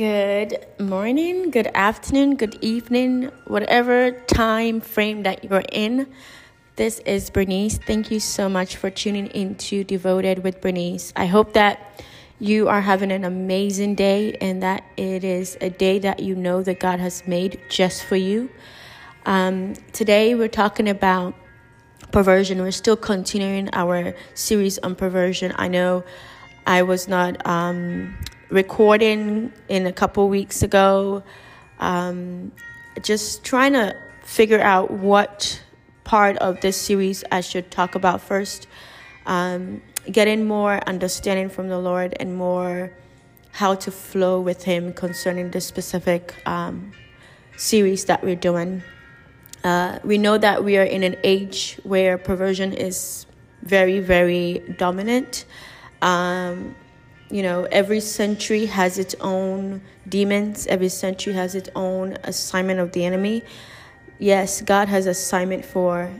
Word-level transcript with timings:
Good 0.00 0.64
morning, 0.78 1.50
good 1.50 1.70
afternoon, 1.74 2.36
good 2.36 2.56
evening, 2.62 3.30
whatever 3.46 4.12
time 4.12 4.80
frame 4.80 5.24
that 5.24 5.44
you're 5.44 5.62
in. 5.70 6.10
This 6.76 7.00
is 7.00 7.28
Bernice. 7.28 7.76
Thank 7.76 8.10
you 8.10 8.18
so 8.18 8.48
much 8.48 8.76
for 8.76 8.88
tuning 8.88 9.26
into 9.26 9.84
Devoted 9.84 10.42
with 10.42 10.62
Bernice. 10.62 11.12
I 11.16 11.26
hope 11.26 11.52
that 11.52 12.02
you 12.38 12.66
are 12.68 12.80
having 12.80 13.12
an 13.12 13.24
amazing 13.26 13.94
day 13.94 14.38
and 14.40 14.62
that 14.62 14.84
it 14.96 15.22
is 15.22 15.58
a 15.60 15.68
day 15.68 15.98
that 15.98 16.20
you 16.20 16.34
know 16.34 16.62
that 16.62 16.80
God 16.80 16.98
has 16.98 17.26
made 17.26 17.60
just 17.68 18.02
for 18.02 18.16
you. 18.16 18.48
Um, 19.26 19.74
today, 19.92 20.34
we're 20.34 20.48
talking 20.48 20.88
about 20.88 21.34
perversion. 22.10 22.62
We're 22.62 22.70
still 22.70 22.96
continuing 22.96 23.68
our 23.74 24.14
series 24.32 24.78
on 24.78 24.94
perversion. 24.94 25.52
I 25.56 25.68
know 25.68 26.04
I 26.66 26.84
was 26.84 27.06
not 27.06 27.46
um, 27.46 28.16
recording 28.50 29.52
in 29.68 29.86
a 29.86 29.92
couple 29.92 30.28
weeks 30.28 30.62
ago, 30.62 31.22
um, 31.78 32.52
just 33.02 33.44
trying 33.44 33.72
to 33.72 33.96
figure 34.22 34.60
out 34.60 34.90
what 34.90 35.62
part 36.04 36.36
of 36.38 36.60
this 36.60 36.76
series 36.76 37.24
I 37.30 37.40
should 37.40 37.70
talk 37.70 37.94
about 37.94 38.20
first. 38.20 38.66
Um, 39.26 39.82
getting 40.10 40.46
more 40.46 40.80
understanding 40.88 41.48
from 41.48 41.68
the 41.68 41.78
Lord 41.78 42.16
and 42.18 42.36
more 42.36 42.92
how 43.52 43.74
to 43.74 43.90
flow 43.90 44.40
with 44.40 44.64
Him 44.64 44.92
concerning 44.92 45.50
the 45.50 45.60
specific 45.60 46.34
um, 46.46 46.92
series 47.56 48.06
that 48.06 48.22
we're 48.24 48.36
doing. 48.36 48.82
Uh, 49.62 49.98
we 50.02 50.16
know 50.16 50.38
that 50.38 50.64
we 50.64 50.78
are 50.78 50.84
in 50.84 51.02
an 51.02 51.16
age 51.22 51.78
where 51.82 52.16
perversion 52.16 52.72
is 52.72 53.26
very, 53.62 54.00
very 54.00 54.74
dominant. 54.78 55.44
Um, 56.00 56.74
you 57.30 57.42
know, 57.42 57.66
every 57.70 58.00
century 58.00 58.66
has 58.66 58.98
its 58.98 59.14
own 59.20 59.80
demons, 60.08 60.66
every 60.66 60.88
century 60.88 61.32
has 61.34 61.54
its 61.54 61.68
own 61.76 62.18
assignment 62.24 62.80
of 62.80 62.92
the 62.92 63.04
enemy. 63.04 63.44
Yes, 64.18 64.60
God 64.60 64.88
has 64.88 65.06
assignment 65.06 65.64
for 65.64 66.10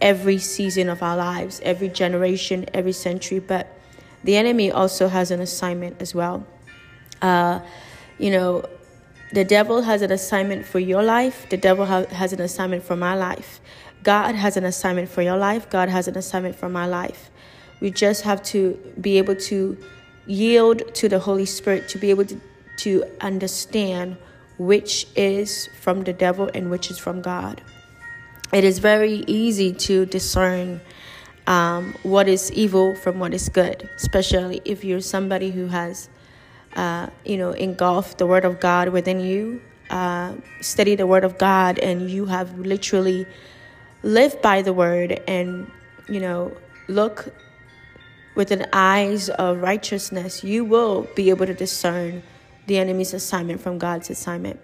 every 0.00 0.38
season 0.38 0.88
of 0.88 1.02
our 1.02 1.16
lives, 1.16 1.60
every 1.64 1.88
generation, 1.88 2.66
every 2.72 2.92
century, 2.92 3.40
but 3.40 3.66
the 4.22 4.36
enemy 4.36 4.70
also 4.70 5.08
has 5.08 5.30
an 5.30 5.40
assignment 5.40 6.00
as 6.00 6.14
well. 6.14 6.46
Uh, 7.20 7.60
you 8.18 8.30
know, 8.30 8.64
the 9.32 9.44
devil 9.44 9.82
has 9.82 10.02
an 10.02 10.12
assignment 10.12 10.64
for 10.64 10.78
your 10.78 11.02
life, 11.02 11.48
the 11.50 11.56
devil 11.56 11.86
ha- 11.86 12.06
has 12.06 12.32
an 12.32 12.40
assignment 12.40 12.84
for 12.84 12.96
my 12.96 13.14
life. 13.14 13.60
God 14.02 14.36
has 14.36 14.56
an 14.56 14.64
assignment 14.64 15.08
for 15.08 15.22
your 15.22 15.36
life, 15.36 15.68
God 15.68 15.88
has 15.88 16.06
an 16.06 16.16
assignment 16.16 16.54
for 16.54 16.68
my 16.68 16.86
life. 16.86 17.30
We 17.80 17.90
just 17.90 18.22
have 18.22 18.42
to 18.44 18.74
be 19.00 19.18
able 19.18 19.34
to 19.36 19.76
yield 20.26 20.94
to 20.94 21.08
the 21.08 21.18
Holy 21.18 21.46
Spirit 21.46 21.88
to 21.90 21.98
be 21.98 22.10
able 22.10 22.24
to, 22.24 22.40
to 22.78 23.04
understand 23.20 24.16
which 24.58 25.06
is 25.16 25.68
from 25.80 26.04
the 26.04 26.12
devil 26.12 26.50
and 26.54 26.70
which 26.70 26.90
is 26.90 26.98
from 26.98 27.22
God. 27.22 27.62
It 28.52 28.64
is 28.64 28.78
very 28.78 29.24
easy 29.26 29.72
to 29.72 30.06
discern 30.06 30.80
um, 31.46 31.94
what 32.02 32.28
is 32.28 32.50
evil 32.52 32.94
from 32.94 33.18
what 33.18 33.34
is 33.34 33.48
good, 33.48 33.88
especially 33.96 34.60
if 34.64 34.84
you're 34.84 35.00
somebody 35.00 35.50
who 35.50 35.66
has, 35.66 36.08
uh, 36.74 37.08
you 37.24 37.36
know, 37.36 37.52
engulfed 37.52 38.18
the 38.18 38.26
Word 38.26 38.44
of 38.44 38.60
God 38.60 38.88
within 38.88 39.20
you, 39.20 39.60
uh, 39.90 40.34
study 40.60 40.94
the 40.96 41.06
Word 41.06 41.24
of 41.24 41.38
God, 41.38 41.78
and 41.78 42.10
you 42.10 42.26
have 42.26 42.58
literally 42.58 43.26
lived 44.02 44.42
by 44.42 44.62
the 44.62 44.72
Word 44.72 45.20
and, 45.28 45.70
you 46.08 46.20
know, 46.20 46.56
look 46.88 47.32
with 48.36 48.52
an 48.52 48.66
eyes 48.72 49.28
of 49.30 49.62
righteousness, 49.62 50.44
you 50.44 50.64
will 50.64 51.08
be 51.16 51.30
able 51.30 51.46
to 51.46 51.54
discern 51.54 52.22
the 52.66 52.78
enemy's 52.78 53.14
assignment 53.14 53.60
from 53.60 53.78
God's 53.78 54.10
assignment. 54.10 54.60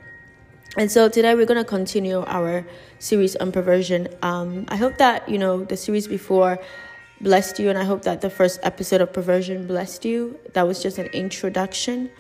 And 0.76 0.90
so 0.90 1.08
today 1.08 1.34
we're 1.34 1.46
going 1.46 1.62
to 1.62 1.68
continue 1.68 2.22
our 2.26 2.64
series 2.98 3.36
on 3.36 3.52
perversion. 3.52 4.08
Um, 4.22 4.66
I 4.68 4.76
hope 4.76 4.98
that, 4.98 5.28
you 5.28 5.38
know, 5.38 5.64
the 5.64 5.76
series 5.76 6.06
before 6.06 6.58
blessed 7.20 7.58
you, 7.58 7.68
and 7.70 7.78
I 7.78 7.84
hope 7.84 8.02
that 8.02 8.20
the 8.20 8.30
first 8.30 8.60
episode 8.62 9.00
of 9.00 9.12
perversion 9.12 9.66
blessed 9.66 10.04
you. 10.04 10.38
That 10.54 10.66
was 10.66 10.82
just 10.82 10.98
an 10.98 11.06
introduction 11.06 12.10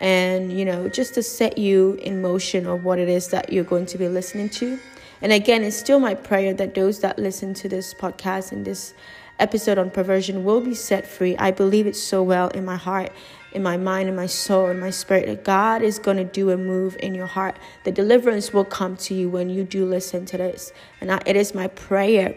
and, 0.00 0.52
you 0.52 0.64
know, 0.64 0.88
just 0.88 1.14
to 1.14 1.22
set 1.22 1.58
you 1.58 1.94
in 2.02 2.20
motion 2.20 2.66
of 2.66 2.84
what 2.84 2.98
it 2.98 3.08
is 3.08 3.28
that 3.28 3.52
you're 3.52 3.64
going 3.64 3.86
to 3.86 3.98
be 3.98 4.08
listening 4.08 4.48
to. 4.50 4.78
And 5.20 5.32
again, 5.32 5.62
it's 5.62 5.76
still 5.76 6.00
my 6.00 6.14
prayer 6.14 6.52
that 6.54 6.74
those 6.74 6.98
that 7.00 7.18
listen 7.18 7.54
to 7.54 7.68
this 7.68 7.94
podcast 7.94 8.50
and 8.50 8.64
this 8.64 8.94
episode 9.42 9.76
on 9.76 9.90
perversion 9.90 10.44
will 10.44 10.60
be 10.60 10.74
set 10.74 11.06
free. 11.06 11.36
I 11.36 11.50
believe 11.50 11.86
it 11.86 11.96
so 11.96 12.22
well 12.22 12.48
in 12.48 12.64
my 12.64 12.76
heart, 12.76 13.12
in 13.52 13.62
my 13.62 13.76
mind, 13.76 14.08
in 14.08 14.16
my 14.16 14.26
soul, 14.26 14.68
in 14.68 14.78
my 14.78 14.90
spirit 14.90 15.26
that 15.26 15.44
God 15.44 15.82
is 15.82 15.98
going 15.98 16.16
to 16.16 16.24
do 16.24 16.50
a 16.50 16.56
move 16.56 16.96
in 17.00 17.14
your 17.14 17.26
heart. 17.26 17.56
The 17.84 17.90
deliverance 17.92 18.52
will 18.52 18.64
come 18.64 18.96
to 18.98 19.14
you 19.14 19.28
when 19.28 19.50
you 19.50 19.64
do 19.64 19.84
listen 19.84 20.24
to 20.26 20.38
this. 20.38 20.72
And 21.00 21.10
I, 21.10 21.20
it 21.26 21.34
is 21.34 21.54
my 21.54 21.66
prayer 21.66 22.36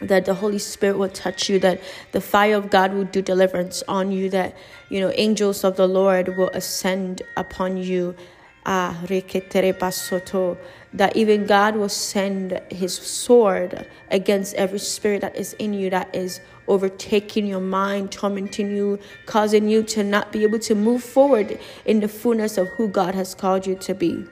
that 0.00 0.24
the 0.24 0.34
Holy 0.34 0.58
Spirit 0.58 0.96
will 0.96 1.08
touch 1.08 1.48
you, 1.50 1.58
that 1.58 1.80
the 2.12 2.20
fire 2.20 2.56
of 2.56 2.70
God 2.70 2.94
will 2.94 3.04
do 3.04 3.20
deliverance 3.20 3.82
on 3.88 4.12
you, 4.12 4.30
that 4.30 4.56
you 4.88 5.00
know 5.00 5.12
angels 5.16 5.64
of 5.64 5.76
the 5.76 5.86
Lord 5.86 6.36
will 6.36 6.50
ascend 6.50 7.22
upon 7.36 7.76
you. 7.76 8.14
Ah, 8.64 9.04
that 10.92 11.16
even 11.16 11.46
God 11.46 11.76
will 11.76 11.88
send 11.88 12.60
his 12.70 12.94
sword 12.94 13.86
against 14.10 14.54
every 14.54 14.78
spirit 14.78 15.20
that 15.20 15.36
is 15.36 15.52
in 15.54 15.72
you 15.72 15.90
that 15.90 16.14
is 16.14 16.40
overtaking 16.66 17.46
your 17.46 17.60
mind, 17.60 18.10
tormenting 18.12 18.74
you, 18.74 18.98
causing 19.26 19.68
you 19.68 19.82
to 19.82 20.02
not 20.02 20.32
be 20.32 20.42
able 20.42 20.58
to 20.60 20.74
move 20.74 21.02
forward 21.02 21.58
in 21.84 22.00
the 22.00 22.08
fullness 22.08 22.58
of 22.58 22.68
who 22.70 22.88
God 22.88 23.14
has 23.14 23.34
called 23.34 23.66
you 23.66 23.74
to 23.76 23.94
be. 23.94 24.24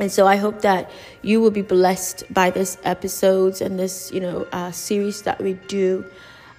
And 0.00 0.12
so 0.12 0.26
I 0.26 0.36
hope 0.36 0.62
that 0.62 0.90
you 1.22 1.40
will 1.40 1.50
be 1.50 1.62
blessed 1.62 2.22
by 2.32 2.50
this 2.50 2.78
episodes 2.84 3.60
and 3.60 3.78
this, 3.78 4.12
you 4.12 4.20
know, 4.20 4.46
uh, 4.52 4.70
series 4.70 5.22
that 5.22 5.40
we 5.40 5.54
do. 5.54 6.04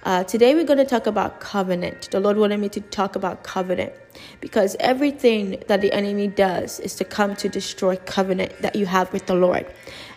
Uh, 0.02 0.24
today 0.24 0.54
we're 0.54 0.64
going 0.64 0.78
to 0.78 0.84
talk 0.84 1.06
about 1.06 1.40
covenant. 1.40 2.10
The 2.10 2.20
Lord 2.20 2.36
wanted 2.36 2.58
me 2.60 2.68
to 2.70 2.80
talk 2.80 3.16
about 3.16 3.42
covenant 3.42 3.92
because 4.40 4.76
everything 4.80 5.62
that 5.68 5.80
the 5.80 5.92
enemy 5.92 6.28
does 6.28 6.80
is 6.80 6.94
to 6.96 7.04
come 7.04 7.36
to 7.36 7.48
destroy 7.48 7.96
covenant 7.96 8.60
that 8.62 8.76
you 8.76 8.86
have 8.86 9.12
with 9.12 9.26
the 9.26 9.34
Lord. 9.34 9.66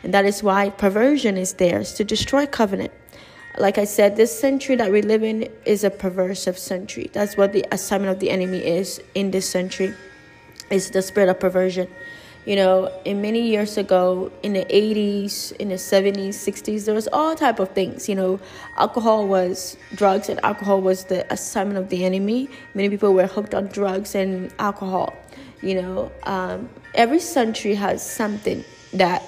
And 0.04 0.14
that 0.14 0.26
is 0.26 0.44
why 0.44 0.70
perversion 0.70 1.38
is 1.38 1.54
there, 1.54 1.80
is 1.80 1.94
to 1.94 2.04
destroy 2.04 2.46
covenant. 2.46 2.92
Like 3.58 3.78
I 3.78 3.86
said, 3.86 4.16
this 4.16 4.38
century 4.38 4.76
that 4.78 4.92
we 4.92 5.02
live 5.02 5.24
in 5.24 5.48
is 5.66 5.84
a 5.84 5.92
perversive 5.92 6.58
century. 6.58 7.10
That's 7.14 7.38
what 7.38 7.54
the 7.54 7.66
assignment 7.72 8.12
of 8.12 8.20
the 8.20 8.32
enemy 8.32 8.60
is 8.60 9.02
in 9.14 9.32
this 9.32 9.48
century. 9.50 9.94
Is 10.70 10.90
the 10.90 11.04
spirit 11.04 11.30
of 11.30 11.40
perversion 11.40 11.88
you 12.46 12.56
know 12.56 12.92
in 13.06 13.22
many 13.22 13.42
years 13.42 13.78
ago 13.78 14.32
in 14.44 14.54
the 14.54 14.66
80s 14.66 15.54
in 15.54 15.70
the 15.70 15.76
70s 15.76 16.30
60s 16.30 16.86
there 16.86 16.96
was 16.96 17.08
all 17.14 17.36
type 17.36 17.60
of 17.60 17.70
things 17.70 18.10
you 18.10 18.16
know. 18.16 18.40
Alcohol 18.78 19.28
was 19.28 19.78
drugs 19.96 20.30
and 20.30 20.40
alcohol 20.44 20.82
was 20.82 21.06
the 21.06 21.32
assignment 21.32 21.78
of 21.78 21.90
the 21.90 22.04
enemy. 22.06 22.50
Many 22.74 22.90
people 22.90 23.14
were 23.14 23.28
hooked 23.28 23.54
on 23.54 23.68
drugs 23.68 24.16
and 24.16 24.54
alcohol 24.60 25.16
you 25.62 25.82
know. 25.82 26.12
Um, 26.24 26.70
every 26.94 27.20
century 27.20 27.76
has 27.76 28.06
something 28.06 28.64
that 28.94 29.24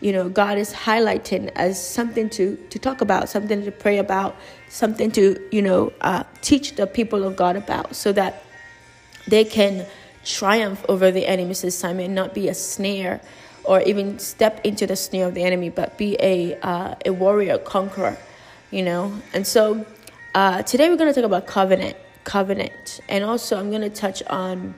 you 0.00 0.12
know 0.12 0.28
god 0.28 0.58
is 0.58 0.72
highlighting 0.72 1.50
as 1.54 1.82
something 1.82 2.28
to 2.28 2.56
to 2.70 2.78
talk 2.78 3.00
about 3.00 3.28
something 3.28 3.64
to 3.64 3.70
pray 3.70 3.98
about 3.98 4.36
something 4.68 5.10
to 5.12 5.38
you 5.52 5.62
know 5.62 5.92
uh, 6.00 6.24
teach 6.40 6.74
the 6.74 6.86
people 6.86 7.24
of 7.24 7.36
god 7.36 7.56
about 7.56 7.94
so 7.94 8.12
that 8.12 8.42
they 9.28 9.44
can 9.44 9.86
triumph 10.24 10.84
over 10.88 11.10
the 11.10 11.26
enemy 11.26 11.42
enemy's 11.42 11.64
assignment, 11.64 12.14
not 12.14 12.34
be 12.34 12.48
a 12.48 12.54
snare 12.54 13.20
or 13.64 13.80
even 13.82 14.18
step 14.18 14.60
into 14.64 14.86
the 14.86 14.96
snare 14.96 15.26
of 15.26 15.34
the 15.34 15.42
enemy, 15.42 15.70
but 15.70 15.96
be 15.98 16.16
a 16.20 16.58
uh, 16.60 16.94
a 17.06 17.12
warrior 17.12 17.58
conqueror, 17.58 18.16
you 18.70 18.82
know. 18.82 19.12
And 19.32 19.46
so 19.46 19.84
uh, 20.34 20.62
today 20.62 20.88
we're 20.88 20.96
going 20.96 21.12
to 21.12 21.20
talk 21.20 21.26
about 21.26 21.46
covenant, 21.46 21.96
covenant, 22.24 23.00
and 23.08 23.24
also 23.24 23.58
I'm 23.58 23.70
going 23.70 23.82
to 23.82 23.90
touch 23.90 24.22
on, 24.24 24.74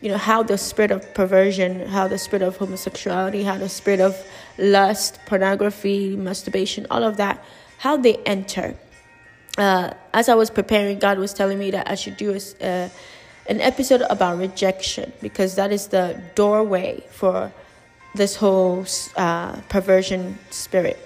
you 0.00 0.08
know, 0.08 0.18
how 0.18 0.42
the 0.42 0.58
spirit 0.58 0.90
of 0.90 1.14
perversion, 1.14 1.86
how 1.86 2.08
the 2.08 2.18
spirit 2.18 2.42
of 2.42 2.56
homosexuality, 2.56 3.44
how 3.44 3.58
the 3.58 3.68
spirit 3.68 4.00
of 4.00 4.16
lust, 4.56 5.18
pornography, 5.26 6.16
masturbation, 6.16 6.86
all 6.90 7.04
of 7.04 7.16
that, 7.18 7.44
how 7.78 7.96
they 7.96 8.16
enter. 8.26 8.76
Uh, 9.56 9.92
as 10.12 10.28
I 10.28 10.34
was 10.34 10.50
preparing, 10.50 10.98
God 10.98 11.18
was 11.18 11.34
telling 11.34 11.58
me 11.58 11.72
that 11.72 11.90
I 11.90 11.96
should 11.96 12.16
do 12.16 12.32
a 12.32 12.64
uh, 12.64 12.88
an 13.48 13.60
episode 13.60 14.02
about 14.10 14.38
rejection 14.38 15.12
because 15.20 15.54
that 15.54 15.72
is 15.72 15.88
the 15.88 16.20
doorway 16.34 17.02
for 17.10 17.52
this 18.14 18.36
whole 18.36 18.86
uh, 19.16 19.56
perversion 19.68 20.38
spirit. 20.50 20.98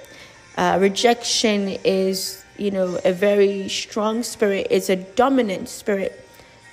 Uh, 0.56 0.78
rejection 0.80 1.68
is, 1.84 2.44
you 2.58 2.70
know, 2.70 2.98
a 3.04 3.12
very 3.12 3.68
strong 3.68 4.22
spirit. 4.22 4.66
It's 4.70 4.90
a 4.90 4.96
dominant 4.96 5.68
spirit 5.68 6.18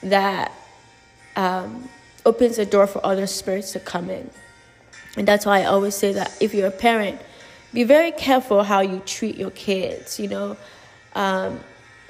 that 0.02 0.52
um, 1.36 1.88
opens 2.26 2.58
the 2.58 2.66
door 2.66 2.88
for 2.88 3.06
other 3.06 3.28
spirits 3.28 3.72
to 3.74 3.80
come 3.80 4.10
in. 4.10 4.30
And 5.18 5.28
that's 5.28 5.46
why 5.46 5.62
I 5.62 5.66
always 5.66 5.96
say 5.96 6.14
that 6.14 6.36
if 6.42 6.54
you're 6.54 6.68
a 6.68 6.72
parent, 6.72 7.22
be 7.74 7.84
very 7.84 8.12
careful 8.12 8.64
how 8.64 8.82
you 8.82 9.02
treat 9.06 9.38
your 9.38 9.52
kids. 9.52 10.20
You 10.20 10.30
know, 10.30 10.58
um, 11.14 11.60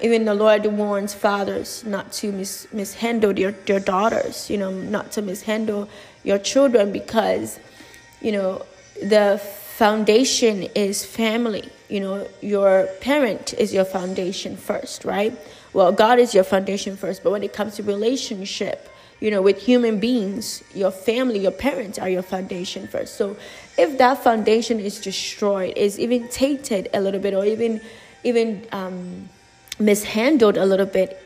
even 0.01 0.25
the 0.25 0.33
Lord 0.33 0.65
warns 0.65 1.13
fathers 1.13 1.83
not 1.85 2.11
to 2.13 2.31
mis- 2.31 2.67
mishandle 2.71 3.33
their, 3.33 3.51
their 3.51 3.79
daughters, 3.79 4.49
you 4.49 4.57
know, 4.57 4.71
not 4.71 5.11
to 5.13 5.21
mishandle 5.21 5.89
your 6.23 6.37
children 6.37 6.91
because, 6.91 7.59
you 8.21 8.31
know, 8.31 8.65
the 9.01 9.39
foundation 9.39 10.63
is 10.75 11.05
family. 11.05 11.69
You 11.89 12.01
know, 12.01 12.27
your 12.41 12.87
parent 13.01 13.53
is 13.53 13.73
your 13.73 13.85
foundation 13.85 14.57
first, 14.57 15.05
right? 15.05 15.37
Well, 15.73 15.91
God 15.91 16.19
is 16.19 16.33
your 16.33 16.43
foundation 16.43 16.97
first, 16.97 17.23
but 17.23 17.31
when 17.31 17.43
it 17.43 17.53
comes 17.53 17.75
to 17.75 17.83
relationship, 17.83 18.89
you 19.19 19.31
know, 19.31 19.41
with 19.41 19.61
human 19.61 19.99
beings, 19.99 20.63
your 20.73 20.91
family, 20.91 21.39
your 21.39 21.51
parents 21.51 21.99
are 21.99 22.09
your 22.09 22.21
foundation 22.21 22.87
first. 22.87 23.15
So 23.15 23.37
if 23.77 23.97
that 23.97 24.23
foundation 24.23 24.79
is 24.79 24.99
destroyed, 25.01 25.77
is 25.77 25.99
even 25.99 26.27
tainted 26.29 26.89
a 26.93 27.01
little 27.01 27.19
bit, 27.19 27.33
or 27.33 27.45
even 27.45 27.81
even 28.23 28.65
um, 28.71 29.29
mishandled 29.79 30.57
a 30.57 30.65
little 30.65 30.85
bit, 30.85 31.25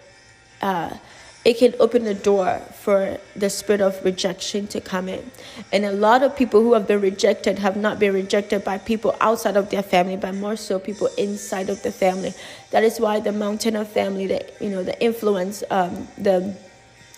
uh, 0.61 0.97
it 1.43 1.57
can 1.57 1.73
open 1.79 2.05
the 2.05 2.13
door 2.13 2.59
for 2.71 3.17
the 3.35 3.49
spirit 3.49 3.81
of 3.81 4.03
rejection 4.05 4.65
to 4.67 4.79
come 4.79 5.09
in. 5.09 5.29
And 5.73 5.83
a 5.83 5.91
lot 5.91 6.23
of 6.23 6.37
people 6.37 6.61
who 6.61 6.73
have 6.73 6.87
been 6.87 7.01
rejected 7.01 7.59
have 7.59 7.75
not 7.75 7.99
been 7.99 8.13
rejected 8.13 8.63
by 8.63 8.77
people 8.77 9.15
outside 9.19 9.57
of 9.57 9.69
their 9.69 9.83
family, 9.83 10.15
but 10.15 10.35
more 10.35 10.55
so 10.55 10.79
people 10.79 11.09
inside 11.17 11.69
of 11.69 11.83
the 11.83 11.91
family. 11.91 12.33
That 12.71 12.85
is 12.85 12.97
why 12.99 13.19
the 13.19 13.33
mountain 13.33 13.75
of 13.75 13.89
family, 13.89 14.27
the 14.27 14.45
you 14.61 14.69
know, 14.69 14.83
the 14.83 14.97
influence, 15.03 15.63
um, 15.69 16.07
the 16.17 16.55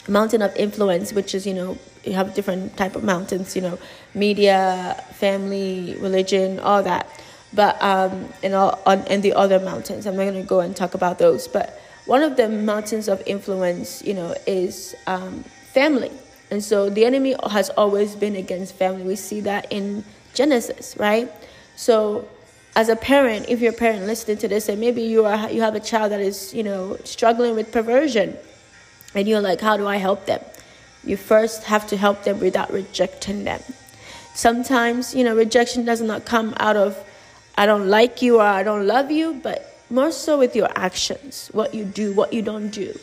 mountain 0.08 0.42
of 0.42 0.56
influence, 0.56 1.14
which 1.14 1.36
is 1.36 1.46
you 1.46 1.54
know 1.54 1.78
you 2.04 2.14
have 2.14 2.34
different 2.34 2.76
type 2.78 2.96
of 2.96 3.04
mountains, 3.04 3.56
you 3.56 3.62
know, 3.62 3.78
media, 4.16 5.04
family, 5.14 5.98
religion, 6.00 6.60
all 6.60 6.82
that 6.82 7.08
but 7.56 7.82
um, 7.82 8.30
and 8.44 8.54
all 8.54 8.82
on 8.86 9.00
and 9.08 9.24
the 9.24 9.34
other 9.34 9.60
mountains. 9.60 10.06
I'm 10.06 10.16
not 10.16 10.24
going 10.24 10.36
to 10.36 10.44
go 10.44 10.60
and 10.60 10.76
talk 10.76 10.94
about 10.94 11.18
those, 11.18 11.48
but 11.48 11.80
one 12.06 12.22
of 12.22 12.38
the 12.38 12.50
mountains 12.50 13.08
of 13.08 13.24
influence, 13.26 14.04
you 14.04 14.14
know, 14.14 14.36
is 14.46 14.96
um, 15.08 15.44
family, 15.74 16.12
and 16.52 16.64
so 16.64 16.90
the 16.90 17.06
enemy 17.06 17.36
has 17.50 17.70
always 17.72 18.16
been 18.16 18.36
against 18.36 18.76
family. 18.76 19.04
We 19.04 19.16
see 19.16 19.42
that 19.42 19.72
in 19.72 20.04
Genesis, 20.34 20.96
right? 20.98 21.32
So, 21.76 22.28
as 22.76 22.90
a 22.90 22.96
parent, 22.96 23.48
if 23.50 23.62
you're 23.62 23.74
a 23.74 23.76
parent 23.76 24.06
listening 24.06 24.38
to 24.38 24.48
this, 24.48 24.70
and 24.70 24.80
maybe 24.80 25.02
you 25.02 25.26
are 25.26 25.50
you 25.50 25.62
have 25.62 25.76
a 25.76 25.80
child 25.80 26.12
that 26.12 26.22
is 26.22 26.54
you 26.54 26.64
know 26.64 26.98
struggling 27.04 27.56
with 27.56 27.72
perversion, 27.72 28.38
and 29.16 29.28
you're 29.28 29.42
like, 29.42 29.62
how 29.62 29.78
do 29.78 29.88
I 29.88 29.98
help 29.98 30.26
them? 30.26 30.42
You 31.04 31.18
first 31.18 31.64
have 31.66 31.88
to 31.88 31.98
help 31.98 32.24
them 32.24 32.40
without 32.40 32.72
rejecting 32.72 33.44
them. 33.44 33.62
Sometimes, 34.34 35.16
you 35.16 35.24
know, 35.24 35.36
rejection 35.36 35.86
does 35.86 36.02
not 36.02 36.26
come 36.26 36.54
out 36.58 36.76
of 36.76 37.02
I 37.58 37.66
don't 37.66 37.88
like 37.88 38.22
you 38.22 38.38
or 38.38 38.44
I 38.44 38.64
don't 38.64 38.86
love 38.86 39.12
you, 39.12 39.40
but 39.42 39.80
more 39.90 40.12
so 40.12 40.38
with 40.38 40.56
your 40.56 40.70
actions, 40.76 41.50
what 41.54 41.74
you 41.74 41.86
do, 41.86 42.14
what 42.14 42.34
you 42.34 42.42
don't 42.42 42.70
do. 42.70 42.98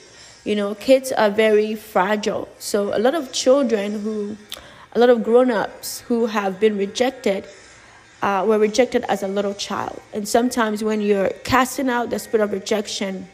You 0.45 0.57
know, 0.57 0.75
kids 0.75 1.11
are 1.13 1.31
very 1.31 1.75
fragile. 1.75 2.49
So 2.59 2.95
a 2.95 2.99
lot 2.99 3.15
of 3.15 3.33
children 3.33 4.01
who, 4.01 4.37
a 4.93 4.99
lot 4.99 5.09
of 5.09 5.23
grown 5.23 5.51
ups 5.51 6.01
who 6.01 6.27
have 6.27 6.61
been 6.61 6.77
rejected, 6.77 7.47
uh, 8.21 8.45
were 8.47 8.59
rejected 8.59 9.05
as 9.09 9.23
a 9.23 9.29
little 9.29 9.55
child. 9.55 10.01
And 10.13 10.29
sometimes 10.29 10.85
when 10.85 11.01
you're 11.01 11.31
casting 11.45 11.89
out 11.89 12.11
the 12.11 12.19
spirit 12.19 12.45
of 12.45 12.53
rejection, 12.53 13.29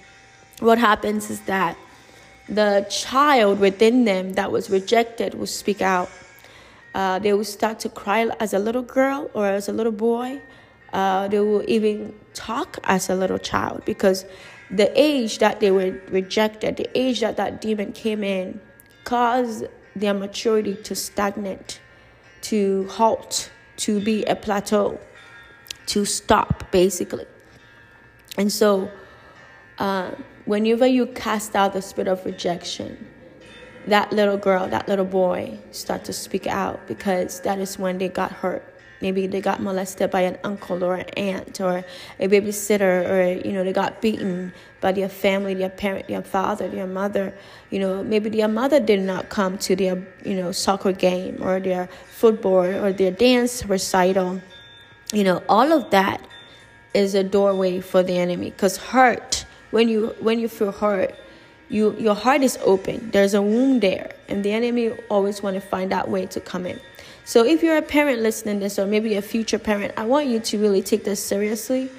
what 0.61 0.79
happens 0.79 1.31
is 1.31 1.41
that 1.43 1.76
the 2.49 2.87
child 2.91 3.61
within 3.61 4.05
them 4.05 4.35
that 4.35 4.53
was 4.53 4.71
rejected 4.71 5.35
will 5.35 5.47
speak 5.47 5.82
out. 5.82 6.11
Uh, 6.94 7.19
they 7.19 7.32
will 7.32 7.44
start 7.44 7.81
to 7.81 7.88
cry 7.88 8.31
as 8.41 8.55
a 8.55 8.59
little 8.59 8.82
girl 8.82 9.31
or 9.35 9.47
as 9.47 9.69
a 9.69 9.73
little 9.73 9.93
boy 9.93 10.41
uh, 10.93 11.29
they 11.29 11.40
will 11.40 11.64
even 11.69 12.14
talk 12.35 12.79
as 12.85 13.11
a 13.11 13.14
little 13.14 13.38
child 13.38 13.85
because 13.85 14.25
the 14.70 14.90
age 15.00 15.38
that 15.38 15.61
they 15.61 15.70
were 15.70 16.00
rejected, 16.08 16.76
the 16.76 16.99
age 16.99 17.20
that 17.20 17.37
that 17.37 17.61
demon 17.61 17.93
came 17.93 18.23
in, 18.23 18.61
caused 19.05 19.67
their 19.96 20.14
maturity 20.14 20.75
to 20.75 20.94
stagnate, 20.94 21.81
to 22.43 22.87
halt, 22.88 23.50
to 23.76 24.00
be 24.00 24.25
a 24.25 24.37
plateau, 24.37 24.99
to 25.87 26.05
stop, 26.05 26.70
basically. 26.70 27.26
And 28.37 28.52
so, 28.52 28.90
uh, 29.79 30.11
whenever 30.44 30.87
you 30.87 31.06
cast 31.06 31.56
out 31.56 31.73
the 31.73 31.82
spirit 31.82 32.08
of 32.08 32.25
rejection, 32.25 33.08
that 33.87 34.12
little 34.12 34.37
girl, 34.37 34.69
that 34.69 34.87
little 34.87 35.06
boy 35.06 35.58
start 35.70 36.05
to 36.05 36.12
speak 36.12 36.46
out 36.46 36.87
because 36.87 37.40
that 37.40 37.58
is 37.58 37.79
when 37.79 37.99
they 37.99 38.08
got 38.08 38.31
hurt 38.31 38.78
maybe 39.00 39.27
they 39.27 39.41
got 39.41 39.61
molested 39.62 40.11
by 40.11 40.23
an 40.23 40.39
uncle 40.45 40.83
or 40.83 40.97
an 40.97 41.09
aunt 41.17 41.61
or 41.61 41.85
a 42.19 42.29
babysitter 42.29 43.09
or 43.09 43.47
you 43.47 43.53
know 43.53 43.65
they 43.65 43.73
got 43.73 44.00
beaten 44.00 44.53
by 44.81 44.93
their 44.93 45.09
family 45.09 45.55
their 45.55 45.71
parent 45.71 46.09
their 46.09 46.23
father 46.23 46.69
their 46.69 46.87
mother. 46.87 47.33
You 47.71 47.81
know 47.81 48.03
maybe 48.03 48.31
their 48.31 48.49
mother 48.49 48.81
did 48.81 49.00
not 49.00 49.29
come 49.29 49.59
to 49.59 49.77
their 49.77 50.03
you 50.25 50.35
know 50.35 50.53
soccer 50.53 50.93
game 50.93 51.39
or 51.41 51.61
their 51.61 51.89
football 52.11 52.65
or 52.65 52.93
their 52.93 53.12
dance 53.12 53.65
recital. 53.67 54.41
You 55.12 55.25
know 55.25 55.43
all 55.49 55.73
of 55.73 55.91
that 55.91 56.27
is 56.95 57.15
a 57.15 57.23
doorway 57.23 57.81
for 57.81 58.03
the 58.03 58.19
enemy 58.19 58.50
because 58.50 58.77
hurt 58.77 59.45
when 59.71 59.89
you 59.89 60.15
when 60.21 60.39
you 60.39 60.49
feel 60.49 60.73
hurt 60.73 61.15
you 61.69 61.95
your 61.99 62.15
heart 62.15 62.43
is 62.43 62.59
open. 62.65 63.11
There's 63.11 63.35
a 63.35 63.43
wound 63.43 63.83
there 63.83 64.12
and 64.29 64.43
the 64.45 64.53
enemy 64.53 64.91
always 65.11 65.43
want 65.43 65.55
to 65.55 65.61
find 65.61 65.93
that 65.93 66.09
way 66.09 66.27
to 66.27 66.41
come 66.41 66.67
in 66.67 66.81
so 67.29 67.45
if 67.45 67.63
you're 67.63 67.77
a 67.77 67.83
parent 67.83 68.23
listening 68.23 68.59
this 68.59 68.79
or 68.79 68.87
maybe 68.87 69.15
a 69.17 69.21
future 69.21 69.59
parent, 69.59 69.93
I 69.99 70.07
want 70.07 70.29
you 70.29 70.41
to 70.41 70.59
really 70.59 70.81
take 70.81 71.05
this 71.05 71.23
seriously 71.23 71.91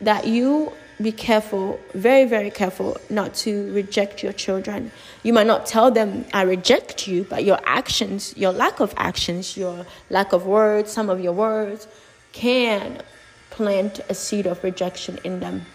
that 0.00 0.26
you 0.26 0.72
be 1.02 1.12
careful, 1.12 1.78
very, 1.92 2.24
very 2.24 2.50
careful 2.50 2.96
not 3.10 3.34
to 3.44 3.70
reject 3.74 4.22
your 4.22 4.32
children. 4.32 4.90
You 5.22 5.34
might 5.34 5.46
not 5.46 5.66
tell 5.66 5.90
them, 5.90 6.24
I 6.32 6.44
reject 6.44 7.06
you, 7.06 7.24
but 7.24 7.44
your 7.44 7.60
actions, 7.66 8.34
your 8.38 8.52
lack 8.52 8.80
of 8.80 8.94
actions, 8.96 9.54
your 9.54 9.84
lack 10.08 10.32
of 10.32 10.46
words, 10.46 10.90
some 10.90 11.10
of 11.10 11.20
your 11.20 11.34
words 11.34 11.86
can 12.32 13.02
plant 13.50 14.00
a 14.08 14.14
seed 14.14 14.46
of 14.46 14.64
rejection 14.64 15.18
in 15.24 15.40
them 15.40 15.66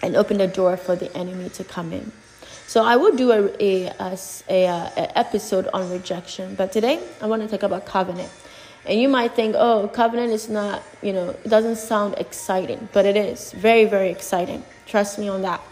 and 0.00 0.14
open 0.14 0.38
the 0.38 0.46
door 0.46 0.76
for 0.76 0.94
the 0.94 1.12
enemy 1.16 1.48
to 1.48 1.64
come 1.64 1.92
in. 1.92 2.12
So 2.68 2.84
I 2.84 2.96
will 2.96 3.16
do 3.16 3.32
a, 3.32 3.46
a, 3.58 3.90
a, 3.98 4.64
a, 4.66 5.18
episode 5.18 5.68
on 5.72 5.90
rejection, 5.90 6.54
but 6.54 6.70
today 6.70 7.00
I 7.18 7.26
want 7.26 7.40
to 7.40 7.48
talk 7.48 7.62
about 7.62 7.86
covenant. 7.86 8.30
And 8.84 9.00
you 9.00 9.08
might 9.08 9.32
think, 9.32 9.54
oh, 9.56 9.88
covenant 9.88 10.34
is 10.34 10.50
not, 10.50 10.82
you 11.00 11.14
know, 11.14 11.30
it 11.30 11.48
doesn't 11.48 11.76
sound 11.76 12.16
exciting, 12.18 12.90
but 12.92 13.06
it 13.06 13.16
is 13.16 13.52
very, 13.52 13.86
very 13.86 14.10
exciting. 14.10 14.62
Trust 14.84 15.18
me 15.18 15.30
on 15.30 15.40
that. 15.42 15.62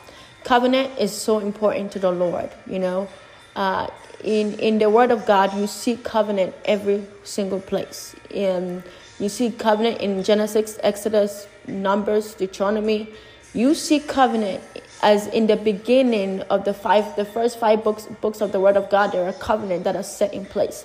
Covenant 0.44 0.98
is 0.98 1.12
so 1.12 1.38
important 1.38 1.92
to 1.92 1.98
the 1.98 2.10
Lord, 2.10 2.48
you 2.66 2.78
know. 2.78 3.08
Uh, 3.54 3.88
in, 4.24 4.54
in 4.58 4.78
the 4.78 4.88
Word 4.88 5.10
of 5.10 5.26
God, 5.26 5.54
you 5.54 5.66
see 5.66 5.98
covenant 5.98 6.54
every 6.64 7.06
single 7.24 7.60
place. 7.60 8.16
In, 8.30 8.82
you 9.18 9.28
see 9.28 9.50
covenant 9.50 10.00
in 10.00 10.22
Genesis, 10.22 10.78
Exodus, 10.82 11.46
Numbers, 11.66 12.32
Deuteronomy. 12.32 13.12
You 13.52 13.74
see 13.74 14.00
covenant 14.00 14.62
as 15.06 15.28
in 15.28 15.46
the 15.46 15.56
beginning 15.56 16.42
of 16.54 16.64
the 16.64 16.74
five 16.74 17.14
the 17.14 17.24
first 17.24 17.60
five 17.60 17.84
books 17.84 18.06
books 18.20 18.40
of 18.40 18.50
the 18.50 18.58
word 18.58 18.76
of 18.76 18.90
god 18.90 19.12
there 19.12 19.24
are 19.24 19.32
covenants 19.50 19.84
that 19.84 19.94
are 19.94 20.02
set 20.02 20.34
in 20.34 20.44
place. 20.44 20.84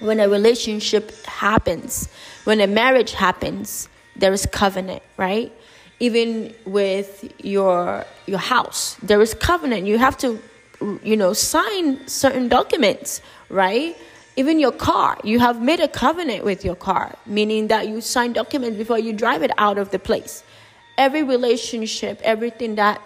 When 0.00 0.18
a 0.18 0.28
relationship 0.28 1.12
happens 1.26 2.08
when 2.44 2.58
a 2.62 2.66
marriage 2.66 3.12
happens 3.12 3.88
there 4.16 4.32
is 4.32 4.46
covenant 4.46 5.02
right? 5.18 5.52
Even 6.00 6.54
with 6.64 7.10
your 7.44 8.06
your 8.26 8.38
house 8.54 8.96
there 9.02 9.20
is 9.20 9.34
covenant. 9.34 9.86
You 9.86 9.98
have 9.98 10.16
to 10.24 10.40
you 11.02 11.16
know 11.22 11.34
sign 11.34 11.86
certain 12.08 12.48
documents 12.48 13.20
right? 13.50 13.94
Even 14.36 14.58
your 14.58 14.72
car 14.72 15.18
you 15.22 15.38
have 15.46 15.60
made 15.60 15.80
a 15.80 15.88
covenant 16.04 16.44
with 16.50 16.64
your 16.64 16.76
car 16.76 17.14
meaning 17.26 17.68
that 17.68 17.88
you 17.88 18.00
sign 18.00 18.32
documents 18.32 18.78
before 18.78 18.98
you 18.98 19.12
drive 19.12 19.42
it 19.42 19.52
out 19.58 19.76
of 19.76 19.90
the 19.90 19.98
place. 19.98 20.42
Every 20.96 21.22
relationship 21.22 22.22
everything 22.22 22.76
that 22.76 23.02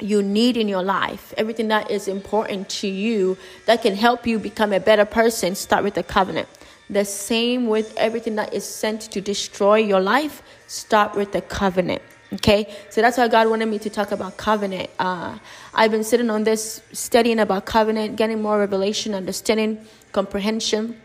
you 0.00 0.22
need 0.22 0.56
in 0.56 0.68
your 0.68 0.82
life, 0.82 1.34
everything 1.36 1.68
that 1.68 1.90
is 1.90 2.08
important 2.08 2.68
to 2.68 2.88
you 2.88 3.36
that 3.66 3.82
can 3.82 3.94
help 3.94 4.26
you 4.26 4.38
become 4.38 4.72
a 4.72 4.80
better 4.80 5.04
person, 5.04 5.54
start 5.54 5.84
with 5.84 5.94
the 5.94 6.02
covenant. 6.02 6.48
The 6.90 7.04
same 7.04 7.66
with 7.66 7.94
everything 7.96 8.36
that 8.36 8.54
is 8.54 8.64
sent 8.64 9.02
to 9.12 9.20
destroy 9.20 9.76
your 9.76 10.00
life, 10.00 10.42
start 10.66 11.14
with 11.14 11.32
the 11.32 11.42
covenant. 11.42 12.02
Okay, 12.32 12.74
so 12.90 13.00
that's 13.00 13.16
why 13.16 13.26
God 13.28 13.48
wanted 13.48 13.66
me 13.66 13.78
to 13.78 13.90
talk 13.90 14.12
about 14.12 14.36
covenant. 14.36 14.90
Uh, 14.98 15.38
I've 15.74 15.90
been 15.90 16.04
sitting 16.04 16.28
on 16.28 16.44
this, 16.44 16.82
studying 16.92 17.38
about 17.38 17.64
covenant, 17.64 18.16
getting 18.16 18.42
more 18.42 18.58
revelation, 18.58 19.14
understanding, 19.14 19.84
comprehension 20.12 21.00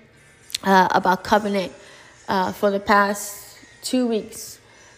uh, 0.63 0.89
about 0.91 1.23
covenant 1.23 1.71
uh, 2.27 2.51
for 2.51 2.71
the 2.71 2.79
past 2.79 3.57
two 3.81 4.07
weeks. 4.07 4.52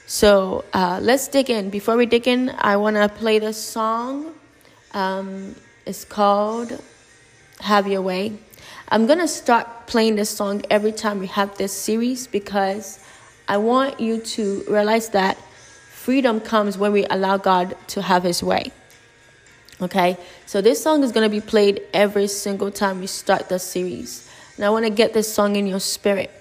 So 0.07 0.65
uh, 0.71 0.99
let's 1.01 1.27
dig 1.27 1.49
in. 1.49 1.69
Before 1.71 1.97
we 1.97 2.05
dig 2.05 2.27
in, 2.27 2.53
I 2.59 2.77
want 2.77 2.95
to 2.95 3.09
play 3.09 3.39
this 3.39 3.57
song. 3.57 4.33
Um, 4.93 5.55
it's 5.85 6.05
called 6.05 6.79
Have 7.61 7.87
Your 7.87 8.01
Way. 8.01 8.37
I'm 8.89 9.07
going 9.07 9.19
to 9.19 9.27
start 9.27 9.87
playing 9.87 10.15
this 10.15 10.29
song 10.29 10.61
every 10.69 10.91
time 10.91 11.19
we 11.19 11.27
have 11.27 11.57
this 11.57 11.73
series 11.73 12.27
because 12.27 13.03
I 13.47 13.57
want 13.57 13.99
you 13.99 14.19
to 14.19 14.63
realize 14.69 15.09
that 15.09 15.37
freedom 15.89 16.39
comes 16.39 16.77
when 16.77 16.91
we 16.91 17.05
allow 17.05 17.37
God 17.37 17.75
to 17.87 18.01
have 18.03 18.23
His 18.23 18.43
way. 18.43 18.71
Okay, 19.81 20.17
so 20.45 20.61
this 20.61 20.81
song 20.81 21.03
is 21.03 21.11
going 21.11 21.29
to 21.29 21.35
be 21.35 21.41
played 21.41 21.81
every 21.93 22.27
single 22.27 22.69
time 22.69 22.99
we 22.99 23.07
start 23.07 23.49
the 23.49 23.57
series. 23.57 24.29
And 24.55 24.65
I 24.65 24.69
want 24.69 24.85
to 24.85 24.91
get 24.91 25.13
this 25.13 25.33
song 25.33 25.55
in 25.55 25.65
your 25.67 25.81
spirit. 25.81 26.31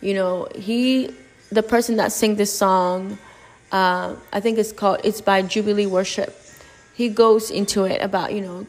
You 0.00 0.14
know, 0.14 0.48
he, 0.54 1.10
the 1.50 1.62
person 1.62 1.96
that 1.96 2.12
sang 2.12 2.36
this 2.36 2.56
song, 2.56 3.18
uh, 3.72 4.16
I 4.32 4.40
think 4.40 4.58
it's 4.58 4.72
called, 4.72 5.00
it's 5.04 5.20
by 5.20 5.42
Jubilee 5.42 5.86
Worship. 5.86 6.34
He 6.94 7.08
goes 7.08 7.50
into 7.50 7.84
it 7.84 8.02
about, 8.02 8.32
you 8.32 8.40
know, 8.40 8.66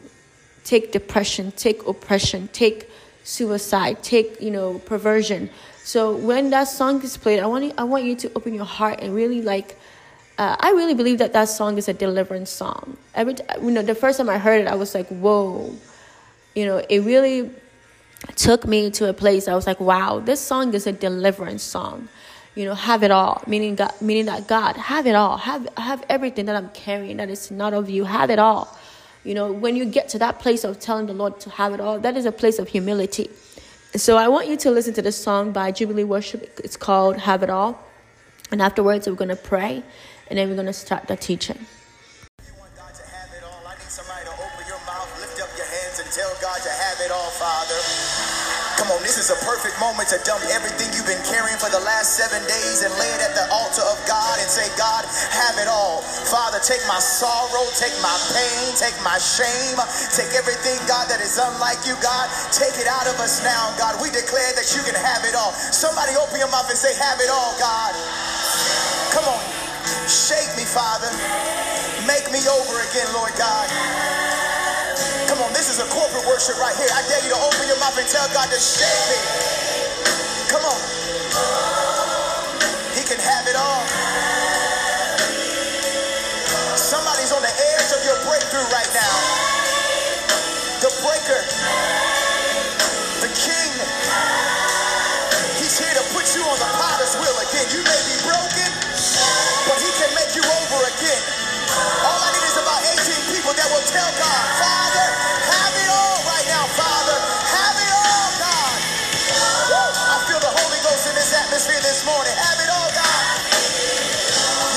take 0.64 0.92
depression, 0.92 1.52
take 1.52 1.86
oppression, 1.86 2.48
take 2.52 2.88
suicide, 3.24 4.02
take, 4.02 4.40
you 4.40 4.50
know, 4.50 4.78
perversion. 4.80 5.50
So 5.82 6.14
when 6.14 6.50
that 6.50 6.64
song 6.64 7.02
is 7.02 7.16
played, 7.16 7.40
I 7.40 7.46
want 7.46 7.64
you, 7.64 7.72
I 7.78 7.84
want 7.84 8.04
you 8.04 8.14
to 8.16 8.32
open 8.36 8.54
your 8.54 8.66
heart 8.66 9.00
and 9.00 9.14
really 9.14 9.42
like 9.42 9.78
uh, 10.38 10.54
I 10.60 10.70
really 10.70 10.94
believe 10.94 11.18
that 11.18 11.32
that 11.32 11.48
song 11.48 11.78
is 11.78 11.88
a 11.88 11.92
deliverance 11.92 12.50
song. 12.50 12.96
Every 13.14 13.34
t- 13.34 13.42
you 13.60 13.72
know, 13.72 13.82
the 13.82 13.96
first 13.96 14.18
time 14.18 14.28
I 14.30 14.38
heard 14.38 14.60
it, 14.60 14.68
I 14.68 14.76
was 14.76 14.94
like, 14.94 15.08
"Whoa!" 15.08 15.74
You 16.54 16.64
know, 16.64 16.78
it 16.78 17.00
really 17.00 17.50
took 18.36 18.64
me 18.64 18.90
to 18.92 19.08
a 19.08 19.12
place. 19.12 19.48
I 19.48 19.54
was 19.54 19.66
like, 19.66 19.80
"Wow, 19.80 20.20
this 20.20 20.40
song 20.40 20.74
is 20.74 20.86
a 20.86 20.92
deliverance 20.92 21.64
song." 21.64 22.08
You 22.58 22.64
know, 22.64 22.74
have 22.74 23.04
it 23.04 23.12
all, 23.12 23.40
meaning 23.46 23.76
God, 23.76 23.92
meaning 24.00 24.26
that 24.26 24.48
God 24.48 24.76
have 24.76 25.06
it 25.06 25.14
all, 25.14 25.36
have 25.36 25.68
have 25.76 26.04
everything 26.08 26.46
that 26.46 26.56
I'm 26.56 26.70
carrying 26.70 27.18
that 27.18 27.30
is 27.30 27.52
not 27.52 27.72
of 27.72 27.88
you, 27.88 28.02
have 28.02 28.30
it 28.30 28.40
all. 28.40 28.76
You 29.22 29.34
know, 29.34 29.52
when 29.52 29.76
you 29.76 29.84
get 29.84 30.08
to 30.08 30.18
that 30.18 30.40
place 30.40 30.64
of 30.64 30.80
telling 30.80 31.06
the 31.06 31.12
Lord 31.12 31.38
to 31.44 31.50
have 31.50 31.72
it 31.72 31.80
all, 31.80 32.00
that 32.00 32.16
is 32.16 32.26
a 32.26 32.32
place 32.32 32.58
of 32.58 32.66
humility. 32.66 33.30
So 33.94 34.16
I 34.16 34.26
want 34.26 34.48
you 34.48 34.56
to 34.56 34.72
listen 34.72 34.92
to 34.94 35.02
this 35.02 35.16
song 35.16 35.52
by 35.52 35.70
Jubilee 35.70 36.02
Worship. 36.02 36.58
It's 36.64 36.76
called 36.76 37.18
"Have 37.18 37.44
It 37.44 37.50
All," 37.50 37.78
and 38.50 38.60
afterwards 38.60 39.06
we're 39.06 39.14
gonna 39.14 39.36
pray 39.36 39.84
and 40.28 40.38
then 40.38 40.48
we're 40.48 40.54
going 40.54 40.66
to 40.66 40.72
start 40.72 41.06
the 41.06 41.16
teaching. 41.16 41.66
Tell 46.10 46.34
God 46.40 46.60
to 46.62 46.70
have 46.70 47.00
it 47.00 47.12
all, 47.12 47.30
Father. 47.30 48.07
Come 48.88 49.04
on, 49.04 49.04
this 49.04 49.20
is 49.20 49.28
a 49.28 49.36
perfect 49.44 49.76
moment 49.84 50.08
to 50.08 50.18
dump 50.24 50.40
everything 50.48 50.88
you've 50.96 51.04
been 51.04 51.20
carrying 51.28 51.60
for 51.60 51.68
the 51.68 51.84
last 51.84 52.16
seven 52.16 52.40
days 52.48 52.80
and 52.80 52.88
lay 52.96 53.12
it 53.12 53.20
at 53.20 53.36
the 53.36 53.44
altar 53.52 53.84
of 53.84 54.00
God 54.08 54.40
and 54.40 54.48
say, 54.48 54.64
God, 54.80 55.04
have 55.28 55.60
it 55.60 55.68
all. 55.68 56.00
Father, 56.00 56.56
take 56.56 56.80
my 56.88 56.96
sorrow, 56.96 57.68
take 57.76 57.92
my 58.00 58.16
pain, 58.32 58.72
take 58.80 58.96
my 59.04 59.20
shame, 59.20 59.76
take 60.16 60.32
everything, 60.32 60.80
God, 60.88 61.04
that 61.12 61.20
is 61.20 61.36
unlike 61.36 61.84
you, 61.84 62.00
God. 62.00 62.32
Take 62.48 62.80
it 62.80 62.88
out 62.88 63.04
of 63.04 63.20
us 63.20 63.44
now, 63.44 63.76
God. 63.76 64.00
We 64.00 64.08
declare 64.08 64.56
that 64.56 64.72
you 64.72 64.80
can 64.80 64.96
have 64.96 65.20
it 65.28 65.36
all. 65.36 65.52
Somebody 65.52 66.16
open 66.16 66.40
your 66.40 66.48
mouth 66.48 66.72
and 66.72 66.80
say, 66.80 66.96
have 66.96 67.20
it 67.20 67.28
all, 67.28 67.52
God. 67.60 67.92
Come 69.12 69.28
on. 69.28 69.42
Shake 70.08 70.48
me, 70.56 70.64
Father. 70.64 71.12
Make 72.08 72.24
me 72.32 72.40
over 72.40 72.80
again, 72.88 73.12
Lord 73.12 73.36
God. 73.36 73.68
Is 75.78 75.86
a 75.86 75.94
corporate 75.94 76.26
worship 76.26 76.58
right 76.58 76.74
here. 76.74 76.90
I 76.90 77.06
dare 77.06 77.22
you 77.22 77.30
to 77.30 77.38
open 77.38 77.70
your 77.70 77.78
mouth 77.78 77.94
and 77.94 78.08
tell 78.10 78.26
God 78.34 78.50
to 78.50 78.58
shake 78.58 78.90
me. 79.14 79.18
Come 80.50 80.66
on. 80.66 80.80
He 82.98 83.06
can 83.06 83.22
have 83.22 83.46
it 83.46 83.54
all. 83.54 83.86
Somebody's 86.74 87.30
on 87.30 87.46
the 87.46 87.54
edge 87.54 87.90
of 87.94 88.02
your 88.02 88.18
breakthrough 88.26 88.66
right 88.74 88.90
now. 88.90 89.14
The 90.82 90.90
breaker. 90.98 91.46
The 93.22 93.30
king. 93.38 93.70
He's 95.62 95.78
here 95.78 95.94
to 95.94 96.04
put 96.10 96.26
you 96.34 96.42
on 96.42 96.58
the 96.58 96.70
potter's 96.74 97.14
wheel 97.22 97.38
again. 97.38 97.70
You 97.70 97.86
may 97.86 98.00
be 98.02 98.16
broken 98.26 98.88
but 99.68 99.78
he 99.84 99.90
can 100.00 100.10
make 100.16 100.32
you 100.32 100.42
over 100.42 100.80
again. 100.88 101.22
All 102.02 102.27
people 103.48 103.64
that 103.64 103.72
will 103.72 103.88
tell 103.88 104.12
God, 104.20 104.44
Father, 104.60 105.06
have 105.48 105.72
it 105.72 105.88
all 105.88 106.20
right 106.28 106.48
now, 106.52 106.68
Father. 106.76 107.16
Have 107.48 107.76
it 107.80 107.90
all, 107.96 108.28
God. 108.44 108.76
Woo! 109.72 109.88
I 109.88 110.16
feel 110.28 110.40
the 110.44 110.52
Holy 110.52 110.76
Ghost 110.84 111.08
in 111.08 111.16
this 111.16 111.32
atmosphere 111.32 111.80
this 111.80 112.04
morning. 112.04 112.36
Have 112.36 112.60
it 112.60 112.68
all, 112.68 112.90
God. 112.92 113.24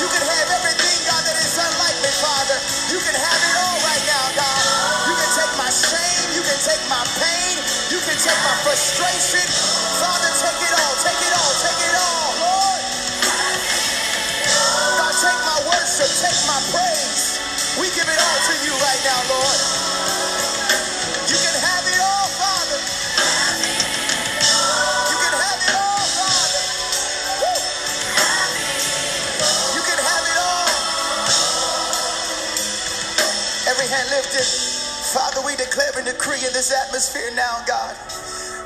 You 0.00 0.08
can 0.08 0.24
have 0.24 0.48
everything, 0.56 0.98
God, 1.04 1.20
that 1.20 1.36
is 1.36 1.52
unlike 1.52 1.98
me, 2.00 2.12
Father. 2.16 2.56
You 2.88 3.00
can 3.04 3.12
have 3.12 3.40
it 3.44 3.54
all 3.60 3.76
right 3.84 4.04
now, 4.08 4.24
God. 4.40 4.62
You 5.04 5.14
can 5.20 5.30
take 5.36 5.52
my 5.60 5.68
shame. 5.68 6.32
You 6.32 6.40
can 6.40 6.56
take 6.64 6.80
my 6.88 7.04
pain. 7.20 7.54
You 7.92 8.00
can 8.08 8.16
take 8.16 8.40
my 8.40 8.56
frustration. 8.64 9.44
Father, 10.00 10.32
take 10.40 10.60
it 10.64 10.74
all. 10.80 10.94
Take 11.04 11.20
it 11.20 11.34
all. 11.36 11.52
Take 11.60 11.80
it 11.92 11.96
all, 12.00 12.28
Lord. 12.40 12.80
God, 14.96 15.12
take 15.20 15.40
my 15.44 15.58
worship, 15.68 16.08
take 16.24 16.40
my 16.48 16.60
praise. 16.72 17.31
We 17.80 17.88
give 17.96 18.08
it 18.08 18.20
all 18.20 18.40
to 18.48 18.54
you 18.66 18.72
right 18.76 19.02
now, 19.04 19.20
Lord. 19.32 19.60
You 21.28 21.38
can 21.40 21.56
have 21.56 21.84
it 21.88 22.00
all, 22.00 22.28
Father. 22.36 22.80
You 25.08 25.16
can 25.16 25.34
have 25.34 25.60
it 25.64 25.74
all, 25.76 26.04
Father. 26.18 26.62
Woo. 27.40 27.80
You 29.76 29.82
can 29.82 29.98
have 29.98 30.24
it 30.28 30.38
all. 30.38 30.68
Every 33.70 33.88
hand 33.88 34.10
lifted. 34.10 34.46
Father, 35.14 35.40
we 35.46 35.56
declare 35.56 35.92
and 35.96 36.06
decree 36.06 36.44
in 36.46 36.52
this 36.52 36.72
atmosphere 36.72 37.30
now, 37.34 37.64
God 37.66 38.11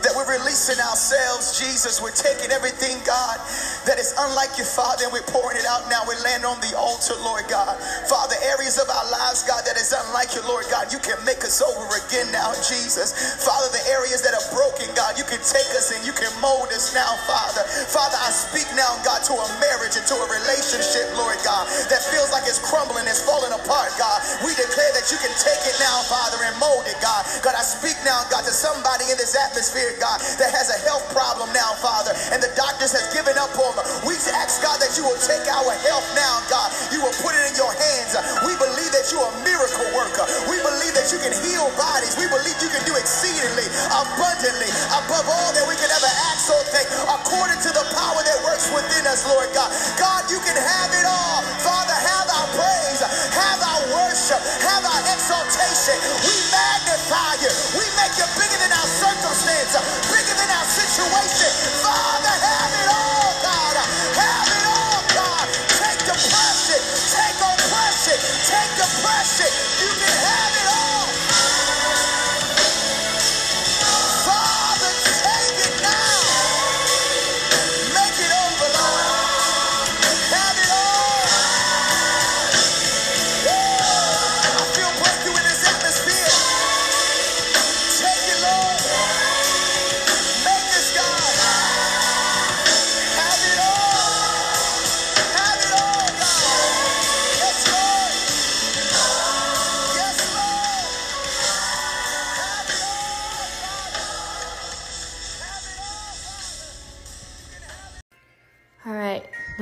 that 0.07 0.15
we're 0.15 0.39
releasing 0.39 0.79
ourselves, 0.79 1.59
Jesus. 1.59 1.99
We're 1.99 2.15
taking 2.15 2.55
everything, 2.55 2.95
God, 3.03 3.43
that 3.91 3.99
is 3.99 4.15
unlike 4.15 4.55
your 4.55 4.71
Father, 4.71 5.03
and 5.03 5.11
we're 5.11 5.27
pouring 5.35 5.59
it 5.59 5.67
out 5.67 5.91
now. 5.91 6.07
We 6.07 6.15
land 6.23 6.47
on 6.47 6.63
the 6.63 6.79
altar, 6.79 7.19
Lord 7.27 7.43
God. 7.51 7.75
Father, 8.07 8.39
areas 8.47 8.79
of 8.79 8.87
our 8.87 9.07
lives, 9.11 9.43
God, 9.43 9.67
that 9.67 9.75
is 9.75 9.91
unlike 9.91 10.31
you, 10.39 10.47
Lord 10.47 10.63
God, 10.71 10.95
you 10.95 11.03
can 11.03 11.19
make 11.27 11.43
us 11.43 11.59
over 11.59 11.91
again 12.07 12.31
now, 12.31 12.55
Jesus. 12.63 13.11
Father, 13.43 13.67
the 13.75 13.83
areas 13.91 14.23
that 14.23 14.31
are 14.31 14.47
broken, 14.55 14.87
God, 14.95 15.19
you 15.19 15.27
can 15.27 15.43
take 15.43 15.67
us 15.75 15.91
and 15.91 15.99
you 16.07 16.15
can 16.15 16.31
mold 16.39 16.71
us 16.71 16.95
now, 16.95 17.11
Father. 17.27 17.67
Father, 17.91 18.15
I 18.15 18.31
speak 18.31 18.71
now, 18.79 18.95
God, 19.03 19.27
to 19.27 19.35
a 19.35 19.49
marriage 19.59 19.99
and 19.99 20.07
to 20.07 20.15
a 20.23 20.27
relationship, 20.31 21.11
Lord 21.19 21.43
God, 21.43 21.67
that 21.91 21.99
feels 22.15 22.31
like 22.31 22.47
it's 22.47 22.63
crumbling, 22.63 23.11
it's 23.11 23.27
falling 23.27 23.51
apart, 23.51 23.91
God. 23.99 24.23
We 24.47 24.55
declare 24.55 24.95
that 24.95 25.11
you 25.11 25.19
can 25.19 25.35
take 25.43 25.67
it 25.67 25.75
now, 25.83 26.07
Father, 26.07 26.39
and 26.47 26.55
mold 26.63 26.87
it, 26.87 26.95
God. 27.03 27.27
God, 27.43 27.59
I 27.59 27.67
speak 27.67 27.99
now, 28.07 28.23
God, 28.31 28.47
to 28.47 28.55
somebody 28.55 29.11
in 29.11 29.19
this 29.19 29.35
atmosphere, 29.35 29.96
God, 29.99 30.21
that 30.41 30.53
has 30.53 30.69
a 30.69 30.79
health 30.85 31.05
problem 31.13 31.49
now, 31.57 31.73
Father, 31.81 32.13
and 32.33 32.43
the 32.43 32.53
doctors 32.57 32.93
has 32.93 33.09
given 33.13 33.37
up 33.41 33.53
on 33.57 33.73
them. 33.77 33.87
We 34.05 34.17
ask, 34.37 34.61
God, 34.61 34.79
that 34.83 34.97
you 34.99 35.05
will 35.07 35.19
take 35.23 35.45
our 35.49 35.73
health 35.87 36.07
now, 36.17 36.43
God. 36.51 36.69
You 36.91 37.01
will 37.05 37.15
put 37.23 37.37
it 37.37 37.45
in 37.53 37.55
your 37.57 37.71
hands. 37.71 38.17
We 38.43 38.53
believe 38.59 38.91
that 38.93 39.07
you're 39.13 39.25
a 39.25 39.35
miracle 39.47 39.89
worker. 39.95 40.25
We 40.51 40.59
believe 40.61 40.95
that 40.99 41.09
you 41.13 41.19
can 41.23 41.33
heal 41.47 41.69
bodies. 41.79 42.17
We 42.19 42.27
believe 42.27 42.57
you 42.59 42.71
can 42.73 42.83
do 42.89 42.97
exceedingly, 42.99 43.67
abundantly, 43.93 44.71
above 44.93 45.27
all 45.29 45.51
that 45.55 45.67
we 45.69 45.77
can 45.79 45.91
ever 45.93 46.11
ask 46.33 46.49
or 46.51 46.63
think, 46.75 46.89
according 47.07 47.61
to 47.63 47.71
the 47.71 47.85
power 47.95 48.21
that 48.25 48.39
works 48.43 48.69
within 48.73 49.07
us, 49.07 49.25
Lord 49.29 49.49
God. 49.53 49.71
God, 50.01 50.27
you 50.33 50.41
can 50.43 50.57
have 50.57 50.91
it 50.97 51.07
all. 51.07 51.41
Father, 51.63 51.95
have 51.97 52.29
our 52.33 52.49
praise, 52.57 53.01
have 53.33 53.61
our 53.63 53.83
worship, 53.95 54.41
have 54.65 54.85
our 54.85 55.03
exaltation. 55.13 55.97
We 56.25 56.35
magnify 56.51 57.45
you. 57.45 57.53
We 57.79 57.87
make 58.01 58.15
you 58.19 58.27
bigger 58.37 58.59
than 58.59 58.73
our 58.75 58.89
circumstance 58.91 59.76
bigger 60.11 60.37
than 60.39 60.51
our 60.51 60.69
situation. 60.69 61.51
Father, 61.85 62.35
have 62.35 62.73
it 62.77 62.89
all, 62.93 63.31
God. 63.43 63.77
Have 64.17 64.49
it 64.51 64.65
all, 64.67 65.01
God. 65.15 65.47
Take 65.79 66.01
depression, 66.07 66.81
take 67.13 67.39
oppression, 67.41 68.19
take 68.49 68.73
depression. 68.79 69.51
You 69.83 69.91
can 69.99 70.15
have 70.25 70.46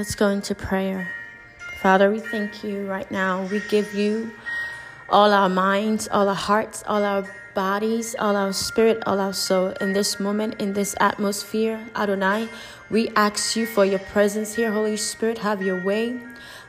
let's 0.04 0.16
go 0.16 0.28
into 0.28 0.54
prayer. 0.54 1.08
Father, 1.80 2.10
we 2.10 2.20
thank 2.20 2.62
you 2.62 2.86
right 2.86 3.10
now. 3.10 3.46
We 3.46 3.62
give 3.70 3.94
you 3.94 4.30
all 5.08 5.32
our 5.32 5.48
minds, 5.48 6.08
all 6.08 6.28
our 6.28 6.34
hearts, 6.34 6.84
all 6.86 7.02
our 7.02 7.26
bodies, 7.54 8.14
all 8.18 8.36
our 8.36 8.52
spirit, 8.52 9.02
all 9.06 9.18
our 9.18 9.32
soul. 9.32 9.68
In 9.80 9.94
this 9.94 10.20
moment, 10.20 10.60
in 10.60 10.74
this 10.74 10.94
atmosphere, 11.00 11.80
Adonai, 11.96 12.50
we 12.90 13.08
ask 13.16 13.56
you 13.56 13.64
for 13.64 13.86
your 13.86 13.98
presence 13.98 14.56
here. 14.56 14.70
Holy 14.70 14.98
Spirit, 14.98 15.38
have 15.38 15.62
your 15.62 15.82
way. 15.82 16.20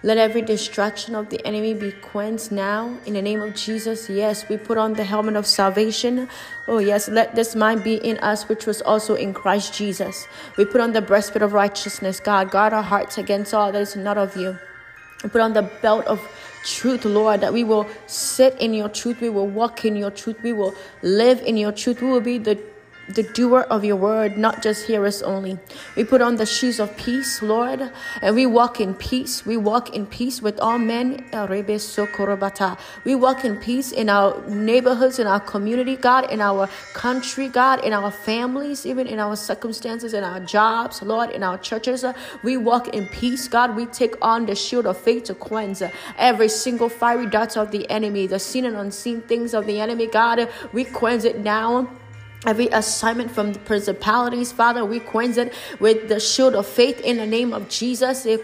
Let 0.05 0.19
every 0.19 0.43
distraction 0.43 1.15
of 1.15 1.31
the 1.31 1.43
enemy 1.47 1.73
be 1.73 1.91
quenched 1.91 2.51
now 2.51 2.95
in 3.07 3.15
the 3.15 3.23
name 3.23 3.41
of 3.41 3.55
Jesus. 3.55 4.07
Yes, 4.07 4.47
we 4.47 4.55
put 4.55 4.77
on 4.77 4.93
the 4.93 5.03
helmet 5.03 5.35
of 5.35 5.47
salvation. 5.47 6.29
Oh, 6.67 6.77
yes, 6.77 7.09
let 7.09 7.33
this 7.33 7.55
mind 7.55 7.83
be 7.83 7.95
in 7.95 8.19
us, 8.19 8.47
which 8.47 8.67
was 8.67 8.83
also 8.83 9.15
in 9.15 9.33
Christ 9.33 9.73
Jesus. 9.73 10.27
We 10.57 10.65
put 10.65 10.79
on 10.79 10.93
the 10.93 11.01
breastplate 11.01 11.41
of 11.41 11.53
righteousness. 11.53 12.19
God, 12.19 12.51
guard 12.51 12.71
our 12.71 12.83
hearts 12.83 13.17
against 13.17 13.51
all 13.55 13.71
that 13.71 13.81
is 13.81 13.95
not 13.95 14.15
of 14.15 14.37
you. 14.37 14.59
We 15.23 15.29
put 15.29 15.41
on 15.41 15.53
the 15.53 15.63
belt 15.81 16.05
of 16.05 16.21
truth, 16.63 17.03
Lord, 17.03 17.41
that 17.41 17.51
we 17.51 17.63
will 17.63 17.87
sit 18.05 18.55
in 18.61 18.75
your 18.75 18.89
truth. 18.89 19.21
We 19.21 19.29
will 19.29 19.47
walk 19.47 19.85
in 19.85 19.95
your 19.95 20.11
truth. 20.11 20.37
We 20.43 20.53
will 20.53 20.75
live 21.01 21.41
in 21.41 21.57
your 21.57 21.71
truth. 21.71 22.03
We 22.03 22.11
will 22.11 22.21
be 22.21 22.37
the 22.37 22.59
the 23.07 23.23
doer 23.23 23.61
of 23.69 23.85
your 23.85 23.95
word, 23.95 24.37
not 24.37 24.63
just 24.63 24.87
hearers 24.87 25.21
only. 25.21 25.57
We 25.95 26.03
put 26.03 26.21
on 26.21 26.35
the 26.35 26.45
shoes 26.45 26.79
of 26.79 26.95
peace, 26.97 27.41
Lord, 27.41 27.91
and 28.21 28.35
we 28.35 28.45
walk 28.45 28.79
in 28.79 28.95
peace. 28.95 29.45
We 29.45 29.57
walk 29.57 29.95
in 29.95 30.05
peace 30.05 30.41
with 30.41 30.59
all 30.59 30.79
men. 30.79 31.25
We 33.03 33.15
walk 33.15 33.45
in 33.45 33.57
peace 33.57 33.91
in 33.91 34.09
our 34.09 34.41
neighborhoods, 34.47 35.19
in 35.19 35.27
our 35.27 35.39
community, 35.39 35.95
God, 35.95 36.31
in 36.31 36.41
our 36.41 36.67
country, 36.93 37.47
God, 37.47 37.83
in 37.83 37.93
our 37.93 38.11
families, 38.11 38.85
even 38.85 39.07
in 39.07 39.19
our 39.19 39.35
circumstances, 39.35 40.13
in 40.13 40.23
our 40.23 40.39
jobs, 40.39 41.01
Lord, 41.01 41.29
in 41.29 41.43
our 41.43 41.57
churches. 41.57 42.03
We 42.43 42.57
walk 42.57 42.89
in 42.89 43.07
peace, 43.07 43.47
God. 43.47 43.75
We 43.75 43.85
take 43.85 44.15
on 44.21 44.45
the 44.45 44.55
shield 44.55 44.85
of 44.87 44.97
faith 44.97 45.25
to 45.25 45.35
cleanse 45.35 45.83
every 46.17 46.49
single 46.49 46.89
fiery 46.89 47.27
darts 47.27 47.55
of 47.57 47.71
the 47.71 47.89
enemy, 47.89 48.27
the 48.27 48.39
seen 48.39 48.65
and 48.65 48.75
unseen 48.75 49.21
things 49.21 49.53
of 49.53 49.65
the 49.65 49.79
enemy, 49.79 50.07
God. 50.07 50.49
We 50.73 50.85
cleanse 50.85 51.25
it 51.25 51.39
now 51.39 51.89
Every 52.45 52.67
assignment 52.67 53.31
from 53.31 53.53
the 53.53 53.59
principalities, 53.59 54.51
Father, 54.51 54.85
we 54.85 54.99
cleanse 54.99 55.37
it 55.37 55.53
with 55.79 56.09
the 56.09 56.19
shield 56.19 56.55
of 56.55 56.67
faith 56.67 56.99
in 57.01 57.17
the 57.17 57.25
name 57.25 57.53
of 57.53 57.69
Jesus. 57.69 58.25
Eh, 58.25 58.37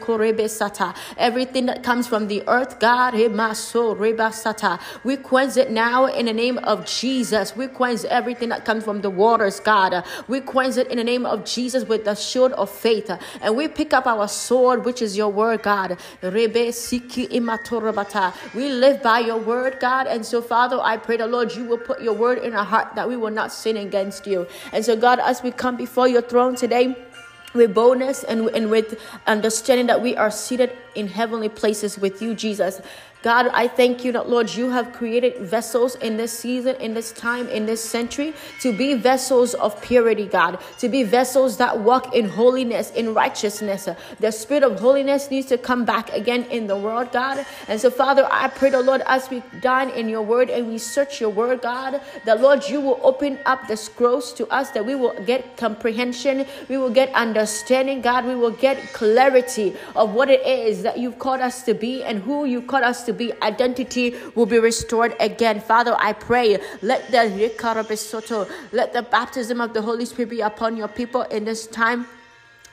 everything 1.17 1.65
that 1.67 1.83
comes 1.83 2.07
from 2.07 2.27
the 2.27 2.43
earth, 2.47 2.79
God, 2.79 3.13
eh, 3.13 3.27
we 5.03 5.17
cleanse 5.17 5.57
it 5.57 5.71
now 5.71 6.05
in 6.05 6.25
the 6.25 6.33
name 6.33 6.57
of 6.59 6.85
Jesus. 6.85 7.55
We 7.55 7.67
cleanse 7.67 8.05
everything 8.05 8.49
that 8.49 8.65
comes 8.65 8.83
from 8.83 9.01
the 9.01 9.09
waters, 9.09 9.59
God. 9.59 10.03
We 10.27 10.41
cleanse 10.41 10.77
it 10.77 10.87
in 10.87 10.97
the 10.97 11.03
name 11.03 11.25
of 11.25 11.45
Jesus 11.45 11.83
with 11.83 12.05
the 12.05 12.15
shield 12.15 12.53
of 12.53 12.69
faith. 12.69 13.11
And 13.41 13.55
we 13.55 13.67
pick 13.67 13.93
up 13.93 14.07
our 14.07 14.27
sword, 14.27 14.85
which 14.85 15.01
is 15.01 15.15
your 15.15 15.29
word, 15.29 15.61
God. 15.63 15.97
We 16.21 16.47
live 18.69 19.03
by 19.03 19.19
your 19.19 19.37
word, 19.37 19.79
God. 19.79 20.07
And 20.07 20.25
so, 20.25 20.41
Father, 20.41 20.79
I 20.81 20.97
pray 20.97 21.17
the 21.17 21.27
Lord, 21.27 21.53
you 21.55 21.65
will 21.65 21.77
put 21.77 22.01
your 22.01 22.13
word 22.13 22.39
in 22.39 22.53
our 22.53 22.65
heart 22.65 22.95
that 22.95 23.07
we 23.07 23.15
will 23.15 23.31
not 23.31 23.51
sin 23.51 23.77
against 23.91 24.25
you. 24.25 24.47
And 24.71 24.85
so, 24.87 24.95
God, 24.95 25.19
as 25.19 25.43
we 25.43 25.51
come 25.51 25.75
before 25.75 26.07
your 26.07 26.21
throne 26.21 26.55
today, 26.55 26.95
with 27.53 27.73
boldness 27.73 28.23
and, 28.23 28.47
and 28.55 28.69
with 28.69 28.97
understanding 29.27 29.87
that 29.87 30.01
we 30.01 30.15
are 30.15 30.31
seated 30.31 30.71
in 30.95 31.07
heavenly 31.07 31.49
places 31.49 31.99
with 31.99 32.21
you, 32.21 32.33
Jesus. 32.33 32.79
God, 33.23 33.49
I 33.53 33.67
thank 33.67 34.03
you 34.03 34.11
that, 34.13 34.29
Lord, 34.29 34.49
you 34.49 34.71
have 34.71 34.93
created 34.93 35.37
vessels 35.37 35.93
in 35.95 36.17
this 36.17 36.31
season, 36.31 36.75
in 36.77 36.95
this 36.95 37.11
time, 37.11 37.47
in 37.49 37.67
this 37.67 37.83
century 37.83 38.33
to 38.61 38.75
be 38.75 38.95
vessels 38.95 39.53
of 39.53 39.79
purity, 39.81 40.25
God, 40.25 40.59
to 40.79 40.89
be 40.89 41.03
vessels 41.03 41.57
that 41.57 41.79
walk 41.79 42.15
in 42.15 42.27
holiness, 42.27 42.89
in 42.91 43.13
righteousness. 43.13 43.87
The 44.19 44.31
spirit 44.31 44.63
of 44.63 44.79
holiness 44.79 45.29
needs 45.29 45.47
to 45.47 45.59
come 45.59 45.85
back 45.85 46.11
again 46.13 46.45
in 46.45 46.65
the 46.65 46.75
world, 46.75 47.11
God. 47.11 47.45
And 47.67 47.79
so, 47.79 47.91
Father, 47.91 48.27
I 48.31 48.47
pray, 48.47 48.71
the 48.71 48.81
Lord, 48.81 49.03
as 49.05 49.29
we 49.29 49.43
dine 49.61 49.91
in 49.91 50.09
your 50.09 50.23
word 50.23 50.49
and 50.49 50.67
we 50.67 50.79
search 50.79 51.21
your 51.21 51.29
word, 51.29 51.61
God, 51.61 52.01
that, 52.25 52.41
Lord, 52.41 52.67
you 52.67 52.81
will 52.81 52.99
open 53.03 53.37
up 53.45 53.67
the 53.67 53.77
scrolls 53.77 54.33
to 54.33 54.47
us, 54.47 54.71
that 54.71 54.83
we 54.83 54.95
will 54.95 55.13
get 55.25 55.57
comprehension, 55.57 56.47
we 56.69 56.77
will 56.77 56.89
get 56.89 57.13
understanding, 57.13 58.01
God, 58.01 58.25
we 58.25 58.33
will 58.33 58.51
get 58.51 58.93
clarity 58.93 59.75
of 59.95 60.13
what 60.15 60.29
it 60.29 60.43
is 60.45 60.81
that 60.81 60.97
you've 60.97 61.19
called 61.19 61.41
us 61.41 61.61
to 61.63 61.75
be 61.75 62.03
and 62.03 62.23
who 62.23 62.45
you 62.45 62.63
called 62.63 62.83
us 62.83 63.03
to 63.03 63.10
to 63.11 63.17
be, 63.17 63.33
identity 63.41 64.15
will 64.35 64.45
be 64.45 64.59
restored 64.59 65.15
again. 65.19 65.59
Father, 65.59 65.95
I 65.99 66.13
pray, 66.13 66.59
let 66.81 67.11
the 67.11 67.21
let 68.71 68.93
the 68.93 69.03
baptism 69.03 69.61
of 69.61 69.73
the 69.73 69.81
Holy 69.81 70.05
Spirit 70.05 70.29
be 70.29 70.41
upon 70.41 70.77
your 70.77 70.87
people 70.87 71.23
in 71.23 71.45
this 71.45 71.67
time. 71.67 72.07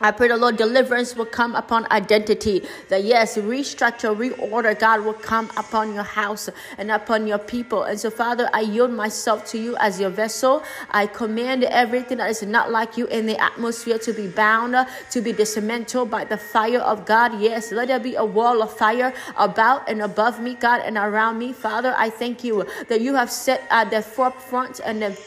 I 0.01 0.13
pray 0.13 0.29
the 0.29 0.37
Lord 0.37 0.57
deliverance 0.57 1.17
will 1.17 1.27
come 1.27 1.57
upon 1.57 1.91
identity. 1.91 2.67
That 2.89 3.03
yes, 3.03 3.37
restructure, 3.37 4.15
reorder, 4.17 4.79
God 4.79 5.05
will 5.05 5.15
come 5.15 5.51
upon 5.57 5.95
your 5.95 6.05
house 6.05 6.49
and 6.77 6.91
upon 6.91 7.27
your 7.27 7.39
people. 7.39 7.83
And 7.83 7.99
so, 7.99 8.11
Father, 8.11 8.49
I 8.53 8.61
yield 8.61 8.93
myself 8.93 9.45
to 9.51 9.59
you 9.59 9.77
as 9.79 9.99
your 10.01 10.11
vessel. 10.11 10.63
I 10.91 11.07
command 11.07 11.65
everything 11.65 12.19
that 12.19 12.31
is 12.31 12.43
not 12.43 12.71
like 12.71 12.97
you 12.97 13.07
in 13.07 13.27
the 13.27 13.41
atmosphere 13.43 13.99
to 13.99 14.13
be 14.13 14.29
bound, 14.29 14.77
to 15.11 15.21
be 15.21 15.33
dismantled 15.33 16.11
by 16.11 16.25
the 16.25 16.37
fire 16.37 16.81
of 16.81 17.05
God. 17.05 17.41
Yes, 17.41 17.73
let 17.73 17.89
there 17.89 17.99
be 17.99 18.15
a 18.15 18.25
wall 18.25 18.63
of 18.63 18.73
fire 18.77 19.13
about 19.37 19.89
and 19.89 20.03
above 20.03 20.41
me, 20.41 20.55
God, 20.55 20.83
and 20.85 20.97
around 20.97 21.39
me. 21.39 21.53
Father, 21.53 21.95
I 21.99 22.11
thank 22.11 22.45
you 22.45 22.67
that 22.89 23.01
you 23.01 23.15
have 23.17 23.31
set 23.33 23.63
at 23.71 23.91
the 23.91 24.03
forefront 24.03 24.81
and 24.85 25.03
the 25.03 25.19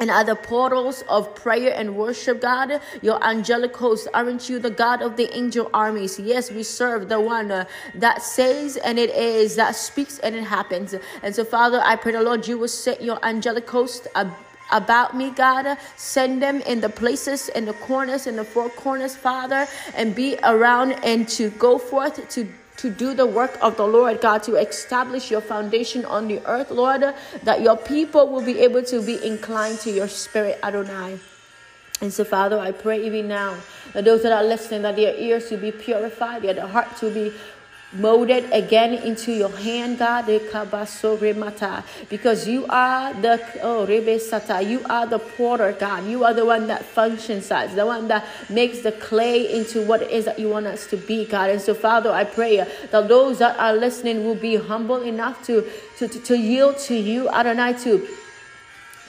and 0.00 0.10
other 0.10 0.34
portals 0.34 1.02
of 1.08 1.34
prayer 1.34 1.72
and 1.74 1.96
worship, 1.96 2.40
God. 2.40 2.80
Your 3.02 3.22
angelic 3.24 3.76
host, 3.76 4.08
aren't 4.12 4.48
you 4.48 4.58
the 4.58 4.70
God 4.70 5.02
of 5.02 5.16
the 5.16 5.34
angel 5.36 5.70
armies? 5.72 6.18
Yes, 6.18 6.50
we 6.50 6.62
serve 6.62 7.08
the 7.08 7.20
one 7.20 7.50
uh, 7.50 7.64
that 7.94 8.22
says 8.22 8.76
and 8.76 8.98
it 8.98 9.10
is, 9.10 9.56
that 9.56 9.76
speaks 9.76 10.18
and 10.18 10.34
it 10.34 10.44
happens. 10.44 10.94
And 11.22 11.34
so, 11.34 11.44
Father, 11.44 11.80
I 11.84 11.96
pray 11.96 12.12
the 12.12 12.22
Lord, 12.22 12.46
you 12.46 12.58
will 12.58 12.68
set 12.68 13.02
your 13.02 13.24
angelic 13.24 13.68
host 13.68 14.08
about 14.72 15.16
me, 15.16 15.30
God. 15.30 15.78
Send 15.96 16.42
them 16.42 16.60
in 16.62 16.80
the 16.80 16.88
places, 16.88 17.48
in 17.50 17.64
the 17.64 17.74
corners, 17.74 18.26
in 18.26 18.36
the 18.36 18.44
four 18.44 18.68
corners, 18.70 19.16
Father, 19.16 19.66
and 19.94 20.14
be 20.14 20.36
around 20.42 20.92
and 21.04 21.28
to 21.30 21.50
go 21.50 21.78
forth 21.78 22.28
to 22.30 22.48
to 22.84 22.90
do 22.90 23.14
the 23.14 23.24
work 23.24 23.56
of 23.62 23.78
the 23.78 23.86
Lord, 23.86 24.20
God, 24.20 24.42
to 24.42 24.56
establish 24.56 25.30
your 25.30 25.40
foundation 25.40 26.04
on 26.04 26.28
the 26.28 26.44
earth, 26.44 26.70
Lord, 26.70 27.02
that 27.42 27.62
your 27.62 27.78
people 27.78 28.28
will 28.28 28.44
be 28.44 28.60
able 28.60 28.82
to 28.82 29.00
be 29.00 29.24
inclined 29.24 29.80
to 29.80 29.90
your 29.90 30.06
spirit, 30.06 30.58
Adonai. 30.62 31.18
And 32.02 32.12
so, 32.12 32.24
Father, 32.24 32.58
I 32.58 32.72
pray 32.72 33.02
even 33.06 33.26
now 33.26 33.56
that 33.94 34.04
those 34.04 34.22
that 34.24 34.32
are 34.32 34.44
listening, 34.44 34.82
that 34.82 34.96
their 34.96 35.14
ears 35.14 35.50
will 35.50 35.60
be 35.60 35.72
purified, 35.72 36.42
their 36.42 36.66
hearts 36.66 37.00
will 37.00 37.14
be 37.14 37.32
molded 37.94 38.52
again 38.52 38.94
into 38.94 39.32
your 39.32 39.50
hand, 39.50 39.98
God, 39.98 40.26
because 42.08 42.48
you 42.48 42.66
are 42.68 43.14
the 43.14 43.40
oh 43.62 43.86
Sata, 43.86 44.68
you 44.68 44.82
are 44.88 45.06
the 45.06 45.18
porter, 45.18 45.72
God. 45.72 46.06
You 46.06 46.24
are 46.24 46.34
the 46.34 46.44
one 46.44 46.66
that 46.66 46.84
functions 46.84 47.50
us, 47.50 47.74
the 47.74 47.86
one 47.86 48.08
that 48.08 48.24
makes 48.48 48.80
the 48.80 48.92
clay 48.92 49.52
into 49.54 49.82
what 49.82 50.02
it 50.02 50.10
is 50.10 50.24
that 50.24 50.38
you 50.38 50.48
want 50.48 50.66
us 50.66 50.86
to 50.88 50.96
be, 50.96 51.24
God. 51.24 51.50
And 51.50 51.60
so, 51.60 51.74
Father, 51.74 52.10
I 52.10 52.24
pray 52.24 52.56
that 52.90 53.08
those 53.08 53.38
that 53.38 53.58
are 53.58 53.74
listening 53.74 54.24
will 54.24 54.34
be 54.34 54.56
humble 54.56 55.02
enough 55.02 55.44
to 55.46 55.64
to, 55.98 56.08
to, 56.08 56.18
to 56.20 56.36
yield 56.36 56.78
to 56.78 56.94
you, 56.94 57.28
Adonai, 57.28 57.74
to 57.84 58.06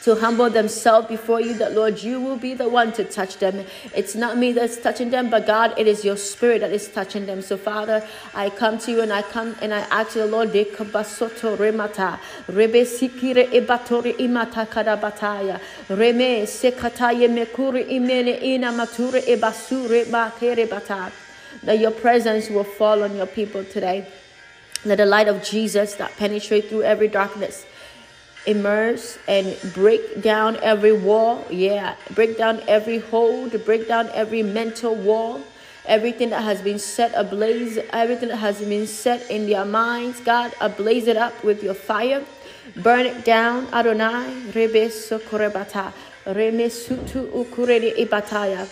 to 0.05 0.13
humble 0.13 0.51
themselves 0.51 1.07
before 1.07 1.41
you, 1.41 1.55
that 1.55 1.73
Lord, 1.73 2.03
you 2.03 2.21
will 2.21 2.37
be 2.37 2.53
the 2.53 2.69
one 2.69 2.93
to 2.93 3.03
touch 3.03 3.37
them. 3.37 3.65
It's 3.95 4.13
not 4.13 4.37
me 4.37 4.51
that's 4.51 4.77
touching 4.77 5.09
them, 5.09 5.31
but 5.31 5.47
God, 5.47 5.73
it 5.79 5.87
is 5.87 6.05
your 6.05 6.15
spirit 6.15 6.61
that 6.61 6.71
is 6.71 6.87
touching 6.87 7.25
them. 7.25 7.41
So, 7.41 7.57
Father, 7.57 8.07
I 8.35 8.51
come 8.51 8.77
to 8.85 8.91
you 8.91 9.01
and 9.01 9.11
I 9.11 9.23
come 9.23 9.55
and 9.63 9.73
I 9.73 9.79
ask 9.89 10.15
you, 10.15 10.25
Lord, 10.25 10.49
basoto 10.49 11.57
remata, 11.57 12.19
rebe 12.45 12.85
sikire 12.85 13.49
ebatori 13.49 14.13
imata 14.17 14.67
kadabataya, 14.67 15.59
reme 15.89 16.43
sekataye 16.43 17.27
mekuri 17.27 17.89
imene 17.89 18.43
ina 18.43 18.71
mature 18.71 19.21
ebasure 19.21 20.05
bakere 20.05 20.69
bata. 20.69 21.11
That 21.63 21.79
your 21.79 21.89
presence 21.89 22.51
will 22.51 22.63
fall 22.63 23.01
on 23.01 23.15
your 23.15 23.25
people 23.25 23.63
today. 23.63 24.07
Let 24.85 24.97
the 24.97 25.07
light 25.07 25.27
of 25.27 25.43
Jesus 25.43 25.95
that 25.95 26.15
penetrate 26.15 26.69
through 26.69 26.83
every 26.83 27.07
darkness 27.07 27.65
immerse 28.45 29.17
and 29.27 29.58
break 29.73 30.21
down 30.21 30.58
every 30.58 30.91
wall. 30.91 31.45
Yeah, 31.49 31.95
break 32.13 32.38
down 32.38 32.62
every 32.67 32.99
hold, 32.99 33.63
break 33.65 33.88
down 33.88 34.10
every 34.13 34.43
mental 34.43 34.95
wall. 34.95 35.41
Everything 35.86 36.31
that 36.31 36.41
has 36.41 36.62
been 36.62 36.79
set 36.79 37.13
ablaze, 37.15 37.77
everything 37.91 38.29
that 38.29 38.38
has 38.38 38.60
been 38.60 38.88
set 38.88 39.29
in 39.29 39.47
their 39.47 39.65
minds, 39.65 40.19
God, 40.19 40.51
ablaze 40.60 41.08
it 41.08 41.15
up 41.15 41.43
with 41.43 41.62
your 41.62 41.75
fire. 41.75 42.25
Burn 42.75 43.05
it 43.05 43.23
down, 43.23 43.67
Adonai. 43.71 44.51
Rebe 44.51 44.89
sokorebata. 44.89 45.93
Reme 46.25 46.65
ibataya. 47.95 48.67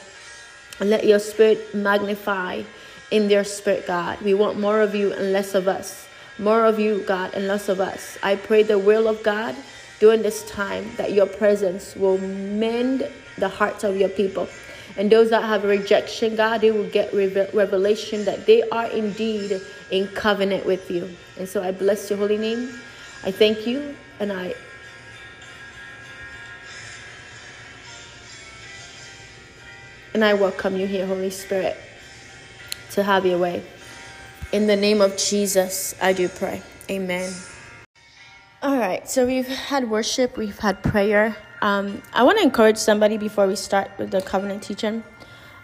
Let 0.79 1.05
your 1.05 1.19
spirit 1.19 1.75
magnify 1.75 2.63
in 3.11 3.27
their 3.27 3.43
spirit, 3.43 3.85
God. 3.85 4.19
We 4.21 4.33
want 4.33 4.59
more 4.59 4.81
of 4.81 4.95
you 4.95 5.13
and 5.13 5.31
less 5.31 5.53
of 5.53 5.67
us. 5.67 6.07
More 6.39 6.65
of 6.65 6.79
you, 6.79 7.03
God, 7.07 7.33
and 7.33 7.47
less 7.47 7.69
of 7.69 7.79
us. 7.79 8.17
I 8.23 8.35
pray 8.35 8.63
the 8.63 8.79
will 8.79 9.07
of 9.07 9.21
God 9.23 9.55
during 9.99 10.21
this 10.21 10.49
time 10.49 10.91
that 10.97 11.13
your 11.13 11.27
presence 11.27 11.95
will 11.95 12.17
mend 12.17 13.07
the 13.37 13.49
hearts 13.49 13.83
of 13.83 13.97
your 13.97 14.09
people. 14.09 14.47
And 14.97 15.11
those 15.11 15.29
that 15.31 15.43
have 15.43 15.63
rejection, 15.63 16.35
God, 16.35 16.61
they 16.61 16.71
will 16.71 16.89
get 16.89 17.13
revelation 17.13 18.25
that 18.25 18.45
they 18.45 18.61
are 18.69 18.87
indeed 18.87 19.59
in 19.91 20.07
covenant 20.09 20.65
with 20.65 20.89
you. 20.91 21.09
And 21.37 21.47
so 21.47 21.63
I 21.63 21.71
bless 21.71 22.09
your 22.09 22.19
holy 22.19 22.37
name. 22.37 22.69
I 23.23 23.31
thank 23.31 23.65
you 23.65 23.95
and 24.19 24.31
I 24.31 24.53
and 30.13 30.23
I 30.23 30.35
welcome 30.35 30.77
you 30.77 30.85
here, 30.85 31.07
Holy 31.07 31.31
Spirit, 31.31 31.75
to 32.91 33.01
have 33.01 33.25
your 33.25 33.39
way. 33.39 33.63
In 34.53 34.67
the 34.67 34.75
name 34.75 35.01
of 35.01 35.17
Jesus, 35.17 35.95
I 35.99 36.13
do 36.13 36.29
pray. 36.29 36.61
Amen. 36.87 37.33
All 38.61 38.77
right, 38.77 39.09
so 39.09 39.25
we've 39.25 39.47
had 39.47 39.89
worship, 39.89 40.37
we've 40.37 40.59
had 40.59 40.83
prayer. 40.83 41.35
Um, 41.63 42.03
I 42.13 42.21
want 42.21 42.37
to 42.37 42.43
encourage 42.43 42.77
somebody 42.77 43.17
before 43.17 43.47
we 43.47 43.55
start 43.55 43.89
with 43.97 44.11
the 44.11 44.21
covenant 44.21 44.61
teaching. 44.61 45.03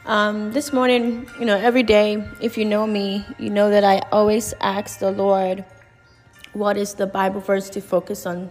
Um, 0.08 0.54
this 0.54 0.74
morning, 0.74 1.30
you 1.40 1.46
know, 1.46 1.56
every 1.56 1.84
day, 1.84 2.28
if 2.42 2.58
you 2.58 2.66
know 2.66 2.88
me, 2.88 3.24
you 3.38 3.52
know 3.52 3.70
that 3.70 3.84
I 3.84 4.00
always 4.12 4.56
ask 4.60 4.98
the 4.98 5.12
Lord 5.12 5.64
what 6.54 6.76
is 6.76 6.96
the 6.96 7.06
Bible 7.06 7.42
verse 7.42 7.70
to 7.70 7.82
focus 7.82 8.26
on 8.26 8.50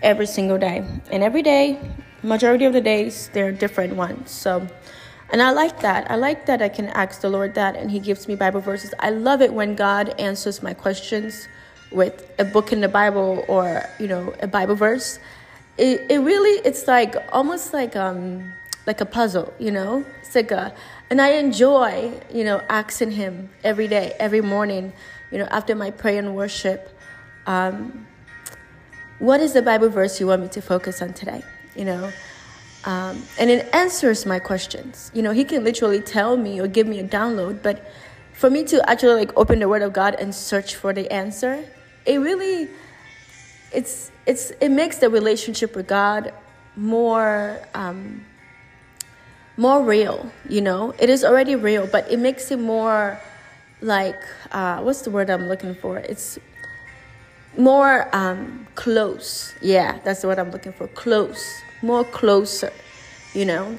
every 0.00 0.26
single 0.26 0.58
day. 0.58 0.86
And 1.10 1.24
every 1.24 1.42
day, 1.42 1.80
majority 2.22 2.66
of 2.66 2.72
the 2.72 2.80
days, 2.80 3.30
there 3.32 3.48
are 3.48 3.52
different 3.52 3.96
ones. 3.96 4.30
So, 4.30 4.64
and 5.32 5.40
I 5.42 5.50
like 5.50 5.80
that. 5.80 6.10
I 6.10 6.16
like 6.16 6.46
that 6.46 6.60
I 6.60 6.68
can 6.68 6.88
ask 6.88 7.22
the 7.22 7.30
Lord 7.30 7.54
that 7.54 7.74
and 7.74 7.90
He 7.90 7.98
gives 7.98 8.28
me 8.28 8.34
Bible 8.36 8.60
verses. 8.60 8.92
I 8.98 9.10
love 9.10 9.40
it 9.40 9.52
when 9.52 9.74
God 9.74 10.14
answers 10.20 10.62
my 10.62 10.74
questions 10.74 11.48
with 11.90 12.30
a 12.38 12.44
book 12.44 12.72
in 12.72 12.82
the 12.82 12.88
Bible 12.88 13.44
or, 13.48 13.82
you 13.98 14.08
know, 14.08 14.34
a 14.40 14.46
Bible 14.46 14.74
verse. 14.74 15.18
It, 15.78 16.10
it 16.10 16.18
really, 16.18 16.60
it's 16.66 16.86
like 16.86 17.16
almost 17.32 17.72
like, 17.72 17.96
um, 17.96 18.52
like 18.86 19.00
a 19.00 19.06
puzzle, 19.06 19.52
you 19.58 19.70
know? 19.70 20.04
It's 20.20 20.34
like 20.34 20.50
a, 20.50 20.74
and 21.08 21.20
I 21.20 21.32
enjoy, 21.32 22.12
you 22.32 22.44
know, 22.44 22.60
asking 22.68 23.12
Him 23.12 23.50
every 23.64 23.88
day, 23.88 24.14
every 24.18 24.42
morning, 24.42 24.92
you 25.30 25.38
know, 25.38 25.48
after 25.50 25.74
my 25.74 25.90
prayer 25.90 26.18
and 26.18 26.36
worship, 26.36 26.94
um, 27.46 28.06
what 29.18 29.40
is 29.40 29.54
the 29.54 29.62
Bible 29.62 29.88
verse 29.88 30.20
you 30.20 30.26
want 30.26 30.42
me 30.42 30.48
to 30.48 30.60
focus 30.60 31.00
on 31.00 31.14
today? 31.14 31.42
You 31.74 31.86
know, 31.86 32.12
um, 32.84 33.22
and 33.38 33.50
it 33.50 33.68
answers 33.74 34.26
my 34.26 34.38
questions. 34.38 35.10
You 35.14 35.22
know, 35.22 35.32
He 35.32 35.44
can 35.44 35.64
literally 35.64 36.00
tell 36.00 36.36
me 36.36 36.60
or 36.60 36.66
give 36.66 36.86
me 36.86 36.98
a 36.98 37.04
download, 37.04 37.62
but 37.62 37.84
for 38.32 38.50
me 38.50 38.64
to 38.64 38.90
actually 38.90 39.14
like 39.14 39.32
open 39.36 39.60
the 39.60 39.68
Word 39.68 39.82
of 39.82 39.92
God 39.92 40.16
and 40.18 40.34
search 40.34 40.74
for 40.74 40.92
the 40.92 41.10
answer, 41.12 41.64
it 42.06 42.18
really, 42.18 42.68
it's 43.72 44.10
it's 44.26 44.50
it 44.60 44.70
makes 44.70 44.98
the 44.98 45.08
relationship 45.08 45.76
with 45.76 45.86
God 45.86 46.32
more. 46.76 47.60
Um, 47.74 48.24
more 49.56 49.82
real, 49.84 50.30
you 50.48 50.60
know. 50.60 50.94
It 50.98 51.10
is 51.10 51.24
already 51.24 51.56
real, 51.56 51.86
but 51.86 52.10
it 52.10 52.18
makes 52.18 52.50
it 52.50 52.58
more 52.58 53.20
like 53.80 54.20
uh, 54.50 54.80
what's 54.80 55.02
the 55.02 55.10
word 55.10 55.28
I'm 55.28 55.48
looking 55.48 55.74
for? 55.74 55.98
It's 55.98 56.38
more 57.56 58.08
um, 58.14 58.66
close. 58.74 59.54
Yeah, 59.60 59.98
that's 60.04 60.24
what 60.24 60.38
I'm 60.38 60.50
looking 60.50 60.72
for. 60.72 60.88
Close, 60.88 61.62
more 61.82 62.04
closer, 62.04 62.72
you 63.34 63.44
know. 63.44 63.78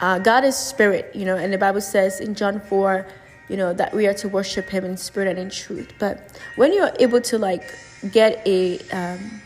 Uh, 0.00 0.18
God 0.18 0.44
is 0.44 0.56
spirit, 0.56 1.10
you 1.14 1.24
know, 1.24 1.36
and 1.36 1.52
the 1.52 1.58
Bible 1.58 1.80
says 1.80 2.20
in 2.20 2.34
John 2.34 2.60
4, 2.60 3.06
you 3.48 3.56
know, 3.56 3.72
that 3.72 3.94
we 3.94 4.06
are 4.06 4.14
to 4.14 4.28
worship 4.28 4.68
Him 4.68 4.84
in 4.84 4.96
spirit 4.96 5.28
and 5.28 5.38
in 5.38 5.50
truth. 5.50 5.92
But 5.98 6.38
when 6.56 6.72
you're 6.72 6.92
able 7.00 7.20
to 7.22 7.38
like 7.38 7.74
get 8.12 8.46
a 8.46 8.78
um, 8.90 9.40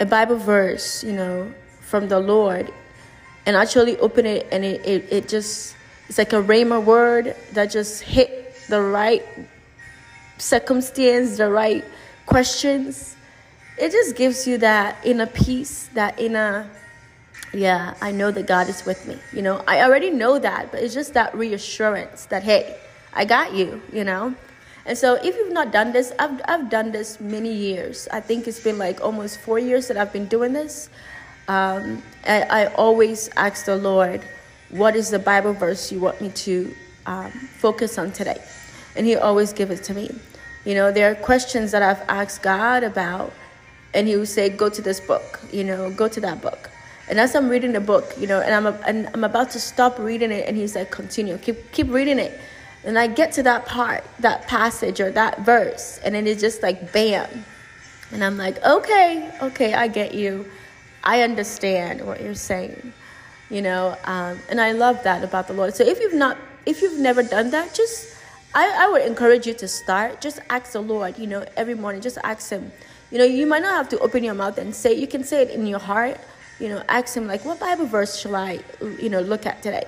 a 0.00 0.06
Bible 0.06 0.36
verse, 0.36 1.02
you 1.04 1.12
know, 1.12 1.52
from 1.80 2.08
the 2.08 2.18
Lord, 2.18 2.72
and 3.46 3.56
actually 3.56 3.98
open 3.98 4.26
it 4.26 4.46
and 4.50 4.64
it, 4.64 4.84
it, 4.86 5.12
it 5.12 5.28
just 5.28 5.76
it's 6.08 6.18
like 6.18 6.32
a 6.32 6.42
rhema 6.42 6.82
word 6.82 7.36
that 7.52 7.70
just 7.70 8.02
hit 8.02 8.54
the 8.68 8.80
right 8.80 9.24
circumstance 10.38 11.36
the 11.36 11.48
right 11.48 11.84
questions 12.26 13.16
it 13.78 13.90
just 13.90 14.16
gives 14.16 14.46
you 14.46 14.58
that 14.58 14.96
inner 15.04 15.26
peace 15.26 15.88
that 15.94 16.18
inner 16.18 16.68
yeah 17.54 17.94
i 18.00 18.10
know 18.10 18.30
that 18.30 18.46
god 18.46 18.68
is 18.68 18.84
with 18.84 19.06
me 19.06 19.16
you 19.32 19.42
know 19.42 19.62
i 19.66 19.82
already 19.82 20.10
know 20.10 20.38
that 20.38 20.70
but 20.70 20.82
it's 20.82 20.94
just 20.94 21.14
that 21.14 21.34
reassurance 21.34 22.26
that 22.26 22.42
hey 22.42 22.76
i 23.14 23.24
got 23.24 23.54
you 23.54 23.80
you 23.92 24.04
know 24.04 24.34
and 24.86 24.98
so 24.98 25.14
if 25.14 25.34
you've 25.36 25.52
not 25.52 25.72
done 25.72 25.92
this 25.92 26.12
i've, 26.18 26.40
I've 26.46 26.68
done 26.68 26.90
this 26.90 27.20
many 27.20 27.52
years 27.52 28.08
i 28.12 28.20
think 28.20 28.46
it's 28.48 28.60
been 28.60 28.78
like 28.78 29.00
almost 29.00 29.40
four 29.40 29.58
years 29.58 29.88
that 29.88 29.96
i've 29.96 30.12
been 30.12 30.26
doing 30.26 30.52
this 30.52 30.90
um, 31.48 32.02
I, 32.26 32.42
I, 32.42 32.66
always 32.74 33.28
ask 33.36 33.66
the 33.66 33.76
Lord, 33.76 34.22
what 34.70 34.96
is 34.96 35.10
the 35.10 35.18
Bible 35.18 35.52
verse 35.52 35.92
you 35.92 36.00
want 36.00 36.20
me 36.20 36.30
to 36.30 36.74
um, 37.04 37.30
focus 37.30 37.98
on 37.98 38.12
today? 38.12 38.42
And 38.96 39.04
He 39.04 39.16
always 39.16 39.52
gives 39.52 39.78
it 39.78 39.84
to 39.84 39.94
me. 39.94 40.10
You 40.64 40.74
know, 40.74 40.90
there 40.90 41.10
are 41.10 41.14
questions 41.14 41.70
that 41.72 41.82
I've 41.82 42.00
asked 42.08 42.42
God 42.42 42.82
about, 42.82 43.30
and 43.92 44.08
He 44.08 44.16
will 44.16 44.24
say, 44.24 44.48
go 44.48 44.70
to 44.70 44.80
this 44.80 45.00
book, 45.00 45.40
you 45.52 45.64
know, 45.64 45.90
go 45.90 46.08
to 46.08 46.20
that 46.22 46.40
book. 46.40 46.70
And 47.08 47.20
as 47.20 47.34
I'm 47.34 47.48
reading 47.48 47.72
the 47.72 47.80
book, 47.80 48.14
you 48.18 48.26
know, 48.26 48.40
and 48.40 48.54
I'm, 48.54 48.74
and 48.86 49.08
I'm 49.12 49.24
about 49.24 49.50
to 49.50 49.60
stop 49.60 49.98
reading 49.98 50.30
it, 50.30 50.48
and 50.48 50.56
He's 50.56 50.74
like, 50.74 50.90
continue, 50.90 51.36
keep, 51.38 51.72
keep 51.72 51.90
reading 51.90 52.18
it. 52.18 52.40
And 52.84 52.98
I 52.98 53.06
get 53.06 53.32
to 53.32 53.42
that 53.44 53.66
part, 53.66 54.04
that 54.20 54.46
passage 54.46 55.00
or 55.00 55.10
that 55.12 55.40
verse, 55.40 55.98
and 56.04 56.14
then 56.14 56.26
it's 56.26 56.40
just 56.40 56.62
like, 56.62 56.92
bam. 56.92 57.44
And 58.10 58.22
I'm 58.22 58.36
like, 58.36 58.62
okay, 58.64 59.30
okay, 59.42 59.74
I 59.74 59.88
get 59.88 60.14
you 60.14 60.46
I 61.04 61.20
understand 61.20 62.00
what 62.00 62.22
you're 62.22 62.34
saying, 62.34 62.94
you 63.50 63.60
know, 63.60 63.94
um, 64.04 64.40
and 64.48 64.58
I 64.58 64.72
love 64.72 65.02
that 65.02 65.22
about 65.22 65.46
the 65.46 65.52
Lord. 65.52 65.74
So 65.74 65.84
if 65.84 66.00
you've 66.00 66.14
not, 66.14 66.38
if 66.64 66.80
you've 66.80 66.98
never 66.98 67.22
done 67.22 67.50
that, 67.50 67.74
just 67.74 68.16
I, 68.54 68.86
I 68.86 68.90
would 68.90 69.02
encourage 69.02 69.46
you 69.46 69.52
to 69.54 69.68
start. 69.68 70.22
Just 70.22 70.40
ask 70.48 70.72
the 70.72 70.80
Lord, 70.80 71.18
you 71.18 71.26
know, 71.26 71.44
every 71.56 71.74
morning. 71.74 72.00
Just 72.00 72.16
ask 72.24 72.48
Him. 72.48 72.72
You 73.10 73.18
know, 73.18 73.24
you 73.24 73.46
might 73.46 73.60
not 73.60 73.74
have 73.74 73.88
to 73.90 73.98
open 73.98 74.24
your 74.24 74.32
mouth 74.32 74.56
and 74.56 74.74
say. 74.74 74.94
You 74.94 75.06
can 75.06 75.24
say 75.24 75.42
it 75.42 75.50
in 75.50 75.66
your 75.66 75.78
heart. 75.78 76.18
You 76.60 76.68
know, 76.68 76.82
ask 76.88 77.16
Him 77.16 77.26
like, 77.26 77.44
what 77.44 77.58
Bible 77.60 77.86
verse 77.86 78.16
shall 78.18 78.36
I, 78.36 78.60
you 79.00 79.08
know, 79.08 79.20
look 79.20 79.46
at 79.46 79.62
today, 79.62 79.84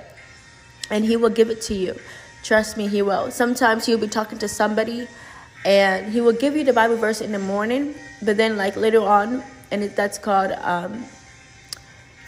and 0.90 1.04
He 1.04 1.16
will 1.16 1.30
give 1.30 1.50
it 1.50 1.62
to 1.62 1.74
you. 1.74 1.96
Trust 2.42 2.76
me, 2.76 2.88
He 2.88 3.02
will. 3.02 3.30
Sometimes 3.30 3.88
you'll 3.88 4.00
be 4.00 4.08
talking 4.08 4.38
to 4.38 4.48
somebody, 4.48 5.08
and 5.64 6.12
He 6.12 6.20
will 6.20 6.32
give 6.32 6.56
you 6.56 6.64
the 6.64 6.72
Bible 6.72 6.96
verse 6.96 7.20
in 7.20 7.32
the 7.32 7.38
morning, 7.38 7.94
but 8.22 8.36
then 8.36 8.56
like 8.56 8.76
later 8.76 9.00
on 9.00 9.42
and 9.70 9.82
it, 9.82 9.96
that's 9.96 10.18
called 10.18 10.52
um, 10.52 11.04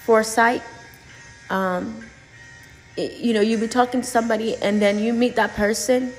foresight. 0.04 0.62
Um, 1.50 2.04
it, 2.96 3.18
you 3.18 3.32
know, 3.32 3.40
you'll 3.40 3.60
be 3.60 3.68
talking 3.68 4.00
to 4.00 4.06
somebody, 4.06 4.56
and 4.56 4.82
then 4.82 4.98
you 4.98 5.12
meet 5.12 5.36
that 5.36 5.54
person, 5.54 6.12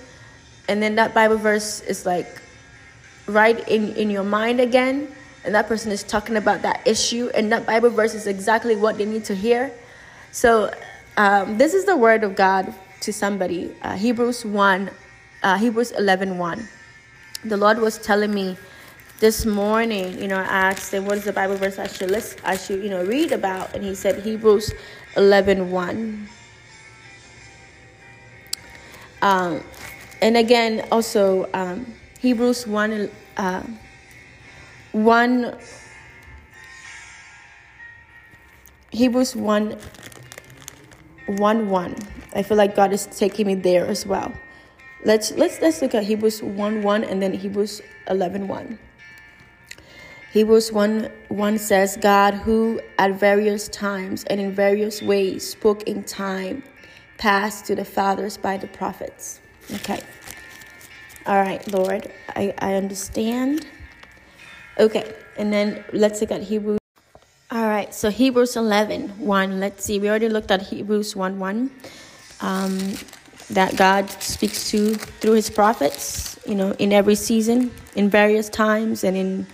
and 0.68 0.82
then 0.82 0.96
that 0.96 1.14
Bible 1.14 1.38
verse 1.38 1.82
is 1.82 2.06
like 2.06 2.42
right 3.28 3.68
in, 3.68 3.96
in 3.96 4.10
your 4.10 4.24
mind 4.24 4.60
again, 4.60 5.14
and 5.46 5.56
that 5.56 5.68
person 5.68 5.92
is 5.92 6.04
talking 6.04 6.38
about 6.38 6.62
that 6.64 6.86
issue, 6.86 7.30
and 7.34 7.52
that 7.52 7.66
Bible 7.66 7.90
verse 7.90 8.14
is 8.14 8.28
exactly 8.28 8.76
what 8.76 8.98
they 8.98 9.06
need 9.06 9.26
to 9.26 9.36
hear. 9.36 9.72
So, 10.32 10.74
um, 11.18 11.58
this 11.58 11.74
is 11.74 11.86
the 11.86 11.96
word 11.96 12.24
of 12.24 12.36
God 12.36 12.74
to 13.02 13.14
somebody. 13.14 13.74
Uh, 13.82 13.96
Hebrews 13.96 14.46
1, 14.46 14.90
uh, 15.44 15.58
Hebrews 15.58 15.92
11 15.92 16.38
1. 16.38 16.68
The 17.46 17.58
Lord 17.58 17.80
was 17.80 17.98
telling 17.98 18.34
me 18.34 18.58
this 19.20 19.46
morning, 19.46 20.18
you 20.22 20.28
know, 20.28 20.38
I 20.38 20.72
asked 20.72 20.94
him 20.94 21.06
what 21.06 21.18
is 21.18 21.26
the 21.26 21.34
Bible 21.34 21.56
verse 21.56 21.80
I 21.80 21.88
should 21.88 22.12
list, 22.12 22.40
I 22.44 22.56
should, 22.56 22.84
you 22.84 22.90
know, 22.90 23.04
read 23.04 23.32
about, 23.32 23.76
and 23.76 23.84
he 23.84 23.96
said 23.96 24.22
Hebrews 24.24 24.74
11 25.18 25.72
1. 25.72 26.30
Um, 29.22 29.64
and 30.22 30.38
again, 30.38 30.88
also 30.92 31.50
um, 31.54 31.86
Hebrews 32.20 32.68
1 32.68 33.10
uh, 33.38 33.64
1 35.04 35.58
Hebrews 38.92 39.36
1 39.36 39.78
1 41.28 41.70
1. 41.70 41.96
I 42.36 42.44
feel 42.44 42.58
like 42.58 42.76
God 42.76 42.92
is 42.92 43.06
taking 43.06 43.48
me 43.48 43.56
there 43.56 43.86
as 43.86 44.06
well. 44.06 44.34
Let's 45.06 45.32
let's 45.32 45.62
let's 45.62 45.82
look 45.82 45.96
at 45.96 46.04
Hebrews 46.04 46.44
1 46.44 46.82
1 46.82 47.04
and 47.04 47.22
then 47.22 47.34
Hebrews 47.34 47.82
11 48.10 48.48
1. 48.48 48.80
Hebrews 50.32 50.72
1 50.72 51.10
1 51.30 51.58
says, 51.58 51.98
God, 51.98 52.34
who 52.36 52.82
at 52.98 53.14
various 53.14 53.68
times 53.68 54.24
and 54.26 54.40
in 54.40 54.54
various 54.54 55.02
ways 55.02 55.50
spoke 55.50 55.84
in 55.84 56.04
time 56.04 56.64
past 57.18 57.66
to 57.66 57.76
the 57.76 57.86
fathers 57.86 58.38
by 58.38 58.58
the 58.58 58.68
prophets. 58.68 59.40
Okay. 59.76 60.02
All 61.26 61.42
right, 61.42 61.66
Lord, 61.72 62.12
I, 62.36 62.54
I 62.60 62.74
understand. 62.76 63.66
Okay, 64.80 65.14
and 65.38 65.52
then 65.52 65.84
let's 65.92 66.22
look 66.22 66.32
at 66.32 66.42
Hebrews. 66.42 66.80
All 67.52 67.68
right, 67.68 67.94
so 67.94 68.10
Hebrews 68.10 68.56
11 68.56 69.10
1. 69.20 69.60
Let's 69.60 69.84
see, 69.84 70.00
we 70.00 70.10
already 70.10 70.30
looked 70.30 70.52
at 70.52 70.62
Hebrews 70.62 71.16
1 71.16 71.38
1. 71.38 71.72
Um, 72.42 72.94
that 73.50 73.76
God 73.76 74.10
speaks 74.22 74.70
to 74.70 74.96
through 74.96 75.34
his 75.34 75.50
prophets, 75.50 76.40
you 76.48 76.56
know, 76.56 76.72
in 76.80 76.94
every 76.94 77.16
season, 77.16 77.72
in 77.96 78.10
various 78.10 78.48
times, 78.48 79.04
and 79.04 79.18
in 79.18 79.48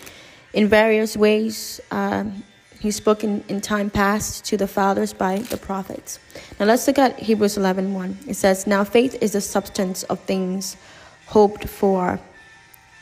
in 0.54 0.68
various 0.68 1.18
ways. 1.18 1.82
Um, 1.90 2.44
he 2.80 2.92
spoke 2.92 3.24
in, 3.24 3.44
in 3.48 3.62
time 3.62 3.90
past 3.90 4.46
to 4.46 4.58
the 4.58 4.68
fathers 4.68 5.12
by 5.12 5.40
the 5.40 5.58
prophets. 5.58 6.20
Now 6.60 6.68
let's 6.68 6.86
look 6.86 7.00
at 7.00 7.18
Hebrews 7.18 7.58
11 7.58 7.94
1. 7.96 8.20
It 8.28 8.36
says, 8.36 8.68
Now 8.68 8.84
faith 8.84 9.18
is 9.22 9.32
the 9.32 9.42
substance 9.42 10.04
of 10.04 10.20
things 10.20 10.78
hoped 11.26 11.68
for, 11.68 12.20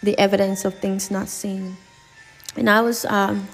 the 0.02 0.18
evidence 0.18 0.64
of 0.64 0.80
things 0.80 1.12
not 1.12 1.28
seen. 1.28 1.76
And 2.56 2.70
I 2.70 2.82
was 2.82 3.06
um, 3.06 3.48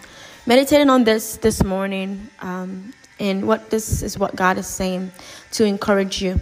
meditating 0.45 0.89
on 0.89 1.03
this 1.03 1.38
this 1.38 1.63
morning, 1.63 2.29
um, 2.41 2.93
And 3.19 3.47
what 3.47 3.69
this 3.69 4.01
is 4.01 4.17
what 4.17 4.35
God 4.35 4.57
is 4.57 4.67
saying 4.67 5.12
to 5.51 5.65
encourage 5.65 6.21
you. 6.21 6.39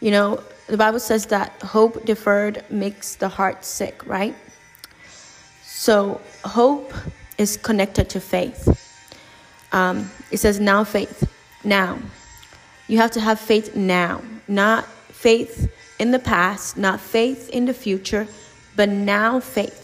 You 0.00 0.10
know, 0.10 0.42
the 0.66 0.76
Bible 0.76 0.98
says 1.00 1.26
that 1.26 1.50
hope 1.62 2.04
deferred 2.04 2.64
makes 2.70 3.14
the 3.16 3.28
heart 3.28 3.64
sick, 3.64 4.04
right? 4.06 4.34
So, 5.62 6.20
hope 6.44 6.92
is 7.38 7.56
connected 7.56 8.08
to 8.10 8.20
faith. 8.20 8.60
Um, 9.72 10.10
it 10.30 10.38
says 10.38 10.60
now 10.60 10.84
faith. 10.84 11.24
Now. 11.64 11.98
You 12.88 12.98
have 12.98 13.12
to 13.12 13.20
have 13.20 13.40
faith 13.40 13.74
now, 13.74 14.20
not 14.48 14.84
faith 15.08 15.70
in 15.98 16.10
the 16.10 16.18
past, 16.18 16.76
not 16.76 17.00
faith 17.00 17.48
in 17.48 17.64
the 17.64 17.74
future, 17.74 18.26
but 18.76 18.88
now 18.88 19.40
faith. 19.40 19.81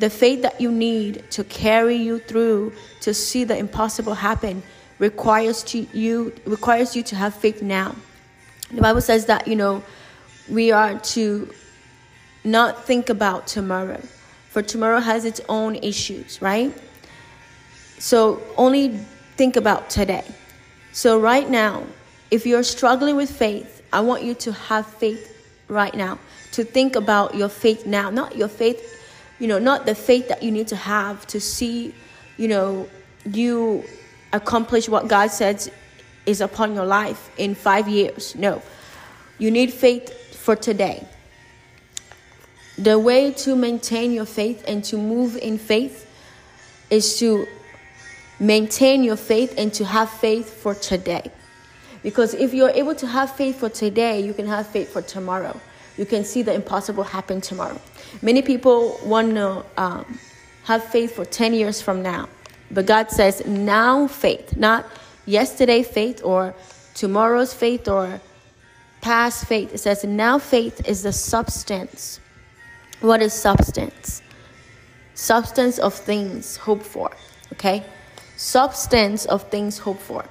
The 0.00 0.10
faith 0.10 0.42
that 0.42 0.60
you 0.60 0.72
need 0.72 1.30
to 1.32 1.44
carry 1.44 1.96
you 1.96 2.18
through 2.18 2.72
to 3.02 3.12
see 3.12 3.44
the 3.44 3.56
impossible 3.56 4.14
happen 4.14 4.62
requires 4.98 5.62
to 5.64 5.86
you 5.92 6.32
requires 6.46 6.96
you 6.96 7.02
to 7.04 7.16
have 7.16 7.34
faith 7.34 7.60
now. 7.62 7.94
The 8.70 8.80
Bible 8.80 9.02
says 9.02 9.26
that, 9.26 9.46
you 9.46 9.56
know, 9.56 9.82
we 10.48 10.72
are 10.72 10.98
to 10.98 11.50
not 12.44 12.86
think 12.86 13.10
about 13.10 13.46
tomorrow, 13.46 14.00
for 14.48 14.62
tomorrow 14.62 15.00
has 15.00 15.24
its 15.24 15.40
own 15.48 15.76
issues, 15.76 16.40
right? 16.40 16.72
So 17.98 18.42
only 18.56 18.96
think 19.36 19.56
about 19.56 19.90
today. 19.90 20.24
So 20.92 21.20
right 21.20 21.48
now, 21.48 21.84
if 22.30 22.46
you're 22.46 22.62
struggling 22.62 23.16
with 23.16 23.30
faith, 23.30 23.82
I 23.92 24.00
want 24.00 24.22
you 24.22 24.34
to 24.46 24.52
have 24.52 24.86
faith 24.86 25.36
right 25.68 25.94
now, 25.94 26.18
to 26.52 26.64
think 26.64 26.96
about 26.96 27.34
your 27.34 27.48
faith 27.48 27.84
now, 27.86 28.08
not 28.08 28.36
your 28.36 28.48
faith, 28.48 28.96
you 29.40 29.48
know, 29.48 29.58
not 29.58 29.86
the 29.86 29.94
faith 29.94 30.28
that 30.28 30.42
you 30.42 30.52
need 30.52 30.68
to 30.68 30.76
have 30.76 31.26
to 31.28 31.40
see, 31.40 31.94
you 32.36 32.46
know, 32.46 32.88
you 33.24 33.82
accomplish 34.32 34.88
what 34.88 35.08
God 35.08 35.30
says 35.30 35.70
is 36.26 36.40
upon 36.40 36.74
your 36.74 36.84
life 36.84 37.30
in 37.38 37.54
five 37.54 37.88
years. 37.88 38.36
No, 38.36 38.62
you 39.38 39.50
need 39.50 39.72
faith 39.72 40.36
for 40.36 40.54
today. 40.54 41.04
The 42.78 42.98
way 42.98 43.32
to 43.32 43.56
maintain 43.56 44.12
your 44.12 44.26
faith 44.26 44.62
and 44.68 44.84
to 44.84 44.96
move 44.96 45.36
in 45.36 45.58
faith 45.58 46.06
is 46.90 47.18
to 47.18 47.46
maintain 48.38 49.02
your 49.02 49.16
faith 49.16 49.54
and 49.56 49.72
to 49.74 49.84
have 49.84 50.10
faith 50.10 50.62
for 50.62 50.74
today. 50.74 51.30
Because 52.02 52.34
if 52.34 52.54
you're 52.54 52.70
able 52.70 52.94
to 52.94 53.06
have 53.06 53.34
faith 53.36 53.60
for 53.60 53.68
today, 53.68 54.20
you 54.20 54.32
can 54.32 54.46
have 54.46 54.66
faith 54.66 54.90
for 54.92 55.02
tomorrow. 55.02 55.58
You 55.96 56.06
can 56.06 56.24
see 56.24 56.42
the 56.42 56.54
impossible 56.54 57.04
happen 57.04 57.40
tomorrow. 57.40 57.80
Many 58.22 58.42
people 58.42 58.98
want 59.04 59.34
to 59.34 59.64
um, 59.76 60.18
have 60.64 60.84
faith 60.84 61.16
for 61.16 61.24
10 61.24 61.54
years 61.54 61.80
from 61.80 62.02
now. 62.02 62.28
But 62.70 62.86
God 62.86 63.10
says 63.10 63.44
now 63.46 64.06
faith, 64.06 64.56
not 64.56 64.86
yesterday 65.26 65.82
faith 65.82 66.22
or 66.24 66.54
tomorrow's 66.94 67.52
faith 67.52 67.88
or 67.88 68.20
past 69.00 69.46
faith. 69.46 69.74
It 69.74 69.78
says 69.78 70.04
now 70.04 70.38
faith 70.38 70.86
is 70.86 71.02
the 71.02 71.12
substance. 71.12 72.20
What 73.00 73.22
is 73.22 73.32
substance? 73.32 74.22
Substance 75.14 75.78
of 75.78 75.94
things 75.94 76.56
hoped 76.56 76.86
for. 76.86 77.10
Okay? 77.54 77.82
Substance 78.36 79.26
of 79.26 79.42
things 79.50 79.78
hoped 79.78 80.02
for 80.02 80.24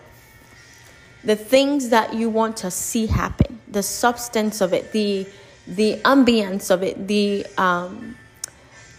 the 1.23 1.35
things 1.35 1.89
that 1.89 2.13
you 2.13 2.29
want 2.29 2.57
to 2.57 2.71
see 2.71 3.07
happen, 3.07 3.59
the 3.67 3.83
substance 3.83 4.61
of 4.61 4.73
it, 4.73 4.91
the 4.91 5.27
the 5.75 5.97
ambience 6.03 6.71
of 6.71 6.83
it, 6.83 7.07
the 7.07 7.45
um, 7.57 8.15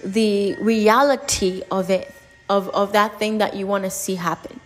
the 0.04 0.54
reality 0.60 1.62
of 1.70 1.90
it, 1.90 2.14
of, 2.48 2.68
of 2.70 2.92
that 2.92 3.18
thing 3.18 3.38
that 3.38 3.54
you 3.54 3.66
want 3.66 3.84
to 3.84 3.90
see 3.90 4.14
happen, 4.14 4.60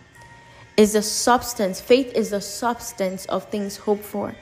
is 0.76 0.92
the 0.92 1.02
substance. 1.02 1.80
Faith 1.80 2.12
is 2.14 2.30
the 2.30 2.40
substance 2.40 3.26
of 3.26 3.44
things 3.50 3.76
hoped 3.76 4.04
for. 4.04 4.34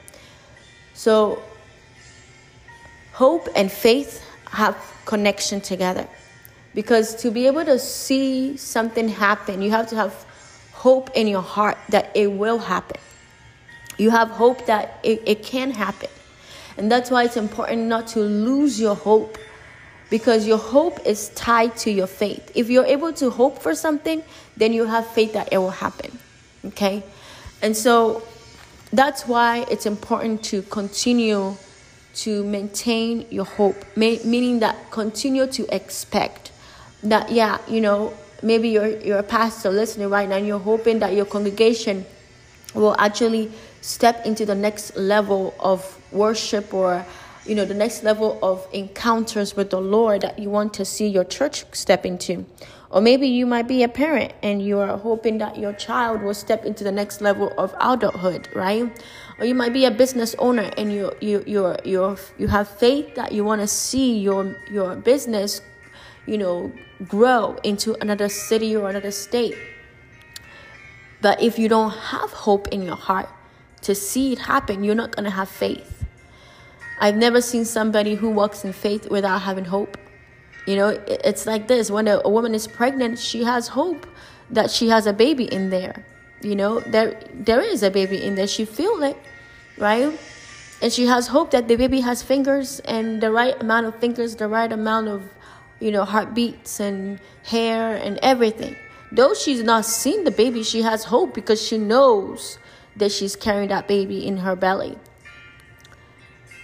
So, 0.93 1.41
hope 3.13 3.47
and 3.55 3.71
faith 3.71 4.23
have 4.51 4.77
connection 5.05 5.61
together, 5.61 6.07
because 6.75 7.15
to 7.15 7.31
be 7.31 7.47
able 7.47 7.65
to 7.65 7.79
see 7.79 8.57
something 8.57 9.07
happen, 9.07 9.61
you 9.61 9.71
have 9.71 9.87
to 9.89 9.95
have 9.95 10.13
hope 10.73 11.09
in 11.15 11.27
your 11.27 11.41
heart 11.41 11.77
that 11.89 12.11
it 12.13 12.27
will 12.27 12.59
happen. 12.59 12.99
You 13.97 14.09
have 14.11 14.29
hope 14.29 14.65
that 14.65 14.99
it, 15.01 15.23
it 15.25 15.43
can 15.43 15.71
happen. 15.71 16.09
And 16.77 16.91
that's 16.91 17.11
why 17.11 17.25
it's 17.25 17.37
important 17.37 17.83
not 17.83 18.07
to 18.07 18.19
lose 18.19 18.79
your 18.79 18.95
hope 18.95 19.37
because 20.09 20.45
your 20.45 20.57
hope 20.57 20.99
is 21.05 21.29
tied 21.29 21.75
to 21.77 21.91
your 21.91 22.07
faith. 22.07 22.51
If 22.55 22.69
you're 22.69 22.85
able 22.85 23.13
to 23.13 23.29
hope 23.29 23.59
for 23.59 23.73
something, 23.73 24.23
then 24.57 24.73
you 24.73 24.85
have 24.85 25.07
faith 25.07 25.33
that 25.33 25.49
it 25.51 25.57
will 25.57 25.71
happen. 25.71 26.17
Okay? 26.65 27.03
And 27.61 27.75
so 27.75 28.23
that's 28.91 29.27
why 29.27 29.65
it's 29.71 29.85
important 29.85 30.43
to 30.43 30.61
continue 30.63 31.55
to 32.15 32.43
maintain 32.43 33.25
your 33.31 33.45
hope, 33.45 33.75
meaning 33.95 34.59
that 34.59 34.91
continue 34.91 35.47
to 35.47 35.75
expect 35.75 36.51
that, 37.01 37.31
yeah, 37.31 37.57
you 37.67 37.81
know, 37.81 38.13
maybe 38.43 38.69
you're, 38.69 38.99
you're 39.01 39.17
a 39.17 39.23
pastor 39.23 39.71
listening 39.71 40.09
right 40.09 40.29
now 40.29 40.35
and 40.35 40.45
you're 40.45 40.59
hoping 40.59 40.99
that 40.99 41.13
your 41.13 41.25
congregation 41.25 42.05
will 42.75 42.95
actually 42.99 43.51
step 43.83 44.25
into 44.25 44.45
the 44.45 44.55
next 44.55 44.95
level 44.95 45.53
of 45.59 45.99
worship 46.11 46.73
or 46.73 47.05
you 47.45 47.53
know 47.53 47.65
the 47.65 47.73
next 47.73 48.03
level 48.03 48.39
of 48.41 48.65
encounters 48.71 49.55
with 49.55 49.69
the 49.69 49.79
lord 49.79 50.21
that 50.21 50.39
you 50.39 50.49
want 50.49 50.73
to 50.73 50.85
see 50.85 51.07
your 51.07 51.25
church 51.25 51.65
step 51.73 52.05
into 52.05 52.45
or 52.89 53.01
maybe 53.01 53.27
you 53.27 53.45
might 53.45 53.67
be 53.67 53.83
a 53.83 53.87
parent 53.87 54.31
and 54.41 54.61
you 54.61 54.79
are 54.79 54.97
hoping 54.97 55.37
that 55.37 55.57
your 55.57 55.73
child 55.73 56.21
will 56.21 56.33
step 56.33 56.63
into 56.63 56.83
the 56.83 56.91
next 56.91 57.21
level 57.21 57.51
of 57.57 57.75
adulthood 57.81 58.47
right 58.55 59.03
or 59.37 59.45
you 59.45 59.53
might 59.53 59.73
be 59.73 59.83
a 59.85 59.91
business 59.91 60.33
owner 60.39 60.71
and 60.77 60.91
you 60.93 61.11
you 61.19 61.43
you 61.45 61.75
you 61.83 62.17
you 62.37 62.47
have 62.47 62.67
faith 62.67 63.13
that 63.15 63.33
you 63.33 63.43
want 63.43 63.59
to 63.59 63.67
see 63.67 64.17
your 64.17 64.55
your 64.71 64.95
business 64.95 65.61
you 66.25 66.37
know, 66.37 66.71
grow 67.07 67.57
into 67.63 67.95
another 68.01 68.29
city 68.29 68.75
or 68.75 68.89
another 68.89 69.11
state. 69.11 69.55
But 71.21 71.41
if 71.41 71.57
you 71.57 71.69
don't 71.69 71.91
have 71.91 72.31
hope 72.31 72.67
in 72.69 72.83
your 72.83 72.95
heart 72.95 73.29
to 73.83 73.95
see 73.95 74.33
it 74.33 74.39
happen, 74.39 74.83
you're 74.83 74.95
not 74.95 75.15
going 75.15 75.25
to 75.25 75.31
have 75.31 75.49
faith. 75.49 76.05
I've 76.99 77.17
never 77.17 77.41
seen 77.41 77.65
somebody 77.65 78.15
who 78.15 78.29
walks 78.29 78.63
in 78.63 78.73
faith 78.73 79.09
without 79.09 79.41
having 79.41 79.65
hope. 79.65 79.97
You 80.65 80.75
know, 80.77 80.89
it's 81.07 81.45
like 81.45 81.67
this 81.67 81.91
when 81.91 82.07
a, 82.07 82.21
woman 82.27 82.55
is 82.55 82.67
pregnant, 82.67 83.19
she 83.19 83.43
has 83.43 83.67
hope 83.67 84.07
that 84.49 84.71
she 84.71 84.87
has 84.87 85.05
a 85.05 85.13
baby 85.13 85.45
in 85.45 85.69
there. 85.69 86.05
You 86.41 86.55
know, 86.55 86.79
there 86.79 87.19
there 87.33 87.61
is 87.61 87.83
a 87.83 87.91
baby 87.91 88.23
in 88.23 88.35
there. 88.35 88.47
She 88.47 88.65
feels 88.65 89.01
it, 89.01 89.17
right? 89.77 90.17
And 90.81 90.91
she 90.91 91.05
has 91.05 91.27
hope 91.27 91.51
that 91.51 91.67
the 91.67 91.75
baby 91.77 92.01
has 92.01 92.21
fingers 92.21 92.79
and 92.81 93.21
the 93.21 93.31
right 93.31 93.55
amount 93.61 93.87
of 93.87 93.95
fingers, 93.95 94.35
the 94.35 94.47
right 94.47 94.71
amount 94.71 95.07
of 95.07 95.23
you 95.83 95.91
know, 95.91 96.05
heartbeats 96.05 96.79
and 96.79 97.19
hair 97.43 97.95
and 97.95 98.17
everything. 98.23 98.75
Though 99.11 99.33
she's 99.33 99.61
not 99.61 99.85
seen 99.85 100.23
the 100.23 100.31
baby, 100.31 100.63
she 100.63 100.81
has 100.81 101.03
hope 101.03 101.33
because 101.33 101.61
she 101.61 101.77
knows 101.77 102.57
that 102.95 103.11
she's 103.11 103.35
carrying 103.35 103.69
that 103.69 103.87
baby 103.87 104.25
in 104.25 104.37
her 104.37 104.55
belly. 104.55 104.97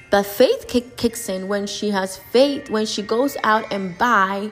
But 0.09 0.25
faith 0.25 0.65
kick, 0.67 0.97
kicks 0.97 1.29
in 1.29 1.47
when 1.47 1.67
she 1.67 1.91
has 1.91 2.17
faith, 2.17 2.69
when 2.69 2.85
she 2.85 3.01
goes 3.01 3.37
out 3.43 3.71
and 3.71 3.95
buy, 3.97 4.51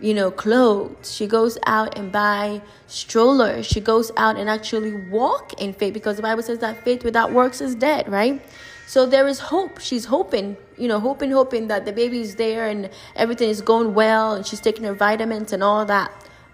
you 0.00 0.12
know, 0.12 0.30
clothes. 0.30 1.14
She 1.14 1.26
goes 1.26 1.56
out 1.66 1.96
and 1.96 2.10
buy 2.10 2.62
strollers. 2.88 3.66
She 3.66 3.80
goes 3.80 4.10
out 4.16 4.36
and 4.36 4.48
actually 4.50 4.92
walk 4.92 5.60
in 5.60 5.72
faith 5.72 5.94
because 5.94 6.16
the 6.16 6.22
Bible 6.22 6.42
says 6.42 6.58
that 6.60 6.82
faith 6.84 7.04
without 7.04 7.32
works 7.32 7.60
is 7.60 7.76
dead, 7.76 8.08
right? 8.08 8.42
So 8.88 9.06
there 9.06 9.28
is 9.28 9.38
hope. 9.38 9.80
She's 9.80 10.06
hoping, 10.06 10.56
you 10.76 10.88
know, 10.88 10.98
hoping, 10.98 11.30
hoping 11.30 11.68
that 11.68 11.84
the 11.84 11.92
baby 11.92 12.20
is 12.20 12.34
there 12.36 12.66
and 12.66 12.90
everything 13.14 13.50
is 13.50 13.60
going 13.60 13.94
well 13.94 14.34
and 14.34 14.46
she's 14.46 14.60
taking 14.60 14.84
her 14.84 14.94
vitamins 14.94 15.52
and 15.52 15.62
all 15.62 15.84
that. 15.84 16.10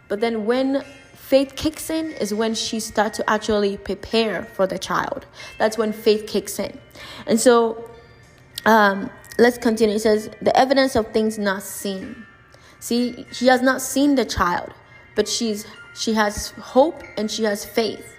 But 0.08 0.20
then 0.20 0.44
when 0.44 0.84
faith 1.34 1.56
kicks 1.56 1.90
in 1.90 2.12
is 2.12 2.32
when 2.32 2.54
she 2.54 2.78
starts 2.78 3.16
to 3.16 3.28
actually 3.28 3.76
prepare 3.76 4.44
for 4.44 4.68
the 4.68 4.78
child. 4.78 5.26
That's 5.58 5.76
when 5.76 5.92
faith 5.92 6.28
kicks 6.28 6.60
in. 6.60 6.78
And 7.26 7.40
so 7.40 7.90
um, 8.64 9.10
let's 9.36 9.58
continue. 9.58 9.96
It 9.96 9.98
says, 9.98 10.30
the 10.40 10.56
evidence 10.56 10.94
of 10.94 11.08
things 11.08 11.36
not 11.36 11.64
seen. 11.64 12.24
See, 12.78 13.26
she 13.32 13.48
has 13.48 13.62
not 13.62 13.82
seen 13.82 14.14
the 14.14 14.24
child, 14.24 14.70
but 15.16 15.26
she's 15.26 15.66
she 15.96 16.12
has 16.12 16.50
hope 16.50 17.02
and 17.16 17.28
she 17.28 17.42
has 17.42 17.64
faith. 17.64 18.16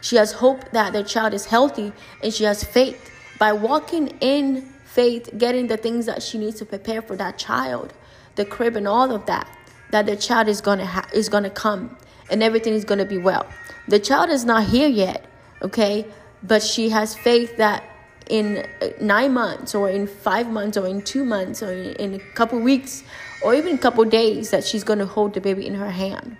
She 0.00 0.14
has 0.14 0.30
hope 0.30 0.70
that 0.70 0.92
the 0.92 1.02
child 1.02 1.34
is 1.34 1.46
healthy 1.46 1.92
and 2.22 2.32
she 2.32 2.44
has 2.44 2.62
faith 2.62 3.10
by 3.40 3.52
walking 3.52 4.06
in 4.20 4.62
faith, 4.84 5.30
getting 5.36 5.66
the 5.66 5.76
things 5.76 6.06
that 6.06 6.22
she 6.22 6.38
needs 6.38 6.58
to 6.60 6.64
prepare 6.64 7.02
for 7.02 7.16
that 7.16 7.38
child, 7.38 7.92
the 8.36 8.44
crib 8.44 8.76
and 8.76 8.86
all 8.86 9.10
of 9.10 9.26
that, 9.26 9.48
that 9.90 10.06
the 10.06 10.14
child 10.14 10.46
is 10.46 10.60
gonna 10.60 10.86
ha- 10.86 11.08
is 11.12 11.28
gonna 11.28 11.50
come 11.50 11.96
and 12.30 12.42
everything 12.42 12.74
is 12.74 12.84
gonna 12.84 13.04
be 13.04 13.18
well. 13.18 13.46
The 13.88 13.98
child 13.98 14.30
is 14.30 14.44
not 14.44 14.64
here 14.64 14.88
yet, 14.88 15.24
okay, 15.62 16.06
but 16.42 16.62
she 16.62 16.88
has 16.90 17.14
faith 17.14 17.56
that 17.56 17.84
in 18.28 18.66
uh, 18.80 18.88
nine 19.00 19.32
months 19.32 19.74
or 19.74 19.90
in 19.90 20.06
five 20.06 20.48
months 20.48 20.76
or 20.76 20.86
in 20.86 21.02
two 21.02 21.24
months 21.24 21.62
or 21.62 21.72
in 21.72 22.14
a 22.14 22.18
couple 22.34 22.58
weeks 22.58 23.02
or 23.42 23.54
even 23.54 23.74
a 23.74 23.78
couple 23.78 24.04
days 24.04 24.50
that 24.50 24.64
she's 24.64 24.84
going 24.84 24.98
to 25.00 25.06
hold 25.06 25.34
the 25.34 25.40
baby 25.40 25.66
in 25.66 25.74
her 25.74 25.90
hand 25.90 26.36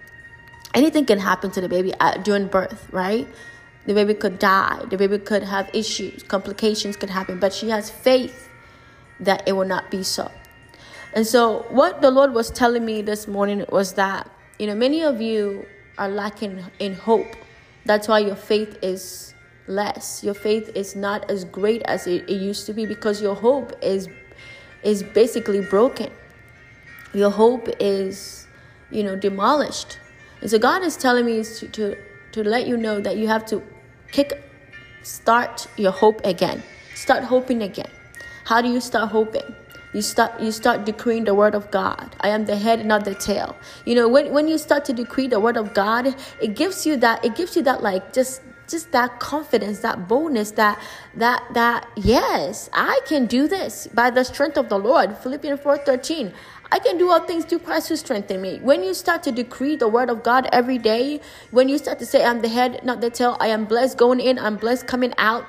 anything 0.74 1.04
can 1.04 1.18
happen 1.18 1.50
to 1.50 1.60
the 1.60 1.68
baby 1.68 1.92
at, 1.98 2.24
during 2.24 2.46
birth 2.46 2.88
right 2.92 3.26
The 3.86 3.94
baby 3.94 4.14
could 4.14 4.38
die. 4.38 4.84
The 4.90 4.96
baby 4.96 5.18
could 5.18 5.42
have 5.42 5.68
issues, 5.74 6.22
complications 6.22 6.96
could 6.96 7.10
happen, 7.10 7.40
but 7.40 7.52
she 7.52 7.70
has 7.70 7.90
faith 7.90 8.48
that 9.18 9.42
it 9.46 9.52
will 9.52 9.66
not 9.66 9.90
be 9.90 10.02
so. 10.02 10.30
And 11.14 11.26
so, 11.26 11.66
what 11.68 12.00
the 12.00 12.10
Lord 12.10 12.32
was 12.32 12.50
telling 12.50 12.84
me 12.84 13.02
this 13.02 13.26
morning 13.26 13.64
was 13.70 13.94
that, 13.94 14.30
you 14.62 14.68
know, 14.68 14.76
many 14.76 15.02
of 15.02 15.20
you 15.20 15.66
are 15.98 16.08
lacking 16.08 16.64
in 16.78 16.94
hope. 16.94 17.34
That's 17.84 18.06
why 18.06 18.20
your 18.20 18.36
faith 18.36 18.78
is 18.80 19.34
less. 19.66 20.22
Your 20.22 20.34
faith 20.34 20.70
is 20.76 20.94
not 20.94 21.28
as 21.28 21.44
great 21.44 21.82
as 21.86 22.06
it, 22.06 22.30
it 22.30 22.40
used 22.40 22.66
to 22.66 22.72
be 22.72 22.86
because 22.86 23.20
your 23.20 23.34
hope 23.34 23.72
is 23.82 24.08
is 24.84 25.02
basically 25.02 25.62
broken. 25.62 26.12
Your 27.12 27.30
hope 27.30 27.70
is, 27.80 28.46
you 28.92 29.02
know, 29.02 29.16
demolished. 29.16 29.98
And 30.40 30.48
so 30.48 30.60
God 30.60 30.84
is 30.84 30.96
telling 30.96 31.26
me 31.26 31.42
to, 31.42 31.66
to, 31.66 31.96
to 32.30 32.44
let 32.44 32.68
you 32.68 32.76
know 32.76 33.00
that 33.00 33.16
you 33.16 33.26
have 33.26 33.44
to 33.46 33.64
kick 34.12 34.44
start 35.02 35.66
your 35.76 35.90
hope 35.90 36.20
again. 36.24 36.62
Start 36.94 37.24
hoping 37.24 37.62
again. 37.62 37.90
How 38.44 38.62
do 38.62 38.68
you 38.68 38.80
start 38.80 39.10
hoping? 39.10 39.56
You 39.92 40.02
start 40.02 40.40
you 40.40 40.52
start 40.52 40.84
decreeing 40.84 41.24
the 41.24 41.34
word 41.34 41.54
of 41.54 41.70
god. 41.70 42.16
I 42.20 42.28
am 42.28 42.46
the 42.46 42.56
head 42.56 42.84
not 42.86 43.04
the 43.04 43.14
tail. 43.14 43.56
You 43.84 43.94
know 43.94 44.08
when, 44.08 44.32
when 44.32 44.48
you 44.48 44.58
start 44.58 44.84
to 44.86 44.92
decree 44.92 45.26
the 45.28 45.40
word 45.40 45.56
of 45.56 45.74
god 45.74 46.14
it 46.40 46.54
gives 46.54 46.86
you 46.86 46.96
that 46.98 47.24
it 47.24 47.34
gives 47.34 47.56
you 47.56 47.62
that 47.62 47.82
like 47.82 48.12
just 48.12 48.42
just 48.68 48.92
that 48.92 49.20
confidence 49.20 49.80
that 49.80 50.08
boldness 50.08 50.52
that 50.52 50.80
that 51.16 51.42
that 51.52 51.86
yes 51.96 52.70
i 52.72 53.00
can 53.06 53.26
do 53.26 53.48
this 53.48 53.88
by 53.88 54.08
the 54.08 54.24
strength 54.24 54.56
of 54.56 54.68
the 54.68 54.78
lord. 54.78 55.16
Philippians 55.18 55.60
4 55.60 55.78
13 55.78 56.32
I 56.72 56.78
can 56.78 56.96
do 56.96 57.10
all 57.10 57.20
things 57.20 57.44
through 57.44 57.58
Christ 57.58 57.90
who 57.90 57.96
strengthen 57.96 58.40
me. 58.40 58.58
When 58.62 58.82
you 58.82 58.94
start 58.94 59.22
to 59.24 59.30
decree 59.30 59.76
the 59.76 59.88
word 59.88 60.08
of 60.08 60.22
God 60.22 60.48
every 60.54 60.78
day, 60.78 61.20
when 61.50 61.68
you 61.68 61.76
start 61.76 61.98
to 61.98 62.06
say, 62.06 62.24
I'm 62.24 62.40
the 62.40 62.48
head, 62.48 62.82
not 62.82 63.02
the 63.02 63.10
tail, 63.10 63.36
I 63.40 63.48
am 63.48 63.66
blessed 63.66 63.98
going 63.98 64.20
in, 64.20 64.38
I'm 64.38 64.56
blessed 64.56 64.86
coming 64.86 65.12
out, 65.18 65.44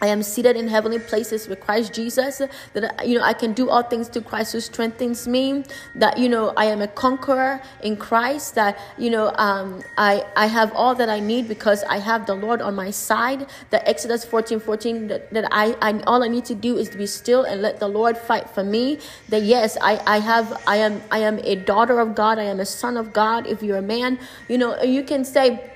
I 0.00 0.08
am 0.08 0.22
seated 0.22 0.56
in 0.56 0.68
heavenly 0.68 0.98
places 0.98 1.48
with 1.48 1.60
Christ 1.60 1.92
Jesus. 1.92 2.40
That 2.72 3.06
you 3.06 3.18
know 3.18 3.24
I 3.24 3.32
can 3.32 3.52
do 3.52 3.68
all 3.70 3.82
things 3.82 4.08
through 4.08 4.22
Christ 4.22 4.52
who 4.52 4.60
strengthens 4.60 5.26
me. 5.26 5.64
That 5.94 6.18
you 6.18 6.28
know 6.28 6.52
I 6.56 6.66
am 6.66 6.80
a 6.82 6.88
conqueror 6.88 7.60
in 7.82 7.96
Christ. 7.96 8.54
That 8.54 8.78
you 8.96 9.10
know 9.10 9.32
um, 9.36 9.82
I 9.96 10.24
I 10.36 10.46
have 10.46 10.72
all 10.74 10.94
that 10.94 11.08
I 11.08 11.20
need 11.20 11.48
because 11.48 11.82
I 11.84 11.98
have 11.98 12.26
the 12.26 12.34
Lord 12.34 12.62
on 12.62 12.74
my 12.74 12.90
side. 12.90 13.46
That 13.70 13.88
Exodus 13.88 14.24
14, 14.24 14.60
14, 14.60 15.08
That, 15.08 15.32
that 15.32 15.48
I, 15.50 15.76
I 15.82 16.00
all 16.06 16.22
I 16.22 16.28
need 16.28 16.44
to 16.46 16.54
do 16.54 16.76
is 16.76 16.88
to 16.90 16.98
be 16.98 17.06
still 17.06 17.42
and 17.44 17.62
let 17.62 17.80
the 17.80 17.88
Lord 17.88 18.16
fight 18.16 18.48
for 18.50 18.64
me. 18.64 18.98
That 19.28 19.42
yes 19.42 19.76
I 19.80 20.00
I 20.06 20.18
have 20.20 20.62
I 20.66 20.76
am 20.76 21.02
I 21.10 21.18
am 21.20 21.38
a 21.42 21.56
daughter 21.56 21.98
of 21.98 22.14
God. 22.14 22.38
I 22.38 22.44
am 22.44 22.60
a 22.60 22.66
son 22.66 22.96
of 22.96 23.12
God. 23.12 23.46
If 23.46 23.62
you're 23.62 23.78
a 23.78 23.82
man, 23.82 24.18
you 24.48 24.58
know 24.58 24.80
you 24.82 25.02
can 25.02 25.24
say 25.24 25.72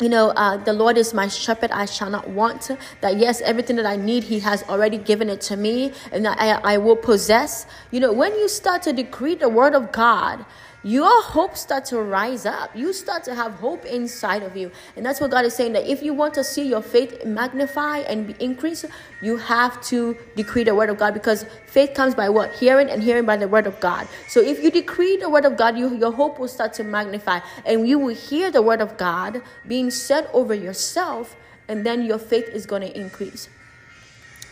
you 0.00 0.08
know, 0.08 0.30
uh, 0.30 0.56
the 0.56 0.72
Lord 0.72 0.96
is 0.96 1.12
my 1.12 1.28
shepherd, 1.28 1.70
I 1.70 1.86
shall 1.86 2.10
not 2.10 2.28
want. 2.28 2.70
That 3.00 3.18
yes, 3.18 3.40
everything 3.40 3.76
that 3.76 3.86
I 3.86 3.96
need, 3.96 4.24
He 4.24 4.40
has 4.40 4.62
already 4.64 4.98
given 4.98 5.28
it 5.28 5.40
to 5.42 5.56
me, 5.56 5.92
and 6.12 6.24
that 6.24 6.40
I, 6.40 6.74
I 6.74 6.78
will 6.78 6.96
possess. 6.96 7.66
You 7.90 8.00
know, 8.00 8.12
when 8.12 8.32
you 8.34 8.48
start 8.48 8.82
to 8.82 8.92
decree 8.92 9.34
the 9.34 9.48
word 9.48 9.74
of 9.74 9.92
God, 9.92 10.44
your 10.88 11.22
hope 11.22 11.54
start 11.54 11.84
to 11.84 12.00
rise 12.00 12.46
up. 12.46 12.74
You 12.74 12.94
start 12.94 13.22
to 13.24 13.34
have 13.34 13.52
hope 13.52 13.84
inside 13.84 14.42
of 14.42 14.56
you. 14.56 14.72
And 14.96 15.04
that's 15.04 15.20
what 15.20 15.30
God 15.30 15.44
is 15.44 15.54
saying 15.54 15.74
that 15.74 15.86
if 15.86 16.02
you 16.02 16.14
want 16.14 16.32
to 16.34 16.42
see 16.42 16.66
your 16.66 16.80
faith 16.80 17.26
magnify 17.26 17.98
and 17.98 18.30
increase, 18.40 18.86
you 19.20 19.36
have 19.36 19.82
to 19.88 20.16
decree 20.34 20.64
the 20.64 20.74
word 20.74 20.88
of 20.88 20.96
God 20.96 21.12
because 21.12 21.44
faith 21.66 21.92
comes 21.92 22.14
by 22.14 22.30
what? 22.30 22.54
Hearing 22.54 22.88
and 22.88 23.02
hearing 23.02 23.26
by 23.26 23.36
the 23.36 23.46
word 23.46 23.66
of 23.66 23.78
God. 23.80 24.08
So 24.28 24.40
if 24.40 24.62
you 24.62 24.70
decree 24.70 25.18
the 25.18 25.28
word 25.28 25.44
of 25.44 25.58
God, 25.58 25.76
you, 25.76 25.94
your 25.94 26.12
hope 26.12 26.38
will 26.38 26.48
start 26.48 26.72
to 26.74 26.84
magnify 26.84 27.40
and 27.66 27.86
you 27.86 27.98
will 27.98 28.14
hear 28.14 28.50
the 28.50 28.62
word 28.62 28.80
of 28.80 28.96
God 28.96 29.42
being 29.66 29.90
said 29.90 30.30
over 30.32 30.54
yourself 30.54 31.36
and 31.68 31.84
then 31.84 32.06
your 32.06 32.18
faith 32.18 32.48
is 32.48 32.64
going 32.64 32.80
to 32.80 32.98
increase. 32.98 33.50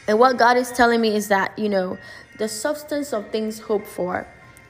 And 0.06 0.18
what 0.18 0.36
God 0.36 0.58
is 0.58 0.70
telling 0.70 1.00
me 1.00 1.16
is 1.16 1.28
that, 1.28 1.58
you 1.58 1.70
know, 1.70 1.96
the 2.36 2.46
substance 2.46 3.14
of 3.14 3.30
things 3.30 3.60
hoped 3.60 3.86
for 3.86 4.26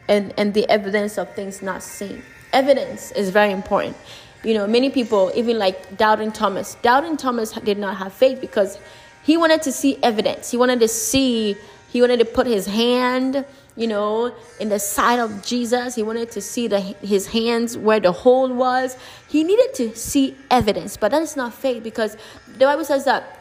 and, 0.08 0.32
and 0.36 0.54
the 0.54 0.68
evidence 0.68 1.18
of 1.18 1.32
things 1.34 1.62
not 1.62 1.82
seen. 1.82 2.22
Evidence 2.52 3.12
is 3.12 3.30
very 3.30 3.52
important. 3.52 3.96
You 4.44 4.54
know, 4.54 4.66
many 4.66 4.90
people, 4.90 5.32
even 5.34 5.58
like 5.58 5.96
Doubting 5.96 6.32
Thomas, 6.32 6.76
Doubting 6.82 7.16
Thomas 7.16 7.52
did 7.52 7.78
not 7.78 7.96
have 7.96 8.12
faith 8.12 8.40
because 8.40 8.78
he 9.24 9.36
wanted 9.36 9.62
to 9.62 9.72
see 9.72 9.98
evidence. 10.02 10.50
He 10.50 10.56
wanted 10.56 10.80
to 10.80 10.88
see, 10.88 11.56
he 11.90 12.00
wanted 12.00 12.18
to 12.20 12.24
put 12.24 12.46
his 12.46 12.66
hand, 12.66 13.44
you 13.74 13.86
know, 13.86 14.34
in 14.60 14.68
the 14.68 14.78
side 14.78 15.18
of 15.18 15.44
Jesus. 15.44 15.96
He 15.96 16.02
wanted 16.02 16.30
to 16.30 16.40
see 16.40 16.68
the, 16.68 16.80
his 16.80 17.26
hands 17.26 17.76
where 17.76 17.98
the 17.98 18.12
hole 18.12 18.52
was. 18.52 18.96
He 19.28 19.42
needed 19.42 19.74
to 19.74 19.96
see 19.96 20.36
evidence, 20.50 20.96
but 20.96 21.10
that 21.10 21.22
is 21.22 21.36
not 21.36 21.52
faith 21.52 21.82
because 21.82 22.16
the 22.46 22.66
Bible 22.66 22.84
says 22.84 23.04
that 23.04 23.40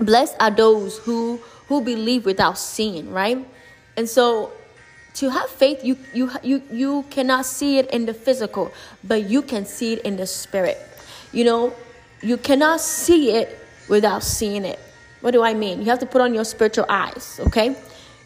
blessed 0.00 0.36
are 0.40 0.50
those 0.50 0.98
who 0.98 1.40
who 1.68 1.82
believe 1.82 2.24
without 2.24 2.58
seeing, 2.58 3.10
right? 3.12 3.46
And 3.96 4.08
so 4.08 4.52
to 5.18 5.30
have 5.30 5.50
faith 5.50 5.84
you 5.84 5.98
you 6.14 6.30
you 6.44 6.62
you 6.70 7.04
cannot 7.10 7.44
see 7.44 7.78
it 7.78 7.90
in 7.90 8.06
the 8.06 8.14
physical 8.14 8.70
but 9.02 9.28
you 9.28 9.42
can 9.42 9.66
see 9.66 9.94
it 9.94 10.00
in 10.02 10.16
the 10.16 10.26
spirit. 10.26 10.78
You 11.32 11.44
know 11.44 11.74
you 12.22 12.36
cannot 12.36 12.80
see 12.80 13.32
it 13.32 13.58
without 13.88 14.22
seeing 14.22 14.64
it. 14.64 14.78
What 15.20 15.32
do 15.32 15.42
i 15.42 15.54
mean? 15.54 15.80
You 15.80 15.86
have 15.86 15.98
to 16.00 16.06
put 16.06 16.20
on 16.20 16.34
your 16.34 16.44
spiritual 16.44 16.86
eyes 16.88 17.40
okay? 17.46 17.74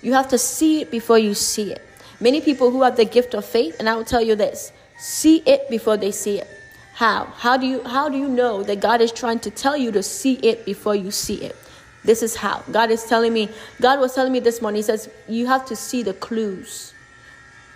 You 0.02 0.12
have 0.12 0.28
to 0.28 0.38
see 0.38 0.83
it 0.83 0.90
before 0.90 1.18
you 1.18 1.33
see 1.33 1.72
it. 1.72 1.81
Many 2.20 2.40
people 2.42 2.70
who 2.70 2.83
have 2.83 2.96
the 2.96 3.07
gift 3.07 3.35
of 3.35 3.44
faith 3.46 3.76
and 3.78 3.88
i 3.88 3.94
will 3.94 4.05
tell 4.05 4.22
you 4.22 4.37
this 4.37 4.72
see 4.98 5.38
it 5.46 5.70
before 5.70 5.96
they 5.96 6.12
see 6.12 6.40
it. 6.40 6.48
How? 6.94 7.24
How 7.24 7.57
do 7.57 7.66
you 7.66 7.83
how 7.85 8.11
do 8.11 8.18
you 8.18 8.28
know 8.28 8.62
that 8.64 8.81
god 8.81 9.00
is 9.00 9.12
trying 9.12 9.40
to 9.40 9.50
tell 9.50 9.78
you 9.78 9.90
to 9.92 10.02
see 10.02 10.35
it 10.35 10.66
before 10.66 10.94
you 10.94 11.11
see 11.11 11.40
it 11.48 11.57
this 12.05 12.23
is 12.23 12.37
how. 12.37 12.62
God 12.71 12.91
is 12.91 13.05
telling 13.05 13.33
me, 13.33 13.49
God 13.81 14.01
was 14.01 14.15
telling 14.15 14.33
me 14.33 14.41
this 14.41 14.61
morning, 14.61 14.79
He 14.79 14.83
says, 14.83 15.09
you 15.29 15.47
have 15.47 15.65
to 15.67 15.77
see 15.77 16.03
the 16.03 16.15
clues. 16.15 16.95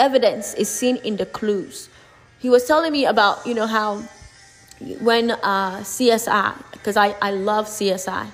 Evidence 0.00 0.54
is 0.54 0.68
seen 0.68 0.96
in 0.96 1.16
the 1.16 1.26
clues. 1.26 1.88
He 2.38 2.50
was 2.50 2.66
telling 2.66 2.92
me 2.92 3.06
about, 3.06 3.46
you 3.46 3.54
know, 3.54 3.66
how 3.66 4.02
when 5.00 5.30
uh, 5.30 5.78
CSI, 5.78 6.54
because 6.72 6.96
I, 6.96 7.14
I 7.22 7.30
love 7.30 7.66
CSI. 7.66 8.28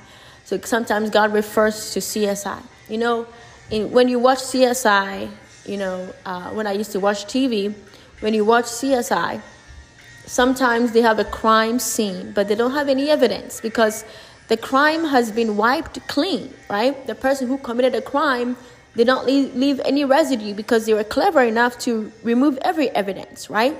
So 0.45 0.59
sometimes 0.61 1.11
God 1.11 1.33
refers 1.33 1.93
to 1.93 2.01
CSI. 2.01 2.61
You 2.89 2.99
know, 2.99 3.27
in, 3.71 3.91
when 3.93 4.09
you 4.09 4.19
watch 4.19 4.39
CSI, 4.39 5.31
you 5.67 5.77
know, 5.77 6.13
uh, 6.27 6.51
when 6.51 6.67
I 6.67 6.73
used 6.73 6.93
to 6.93 7.01
watch 7.01 7.25
TV, 7.27 7.75
when 8.21 8.35
you 8.35 8.45
watch 8.45 8.65
CSI, 8.65 9.41
sometimes 10.27 10.93
they 10.93 11.03
have 11.03 11.19
a 11.19 11.25
crime 11.25 11.79
scene, 11.79 12.33
but 12.33 12.49
they 12.49 12.55
don't 12.55 12.73
have 12.73 12.89
any 12.89 13.11
evidence 13.11 13.61
because 13.61 14.05
the 14.53 14.59
crime 14.59 15.05
has 15.07 15.33
been 15.33 15.57
wiped 15.57 16.07
clean, 16.09 16.53
right? 16.69 17.07
The 17.07 17.15
person 17.15 17.49
who 17.49 17.57
committed 17.57 17.95
a 17.95 18.03
crime 18.03 18.59
did 18.95 19.07
not 19.07 19.25
leave, 19.25 19.57
leave 19.57 19.81
any 19.81 20.05
residue 20.05 20.53
because 20.53 20.85
they 20.85 20.93
were 20.93 21.09
clever 21.17 21.43
enough 21.43 21.79
to 21.87 22.13
remove 22.23 22.59
every 22.61 22.91
evidence, 22.91 23.49
right? 23.49 23.75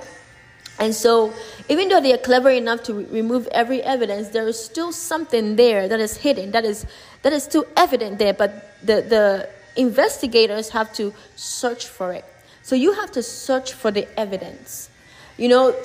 And 0.79 0.95
so, 0.95 1.31
even 1.69 1.89
though 1.89 2.01
they 2.01 2.11
are 2.11 2.23
clever 2.29 2.49
enough 2.49 2.81
to 2.85 2.95
re- 2.95 3.05
remove 3.11 3.45
every 3.51 3.83
evidence, 3.83 4.29
there 4.29 4.47
is 4.47 4.59
still 4.59 4.91
something 4.91 5.57
there 5.57 5.87
that 5.87 5.99
is 5.99 6.17
hidden, 6.17 6.49
that 6.53 6.65
is 6.65 6.87
that 7.21 7.33
is 7.33 7.43
still 7.43 7.67
evident 7.77 8.17
there. 8.17 8.33
But 8.33 8.51
the 8.81 9.03
the 9.15 9.49
investigators 9.75 10.69
have 10.69 10.91
to 10.93 11.13
search 11.35 11.85
for 11.85 12.13
it. 12.13 12.25
So 12.63 12.73
you 12.73 12.93
have 12.93 13.11
to 13.11 13.21
search 13.21 13.73
for 13.73 13.91
the 13.91 14.07
evidence. 14.19 14.89
You 15.37 15.49
know, 15.49 15.75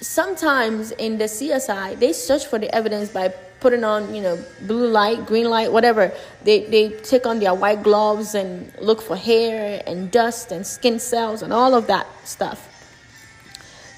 sometimes 0.00 0.92
in 0.92 1.18
the 1.18 1.28
CSI, 1.36 1.98
they 1.98 2.14
search 2.14 2.46
for 2.46 2.58
the 2.58 2.74
evidence 2.74 3.10
by 3.10 3.34
putting 3.60 3.84
on, 3.84 4.14
you 4.14 4.22
know, 4.22 4.38
blue 4.62 4.86
light, 4.88 5.26
green 5.26 5.50
light, 5.50 5.72
whatever. 5.72 6.12
They 6.44 6.64
they 6.64 6.90
take 6.90 7.26
on 7.26 7.40
their 7.40 7.54
white 7.54 7.82
gloves 7.82 8.34
and 8.34 8.72
look 8.80 9.02
for 9.02 9.16
hair 9.16 9.82
and 9.86 10.10
dust 10.10 10.52
and 10.52 10.66
skin 10.66 10.98
cells 10.98 11.42
and 11.42 11.52
all 11.52 11.74
of 11.74 11.86
that 11.86 12.06
stuff. 12.24 12.66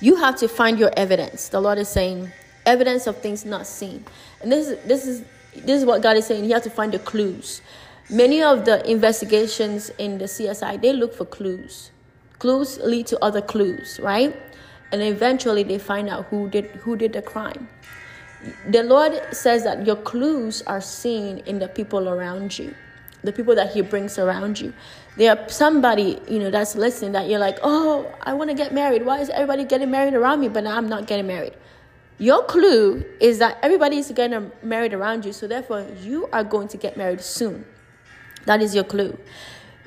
You 0.01 0.17
have 0.17 0.37
to 0.37 0.49
find 0.49 0.79
your 0.79 0.91
evidence. 0.97 1.49
The 1.49 1.61
Lord 1.61 1.77
is 1.79 1.89
saying, 1.89 2.33
evidence 2.65 3.07
of 3.07 3.19
things 3.19 3.45
not 3.45 3.67
seen. 3.67 4.05
And 4.41 4.51
this 4.51 4.69
is 4.69 4.85
this 4.85 5.07
is 5.07 5.25
this 5.55 5.81
is 5.81 5.85
what 5.85 6.03
God 6.03 6.17
is 6.17 6.27
saying. 6.27 6.45
You 6.45 6.55
have 6.55 6.63
to 6.65 6.71
find 6.71 6.93
the 6.93 6.99
clues. 6.99 7.61
Many 8.09 8.43
of 8.43 8.65
the 8.65 8.89
investigations 8.91 9.91
in 9.99 10.19
the 10.19 10.25
CSI, 10.25 10.81
they 10.81 10.93
look 10.93 11.15
for 11.15 11.25
clues. 11.25 11.91
Clues 12.39 12.79
lead 12.79 13.07
to 13.09 13.23
other 13.23 13.43
clues, 13.43 14.01
right? 14.03 14.35
And 14.91 15.03
eventually 15.03 15.63
they 15.63 15.79
find 15.79 16.09
out 16.09 16.27
who 16.27 16.49
did 16.49 16.65
who 16.83 16.97
did 16.97 17.13
the 17.13 17.23
crime 17.23 17.69
the 18.69 18.83
Lord 18.83 19.21
says 19.33 19.65
that 19.65 19.87
your 19.87 19.97
clues 19.97 20.63
are 20.63 20.81
seen 20.81 21.39
in 21.39 21.59
the 21.59 21.69
people 21.69 22.09
around 22.09 22.59
you, 22.59 22.75
the 23.23 23.33
people 23.33 23.55
that 23.55 23.73
He 23.73 23.83
brings 23.83 24.19
around 24.19 24.61
you. 24.61 24.73
There 25.17 25.37
are 25.37 25.49
somebody, 25.49 26.21
you 26.29 26.39
know, 26.39 26.51
that's 26.51 26.75
listening 26.77 27.13
that 27.13 27.29
you're 27.29 27.39
like, 27.39 27.59
oh, 27.63 28.11
I 28.23 28.33
want 28.33 28.49
to 28.51 28.57
get 28.57 28.73
married. 28.73 29.05
Why 29.05 29.19
is 29.21 29.29
everybody 29.31 29.65
getting 29.65 29.91
married 29.91 30.15
around 30.15 30.41
me, 30.41 30.49
but 30.49 30.67
I'm 30.67 30.89
not 30.89 31.07
getting 31.07 31.27
married? 31.27 31.55
Your 32.19 32.45
clue 32.45 33.05
is 33.19 33.39
that 33.39 33.59
everybody's 33.63 34.11
getting 34.13 34.51
married 34.63 34.95
around 34.95 35.25
you, 35.25 35.33
so 35.33 35.47
therefore 35.47 35.87
you 36.03 36.29
are 36.33 36.45
going 36.45 36.69
to 36.69 36.77
get 36.77 36.97
married 36.97 37.21
soon. 37.21 37.65
That 38.47 38.63
is 38.63 38.75
your 38.75 38.85
clue. 38.85 39.19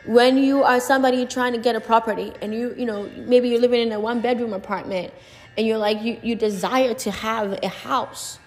When 0.06 0.38
you 0.38 0.64
are 0.64 0.80
somebody 0.80 1.26
trying 1.26 1.54
to 1.54 1.60
get 1.60 1.76
a 1.76 1.80
property 1.80 2.34
and 2.42 2.54
you, 2.54 2.76
you 2.78 2.86
know, 2.86 3.10
maybe 3.16 3.50
you're 3.50 3.62
living 3.62 3.82
in 3.82 3.92
a 3.94 4.00
one 4.00 4.20
bedroom 4.20 4.54
apartment 4.54 5.14
and 5.58 5.66
you're 5.66 5.78
like, 5.78 6.02
you, 6.02 6.20
you 6.22 6.36
desire 6.36 6.94
to 6.96 7.12
have 7.12 7.58
a 7.64 7.68
house 7.70 8.40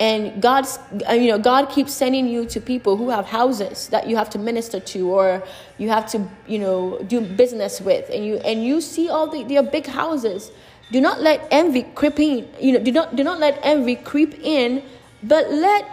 and 0.00 0.40
god's 0.40 0.78
uh, 1.08 1.12
you 1.12 1.30
know 1.30 1.38
god 1.38 1.68
keeps 1.68 1.92
sending 1.92 2.26
you 2.26 2.46
to 2.46 2.60
people 2.60 2.96
who 2.96 3.10
have 3.10 3.26
houses 3.26 3.88
that 3.88 4.08
you 4.08 4.16
have 4.16 4.30
to 4.30 4.38
minister 4.38 4.80
to 4.80 5.10
or 5.10 5.42
you 5.80 5.88
have 5.88 6.06
to 6.10 6.28
you 6.46 6.58
know 6.58 6.98
do 7.06 7.20
business 7.20 7.80
with. 7.80 8.08
And 8.10 8.24
you 8.24 8.36
and 8.38 8.64
you 8.64 8.80
see 8.80 9.08
all 9.08 9.26
the, 9.26 9.44
their 9.44 9.62
big 9.62 9.86
houses. 9.86 10.52
Do 10.92 11.00
not 11.00 11.20
let 11.20 11.46
envy 11.50 11.82
creep 11.94 12.18
in 12.18 12.48
you 12.60 12.72
know 12.72 12.80
do 12.80 12.92
not 12.92 13.16
do 13.16 13.22
not 13.24 13.38
let 13.38 13.58
envy 13.62 13.96
creep 13.96 14.34
in 14.42 14.82
but 15.22 15.50
let 15.50 15.84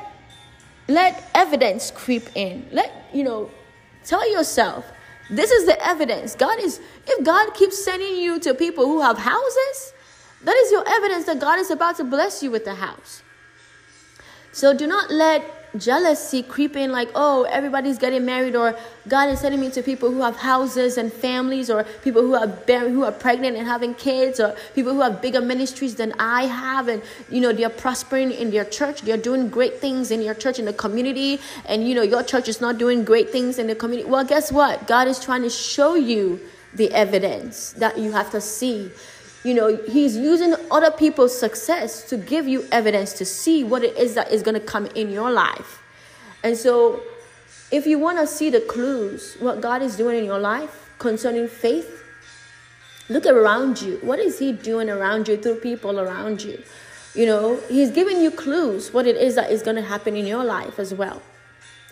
let 0.88 1.30
evidence 1.36 1.92
creep 1.92 2.30
in. 2.36 2.66
Let 2.72 2.92
you 3.14 3.24
know 3.24 3.52
tell 4.04 4.30
yourself 4.32 4.86
this 5.30 5.52
is 5.52 5.66
the 5.66 5.78
evidence. 5.86 6.36
God 6.36 6.60
is 6.60 6.80
if 7.06 7.26
god 7.26 7.54
keeps 7.54 7.84
sending 7.84 8.18
you 8.18 8.40
to 8.40 8.54
people 8.54 8.86
who 8.86 9.02
have 9.02 9.18
houses 9.18 9.94
that 10.44 10.56
is 10.56 10.72
your 10.72 10.84
evidence 10.88 11.26
that 11.26 11.40
god 11.40 11.60
is 11.60 11.72
about 11.72 11.98
to 11.98 12.04
bless 12.04 12.44
you 12.44 12.52
with 12.52 12.64
the 12.64 12.76
house 12.76 13.24
so 14.58 14.74
do 14.74 14.88
not 14.88 15.12
let 15.12 15.44
jealousy 15.78 16.42
creep 16.42 16.76
in 16.76 16.92
like, 16.92 17.10
oh, 17.14 17.44
everybody's 17.44 18.00
getting 18.00 18.26
married, 18.26 18.56
or 18.56 18.76
God 19.08 19.30
is 19.30 19.40
sending 19.42 19.62
me 19.62 19.70
to 19.70 19.84
people 19.84 20.10
who 20.10 20.22
have 20.24 20.36
houses 20.36 20.98
and 20.98 21.14
families, 21.14 21.70
or 21.70 21.84
people 22.04 22.24
who 22.24 22.34
are 22.34 22.48
bar- 22.48 22.90
who 22.90 23.04
are 23.04 23.12
pregnant 23.12 23.56
and 23.56 23.68
having 23.68 23.94
kids, 23.94 24.40
or 24.40 24.56
people 24.74 24.94
who 24.94 25.02
have 25.02 25.22
bigger 25.22 25.42
ministries 25.42 25.94
than 25.94 26.12
I 26.18 26.48
have, 26.48 26.88
and 26.88 27.04
you 27.30 27.40
know 27.40 27.54
they're 27.54 27.70
prospering 27.70 28.32
in 28.32 28.50
their 28.50 28.66
church, 28.66 29.04
they're 29.04 29.16
doing 29.30 29.48
great 29.48 29.80
things 29.80 30.10
in 30.10 30.24
your 30.24 30.34
church 30.34 30.58
in 30.58 30.66
the 30.66 30.74
community, 30.74 31.40
and 31.68 31.88
you 31.88 31.94
know 31.94 32.02
your 32.02 32.24
church 32.24 32.48
is 32.48 32.60
not 32.60 32.80
doing 32.80 33.04
great 33.04 33.30
things 33.30 33.60
in 33.60 33.68
the 33.68 33.76
community. 33.76 34.10
Well, 34.10 34.26
guess 34.26 34.52
what? 34.52 34.88
God 34.88 35.08
is 35.08 35.20
trying 35.20 35.44
to 35.44 35.52
show 35.52 35.94
you 35.94 36.40
the 36.74 36.92
evidence 36.94 37.74
that 37.74 38.00
you 38.00 38.12
have 38.12 38.32
to 38.32 38.42
see 38.42 38.90
you 39.48 39.54
know, 39.54 39.78
he's 39.88 40.18
using 40.18 40.54
other 40.70 40.92
people's 40.92 41.38
success 41.40 42.04
to 42.10 42.18
give 42.18 42.50
you 42.50 42.66
evidence 42.70 43.14
to 43.14 43.24
see 43.24 43.64
what 43.64 43.82
it 43.82 43.96
is 43.96 44.14
that 44.16 44.30
is 44.30 44.44
going 44.44 44.56
to 44.56 44.66
come 44.66 44.88
in 44.88 45.10
your 45.10 45.32
life. 45.32 45.82
And 46.44 46.58
so, 46.58 47.02
if 47.72 47.88
you 47.88 47.98
want 47.98 48.18
to 48.18 48.28
see 48.28 48.50
the 48.50 48.60
clues, 48.60 49.38
what 49.40 49.62
God 49.62 49.82
is 49.82 49.96
doing 49.96 50.20
in 50.20 50.26
your 50.26 50.38
life 50.38 50.92
concerning 51.00 51.48
faith, 51.48 52.04
look 53.08 53.26
around 53.26 53.82
you. 53.82 54.00
What 54.02 54.20
is 54.20 54.38
He 54.38 54.52
doing 54.52 54.90
around 54.90 55.30
you 55.30 55.38
through 55.38 55.62
people 55.62 55.98
around 55.98 56.44
you? 56.44 56.62
You 57.16 57.26
know, 57.26 57.58
He's 57.70 57.90
giving 57.92 58.22
you 58.22 58.32
clues 58.32 58.92
what 58.92 59.08
it 59.08 59.16
is 59.16 59.36
that 59.36 59.50
is 59.50 59.62
going 59.64 59.78
to 59.78 59.82
happen 59.82 60.18
in 60.18 60.28
your 60.28 60.44
life 60.44 60.78
as 60.78 60.94
well. 60.94 61.22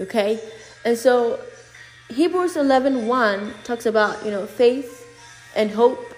Okay? 0.02 0.42
And 0.84 0.98
so, 0.98 1.40
Hebrews 2.10 2.58
11 2.58 3.08
1 3.08 3.54
talks 3.64 3.86
about, 3.86 4.26
you 4.26 4.32
know, 4.32 4.46
faith 4.46 5.08
and 5.56 5.72
hope 5.72 6.15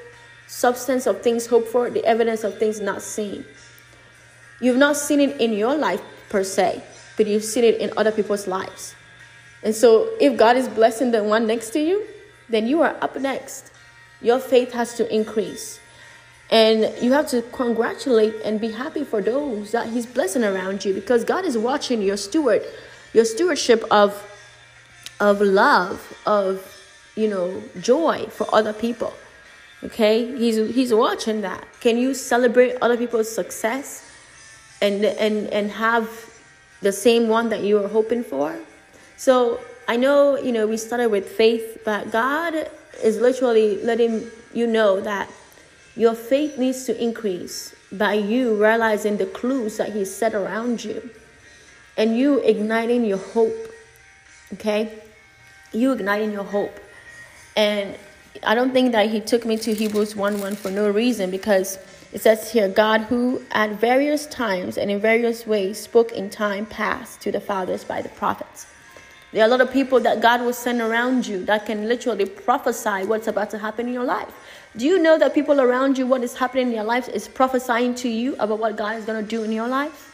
substance 0.48 1.06
of 1.06 1.22
things 1.22 1.46
hoped 1.48 1.68
for, 1.68 1.90
the 1.90 2.04
evidence 2.06 2.44
of 2.44 2.58
things 2.58 2.80
not 2.80 3.02
seen. 3.02 3.46
You've 4.60 4.78
not 4.78 4.98
seen 4.98 5.20
it 5.20 5.40
in 5.40 5.54
your 5.54 5.76
life 5.76 6.02
per 6.30 6.44
se, 6.44 6.82
but 7.16 7.28
you've 7.28 7.44
seen 7.44 7.64
it 7.64 7.80
in 7.80 7.92
other 7.98 8.12
people's 8.12 8.48
lives. 8.48 8.96
And 9.64 9.76
so, 9.76 10.10
if 10.20 10.38
God 10.38 10.56
is 10.56 10.68
blessing 10.68 11.12
the 11.12 11.24
one 11.24 11.46
next 11.48 11.72
to 11.72 11.80
you, 11.80 12.06
then 12.50 12.68
you 12.68 12.82
are 12.82 12.96
up 13.02 13.16
next. 13.18 13.72
Your 14.22 14.40
faith 14.40 14.72
has 14.74 14.96
to 14.96 15.14
increase. 15.14 15.80
And 16.50 16.94
you 17.02 17.12
have 17.12 17.28
to 17.30 17.42
congratulate 17.42 18.36
and 18.46 18.62
be 18.62 18.72
happy 18.72 19.04
for 19.04 19.22
those 19.22 19.72
that 19.74 19.90
He's 19.90 20.06
blessing 20.06 20.44
around 20.44 20.86
you 20.86 20.94
because 20.94 21.24
God 21.24 21.44
is 21.44 21.58
watching 21.58 22.02
your 22.02 22.18
steward, 22.18 22.64
your 23.14 23.26
stewardship 23.26 23.84
of, 23.92 24.24
of 25.20 25.42
love, 25.42 26.18
of 26.26 26.74
you 27.16 27.28
know, 27.28 27.62
joy 27.82 28.28
for 28.30 28.48
other 28.54 28.72
people. 28.74 29.14
Okay? 29.84 30.38
He's 30.38 30.74
he's 30.74 30.94
watching 30.94 31.42
that. 31.42 31.66
Can 31.80 31.98
you 31.98 32.14
celebrate 32.14 32.76
other 32.82 32.98
people's 32.98 33.34
success 33.34 34.04
and 34.82 35.06
and 35.06 35.48
and 35.48 35.72
have 35.72 36.10
the 36.82 36.92
same 36.92 37.28
one 37.28 37.50
that 37.50 37.62
you 37.62 37.80
were 37.80 37.88
hoping 37.88 38.24
for? 38.24 38.58
So 39.18 39.60
I 39.88 39.96
know, 39.96 40.38
you 40.38 40.52
know, 40.52 40.68
we 40.68 40.78
started 40.78 41.10
with 41.10 41.30
faith, 41.30 41.80
but 41.86 42.12
God 42.12 42.70
is 43.04 43.20
literally 43.20 43.82
letting 43.84 44.28
you 44.54 44.68
know 44.68 45.00
that 45.02 45.30
your 45.96 46.14
faith 46.14 46.58
needs 46.58 46.86
to 46.86 47.02
increase 47.02 47.74
by 47.92 48.14
you 48.14 48.56
realizing 48.62 49.18
the 49.18 49.26
clues 49.26 49.78
that 49.78 49.94
He 49.94 50.04
set 50.06 50.34
around 50.36 50.84
you 50.84 51.10
and 51.98 52.18
you 52.18 52.40
igniting 52.40 53.06
your 53.06 53.18
hope. 53.18 53.56
Okay? 54.54 54.92
You 55.72 55.94
igniting 55.94 56.32
your 56.32 56.44
hope. 56.44 56.80
And 57.56 57.96
I 58.44 58.56
don't 58.56 58.72
think 58.72 58.92
that 58.92 59.10
he 59.10 59.20
took 59.20 59.46
me 59.46 59.58
to 59.58 59.74
Hebrews 59.74 60.16
1 60.16 60.40
1 60.40 60.56
for 60.56 60.72
no 60.72 60.90
reason 60.90 61.32
because 61.32 61.80
it 62.14 62.22
says 62.22 62.52
here 62.52 62.70
God, 62.70 63.02
who 63.02 63.42
at 63.52 63.72
various 63.72 64.26
times 64.28 64.78
and 64.78 64.90
in 64.90 65.00
various 65.00 65.46
ways 65.46 65.80
spoke 65.80 66.12
in 66.12 66.30
time 66.30 66.66
past 66.66 67.22
to 67.22 67.32
the 67.32 67.40
fathers 67.40 67.84
by 67.84 68.02
the 68.02 68.10
prophets. 68.10 68.68
There 69.34 69.44
are 69.44 69.48
a 69.48 69.50
lot 69.50 69.62
of 69.62 69.72
people 69.72 70.00
that 70.02 70.22
God 70.22 70.42
will 70.42 70.54
send 70.54 70.80
around 70.80 71.28
you 71.28 71.44
that 71.46 71.66
can 71.66 71.88
literally 71.88 72.26
prophesy 72.26 73.06
what's 73.06 73.28
about 73.28 73.50
to 73.52 73.58
happen 73.58 73.88
in 73.88 73.94
your 73.94 74.06
life. 74.06 74.34
Do 74.78 74.86
you 74.86 75.00
know 75.00 75.18
that 75.18 75.34
people 75.34 75.60
around 75.60 75.98
you, 75.98 76.08
what 76.08 76.24
is 76.24 76.36
happening 76.36 76.68
in 76.68 76.74
your 76.74 76.84
life, 76.86 77.10
is 77.10 77.28
prophesying 77.28 77.94
to 77.96 78.10
you 78.10 78.36
about 78.40 78.60
what 78.60 78.78
God 78.78 78.96
is 78.96 79.06
going 79.06 79.22
to 79.22 79.30
do 79.30 79.44
in 79.44 79.52
your 79.52 79.68
life? 79.68 80.14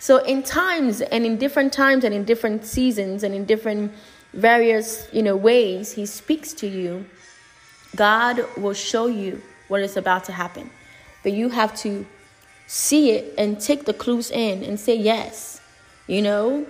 So, 0.00 0.18
in 0.24 0.42
times 0.42 1.00
and 1.00 1.26
in 1.26 1.36
different 1.36 1.72
times 1.72 2.04
and 2.04 2.14
in 2.14 2.24
different 2.24 2.64
seasons 2.64 3.22
and 3.22 3.34
in 3.34 3.44
different 3.44 3.92
various 4.32 5.08
you 5.12 5.22
know 5.22 5.36
ways, 5.36 5.92
He 5.92 6.06
speaks 6.06 6.52
to 6.54 6.66
you 6.66 7.04
God 7.96 8.44
will 8.56 8.74
show 8.74 9.06
you 9.06 9.42
what 9.68 9.82
is 9.82 9.96
about 9.96 10.24
to 10.24 10.32
happen. 10.32 10.70
But 11.22 11.32
you 11.32 11.48
have 11.50 11.74
to 11.78 12.06
see 12.66 13.10
it 13.10 13.34
and 13.36 13.60
take 13.60 13.84
the 13.84 13.92
clues 13.92 14.30
in 14.30 14.62
and 14.62 14.78
say 14.78 14.94
yes. 14.94 15.60
You 16.06 16.22
know, 16.22 16.66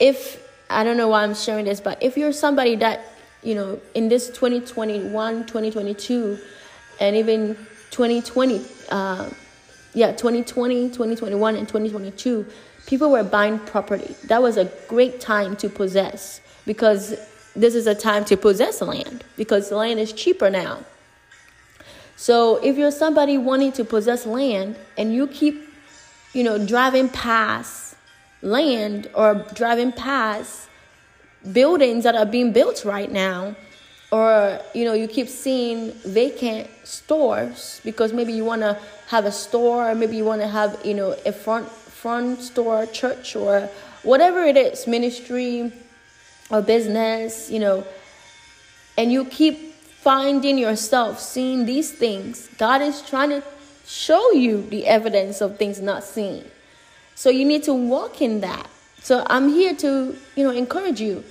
if 0.00 0.42
I 0.68 0.84
don't 0.84 0.96
know 0.96 1.08
why 1.08 1.22
I'm 1.22 1.34
sharing 1.34 1.64
this, 1.64 1.80
but 1.80 2.02
if 2.02 2.16
you're 2.16 2.32
somebody 2.32 2.76
that, 2.76 3.04
you 3.42 3.54
know, 3.54 3.80
in 3.94 4.08
this 4.08 4.28
2021, 4.28 5.46
2022, 5.46 6.38
and 7.00 7.16
even 7.16 7.54
2020, 7.90 8.64
uh, 8.90 9.30
yeah, 9.94 10.12
2020, 10.12 10.88
2021, 10.88 11.56
and 11.56 11.68
2022, 11.68 12.46
people 12.86 13.10
were 13.10 13.22
buying 13.24 13.58
property. 13.60 14.14
That 14.24 14.42
was 14.42 14.56
a 14.56 14.64
great 14.88 15.20
time 15.20 15.56
to 15.56 15.68
possess 15.68 16.40
because 16.66 17.14
this 17.56 17.74
is 17.74 17.86
a 17.86 17.94
time 17.94 18.24
to 18.26 18.36
possess 18.36 18.80
land 18.80 19.24
because 19.36 19.70
land 19.70 20.00
is 20.00 20.12
cheaper 20.12 20.50
now. 20.50 20.80
So 22.16 22.56
if 22.56 22.76
you're 22.76 22.90
somebody 22.90 23.38
wanting 23.38 23.72
to 23.72 23.84
possess 23.84 24.26
land 24.26 24.76
and 24.96 25.14
you 25.14 25.26
keep, 25.26 25.68
you 26.32 26.42
know, 26.42 26.64
driving 26.64 27.08
past 27.08 27.96
land 28.42 29.10
or 29.14 29.44
driving 29.54 29.92
past 29.92 30.68
buildings 31.52 32.04
that 32.04 32.14
are 32.14 32.26
being 32.26 32.52
built 32.52 32.84
right 32.84 33.10
now, 33.10 33.54
or 34.10 34.60
you 34.74 34.84
know, 34.84 34.92
you 34.92 35.08
keep 35.08 35.28
seeing 35.28 35.90
vacant 36.06 36.68
stores 36.84 37.80
because 37.84 38.12
maybe 38.12 38.32
you 38.32 38.44
want 38.44 38.62
to 38.62 38.78
have 39.08 39.24
a 39.24 39.32
store, 39.32 39.90
or 39.90 39.94
maybe 39.94 40.16
you 40.16 40.24
want 40.24 40.40
to 40.40 40.46
have, 40.46 40.80
you 40.84 40.94
know, 40.94 41.16
a 41.26 41.32
front 41.32 41.68
front 41.68 42.40
store 42.40 42.86
church 42.86 43.34
or 43.34 43.68
whatever 44.02 44.44
it 44.44 44.56
is, 44.56 44.86
ministry 44.86 45.72
or 46.54 46.62
business, 46.62 47.50
you 47.50 47.58
know, 47.58 47.84
and 48.96 49.12
you 49.12 49.24
keep 49.24 49.74
finding 49.74 50.56
yourself 50.56 51.18
seeing 51.18 51.66
these 51.66 51.90
things, 51.90 52.48
God 52.58 52.80
is 52.80 53.02
trying 53.02 53.30
to 53.30 53.42
show 53.86 54.32
you 54.32 54.62
the 54.62 54.86
evidence 54.86 55.40
of 55.40 55.58
things 55.58 55.80
not 55.80 56.04
seen. 56.04 56.44
So 57.16 57.28
you 57.30 57.44
need 57.44 57.64
to 57.64 57.74
walk 57.74 58.22
in 58.22 58.40
that. 58.40 58.68
So 59.00 59.24
I'm 59.26 59.48
here 59.48 59.74
to, 59.76 60.16
you 60.36 60.44
know, 60.44 60.50
encourage 60.50 61.00
you. 61.00 61.24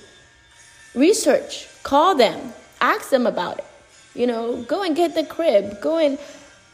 Research, 0.93 1.67
call 1.83 2.15
them, 2.15 2.53
ask 2.81 3.09
them 3.09 3.25
about 3.25 3.59
it. 3.59 3.65
You 4.13 4.27
know, 4.27 4.61
go 4.63 4.83
and 4.83 4.95
get 4.95 5.15
the 5.15 5.23
crib, 5.23 5.81
go 5.81 5.97
and 5.97 6.19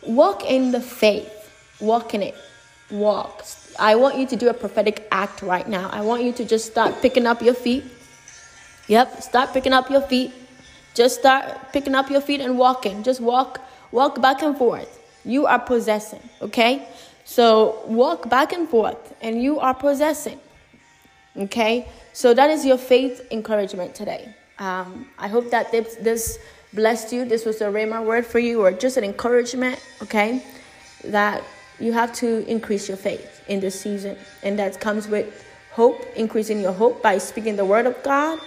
walk 0.03 0.43
in 0.43 0.71
the 0.71 0.81
faith, 0.81 1.31
walk 1.79 2.13
in 2.13 2.23
it, 2.23 2.35
walk. 2.91 3.45
I 3.77 3.95
want 3.95 4.17
you 4.17 4.25
to 4.27 4.35
do 4.35 4.49
a 4.49 4.53
prophetic 4.53 5.07
act 5.11 5.41
right 5.41 5.67
now. 5.67 5.89
I 5.89 6.01
want 6.01 6.23
you 6.23 6.33
to 6.33 6.43
just 6.43 6.65
start 6.65 7.01
picking 7.01 7.25
up 7.25 7.41
your 7.41 7.53
feet 7.53 7.85
Yep, 8.89 9.21
start 9.21 9.53
picking 9.53 9.71
up 9.71 9.91
your 9.91 10.01
feet. 10.01 10.33
Just 10.95 11.19
start 11.19 11.71
picking 11.71 11.93
up 11.93 12.09
your 12.09 12.21
feet 12.21 12.41
and 12.41 12.57
walking. 12.57 13.03
Just 13.03 13.21
walk, 13.21 13.61
walk 13.91 14.19
back 14.19 14.41
and 14.41 14.57
forth. 14.57 14.99
You 15.23 15.45
are 15.45 15.59
possessing, 15.59 16.27
okay? 16.41 16.87
So 17.23 17.83
walk 17.85 18.29
back 18.29 18.51
and 18.51 18.67
forth, 18.67 19.13
and 19.21 19.43
you 19.43 19.59
are 19.59 19.75
possessing. 19.75 20.39
Okay, 21.37 21.87
so 22.13 22.33
that 22.33 22.49
is 22.49 22.65
your 22.65 22.79
faith 22.79 23.27
encouragement 23.29 23.93
today. 23.93 24.33
Um, 24.57 25.07
I 25.19 25.27
hope 25.27 25.51
that 25.51 25.71
this, 25.71 25.95
this 25.97 26.39
blessed 26.73 27.13
you. 27.13 27.25
This 27.25 27.45
was 27.45 27.61
a 27.61 27.65
Rhema 27.65 28.03
word 28.03 28.25
for 28.25 28.39
you, 28.39 28.61
or 28.61 28.71
just 28.71 28.97
an 28.97 29.03
encouragement. 29.03 29.79
Okay, 30.01 30.43
that 31.03 31.43
you 31.79 31.93
have 31.93 32.11
to 32.13 32.43
increase 32.49 32.87
your 32.87 32.97
faith 32.97 33.43
in 33.47 33.59
this 33.59 33.79
season, 33.79 34.17
and 34.41 34.57
that 34.57 34.81
comes 34.81 35.07
with 35.07 35.45
hope, 35.73 36.03
increasing 36.15 36.59
your 36.59 36.73
hope 36.73 37.03
by 37.03 37.19
speaking 37.19 37.55
the 37.55 37.65
word 37.65 37.85
of 37.85 38.01
God 38.01 38.39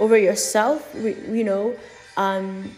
over 0.00 0.18
yourself, 0.18 0.92
you 0.96 1.44
know, 1.44 1.76
um, 2.16 2.74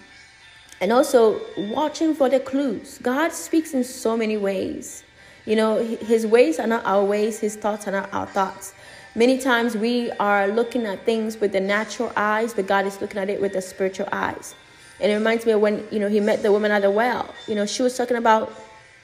and 0.81 0.93
also 0.93 1.41
watching 1.57 2.15
for 2.15 2.29
the 2.29 2.41
clues. 2.41 2.99
God 3.03 3.33
speaks 3.33 3.73
in 3.73 3.85
so 3.85 4.17
many 4.17 4.37
ways. 4.37 5.05
You 5.47 5.57
know, 5.57 5.83
his 5.83 6.27
ways 6.27 6.61
are 6.61 6.67
not 6.67 6.85
our 6.85 7.05
ways, 7.05 7.41
his 7.41 7.57
thoughts 7.57 7.89
are 7.89 7.93
not 7.93 8.13
our 8.13 8.27
thoughts. 8.27 8.75
Many 9.15 9.39
times 9.39 9.77
we 9.77 10.11
are 10.13 10.49
looking 10.49 10.87
at 10.87 11.05
things 11.05 11.41
with 11.41 11.53
the 11.53 11.61
natural 11.61 12.13
eyes, 12.17 12.55
but 12.55 12.67
God 12.67 12.87
is 12.87 13.01
looking 13.01 13.21
at 13.21 13.29
it 13.31 13.41
with 13.41 13.53
the 13.53 13.63
spiritual 13.63 14.09
eyes. 14.13 14.55
And 15.01 15.11
it 15.11 15.15
reminds 15.15 15.45
me 15.45 15.53
of 15.53 15.61
when, 15.61 15.87
you 15.91 15.99
know, 15.99 16.09
he 16.09 16.21
met 16.21 16.43
the 16.43 16.53
woman 16.53 16.71
at 16.71 16.83
the 16.83 16.91
well. 16.91 17.35
You 17.47 17.55
know, 17.55 17.67
she 17.67 17.83
was 17.83 17.97
talking 17.97 18.17
about 18.17 18.53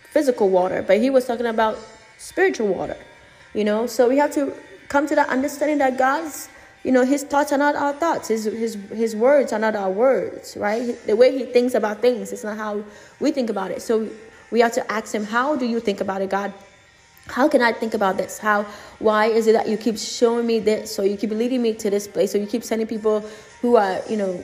physical 0.04 0.48
water, 0.48 0.82
but 0.82 0.98
he 0.98 1.10
was 1.10 1.26
talking 1.26 1.46
about 1.46 1.78
spiritual 2.18 2.68
water. 2.68 2.96
You 3.52 3.64
know, 3.64 3.86
so 3.86 4.08
we 4.08 4.16
have 4.18 4.32
to 4.34 4.54
come 4.88 5.06
to 5.08 5.14
that 5.14 5.28
understanding 5.28 5.78
that 5.78 5.98
God's, 5.98 6.48
you 6.84 6.92
know, 6.92 7.04
his 7.04 7.24
thoughts 7.24 7.52
are 7.52 7.58
not 7.58 7.74
our 7.74 7.92
thoughts. 7.92 8.28
His 8.28 8.44
his 8.44 8.74
his 8.92 9.16
words 9.16 9.52
are 9.52 9.58
not 9.58 9.74
our 9.74 9.90
words, 9.90 10.56
right? 10.56 10.96
The 11.06 11.16
way 11.16 11.36
he 11.36 11.44
thinks 11.44 11.74
about 11.74 12.00
things 12.00 12.32
is 12.32 12.44
not 12.44 12.56
how 12.56 12.84
we 13.20 13.32
think 13.32 13.50
about 13.50 13.70
it. 13.70 13.82
So 13.82 14.08
we 14.50 14.60
have 14.60 14.72
to 14.72 14.92
ask 14.92 15.14
him, 15.14 15.24
How 15.24 15.56
do 15.56 15.66
you 15.66 15.80
think 15.80 16.00
about 16.00 16.22
it, 16.22 16.30
God? 16.30 16.52
How 17.26 17.48
can 17.48 17.60
I 17.60 17.72
think 17.72 17.94
about 17.94 18.16
this? 18.16 18.38
How 18.38 18.62
why 19.00 19.26
is 19.26 19.46
it 19.46 19.52
that 19.52 19.68
you 19.68 19.76
keep 19.76 19.98
showing 19.98 20.46
me 20.46 20.60
this 20.60 20.98
or 20.98 21.04
you 21.04 21.16
keep 21.16 21.30
leading 21.30 21.62
me 21.62 21.74
to 21.74 21.90
this 21.90 22.08
place 22.08 22.34
or 22.34 22.38
you 22.38 22.46
keep 22.46 22.64
sending 22.64 22.86
people 22.86 23.20
who 23.60 23.76
are, 23.76 24.00
you 24.08 24.16
know, 24.16 24.42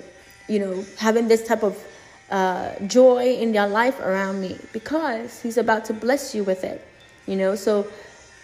you 0.48 0.58
know, 0.58 0.84
having 0.98 1.28
this 1.28 1.46
type 1.46 1.62
of 1.62 1.82
uh, 2.30 2.74
joy 2.86 3.24
in 3.24 3.52
their 3.52 3.68
life 3.68 4.00
around 4.00 4.40
me 4.40 4.58
because 4.72 5.40
he's 5.40 5.56
about 5.56 5.84
to 5.86 5.94
bless 5.94 6.34
you 6.34 6.44
with 6.44 6.64
it. 6.64 6.86
You 7.26 7.36
know, 7.36 7.54
so 7.54 7.86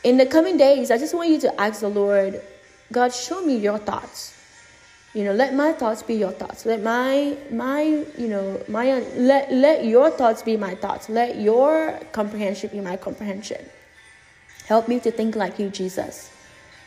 in 0.05 0.17
the 0.17 0.25
coming 0.25 0.57
days, 0.57 0.91
I 0.91 0.97
just 0.97 1.15
want 1.15 1.29
you 1.29 1.41
to 1.41 1.61
ask 1.61 1.81
the 1.81 1.89
Lord, 1.89 2.41
God, 2.93 3.15
show 3.15 3.45
me 3.45 3.57
your 3.57 3.79
thoughts. 3.79 4.37
You 5.15 5.25
know, 5.25 5.33
let 5.33 5.55
my 5.55 5.73
thoughts 5.73 6.03
be 6.03 6.15
your 6.15 6.31
thoughts. 6.31 6.65
Let 6.67 6.83
my 6.83 7.37
my 7.51 7.83
you 8.17 8.29
know 8.29 8.63
my 8.69 9.01
let 9.17 9.53
let 9.53 9.85
your 9.85 10.11
thoughts 10.11 10.43
be 10.43 10.57
my 10.57 10.75
thoughts. 10.77 11.09
Let 11.09 11.41
your 11.41 11.99
comprehension 12.13 12.71
be 12.71 12.81
my 12.81 12.97
comprehension. 12.97 13.65
Help 14.67 14.87
me 14.87 15.01
to 15.01 15.11
think 15.11 15.35
like 15.35 15.59
you, 15.59 15.69
Jesus. 15.69 16.31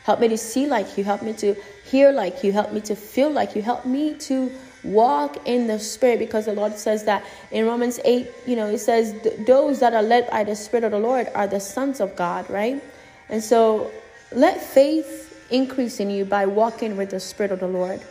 Help 0.06 0.20
me 0.20 0.30
to 0.30 0.38
see 0.38 0.66
like 0.66 0.98
you. 0.98 1.04
Help 1.04 1.22
me 1.22 1.34
to 1.34 1.56
hear 1.86 2.12
like 2.12 2.44
you. 2.44 2.54
Help 2.54 2.72
me 2.72 2.80
to 2.82 2.96
feel 2.96 3.30
like 3.30 3.56
you. 3.56 3.62
Help 3.62 3.86
me 3.86 4.14
to 4.16 4.52
walk 4.84 5.38
in 5.46 5.68
the 5.68 5.80
Spirit 5.80 6.20
because 6.20 6.46
the 6.46 6.54
Lord 6.54 6.78
says 6.78 7.06
that 7.06 7.26
in 7.52 7.66
Romans 7.66 8.00
8, 8.04 8.30
you 8.46 8.56
know, 8.56 8.68
it 8.68 8.80
says, 8.80 9.16
those 9.48 9.80
that 9.80 9.94
are 9.94 10.04
led 10.04 10.30
by 10.30 10.44
the 10.44 10.56
Spirit 10.56 10.84
of 10.84 10.92
the 10.92 11.00
Lord 11.00 11.30
are 11.36 11.48
the 11.48 11.60
sons 11.60 12.02
of 12.02 12.16
God, 12.16 12.50
right? 12.50 12.84
And 13.30 13.42
so 13.42 13.92
let 14.34 14.62
faith 14.62 15.33
increase 15.54 16.00
in 16.00 16.10
you 16.10 16.26
by 16.26 16.46
walking 16.46 16.98
with 16.98 17.12
the 17.12 17.20
Spirit 17.20 17.52
of 17.52 17.60
the 17.60 17.68
Lord, 17.68 18.02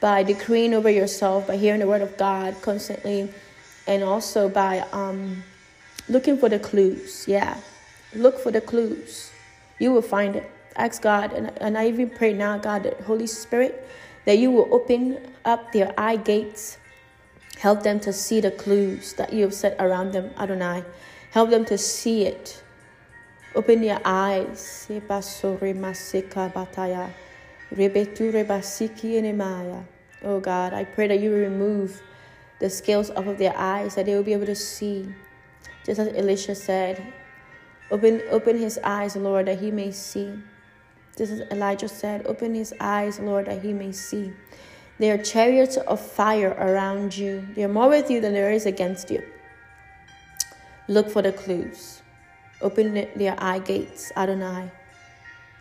by 0.00 0.22
decreeing 0.22 0.74
over 0.74 0.90
yourself, 0.90 1.46
by 1.46 1.56
hearing 1.56 1.80
the 1.80 1.86
Word 1.86 2.02
of 2.02 2.16
God 2.16 2.56
constantly, 2.62 3.32
and 3.86 4.02
also 4.02 4.48
by 4.48 4.80
um, 4.92 5.42
looking 6.08 6.36
for 6.36 6.48
the 6.48 6.58
clues. 6.58 7.26
Yeah, 7.28 7.56
look 8.14 8.38
for 8.38 8.50
the 8.50 8.60
clues. 8.60 9.30
You 9.78 9.92
will 9.92 10.02
find 10.02 10.36
it. 10.36 10.50
Ask 10.76 11.02
God, 11.02 11.32
and, 11.32 11.52
and 11.60 11.76
I 11.78 11.88
even 11.88 12.10
pray 12.10 12.32
now, 12.32 12.58
God, 12.58 12.84
that 12.84 13.00
Holy 13.02 13.26
Spirit, 13.26 13.86
that 14.24 14.38
you 14.38 14.50
will 14.50 14.68
open 14.72 15.18
up 15.44 15.72
their 15.72 15.92
eye 15.98 16.16
gates. 16.16 16.78
Help 17.58 17.82
them 17.82 18.00
to 18.00 18.12
see 18.12 18.40
the 18.40 18.50
clues 18.50 19.12
that 19.14 19.32
you 19.32 19.42
have 19.42 19.54
set 19.54 19.76
around 19.78 20.12
them, 20.12 20.30
Adonai. 20.38 20.84
Help 21.30 21.50
them 21.50 21.64
to 21.66 21.76
see 21.76 22.24
it 22.24 22.62
Open 23.56 23.82
your 23.82 24.00
eyes. 24.04 24.86
Oh 30.22 30.40
God, 30.40 30.72
I 30.72 30.84
pray 30.84 31.08
that 31.08 31.20
you 31.20 31.34
remove 31.34 32.02
the 32.60 32.70
scales 32.70 33.10
off 33.10 33.26
of 33.26 33.38
their 33.38 33.56
eyes, 33.56 33.96
that 33.96 34.06
they 34.06 34.14
will 34.14 34.22
be 34.22 34.34
able 34.34 34.46
to 34.46 34.54
see. 34.54 35.12
Just 35.84 35.98
as 35.98 36.08
Elisha 36.16 36.54
said, 36.54 37.12
open, 37.90 38.22
open 38.30 38.56
his 38.56 38.78
eyes, 38.84 39.16
Lord, 39.16 39.46
that 39.46 39.58
he 39.58 39.72
may 39.72 39.90
see. 39.90 40.32
Just 41.16 41.32
as 41.32 41.40
Elijah 41.50 41.88
said, 41.88 42.26
open 42.26 42.54
his 42.54 42.72
eyes, 42.78 43.18
Lord, 43.18 43.46
that 43.46 43.62
he 43.62 43.72
may 43.72 43.90
see. 43.90 44.32
There 45.00 45.14
are 45.14 45.22
chariots 45.22 45.76
of 45.76 46.00
fire 46.00 46.50
around 46.50 47.16
you. 47.16 47.48
There 47.56 47.66
are 47.66 47.72
more 47.72 47.88
with 47.88 48.10
you 48.10 48.20
than 48.20 48.32
there 48.32 48.52
is 48.52 48.66
against 48.66 49.10
you. 49.10 49.24
Look 50.86 51.10
for 51.10 51.22
the 51.22 51.32
clues. 51.32 51.99
Open 52.62 52.92
their 53.16 53.36
eye 53.38 53.58
gates, 53.58 54.12
Adonai. 54.16 54.70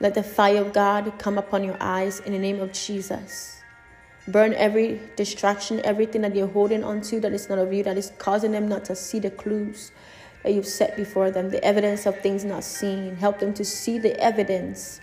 Let 0.02 0.16
the 0.16 0.24
fire 0.24 0.62
of 0.62 0.74
God 0.74 1.14
come 1.18 1.38
upon 1.38 1.64
your 1.64 1.78
eyes 1.80 2.20
in 2.20 2.34
the 2.34 2.39
name 2.39 2.60
of 2.60 2.74
Jesus. 2.74 3.62
Burn 4.28 4.54
every 4.54 5.00
distraction, 5.16 5.82
everything 5.86 6.22
that 6.22 6.34
they're 6.34 6.47
holding 6.47 6.84
onto 6.84 7.20
that 7.22 7.32
is 7.32 7.50
not 7.50 7.58
of 7.58 7.72
you, 7.72 7.84
that 7.84 7.97
is 7.97 8.12
causing 8.18 8.52
them 8.52 8.68
not 8.68 8.86
to 8.86 8.95
see 8.95 9.20
the 9.20 9.32
clues 9.32 9.91
that 10.43 10.54
you've 10.54 10.68
set 10.68 10.95
before 10.97 11.32
them, 11.32 11.50
the 11.50 11.64
evidence 11.64 12.06
of 12.06 12.20
things 12.20 12.43
not 12.43 12.64
seen. 12.64 13.16
Help 13.16 13.39
them 13.39 13.54
to 13.54 13.64
see 13.64 13.97
the 13.97 14.18
evidence, 14.20 15.00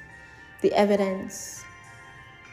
the 0.60 0.72
evidence. 0.74 1.64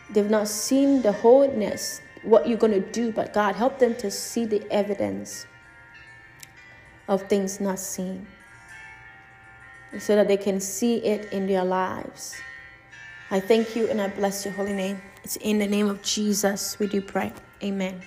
They've 0.09 0.29
not 0.29 0.47
seen 0.47 1.01
the 1.01 1.11
wholeness, 1.11 2.01
what 2.23 2.47
you're 2.47 2.57
going 2.57 2.73
to 2.73 2.91
do, 2.91 3.11
but 3.11 3.33
God, 3.33 3.55
help 3.55 3.79
them 3.79 3.95
to 3.95 4.09
see 4.09 4.45
the 4.45 4.65
evidence 4.71 5.45
of 7.07 7.27
things 7.27 7.59
not 7.59 7.79
seen 7.79 8.25
so 9.99 10.15
that 10.15 10.27
they 10.27 10.37
can 10.37 10.59
see 10.59 10.97
it 10.97 11.31
in 11.31 11.47
their 11.47 11.63
lives. 11.63 12.35
I 13.31 13.39
thank 13.39 13.75
you 13.75 13.87
and 13.87 14.01
I 14.01 14.07
bless 14.07 14.45
your 14.45 14.53
holy 14.53 14.73
name. 14.73 15.01
It's 15.23 15.37
in 15.37 15.57
the 15.59 15.67
name 15.67 15.87
of 15.87 16.01
Jesus 16.01 16.77
we 16.79 16.87
do 16.87 17.01
pray. 17.01 17.31
Amen. 17.63 18.01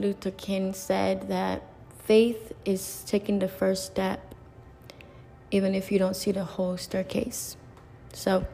Luther 0.00 0.30
King 0.30 0.72
said 0.72 1.28
that 1.28 1.62
faith 2.04 2.52
is 2.64 3.04
taking 3.06 3.38
the 3.38 3.48
first 3.48 3.86
step, 3.86 4.34
even 5.50 5.74
if 5.74 5.92
you 5.92 5.98
don't 5.98 6.16
see 6.16 6.32
the 6.32 6.44
whole 6.44 6.76
staircase. 6.76 7.56
So 8.12 8.46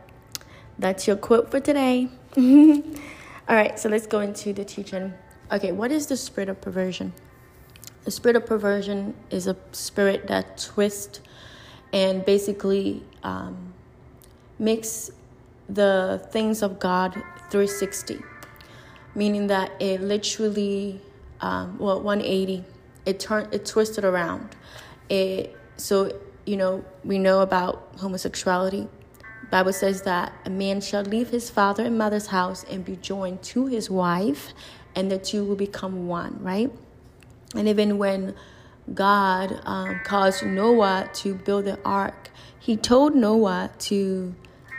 that's 0.78 1.06
your 1.06 1.16
quote 1.16 1.50
for 1.50 1.60
today. 1.60 2.08
All 2.36 3.54
right, 3.54 3.78
so 3.78 3.88
let's 3.88 4.06
go 4.06 4.20
into 4.20 4.52
the 4.52 4.64
teaching. 4.64 5.14
Okay, 5.50 5.72
what 5.72 5.92
is 5.92 6.08
the 6.08 6.16
spirit 6.16 6.48
of 6.48 6.60
perversion? 6.60 7.12
The 8.04 8.10
spirit 8.10 8.36
of 8.36 8.46
perversion 8.46 9.14
is 9.30 9.46
a 9.46 9.56
spirit 9.72 10.26
that 10.26 10.58
twists 10.58 11.20
and 11.92 12.24
basically 12.24 13.02
um, 13.22 13.72
makes 14.58 15.10
the 15.68 16.26
things 16.30 16.62
of 16.62 16.78
God 16.78 17.14
360, 17.50 18.18
meaning 19.14 19.46
that 19.48 19.72
it 19.80 20.00
literally, 20.00 21.00
um, 21.40 21.78
well, 21.78 22.00
180, 22.00 22.64
it 23.04 23.20
turned, 23.20 23.52
it 23.52 23.66
twisted 23.66 24.04
around. 24.04 24.56
It 25.08 25.56
so 25.76 26.10
you 26.44 26.56
know 26.56 26.84
we 27.04 27.18
know 27.18 27.40
about 27.40 27.88
homosexuality. 27.98 28.88
Bible 29.50 29.72
says 29.72 30.02
that 30.02 30.32
a 30.44 30.50
man 30.50 30.80
shall 30.80 31.02
leave 31.02 31.28
his 31.30 31.50
father 31.50 31.84
and 31.84 31.96
mother's 31.96 32.26
house 32.26 32.64
and 32.64 32.84
be 32.84 32.96
joined 32.96 33.42
to 33.44 33.66
his 33.66 33.88
wife, 33.88 34.52
and 34.94 35.10
the 35.10 35.18
two 35.18 35.44
will 35.44 35.56
become 35.56 36.08
one. 36.08 36.38
Right, 36.42 36.70
and 37.54 37.68
even 37.68 37.98
when 37.98 38.34
God 38.92 39.60
um, 39.64 40.00
caused 40.04 40.44
Noah 40.44 41.10
to 41.14 41.34
build 41.34 41.64
the 41.64 41.78
ark, 41.84 42.30
He 42.58 42.76
told 42.76 43.14
Noah 43.14 43.70
to 43.80 44.34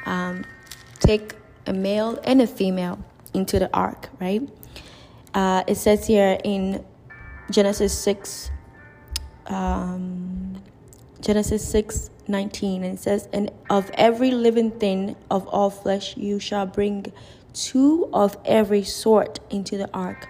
um, 0.06 0.46
take 1.00 1.36
a 1.66 1.74
male 1.74 2.20
and 2.24 2.42
a 2.42 2.48
female 2.48 3.00
into 3.34 3.60
the 3.60 3.70
ark, 3.74 4.10
right? 4.20 4.48
Uh, 5.34 5.64
it 5.68 5.76
says 5.76 6.08
here 6.08 6.38
in 6.44 6.84
Genesis 7.52 7.98
6, 7.98 8.52
um, 9.48 10.62
Genesis 11.22 11.68
6 11.70 12.10
19, 12.30 12.84
and 12.84 12.98
it 12.98 13.02
says, 13.02 13.30
And 13.32 13.52
of 13.70 13.90
every 13.94 14.32
living 14.32 14.72
thing 14.72 15.16
of 15.32 15.48
all 15.48 15.70
flesh 15.70 16.18
you 16.18 16.40
shall 16.40 16.66
bring 16.66 17.12
two 17.54 18.10
of 18.14 18.38
every 18.46 18.84
sort 18.84 19.40
into 19.50 19.78
the 19.78 19.90
ark 19.94 20.28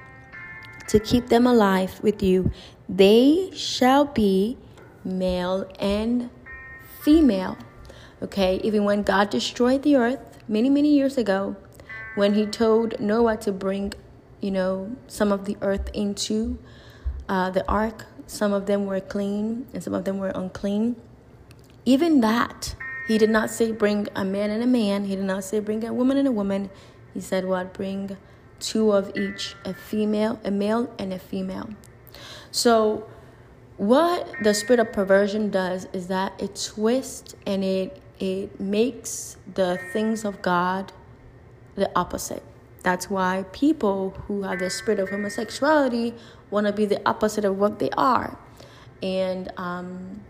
to 0.87 0.99
keep 0.99 1.27
them 1.27 1.45
alive 1.45 1.99
with 2.01 2.23
you. 2.23 2.51
They 2.87 3.51
shall 3.53 4.05
be 4.05 4.57
male 5.03 5.69
and 5.79 6.29
female. 7.01 7.57
Okay, 8.21 8.59
even 8.63 8.83
when 8.83 9.03
God 9.03 9.29
destroyed 9.29 9.83
the 9.83 9.95
earth 9.95 10.39
many, 10.47 10.69
many 10.69 10.93
years 10.93 11.17
ago, 11.17 11.55
when 12.15 12.33
He 12.33 12.45
told 12.45 12.99
Noah 12.99 13.37
to 13.37 13.51
bring, 13.51 13.93
you 14.41 14.51
know, 14.51 14.95
some 15.07 15.31
of 15.31 15.45
the 15.45 15.57
earth 15.61 15.89
into 15.93 16.57
uh, 17.27 17.49
the 17.49 17.67
ark, 17.67 18.05
some 18.27 18.53
of 18.53 18.65
them 18.65 18.85
were 18.85 18.99
clean 18.99 19.67
and 19.73 19.83
some 19.83 19.93
of 19.93 20.05
them 20.05 20.17
were 20.17 20.29
unclean. 20.29 20.95
Even 21.85 22.21
that, 22.21 22.75
He 23.07 23.17
did 23.17 23.29
not 23.29 23.49
say 23.49 23.71
bring 23.71 24.07
a 24.15 24.25
man 24.25 24.49
and 24.49 24.61
a 24.61 24.67
man, 24.67 25.05
He 25.05 25.15
did 25.15 25.25
not 25.25 25.43
say 25.43 25.59
bring 25.59 25.83
a 25.85 25.93
woman 25.93 26.17
and 26.17 26.27
a 26.27 26.31
woman. 26.31 26.69
He 27.13 27.21
said, 27.21 27.45
What? 27.45 27.73
Bring 27.73 28.17
two 28.59 28.91
of 28.91 29.15
each 29.15 29.55
a 29.65 29.73
female, 29.73 30.39
a 30.43 30.51
male, 30.51 30.93
and 30.99 31.13
a 31.13 31.19
female. 31.19 31.69
So, 32.51 33.07
what 33.77 34.27
the 34.41 34.53
spirit 34.53 34.79
of 34.79 34.91
perversion 34.91 35.49
does 35.51 35.87
is 35.93 36.07
that 36.07 36.33
it 36.41 36.55
twists 36.55 37.35
and 37.45 37.63
it 37.63 38.01
it 38.19 38.59
makes 38.59 39.37
the 39.53 39.79
things 39.93 40.25
of 40.25 40.41
God 40.41 40.91
the 41.75 41.91
opposite. 41.95 42.43
That's 42.87 43.09
why 43.09 43.43
people 43.51 44.11
who 44.11 44.43
have 44.43 44.59
the 44.59 44.69
spirit 44.69 45.01
of 45.01 45.09
homosexuality 45.09 46.13
want 46.49 46.67
to 46.67 46.71
be 46.71 46.85
the 46.85 47.01
opposite 47.05 47.43
of 47.43 47.59
what 47.59 47.79
they 47.79 47.89
are, 47.97 48.39
and 49.03 49.51
um, 49.57 50.21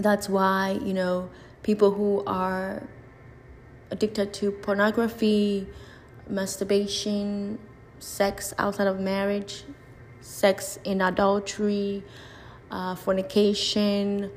that's 0.00 0.26
why 0.26 0.80
you 0.82 0.94
know 0.94 1.28
people 1.62 1.90
who 1.90 2.24
are 2.26 2.82
addicted 3.90 4.32
to 4.32 4.52
pornography 4.52 5.66
masturbation, 6.30 7.58
sex 7.98 8.54
outside 8.56 8.86
of 8.86 8.98
marriage, 8.98 9.64
sex 10.22 10.78
in 10.82 11.02
adultery, 11.02 12.02
uh, 12.70 12.94
fornication, 12.94 14.30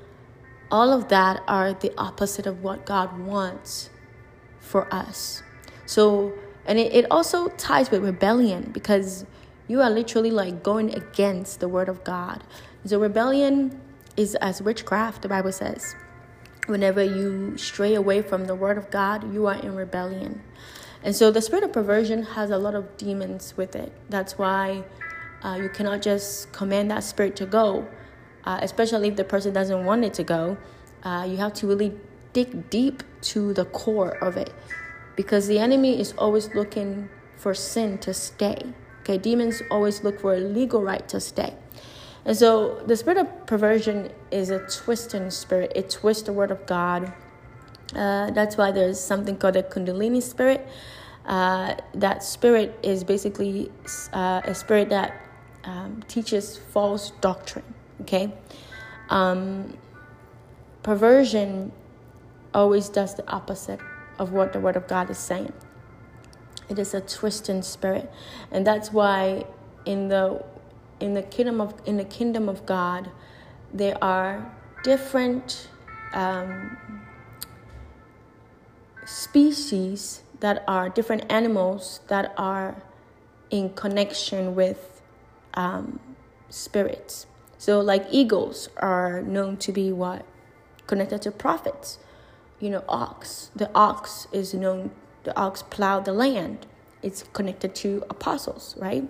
all 0.69 0.91
of 0.91 1.07
that 1.07 1.41
are 1.47 1.71
the 1.71 1.97
opposite 1.97 2.45
of 2.45 2.61
what 2.61 2.85
God 2.85 3.17
wants 3.17 3.89
for 4.59 4.93
us. 4.93 5.41
So, 5.85 6.33
and 6.69 6.77
it, 6.77 6.93
it 6.93 7.07
also 7.09 7.47
ties 7.49 7.89
with 7.89 8.03
rebellion 8.03 8.69
because 8.71 9.25
you 9.67 9.81
are 9.81 9.89
literally 9.89 10.29
like 10.29 10.61
going 10.61 10.93
against 10.93 11.59
the 11.59 11.67
word 11.67 11.89
of 11.89 12.03
God. 12.03 12.43
So, 12.85 12.99
rebellion 12.99 13.81
is 14.15 14.35
as 14.35 14.61
witchcraft, 14.61 15.23
the 15.23 15.29
Bible 15.29 15.51
says. 15.51 15.95
Whenever 16.67 17.03
you 17.03 17.57
stray 17.57 17.95
away 17.95 18.21
from 18.21 18.45
the 18.45 18.53
word 18.53 18.77
of 18.77 18.91
God, 18.91 19.33
you 19.33 19.47
are 19.47 19.55
in 19.55 19.75
rebellion. 19.75 20.43
And 21.03 21.15
so 21.15 21.31
the 21.31 21.41
spirit 21.41 21.63
of 21.63 21.73
perversion 21.73 22.21
has 22.21 22.51
a 22.51 22.57
lot 22.57 22.75
of 22.75 22.97
demons 22.97 23.57
with 23.57 23.75
it. 23.75 23.91
That's 24.09 24.37
why 24.37 24.83
uh, 25.41 25.57
you 25.59 25.69
cannot 25.69 26.03
just 26.03 26.51
command 26.51 26.91
that 26.91 27.03
spirit 27.03 27.35
to 27.37 27.47
go, 27.47 27.87
uh, 28.43 28.59
especially 28.61 29.07
if 29.07 29.15
the 29.15 29.23
person 29.23 29.53
doesn't 29.53 29.85
want 29.85 30.05
it 30.05 30.13
to 30.15 30.23
go. 30.23 30.57
Uh, 31.01 31.25
you 31.27 31.37
have 31.37 31.53
to 31.53 31.67
really 31.67 31.93
dig 32.33 32.69
deep 32.69 33.01
to 33.21 33.53
the 33.53 33.65
core 33.65 34.17
of 34.23 34.37
it 34.37 34.53
because 35.19 35.47
the 35.47 35.59
enemy 35.59 35.99
is 35.99 36.13
always 36.17 36.47
looking 36.55 37.09
for 37.35 37.53
sin 37.53 37.97
to 37.97 38.13
stay. 38.13 38.61
Okay, 39.01 39.17
demons 39.17 39.61
always 39.69 40.03
look 40.03 40.21
for 40.21 40.33
a 40.33 40.39
legal 40.39 40.81
right 40.81 41.05
to 41.09 41.19
stay. 41.19 41.51
And 42.23 42.37
so 42.37 42.81
the 42.87 42.95
spirit 42.95 43.17
of 43.17 43.27
perversion 43.45 44.11
is 44.31 44.49
a 44.49 44.59
twisting 44.67 45.29
spirit, 45.29 45.73
it 45.75 45.89
twists 45.89 46.23
the 46.23 46.31
word 46.31 46.51
of 46.51 46.65
God 46.65 47.11
uh, 47.95 48.29
that's 48.31 48.55
why 48.57 48.71
there's 48.71 48.99
something 48.99 49.35
called 49.37 49.55
a 49.55 49.63
Kundalini 49.63 50.21
spirit. 50.21 50.67
Uh, 51.25 51.75
that 51.93 52.23
spirit 52.23 52.77
is 52.83 53.03
basically 53.03 53.71
uh, 54.13 54.41
a 54.43 54.53
spirit 54.53 54.89
that 54.89 55.21
um, 55.63 56.03
teaches 56.07 56.57
false 56.57 57.11
doctrine. 57.21 57.65
Okay, 58.01 58.31
um, 59.09 59.77
perversion 60.83 61.71
always 62.53 62.89
does 62.89 63.15
the 63.15 63.29
opposite 63.29 63.79
of 64.19 64.31
what 64.31 64.53
the 64.53 64.59
Word 64.59 64.75
of 64.75 64.87
God 64.87 65.09
is 65.09 65.17
saying. 65.17 65.53
It 66.69 66.77
is 66.77 66.93
a 66.93 67.01
twisting 67.01 67.63
spirit, 67.63 68.11
and 68.51 68.67
that's 68.67 68.93
why 68.93 69.45
in 69.85 70.09
the 70.09 70.45
in 70.99 71.15
the 71.15 71.23
kingdom 71.23 71.59
of 71.61 71.73
in 71.85 71.97
the 71.97 72.03
kingdom 72.03 72.47
of 72.47 72.65
God, 72.67 73.09
there 73.73 73.97
are 74.03 74.51
different. 74.83 75.69
Um, 76.13 76.77
species 79.09 80.21
that 80.39 80.63
are 80.67 80.87
different 80.87 81.25
animals 81.31 82.01
that 82.07 82.33
are 82.37 82.81
in 83.49 83.73
connection 83.73 84.53
with 84.55 85.01
um, 85.55 85.99
spirits. 86.49 87.25
So, 87.57 87.81
like 87.81 88.05
eagles 88.11 88.69
are 88.77 89.21
known 89.21 89.57
to 89.57 89.71
be 89.71 89.91
what? 89.91 90.25
Connected 90.87 91.23
to 91.23 91.31
prophets. 91.31 91.97
You 92.59 92.69
know, 92.69 92.83
ox. 92.89 93.51
The 93.55 93.69
ox 93.73 94.27
is 94.31 94.53
known, 94.53 94.91
the 95.23 95.37
ox 95.37 95.63
plowed 95.63 96.05
the 96.05 96.13
land. 96.13 96.65
It's 97.01 97.23
connected 97.33 97.73
to 97.75 98.03
apostles, 98.09 98.75
right? 98.77 99.07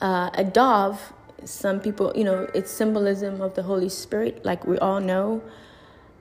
Uh, 0.00 0.30
a 0.34 0.44
dove, 0.44 1.12
some 1.44 1.80
people, 1.80 2.12
you 2.16 2.24
know, 2.24 2.48
it's 2.54 2.70
symbolism 2.70 3.40
of 3.40 3.54
the 3.54 3.62
Holy 3.62 3.88
Spirit, 3.88 4.44
like 4.44 4.66
we 4.66 4.78
all 4.78 5.00
know. 5.00 5.42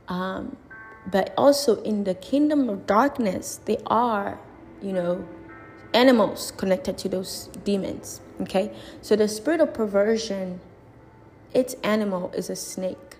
Um, 0.08 0.58
but 1.08 1.34
also 1.38 1.82
in 1.82 2.04
the 2.04 2.16
kingdom 2.16 2.70
of 2.70 2.86
darkness, 2.86 3.60
they 3.66 3.78
are, 3.88 4.40
you 4.82 4.94
know, 4.94 5.28
animals 5.94 6.52
connected 6.58 6.98
to 7.00 7.10
those 7.10 7.50
demons. 7.64 8.22
Okay, 8.42 8.76
so 9.02 9.16
the 9.16 9.28
spirit 9.28 9.62
of 9.62 9.74
perversion, 9.74 10.60
its 11.54 11.76
animal 11.84 12.32
is 12.36 12.50
a 12.50 12.56
snake. 12.56 13.15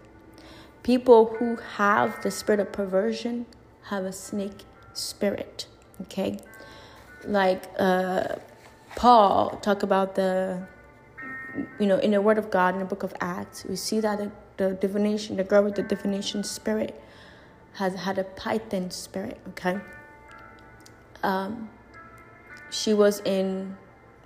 People 0.86 1.34
who 1.40 1.56
have 1.78 2.22
the 2.22 2.30
spirit 2.30 2.60
of 2.60 2.72
perversion 2.72 3.48
have 3.86 4.04
a 4.04 4.12
snake 4.14 4.66
spirit. 4.94 5.66
Okay, 6.04 6.38
like 7.26 7.64
uh, 7.80 8.36
Paul 8.96 9.58
talk 9.64 9.82
about 9.82 10.14
the, 10.14 10.62
you 11.80 11.88
know, 11.88 11.98
in 11.98 12.12
the 12.12 12.22
Word 12.22 12.38
of 12.38 12.52
God 12.52 12.76
in 12.76 12.82
the 12.82 12.86
Book 12.86 13.02
of 13.02 13.16
Acts, 13.20 13.66
we 13.66 13.76
see 13.76 14.00
that 14.00 14.20
the, 14.20 14.32
the 14.58 14.76
divination, 14.76 15.38
the 15.38 15.44
girl 15.44 15.64
with 15.64 15.74
the 15.74 15.82
divination 15.82 16.44
spirit 16.44 17.02
has 17.74 17.96
had 17.96 18.20
a 18.20 18.24
python 18.24 18.92
spirit, 18.92 19.40
okay? 19.50 19.80
Um, 21.24 21.72
she 22.70 22.94
was 22.94 23.22
in 23.26 23.76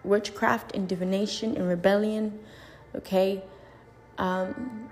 witchcraft 0.04 0.76
and 0.76 0.90
divination 0.90 1.56
and 1.56 1.70
rebellion, 1.70 2.40
okay? 2.96 3.44
Um, 4.18 4.90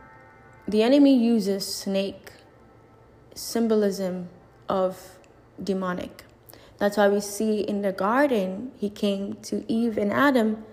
the 0.68 0.84
enemy 0.84 1.16
uses 1.16 1.66
snake 1.66 2.32
symbolism 3.34 4.30
of 4.68 5.18
demonic. 5.64 6.24
That's 6.78 6.98
why 6.98 7.08
we 7.08 7.22
see 7.22 7.62
in 7.62 7.82
the 7.82 7.92
garden, 7.92 8.72
he 8.78 8.90
came 8.90 9.36
to 9.44 9.64
Eve 9.72 9.98
and 9.98 10.12
Adam 10.12 10.66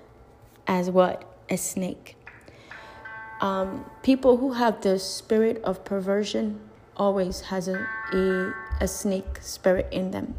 as 0.67 0.91
what? 0.91 1.25
A 1.49 1.57
snake. 1.57 2.17
Um, 3.41 3.85
people 4.03 4.37
who 4.37 4.53
have 4.53 4.81
the 4.81 4.99
spirit 4.99 5.63
of 5.65 5.85
perversion 5.85 6.61
always 6.97 7.41
has 7.43 7.69
a, 7.69 7.87
a, 8.13 8.53
a 8.81 8.89
snake 8.89 9.39
spirit 9.41 9.89
in 9.91 10.11
them. 10.11 10.35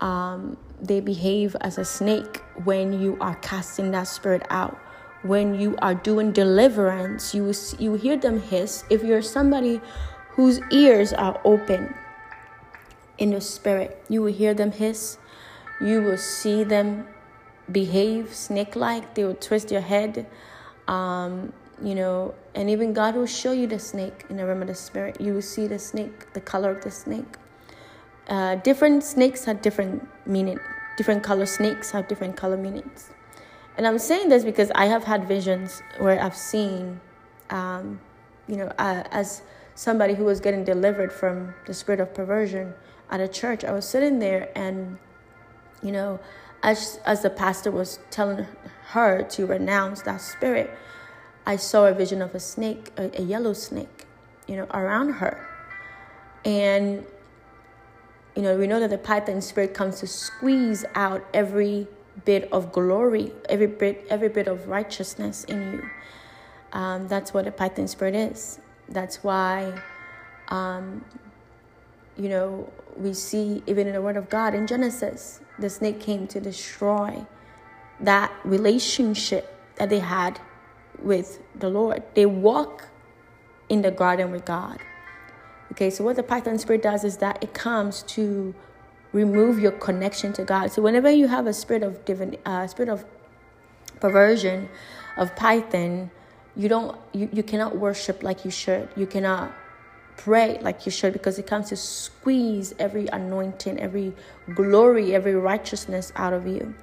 Um, 0.00 0.56
they 0.80 1.00
behave 1.00 1.54
as 1.60 1.78
a 1.78 1.84
snake 1.84 2.38
when 2.64 3.00
you 3.00 3.16
are 3.20 3.36
casting 3.36 3.92
that 3.92 4.08
spirit 4.08 4.42
out. 4.50 4.78
When 5.22 5.54
you 5.54 5.76
are 5.80 5.94
doing 5.94 6.32
deliverance, 6.32 7.34
you 7.34 7.52
you 7.78 7.94
hear 7.94 8.16
them 8.16 8.40
hiss. 8.40 8.84
If 8.90 9.04
you're 9.04 9.22
somebody 9.22 9.80
whose 10.30 10.60
ears 10.70 11.12
are 11.12 11.40
open 11.44 11.94
in 13.18 13.30
the 13.30 13.40
spirit, 13.40 14.02
you 14.08 14.22
will 14.22 14.32
hear 14.32 14.54
them 14.54 14.72
hiss. 14.72 15.18
You 15.80 16.02
will 16.02 16.18
see 16.18 16.64
them 16.64 17.06
behave 17.70 18.34
snake-like. 18.34 19.14
They 19.14 19.24
will 19.24 19.34
twist 19.34 19.70
your 19.70 19.80
head. 19.80 20.26
Um, 20.88 21.52
you 21.82 21.94
know, 21.94 22.34
and 22.54 22.70
even 22.70 22.92
God 22.92 23.14
will 23.14 23.26
show 23.26 23.52
you 23.52 23.66
the 23.66 23.78
snake 23.78 24.24
in 24.28 24.36
the 24.36 24.46
realm 24.46 24.62
of 24.62 24.68
the 24.68 24.74
spirit. 24.74 25.20
You 25.20 25.34
will 25.34 25.42
see 25.42 25.66
the 25.66 25.78
snake, 25.78 26.32
the 26.32 26.40
color 26.40 26.70
of 26.70 26.82
the 26.82 26.90
snake. 26.90 27.36
Uh, 28.28 28.56
different 28.56 29.02
snakes 29.02 29.44
have 29.44 29.62
different 29.62 30.08
meaning. 30.26 30.58
Different 30.96 31.22
color 31.22 31.46
snakes 31.46 31.90
have 31.90 32.08
different 32.08 32.36
color 32.36 32.56
meanings. 32.56 33.10
And 33.76 33.86
I'm 33.86 33.98
saying 33.98 34.28
this 34.28 34.44
because 34.44 34.70
I 34.74 34.86
have 34.86 35.04
had 35.04 35.26
visions 35.26 35.82
where 35.98 36.20
I've 36.22 36.36
seen, 36.36 37.00
um, 37.50 38.00
you 38.46 38.56
know, 38.56 38.72
uh, 38.78 39.04
as 39.10 39.42
somebody 39.74 40.14
who 40.14 40.24
was 40.24 40.40
getting 40.40 40.64
delivered 40.64 41.12
from 41.12 41.54
the 41.66 41.72
spirit 41.72 42.00
of 42.00 42.12
perversion 42.12 42.74
at 43.10 43.20
a 43.20 43.28
church, 43.28 43.64
I 43.64 43.72
was 43.72 43.88
sitting 43.88 44.18
there 44.18 44.50
and, 44.54 44.98
you 45.82 45.92
know, 45.92 46.20
as, 46.62 47.00
as 47.06 47.22
the 47.22 47.30
pastor 47.30 47.70
was 47.70 47.98
telling 48.10 48.46
her 48.88 49.22
to 49.22 49.46
renounce 49.46 50.02
that 50.02 50.20
spirit, 50.20 50.70
I 51.46 51.56
saw 51.56 51.86
a 51.86 51.94
vision 51.94 52.22
of 52.22 52.34
a 52.34 52.40
snake, 52.40 52.90
a, 52.96 53.10
a 53.20 53.22
yellow 53.22 53.52
snake, 53.52 54.06
you 54.46 54.56
know, 54.56 54.66
around 54.72 55.14
her. 55.14 55.48
And, 56.44 57.06
you 58.36 58.42
know, 58.42 58.56
we 58.56 58.66
know 58.66 58.80
that 58.80 58.90
the 58.90 58.98
python 58.98 59.40
spirit 59.40 59.74
comes 59.74 60.00
to 60.00 60.06
squeeze 60.06 60.84
out 60.94 61.24
every 61.32 61.88
bit 62.24 62.52
of 62.52 62.72
glory, 62.72 63.32
every 63.48 63.66
bit, 63.66 64.06
every 64.10 64.28
bit 64.28 64.48
of 64.48 64.68
righteousness 64.68 65.44
in 65.44 65.72
you. 65.72 65.90
Um, 66.72 67.08
that's 67.08 67.34
what 67.34 67.46
a 67.46 67.52
python 67.52 67.88
spirit 67.88 68.14
is. 68.14 68.58
That's 68.88 69.22
why, 69.22 69.80
um, 70.48 71.04
you 72.16 72.28
know, 72.28 72.70
we 72.96 73.14
see 73.14 73.62
even 73.66 73.86
in 73.86 73.94
the 73.94 74.02
Word 74.02 74.16
of 74.16 74.28
God 74.28 74.54
in 74.54 74.66
Genesis, 74.66 75.40
the 75.58 75.70
snake 75.70 76.00
came 76.00 76.26
to 76.28 76.40
destroy 76.40 77.24
that 78.00 78.32
relationship 78.44 79.54
that 79.76 79.88
they 79.88 80.00
had 80.00 80.40
with 81.00 81.40
the 81.58 81.68
Lord. 81.68 82.02
They 82.14 82.26
walk 82.26 82.88
in 83.68 83.82
the 83.82 83.90
garden 83.90 84.30
with 84.30 84.44
God. 84.44 84.78
Okay, 85.72 85.88
so 85.88 86.04
what 86.04 86.16
the 86.16 86.22
Python 86.22 86.58
spirit 86.58 86.82
does 86.82 87.04
is 87.04 87.16
that 87.18 87.42
it 87.42 87.54
comes 87.54 88.02
to 88.02 88.54
remove 89.12 89.58
your 89.58 89.72
connection 89.72 90.32
to 90.34 90.44
God. 90.44 90.72
So 90.72 90.82
whenever 90.82 91.10
you 91.10 91.28
have 91.28 91.46
a 91.46 91.52
spirit 91.52 91.82
of 91.82 92.04
divin, 92.04 92.36
uh, 92.46 92.66
spirit 92.66 92.88
of 92.88 93.04
perversion, 94.00 94.68
of 95.16 95.34
Python, 95.36 96.10
you 96.56 96.68
don't, 96.68 96.98
you, 97.12 97.28
you 97.32 97.42
cannot 97.42 97.76
worship 97.76 98.22
like 98.22 98.44
you 98.44 98.50
should. 98.50 98.88
You 98.96 99.06
cannot 99.06 99.52
pray 100.16 100.58
like 100.60 100.86
you 100.86 100.92
should 100.92 101.12
because 101.12 101.38
it 101.38 101.46
comes 101.46 101.68
to 101.70 101.76
squeeze 101.76 102.74
every 102.78 103.06
anointing, 103.08 103.78
every 103.80 104.14
glory, 104.54 105.14
every 105.14 105.34
righteousness 105.34 106.12
out 106.16 106.32
of 106.32 106.46
you. 106.46 106.74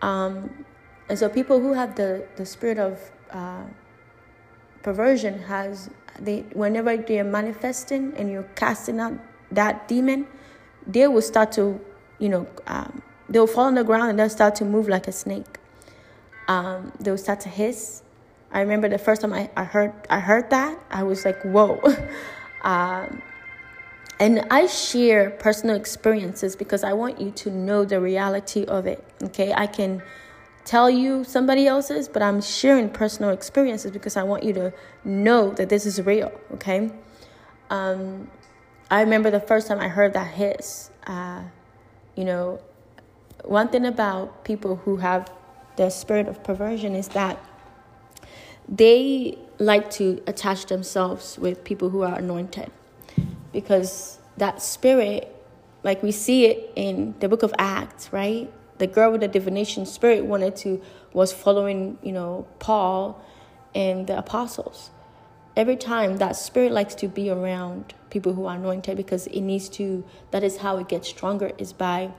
Um, 0.00 0.64
and 1.08 1.18
so 1.18 1.28
people 1.28 1.60
who 1.60 1.72
have 1.72 1.94
the, 1.94 2.26
the 2.36 2.46
spirit 2.46 2.78
of 2.78 2.98
uh, 3.30 3.64
perversion 4.82 5.42
has 5.42 5.90
they 6.18 6.40
whenever 6.52 6.96
they 6.96 7.18
are 7.20 7.24
manifesting 7.24 8.12
and 8.16 8.30
you're 8.30 8.48
casting 8.54 9.00
out 9.00 9.14
that 9.50 9.88
demon, 9.88 10.26
they 10.86 11.06
will 11.08 11.22
start 11.22 11.52
to, 11.52 11.80
you 12.18 12.28
know, 12.28 12.46
um, 12.66 13.02
they'll 13.28 13.46
fall 13.46 13.64
on 13.64 13.74
the 13.74 13.84
ground 13.84 14.10
and 14.10 14.18
they'll 14.18 14.28
start 14.28 14.54
to 14.56 14.64
move 14.64 14.88
like 14.88 15.08
a 15.08 15.12
snake. 15.12 15.58
Um, 16.48 16.92
they'll 17.00 17.18
start 17.18 17.40
to 17.40 17.48
hiss. 17.48 18.02
I 18.52 18.60
remember 18.60 18.88
the 18.88 18.98
first 18.98 19.22
time 19.22 19.32
I, 19.32 19.50
I 19.56 19.64
heard 19.64 19.92
I 20.10 20.20
heard 20.20 20.50
that 20.50 20.78
I 20.90 21.02
was 21.04 21.24
like, 21.24 21.40
whoa. 21.42 21.80
um, 22.62 23.22
and 24.20 24.46
I 24.50 24.66
share 24.66 25.30
personal 25.30 25.74
experiences 25.74 26.54
because 26.54 26.84
I 26.84 26.92
want 26.92 27.20
you 27.20 27.30
to 27.32 27.50
know 27.50 27.84
the 27.84 28.00
reality 28.00 28.64
of 28.66 28.86
it. 28.86 29.04
Okay, 29.22 29.52
I 29.52 29.66
can 29.66 30.02
tell 30.64 30.88
you 30.88 31.24
somebody 31.24 31.66
else's, 31.66 32.08
but 32.08 32.22
I'm 32.22 32.40
sharing 32.40 32.88
personal 32.88 33.30
experiences 33.30 33.90
because 33.90 34.16
I 34.16 34.22
want 34.22 34.44
you 34.44 34.52
to 34.54 34.72
know 35.04 35.50
that 35.50 35.68
this 35.68 35.86
is 35.86 36.00
real, 36.02 36.30
okay? 36.54 36.90
Um, 37.70 38.30
I 38.90 39.00
remember 39.00 39.30
the 39.30 39.40
first 39.40 39.68
time 39.68 39.80
I 39.80 39.88
heard 39.88 40.12
that 40.14 40.34
hiss. 40.34 40.90
Uh, 41.06 41.42
you 42.14 42.24
know, 42.24 42.60
one 43.44 43.68
thing 43.68 43.84
about 43.84 44.44
people 44.44 44.76
who 44.76 44.98
have 44.98 45.30
the 45.76 45.90
spirit 45.90 46.28
of 46.28 46.44
perversion 46.44 46.94
is 46.94 47.08
that 47.08 47.42
they 48.68 49.38
like 49.58 49.90
to 49.92 50.22
attach 50.26 50.66
themselves 50.66 51.38
with 51.38 51.64
people 51.64 51.90
who 51.90 52.02
are 52.02 52.18
anointed 52.18 52.70
because 53.52 54.18
that 54.36 54.62
spirit, 54.62 55.34
like 55.82 56.02
we 56.02 56.12
see 56.12 56.46
it 56.46 56.72
in 56.76 57.14
the 57.20 57.28
book 57.28 57.42
of 57.42 57.52
Acts, 57.58 58.12
right? 58.12 58.52
the 58.82 58.86
girl 58.88 59.12
with 59.12 59.20
the 59.20 59.28
divination 59.28 59.86
spirit 59.86 60.24
wanted 60.24 60.56
to 60.56 60.82
was 61.12 61.32
following 61.32 61.96
you 62.02 62.10
know 62.10 62.44
paul 62.58 63.24
and 63.76 64.08
the 64.08 64.18
apostles 64.18 64.90
every 65.56 65.76
time 65.76 66.16
that 66.18 66.36
spirit 66.36 66.72
likes 66.72 66.94
to 66.94 67.08
be 67.08 67.30
around 67.30 67.94
people 68.10 68.34
who 68.34 68.46
are 68.46 68.56
anointed 68.56 68.96
because 68.96 69.26
it 69.28 69.40
needs 69.40 69.68
to 69.68 70.04
that 70.30 70.42
is 70.42 70.58
how 70.58 70.76
it 70.78 70.88
gets 70.88 71.08
stronger 71.08 71.52
is 71.58 71.72
by 71.72 72.10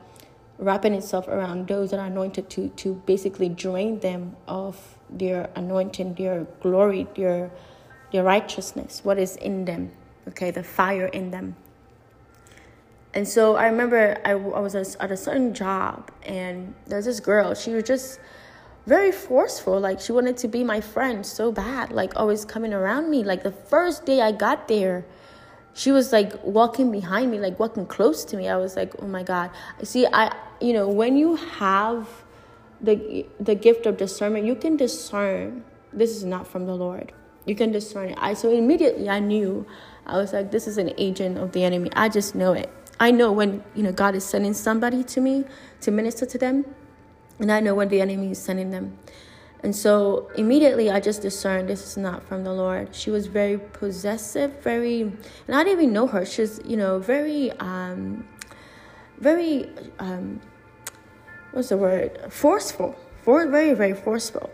wrapping 0.58 0.94
itself 0.94 1.28
around 1.28 1.68
those 1.68 1.92
that 1.92 2.00
are 2.00 2.08
anointed 2.08 2.50
to 2.50 2.70
to 2.70 2.96
basically 3.06 3.50
drain 3.50 4.00
them 4.00 4.36
of 4.48 4.98
their 5.10 5.50
anointing 5.56 6.14
their 6.16 6.46
glory 6.62 7.08
their 7.16 7.52
their 8.12 8.24
righteousness 8.24 9.02
what 9.04 9.18
is 9.18 9.36
in 9.38 9.66
them 9.66 9.92
okay 10.28 10.52
the 10.52 10.64
fire 10.64 11.08
in 11.08 11.32
them 11.32 11.56
and 13.14 13.28
so 13.28 13.56
I 13.56 13.68
remember 13.68 14.18
I, 14.26 14.32
I 14.32 14.36
was 14.36 14.74
at 14.76 15.12
a 15.12 15.18
certain 15.18 15.54
job, 15.54 16.12
and 16.24 16.74
there's 16.88 17.06
this 17.06 17.20
girl. 17.20 17.54
She 17.54 17.72
was 17.72 17.84
just 17.84 18.20
very 18.86 19.12
forceful. 19.12 19.80
Like 19.80 20.00
she 20.00 20.12
wanted 20.12 20.38
to 20.38 20.48
be 20.48 20.64
my 20.64 20.82
friend 20.82 21.26
so 21.26 21.52
bad, 21.52 21.92
like 21.92 22.14
always 22.16 22.46
coming 22.46 22.74
around 22.74 23.10
me. 23.10 23.24
Like 23.24 23.44
the 23.44 23.52
first 23.52 24.06
day 24.06 24.22
I 24.22 24.32
got 24.32 24.68
there, 24.68 25.06
she 25.74 25.92
was 25.92 26.12
like 26.12 26.44
walking 26.44 26.92
behind 26.92 27.32
me, 27.32 27.40
like 27.40 27.60
walking 27.60 27.86
close 27.86 28.26
to 28.26 28.38
me. 28.38 28.48
I 28.48 28.58
was 28.58 28.76
like, 28.76 28.94
oh 29.00 29.08
my 29.08 29.24
God. 29.24 29.52
See, 29.84 30.06
I, 30.06 30.36
you 30.60 30.74
know, 30.74 30.88
when 30.88 31.18
you 31.18 31.36
have 31.36 32.08
the, 32.82 33.26
the 33.40 33.56
gift 33.56 33.86
of 33.86 33.98
discernment, 33.98 34.46
you 34.46 34.56
can 34.56 34.78
discern 34.78 35.64
this 35.92 36.12
is 36.12 36.24
not 36.24 36.48
from 36.48 36.66
the 36.66 36.76
Lord. 36.76 37.12
You 37.46 37.56
can 37.56 37.72
discern 37.72 38.10
it. 38.10 38.18
I, 38.20 38.34
so 38.34 38.52
immediately 38.52 39.10
I 39.10 39.20
knew, 39.20 39.66
I 40.06 40.18
was 40.18 40.34
like, 40.34 40.52
this 40.52 40.68
is 40.68 40.78
an 40.78 40.94
agent 40.98 41.38
of 41.38 41.52
the 41.52 41.64
enemy. 41.64 41.90
I 41.96 42.10
just 42.10 42.36
know 42.36 42.54
it. 42.54 42.70
I 43.00 43.12
know 43.12 43.32
when 43.32 43.64
you 43.76 43.84
know 43.84 43.92
God 43.92 44.16
is 44.16 44.24
sending 44.24 44.54
somebody 44.54 45.04
to 45.04 45.20
me 45.20 45.46
to 45.82 45.92
minister 45.92 46.26
to 46.26 46.38
them, 46.38 46.66
and 47.44 47.52
I 47.52 47.60
know 47.60 47.76
when 47.76 47.90
the 47.90 48.00
enemy 48.00 48.32
is 48.32 48.42
sending 48.42 48.72
them. 48.72 48.98
And 49.64 49.76
so 49.76 50.32
immediately 50.36 50.90
I 50.90 51.02
just 51.02 51.22
discerned 51.22 51.68
this 51.68 51.86
is 51.86 51.98
not 51.98 52.26
from 52.26 52.46
the 52.46 52.54
Lord. 52.54 52.96
She 52.96 53.12
was 53.12 53.28
very 53.28 53.58
possessive, 53.58 54.64
very, 54.64 55.02
and 55.02 55.54
I 55.54 55.66
didn't 55.66 55.82
even 55.82 55.94
know 55.94 56.08
her. 56.08 56.26
She's, 56.26 56.62
you 56.64 56.78
know, 56.78 57.00
very, 57.00 57.52
um, 57.60 58.26
very, 59.20 59.70
um, 60.00 60.40
what's 61.52 61.68
the 61.68 61.76
word? 61.76 62.18
Forceful, 62.30 62.96
for 63.24 63.46
very, 63.48 63.74
very 63.74 63.94
forceful. 63.94 64.50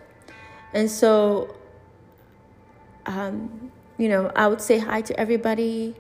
And 0.74 0.90
so, 0.90 1.56
um, 3.06 3.72
you 4.00 4.10
know, 4.10 4.32
I 4.36 4.48
would 4.48 4.62
say 4.62 4.80
hi 4.80 5.02
to 5.02 5.20
everybody. 5.20 5.96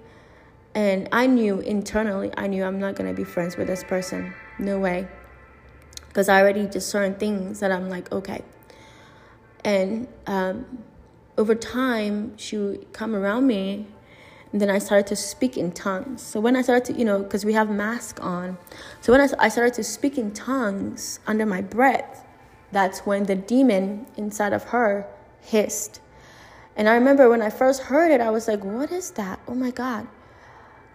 And 0.73 1.07
I 1.11 1.27
knew 1.27 1.59
internally, 1.59 2.31
I 2.35 2.47
knew 2.47 2.63
I'm 2.63 2.79
not 2.79 2.95
going 2.95 3.09
to 3.09 3.15
be 3.15 3.23
friends 3.23 3.57
with 3.57 3.67
this 3.67 3.83
person. 3.83 4.33
No 4.57 4.79
way. 4.79 5.07
Because 6.09 6.27
I 6.27 6.41
already 6.41 6.67
discerned 6.67 7.19
things 7.19 7.61
that 7.61 7.71
I'm 7.71 7.89
like, 7.89 8.11
okay. 8.11 8.43
And 9.63 10.07
um, 10.27 10.83
over 11.37 11.55
time, 11.55 12.37
she 12.37 12.57
would 12.57 12.91
come 12.91 13.15
around 13.15 13.47
me, 13.47 13.87
and 14.51 14.59
then 14.59 14.69
I 14.69 14.79
started 14.79 15.07
to 15.07 15.15
speak 15.15 15.57
in 15.57 15.71
tongues. 15.71 16.21
So 16.21 16.39
when 16.39 16.55
I 16.55 16.61
started 16.61 16.85
to, 16.93 16.99
you 16.99 17.05
know, 17.05 17.19
because 17.19 17.45
we 17.45 17.53
have 17.53 17.69
mask 17.69 18.21
on. 18.21 18.57
So 19.01 19.13
when 19.13 19.21
I, 19.21 19.29
I 19.39 19.49
started 19.49 19.73
to 19.75 19.83
speak 19.83 20.17
in 20.17 20.33
tongues 20.33 21.19
under 21.27 21.45
my 21.45 21.61
breath, 21.61 22.25
that's 22.71 22.99
when 23.05 23.23
the 23.23 23.35
demon 23.35 24.05
inside 24.17 24.53
of 24.53 24.65
her 24.65 25.07
hissed. 25.41 26.01
And 26.75 26.89
I 26.89 26.95
remember 26.95 27.29
when 27.29 27.41
I 27.41 27.49
first 27.49 27.83
heard 27.83 28.11
it, 28.11 28.21
I 28.21 28.29
was 28.29 28.47
like, 28.47 28.63
what 28.63 28.91
is 28.91 29.11
that? 29.11 29.39
Oh 29.47 29.55
my 29.55 29.71
God. 29.71 30.07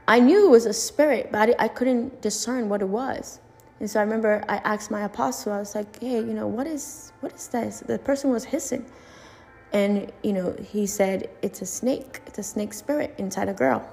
I 0.07 0.21
knew 0.21 0.47
it 0.47 0.51
was 0.51 0.67
a 0.67 0.73
spirit, 0.73 1.31
but 1.33 1.51
I, 1.51 1.65
I 1.65 1.69
couldn't 1.69 2.21
discern 2.21 2.69
what 2.69 2.83
it 2.83 2.89
was. 2.89 3.41
And 3.81 3.91
so 3.91 4.01
I 4.01 4.03
remember 4.03 4.45
I 4.49 4.57
asked 4.59 4.91
my 4.91 5.03
apostle, 5.03 5.53
I 5.53 5.59
was 5.59 5.75
like, 5.75 6.01
hey, 6.01 6.17
you 6.17 6.35
know, 6.35 6.47
what 6.47 6.67
is 6.67 7.13
what 7.21 7.35
is 7.35 7.49
this? 7.49 7.81
The 7.81 7.99
person 7.99 8.31
was 8.31 8.45
hissing. 8.45 8.87
And, 9.73 10.13
you 10.23 10.33
know, 10.33 10.55
he 10.71 10.87
said, 10.87 11.29
it's 11.43 11.61
a 11.61 11.67
snake. 11.67 12.21
It's 12.27 12.39
a 12.39 12.45
snake 12.45 12.73
spirit 12.73 13.13
inside 13.19 13.49
a 13.49 13.53
girl. 13.53 13.87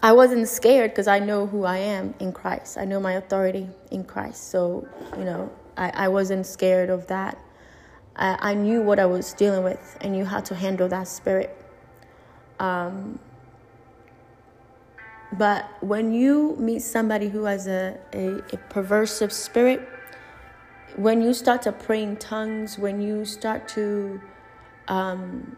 I 0.00 0.12
wasn't 0.12 0.46
scared 0.46 0.92
because 0.92 1.08
I 1.08 1.18
know 1.18 1.48
who 1.48 1.64
I 1.64 1.78
am 1.78 2.14
in 2.20 2.32
Christ. 2.32 2.78
I 2.78 2.84
know 2.84 3.00
my 3.00 3.14
authority 3.14 3.68
in 3.90 4.04
Christ. 4.04 4.50
So, 4.50 4.86
you 5.18 5.24
know, 5.24 5.50
I, 5.76 5.90
I 6.04 6.08
wasn't 6.08 6.46
scared 6.46 6.88
of 6.88 7.08
that. 7.08 7.36
I, 8.14 8.52
I 8.52 8.54
knew 8.54 8.80
what 8.82 9.00
I 9.00 9.06
was 9.06 9.32
dealing 9.32 9.64
with. 9.64 9.98
I 10.00 10.06
knew 10.06 10.24
how 10.24 10.40
to 10.40 10.54
handle 10.54 10.88
that 10.88 11.08
spirit. 11.08 11.56
Um, 12.60 13.18
but 15.32 15.68
when 15.82 16.12
you 16.12 16.56
meet 16.58 16.82
somebody 16.82 17.28
who 17.28 17.44
has 17.44 17.66
a, 17.66 17.98
a, 18.12 18.36
a 18.36 18.58
perversive 18.70 19.32
spirit, 19.32 19.88
when 20.96 21.20
you 21.20 21.34
start 21.34 21.62
to 21.62 21.72
pray 21.72 22.02
in 22.02 22.16
tongues, 22.16 22.78
when 22.78 23.00
you 23.00 23.24
start 23.24 23.68
to, 23.68 24.20
um, 24.88 25.56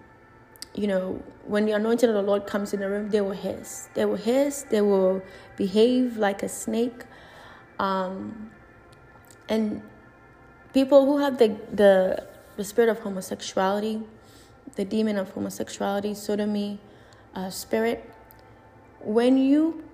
you 0.75 0.87
know, 0.87 1.23
when 1.45 1.65
the 1.65 1.73
anointing 1.73 2.09
of 2.09 2.15
the 2.15 2.23
Lord 2.23 2.47
comes 2.47 2.75
in 2.75 2.81
the 2.81 2.89
room, 2.89 3.11
they 3.11 3.21
will 3.21 3.31
hiss. 3.31 3.89
They 3.95 4.05
will 4.05 4.17
hiss. 4.17 4.65
They 4.69 4.81
will 4.81 5.23
behave 5.57 6.17
like 6.17 6.43
a 6.43 6.49
snake. 6.49 7.05
Um, 7.79 8.51
and 9.49 9.83
people 10.73 11.07
who 11.07 11.19
have 11.19 11.39
the, 11.39 11.57
the, 11.73 12.27
the 12.57 12.65
spirit 12.65 12.91
of 12.91 12.99
homosexuality, 13.01 14.03
the 14.75 14.85
demon 14.85 15.17
of 15.17 15.31
homosexuality, 15.31 16.15
sodomy, 16.15 16.81
uh, 17.35 17.51
spirit, 17.51 18.13
when 19.01 19.39
you, 19.39 19.85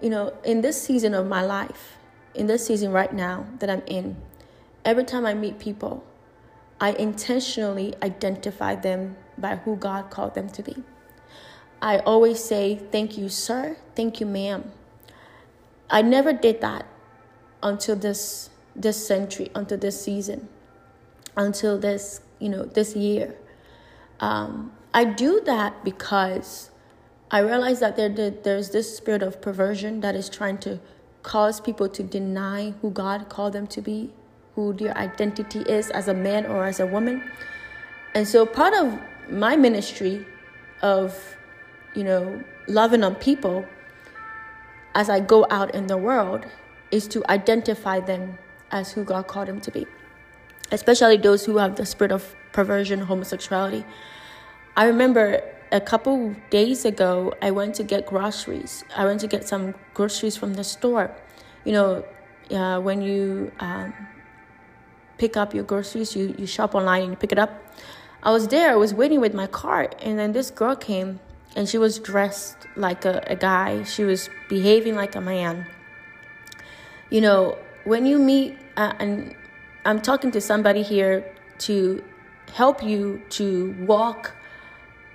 you 0.00 0.10
know, 0.10 0.36
in 0.44 0.60
this 0.60 0.80
season 0.82 1.14
of 1.14 1.26
my 1.26 1.42
life, 1.42 1.96
in 2.34 2.46
this 2.46 2.66
season 2.66 2.92
right 2.92 3.12
now 3.12 3.46
that 3.58 3.70
I'm 3.70 3.82
in, 3.86 4.16
every 4.84 5.04
time 5.04 5.26
I 5.26 5.34
meet 5.34 5.58
people, 5.58 6.04
I 6.80 6.92
intentionally 6.92 7.94
identify 8.02 8.74
them 8.74 9.16
by 9.38 9.56
who 9.56 9.76
God 9.76 10.10
called 10.10 10.34
them 10.34 10.48
to 10.50 10.62
be. 10.62 10.82
I 11.80 11.98
always 11.98 12.42
say, 12.42 12.80
Thank 12.90 13.18
you, 13.18 13.28
sir. 13.28 13.76
Thank 13.94 14.20
you, 14.20 14.26
ma'am. 14.26 14.72
I 15.90 16.02
never 16.02 16.32
did 16.32 16.60
that 16.60 16.86
until 17.62 17.96
this 17.96 18.50
this 18.76 19.06
century, 19.06 19.50
until 19.54 19.78
this 19.78 20.02
season, 20.02 20.48
until 21.36 21.78
this, 21.78 22.20
you 22.40 22.48
know, 22.48 22.64
this 22.64 22.96
year. 22.96 23.36
Um, 24.18 24.72
I 24.92 25.04
do 25.04 25.40
that 25.42 25.84
because 25.84 26.70
I 27.34 27.40
realize 27.40 27.80
that 27.80 27.96
there, 27.96 28.08
there's 28.08 28.70
this 28.70 28.96
spirit 28.96 29.20
of 29.20 29.42
perversion 29.42 29.98
that 30.02 30.14
is 30.14 30.28
trying 30.28 30.58
to 30.58 30.78
cause 31.24 31.60
people 31.60 31.88
to 31.88 32.04
deny 32.04 32.74
who 32.80 32.92
God 32.92 33.28
called 33.28 33.54
them 33.54 33.66
to 33.74 33.82
be, 33.82 34.12
who 34.54 34.72
their 34.72 34.96
identity 34.96 35.62
is 35.62 35.90
as 35.90 36.06
a 36.06 36.14
man 36.14 36.46
or 36.46 36.64
as 36.64 36.78
a 36.78 36.86
woman. 36.86 37.24
And 38.14 38.28
so 38.28 38.46
part 38.46 38.72
of 38.72 39.00
my 39.28 39.56
ministry 39.56 40.24
of, 40.80 41.36
you 41.96 42.04
know, 42.04 42.40
loving 42.68 43.02
on 43.02 43.16
people 43.16 43.66
as 44.94 45.10
I 45.10 45.18
go 45.18 45.44
out 45.50 45.74
in 45.74 45.88
the 45.88 45.96
world 45.96 46.46
is 46.92 47.08
to 47.08 47.28
identify 47.28 47.98
them 47.98 48.38
as 48.70 48.92
who 48.92 49.02
God 49.02 49.26
called 49.26 49.48
them 49.48 49.60
to 49.62 49.72
be, 49.72 49.88
especially 50.70 51.16
those 51.16 51.44
who 51.44 51.56
have 51.56 51.74
the 51.74 51.84
spirit 51.84 52.12
of 52.12 52.36
perversion, 52.52 53.00
homosexuality. 53.00 53.84
I 54.76 54.84
remember 54.84 55.42
a 55.74 55.80
couple 55.80 56.36
days 56.50 56.84
ago, 56.84 57.34
I 57.42 57.50
went 57.50 57.74
to 57.74 57.82
get 57.82 58.06
groceries. 58.06 58.84
I 58.96 59.04
went 59.04 59.20
to 59.22 59.26
get 59.26 59.46
some 59.46 59.74
groceries 59.92 60.36
from 60.36 60.54
the 60.54 60.62
store. 60.62 61.10
You 61.64 61.72
know, 61.72 62.04
uh, 62.52 62.80
when 62.80 63.02
you 63.02 63.50
um, 63.58 63.92
pick 65.18 65.36
up 65.36 65.52
your 65.52 65.64
groceries, 65.64 66.14
you, 66.14 66.32
you 66.38 66.46
shop 66.46 66.76
online 66.76 67.02
and 67.02 67.10
you 67.10 67.16
pick 67.16 67.32
it 67.32 67.40
up. 67.40 67.50
I 68.22 68.30
was 68.30 68.46
there, 68.46 68.70
I 68.70 68.76
was 68.76 68.94
waiting 68.94 69.20
with 69.20 69.34
my 69.34 69.48
cart, 69.48 69.96
and 70.00 70.16
then 70.16 70.32
this 70.32 70.50
girl 70.50 70.76
came 70.76 71.18
and 71.56 71.68
she 71.68 71.76
was 71.76 71.98
dressed 71.98 72.56
like 72.76 73.04
a, 73.04 73.22
a 73.26 73.34
guy. 73.34 73.82
She 73.82 74.04
was 74.04 74.30
behaving 74.48 74.94
like 74.94 75.16
a 75.16 75.20
man. 75.20 75.66
You 77.10 77.20
know, 77.20 77.58
when 77.82 78.06
you 78.06 78.18
meet, 78.18 78.58
uh, 78.76 78.92
and 79.00 79.34
I'm 79.84 80.00
talking 80.00 80.30
to 80.30 80.40
somebody 80.40 80.82
here 80.82 81.34
to 81.66 82.02
help 82.52 82.82
you 82.82 83.22
to 83.30 83.74
walk 83.80 84.34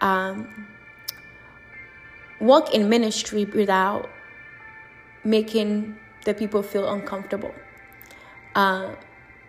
um, 0.01 0.67
walk 2.39 2.73
in 2.73 2.89
ministry 2.89 3.45
without 3.45 4.09
making 5.23 5.97
the 6.25 6.33
people 6.33 6.63
feel 6.63 6.91
uncomfortable. 6.91 7.53
Uh, 8.55 8.95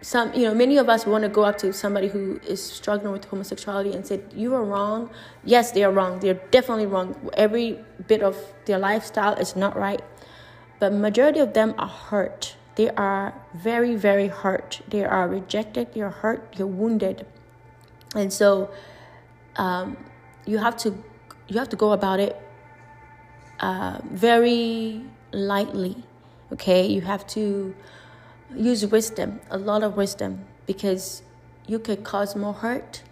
some, 0.03 0.33
you 0.33 0.45
know, 0.45 0.55
many 0.55 0.79
of 0.79 0.89
us 0.89 1.05
want 1.05 1.23
to 1.25 1.29
go 1.29 1.45
up 1.45 1.59
to 1.59 1.73
somebody 1.73 2.09
who 2.09 2.41
is 2.47 2.63
struggling 2.63 3.13
with 3.13 3.27
homosexuality 3.27 3.93
and 3.93 4.07
say, 4.07 4.21
"You 4.35 4.55
are 4.55 4.65
wrong." 4.65 5.11
Yes, 5.45 5.73
they 5.73 5.85
are 5.85 5.93
wrong. 5.93 6.21
They're 6.21 6.41
definitely 6.51 6.87
wrong. 6.87 7.31
Every 7.35 7.79
bit 8.07 8.23
of 8.23 8.37
their 8.65 8.79
lifestyle 8.79 9.35
is 9.35 9.57
not 9.57 9.77
right. 9.77 10.01
But 10.79 10.95
majority 10.95 11.41
of 11.41 11.53
them 11.53 11.75
are 11.79 11.89
hurt. 11.89 12.57
They 12.77 12.89
are 12.91 13.35
very, 13.53 13.95
very 13.95 14.29
hurt. 14.29 14.81
They 14.89 15.05
are 15.05 15.29
rejected. 15.29 15.93
They're 15.93 16.17
hurt. 16.25 16.55
They're 16.57 16.67
wounded, 16.67 17.27
and 18.15 18.33
so 18.33 18.71
um, 19.57 19.99
you 20.47 20.59
have 20.59 20.77
to 20.79 20.95
you 21.49 21.59
have 21.59 21.69
to 21.69 21.77
go 21.77 21.93
about 21.93 22.21
it 22.21 22.41
uh, 23.61 23.99
very 24.05 25.03
lightly. 25.33 25.97
Okay, 26.53 26.87
you 26.87 27.03
have 27.03 27.27
to 27.29 27.75
use 28.57 28.85
wisdom, 28.87 29.41
a 29.51 29.59
lot 29.59 29.83
of 29.83 29.97
wisdom, 29.97 30.45
because 30.67 31.23
you 31.67 31.79
could 31.79 32.03
cause 32.03 32.35
more 32.35 32.55
hurt. 32.55 33.03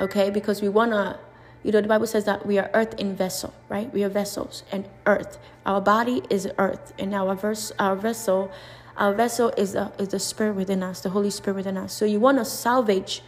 Okay, 0.00 0.30
because 0.30 0.62
we 0.62 0.68
wanna, 0.68 1.18
you 1.62 1.72
know, 1.72 1.80
the 1.80 1.88
Bible 1.88 2.06
says 2.06 2.24
that 2.24 2.46
we 2.46 2.58
are 2.58 2.70
earth 2.74 2.94
in 2.98 3.14
vessel, 3.14 3.52
right? 3.68 3.92
We 3.92 4.04
are 4.04 4.08
vessels 4.08 4.62
and 4.70 4.88
earth. 5.06 5.38
Our 5.66 5.80
body 5.80 6.22
is 6.30 6.48
earth, 6.58 6.92
and 6.98 7.14
our 7.14 7.34
verse, 7.34 7.72
our 7.78 7.96
vessel, 7.96 8.50
our 8.96 9.14
vessel 9.14 9.50
is 9.56 9.72
the 9.72 9.92
is 9.98 10.08
the 10.08 10.18
spirit 10.18 10.54
within 10.54 10.82
us, 10.82 11.00
the 11.00 11.10
Holy 11.10 11.30
Spirit 11.30 11.56
within 11.56 11.76
us. 11.76 11.92
So 11.92 12.04
you 12.04 12.20
wanna 12.20 12.44
salvage, 12.44 13.22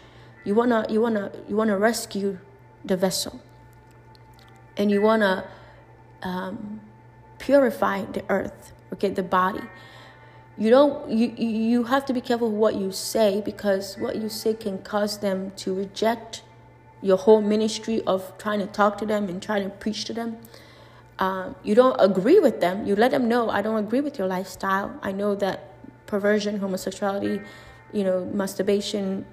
you 0.45 0.55
wanna 0.55 0.87
you 0.89 1.01
wanna 1.01 1.33
you 1.49 1.57
wanna 1.57 1.79
rescue 1.79 2.39
the 2.85 2.97
vessel. 2.97 3.41
And 4.77 4.91
you 4.91 5.01
want 5.01 5.23
to 5.23 5.45
um, 6.23 6.81
purify 7.39 8.05
the 8.05 8.25
earth, 8.29 8.73
okay, 8.93 9.11
the 9.11 9.23
body. 9.23 9.61
You 10.57 10.71
don't 10.71 11.11
you 11.11 11.35
you 11.37 11.85
have 11.85 12.07
to 12.07 12.13
be 12.13 12.21
careful 12.21 12.51
what 12.51 12.77
you 12.77 12.93
say 12.93 13.43
because 13.45 13.99
what 13.99 14.17
you 14.17 14.29
say 14.29 14.55
can 14.55 14.79
cause 14.79 15.19
them 15.19 15.51
to 15.57 15.75
reject 15.75 16.43
your 17.03 17.17
whole 17.17 17.43
ministry 17.43 18.03
of 18.07 18.33
trying 18.39 18.61
to 18.61 18.67
talk 18.67 18.97
to 18.99 19.07
them 19.07 19.29
and 19.29 19.43
trying 19.43 19.65
to 19.65 19.71
preach 19.71 20.05
to 20.07 20.13
them. 20.13 20.39
Um, 21.19 21.55
you 21.63 21.75
don't 21.75 21.97
agree 22.01 22.39
with 22.39 22.61
them. 22.61 22.87
You 22.87 22.95
let 22.97 23.11
them 23.11 23.29
know 23.29 23.51
I 23.51 23.63
don't 23.63 23.77
agree 23.77 24.01
with 24.01 24.17
your 24.19 24.29
lifestyle. 24.29 24.99
I 25.03 25.13
know 25.13 25.35
that 25.37 25.75
perversion, 26.07 26.59
homosexuality, 26.59 27.41
you 27.93 28.05
know, 28.05 28.25
masturbation, 28.27 29.27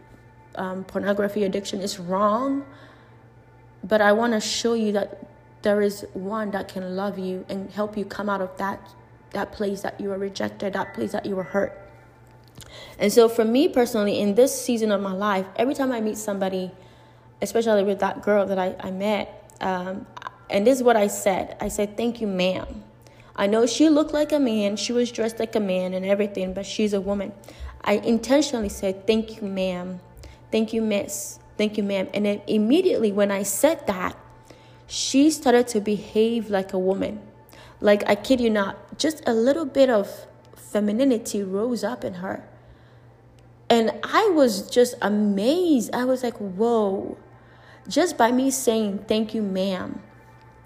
um, 0.55 0.83
pornography 0.83 1.43
addiction 1.43 1.81
is 1.81 1.99
wrong. 1.99 2.65
But 3.83 4.01
I 4.01 4.11
want 4.13 4.33
to 4.33 4.39
show 4.39 4.73
you 4.73 4.91
that 4.93 5.25
there 5.61 5.81
is 5.81 6.05
one 6.13 6.51
that 6.51 6.67
can 6.67 6.95
love 6.95 7.19
you 7.19 7.45
and 7.49 7.71
help 7.71 7.97
you 7.97 8.05
come 8.05 8.29
out 8.29 8.41
of 8.41 8.55
that 8.57 8.79
that 9.31 9.53
place 9.53 9.81
that 9.81 9.99
you 9.99 10.09
were 10.09 10.17
rejected, 10.17 10.73
that 10.73 10.93
place 10.93 11.13
that 11.13 11.25
you 11.25 11.35
were 11.35 11.43
hurt. 11.43 11.77
And 12.99 13.11
so 13.11 13.29
for 13.29 13.45
me 13.45 13.67
personally, 13.67 14.19
in 14.19 14.35
this 14.35 14.53
season 14.53 14.91
of 14.91 15.01
my 15.01 15.13
life, 15.13 15.45
every 15.55 15.73
time 15.73 15.91
I 15.91 16.01
meet 16.01 16.17
somebody, 16.17 16.71
especially 17.41 17.83
with 17.83 17.99
that 17.99 18.21
girl 18.21 18.45
that 18.45 18.59
I, 18.59 18.75
I 18.79 18.91
met, 18.91 19.55
um, 19.61 20.05
and 20.49 20.67
this 20.67 20.77
is 20.77 20.83
what 20.83 20.97
I 20.97 21.07
said. 21.07 21.55
I 21.61 21.69
said, 21.69 21.95
Thank 21.97 22.21
you, 22.21 22.27
ma'am. 22.27 22.83
I 23.35 23.47
know 23.47 23.65
she 23.65 23.89
looked 23.89 24.13
like 24.13 24.31
a 24.31 24.39
man, 24.39 24.75
she 24.75 24.91
was 24.91 25.11
dressed 25.11 25.39
like 25.39 25.55
a 25.55 25.59
man 25.59 25.93
and 25.93 26.05
everything, 26.05 26.53
but 26.53 26.65
she's 26.65 26.93
a 26.93 27.01
woman. 27.01 27.31
I 27.83 27.93
intentionally 27.93 28.69
said, 28.69 29.07
Thank 29.07 29.37
you, 29.37 29.47
ma'am. 29.47 30.01
Thank 30.51 30.73
you, 30.73 30.81
miss. 30.81 31.39
Thank 31.57 31.77
you, 31.77 31.83
ma'am. 31.83 32.09
And 32.13 32.25
then 32.25 32.41
immediately 32.47 33.11
when 33.11 33.31
I 33.31 33.43
said 33.43 33.85
that, 33.87 34.17
she 34.87 35.29
started 35.29 35.67
to 35.69 35.81
behave 35.81 36.49
like 36.49 36.73
a 36.73 36.79
woman. 36.79 37.21
Like, 37.79 38.03
I 38.07 38.15
kid 38.15 38.41
you 38.41 38.49
not, 38.49 38.97
just 38.97 39.21
a 39.27 39.33
little 39.33 39.65
bit 39.65 39.89
of 39.89 40.27
femininity 40.55 41.43
rose 41.43 41.83
up 41.83 42.03
in 42.03 42.15
her. 42.15 42.47
And 43.69 43.91
I 44.03 44.29
was 44.29 44.69
just 44.69 44.95
amazed. 45.01 45.95
I 45.95 46.03
was 46.05 46.23
like, 46.23 46.37
whoa. 46.37 47.17
Just 47.87 48.17
by 48.17 48.31
me 48.31 48.51
saying, 48.51 49.05
thank 49.07 49.33
you, 49.33 49.41
ma'am, 49.41 50.01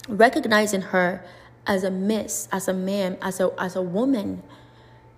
recognizing 0.08 0.82
her 0.82 1.24
as 1.68 1.84
a 1.84 1.92
miss, 1.92 2.48
as 2.52 2.68
a 2.68 2.74
man, 2.74 3.18
as 3.22 3.40
a, 3.40 3.52
as 3.58 3.76
a 3.76 3.82
woman, 3.82 4.44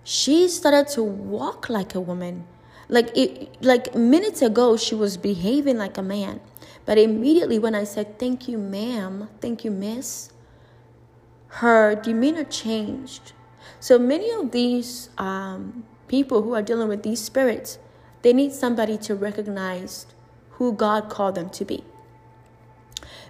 she 0.04 0.48
started 0.48 0.88
to 0.88 1.02
walk 1.02 1.68
like 1.68 1.94
a 1.94 2.00
woman. 2.00 2.46
Like 2.88 3.14
it, 3.16 3.62
like 3.62 3.94
minutes 3.94 4.40
ago, 4.40 4.76
she 4.76 4.94
was 4.94 5.16
behaving 5.16 5.76
like 5.76 5.98
a 5.98 6.02
man, 6.02 6.40
but 6.86 6.96
immediately 6.96 7.58
when 7.58 7.74
I 7.74 7.84
said 7.84 8.18
"Thank 8.18 8.48
you, 8.48 8.56
ma'am," 8.56 9.28
"Thank 9.40 9.64
you, 9.64 9.70
miss," 9.70 10.30
her 11.48 11.94
demeanor 11.94 12.44
changed. 12.44 13.32
So 13.78 13.98
many 13.98 14.30
of 14.30 14.52
these 14.52 15.10
um, 15.18 15.84
people 16.08 16.42
who 16.42 16.54
are 16.54 16.62
dealing 16.62 16.88
with 16.88 17.02
these 17.02 17.20
spirits, 17.20 17.78
they 18.22 18.32
need 18.32 18.52
somebody 18.52 18.96
to 18.98 19.14
recognize 19.14 20.06
who 20.52 20.72
God 20.72 21.10
called 21.10 21.34
them 21.34 21.50
to 21.50 21.64
be. 21.64 21.84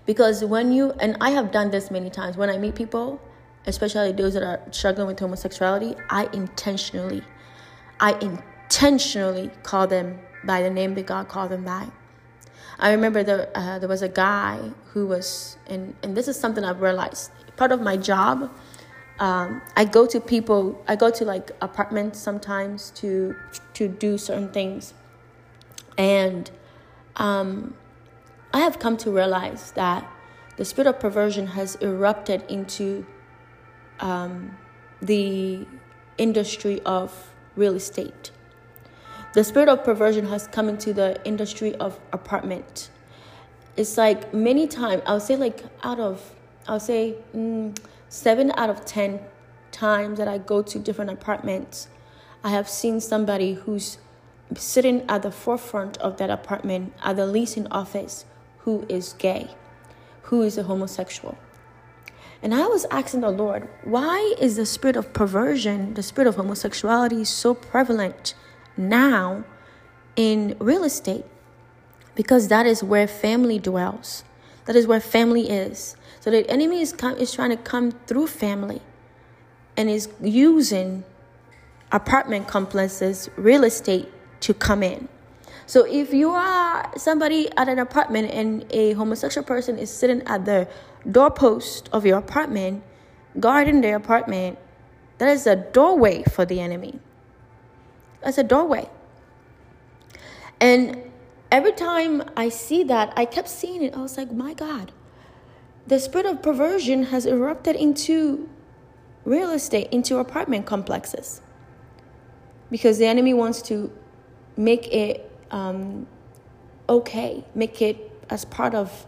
Because 0.06 0.42
when 0.44 0.72
you, 0.72 0.92
and 1.00 1.16
I 1.20 1.30
have 1.30 1.50
done 1.50 1.70
this 1.70 1.90
many 1.90 2.08
times, 2.08 2.36
when 2.36 2.48
I 2.48 2.56
meet 2.56 2.74
people, 2.74 3.20
especially 3.66 4.12
those 4.12 4.34
that 4.34 4.42
are 4.42 4.60
struggling 4.70 5.06
with 5.08 5.18
homosexuality, 5.18 5.96
I 6.08 6.28
intentionally, 6.32 7.22
I 8.00 8.12
intentionally 8.12 8.47
call 8.70 9.86
them 9.86 10.18
by 10.44 10.62
the 10.62 10.70
name 10.70 10.94
that 10.94 11.06
God 11.06 11.28
called 11.28 11.50
them 11.50 11.64
by. 11.64 11.88
I 12.78 12.92
remember 12.92 13.24
there, 13.24 13.50
uh, 13.54 13.78
there 13.78 13.88
was 13.88 14.02
a 14.02 14.08
guy 14.08 14.70
who 14.92 15.06
was, 15.06 15.56
and, 15.66 15.94
and 16.02 16.16
this 16.16 16.28
is 16.28 16.38
something 16.38 16.64
I've 16.64 16.80
realized. 16.80 17.32
Part 17.56 17.72
of 17.72 17.80
my 17.80 17.96
job, 17.96 18.52
um, 19.18 19.62
I 19.76 19.84
go 19.84 20.06
to 20.06 20.20
people, 20.20 20.82
I 20.86 20.94
go 20.94 21.10
to 21.10 21.24
like 21.24 21.50
apartments 21.60 22.20
sometimes 22.20 22.90
to 22.96 23.34
to 23.74 23.88
do 23.88 24.16
certain 24.16 24.48
things, 24.52 24.94
and 25.96 26.50
um, 27.16 27.74
I 28.52 28.60
have 28.60 28.78
come 28.78 28.96
to 28.98 29.10
realize 29.10 29.72
that 29.72 30.08
the 30.56 30.64
spirit 30.64 30.88
of 30.88 31.00
perversion 31.00 31.48
has 31.48 31.74
erupted 31.76 32.44
into 32.48 33.06
um, 33.98 34.56
the 35.02 35.66
industry 36.16 36.80
of 36.82 37.32
real 37.56 37.74
estate. 37.74 38.30
The 39.34 39.44
spirit 39.44 39.68
of 39.68 39.84
perversion 39.84 40.26
has 40.28 40.46
come 40.46 40.68
into 40.68 40.92
the 40.92 41.20
industry 41.24 41.74
of 41.76 42.00
apartment. 42.12 42.88
It's 43.76 43.98
like 43.98 44.32
many 44.32 44.66
times, 44.66 45.02
I'll 45.06 45.20
say, 45.20 45.36
like, 45.36 45.62
out 45.82 46.00
of, 46.00 46.34
I'll 46.66 46.80
say, 46.80 47.14
mm, 47.36 47.78
seven 48.08 48.52
out 48.56 48.70
of 48.70 48.84
ten 48.86 49.20
times 49.70 50.18
that 50.18 50.28
I 50.28 50.38
go 50.38 50.62
to 50.62 50.78
different 50.78 51.10
apartments, 51.10 51.88
I 52.42 52.50
have 52.50 52.68
seen 52.68 53.00
somebody 53.00 53.54
who's 53.54 53.98
sitting 54.56 55.04
at 55.10 55.22
the 55.22 55.30
forefront 55.30 55.98
of 55.98 56.16
that 56.16 56.30
apartment 56.30 56.94
at 57.02 57.16
the 57.16 57.26
leasing 57.26 57.66
office 57.66 58.24
who 58.60 58.86
is 58.88 59.12
gay, 59.12 59.48
who 60.22 60.42
is 60.42 60.56
a 60.56 60.62
homosexual. 60.62 61.36
And 62.42 62.54
I 62.54 62.66
was 62.66 62.86
asking 62.90 63.20
the 63.20 63.30
Lord, 63.30 63.68
why 63.84 64.34
is 64.40 64.56
the 64.56 64.64
spirit 64.64 64.96
of 64.96 65.12
perversion, 65.12 65.94
the 65.94 66.02
spirit 66.02 66.28
of 66.28 66.36
homosexuality 66.36 67.24
so 67.24 67.52
prevalent 67.52 68.34
now 68.78 69.44
in 70.16 70.56
real 70.58 70.84
estate? 70.84 71.24
Because 72.14 72.48
that 72.48 72.66
is 72.66 72.82
where 72.82 73.06
family 73.06 73.58
dwells. 73.58 74.24
That 74.64 74.76
is 74.76 74.86
where 74.86 75.00
family 75.00 75.50
is. 75.50 75.96
So 76.20 76.30
the 76.30 76.48
enemy 76.50 76.80
is, 76.80 76.92
come, 76.92 77.16
is 77.16 77.32
trying 77.32 77.50
to 77.50 77.56
come 77.56 77.92
through 78.06 78.26
family 78.26 78.82
and 79.76 79.88
is 79.88 80.08
using 80.20 81.04
apartment 81.92 82.48
complexes, 82.48 83.30
real 83.36 83.64
estate 83.64 84.08
to 84.40 84.52
come 84.52 84.82
in. 84.82 85.08
So 85.66 85.84
if 85.84 86.12
you 86.12 86.30
are 86.30 86.90
somebody 86.96 87.50
at 87.56 87.68
an 87.68 87.78
apartment 87.78 88.30
and 88.30 88.64
a 88.70 88.92
homosexual 88.94 89.44
person 89.44 89.78
is 89.78 89.90
sitting 89.90 90.22
at 90.26 90.44
the 90.44 90.68
doorpost 91.10 91.88
of 91.92 92.04
your 92.04 92.18
apartment, 92.18 92.82
guarding 93.38 93.80
their 93.80 93.96
apartment, 93.96 94.58
that 95.18 95.28
is 95.28 95.46
a 95.46 95.56
doorway 95.56 96.22
for 96.24 96.44
the 96.44 96.60
enemy. 96.60 96.98
That's 98.22 98.38
a 98.38 98.42
doorway. 98.42 98.88
And 100.60 101.10
every 101.52 101.72
time 101.72 102.22
I 102.36 102.48
see 102.48 102.82
that, 102.84 103.12
I 103.16 103.24
kept 103.24 103.48
seeing 103.48 103.82
it. 103.82 103.94
I 103.94 103.98
was 104.00 104.16
like, 104.16 104.32
my 104.32 104.54
God, 104.54 104.92
the 105.86 105.98
spirit 106.00 106.26
of 106.26 106.42
perversion 106.42 107.04
has 107.04 107.26
erupted 107.26 107.76
into 107.76 108.48
real 109.24 109.50
estate, 109.50 109.88
into 109.90 110.18
apartment 110.18 110.66
complexes. 110.66 111.40
Because 112.70 112.98
the 112.98 113.06
enemy 113.06 113.34
wants 113.34 113.62
to 113.62 113.92
make 114.56 114.88
it 114.88 115.30
um, 115.50 116.06
okay, 116.88 117.44
make 117.54 117.82
it 117.82 118.10
as 118.30 118.44
part 118.44 118.74
of 118.74 119.06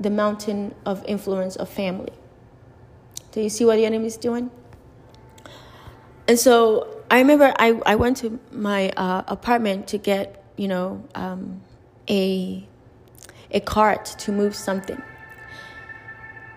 the 0.00 0.10
mountain 0.10 0.74
of 0.86 1.04
influence 1.06 1.56
of 1.56 1.68
family. 1.68 2.12
Do 3.32 3.40
you 3.40 3.48
see 3.48 3.64
what 3.64 3.76
the 3.76 3.84
enemy 3.84 4.06
is 4.06 4.16
doing? 4.16 4.50
And 6.26 6.38
so 6.38 6.97
I 7.10 7.18
remember 7.20 7.54
I, 7.58 7.80
I 7.86 7.94
went 7.94 8.18
to 8.18 8.38
my 8.52 8.90
uh, 8.90 9.22
apartment 9.26 9.88
to 9.88 9.98
get, 9.98 10.44
you 10.56 10.68
know, 10.68 11.04
um, 11.14 11.62
a, 12.08 12.66
a 13.50 13.60
cart 13.60 14.04
to 14.18 14.32
move 14.32 14.54
something. 14.54 15.00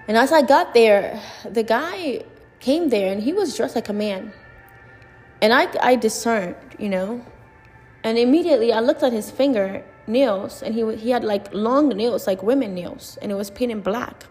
And 0.08 0.18
as 0.18 0.32
I 0.32 0.42
got 0.42 0.74
there, 0.74 1.22
the 1.50 1.64
guy 1.64 2.24
came 2.60 2.90
there 2.90 3.12
and 3.12 3.22
he 3.24 3.32
was 3.34 3.56
dressed 3.56 3.76
like 3.76 3.90
a 3.90 3.94
man. 3.94 4.34
And 5.42 5.54
I, 5.54 5.68
I 5.82 5.96
discerned, 5.96 6.56
you 6.78 6.90
know, 6.90 7.26
and 8.04 8.18
immediately 8.18 8.74
I 8.74 8.80
looked 8.80 9.04
at 9.04 9.14
his 9.14 9.32
finger 9.32 9.84
nails, 10.08 10.64
and 10.64 10.74
he 10.74 10.96
he 10.96 11.12
had 11.12 11.24
like 11.24 11.54
long 11.54 11.90
nails, 11.90 12.28
like 12.28 12.42
women 12.42 12.74
nails, 12.74 13.18
and 13.22 13.32
it 13.32 13.36
was 13.36 13.50
painted 13.50 13.84
black. 13.84 14.26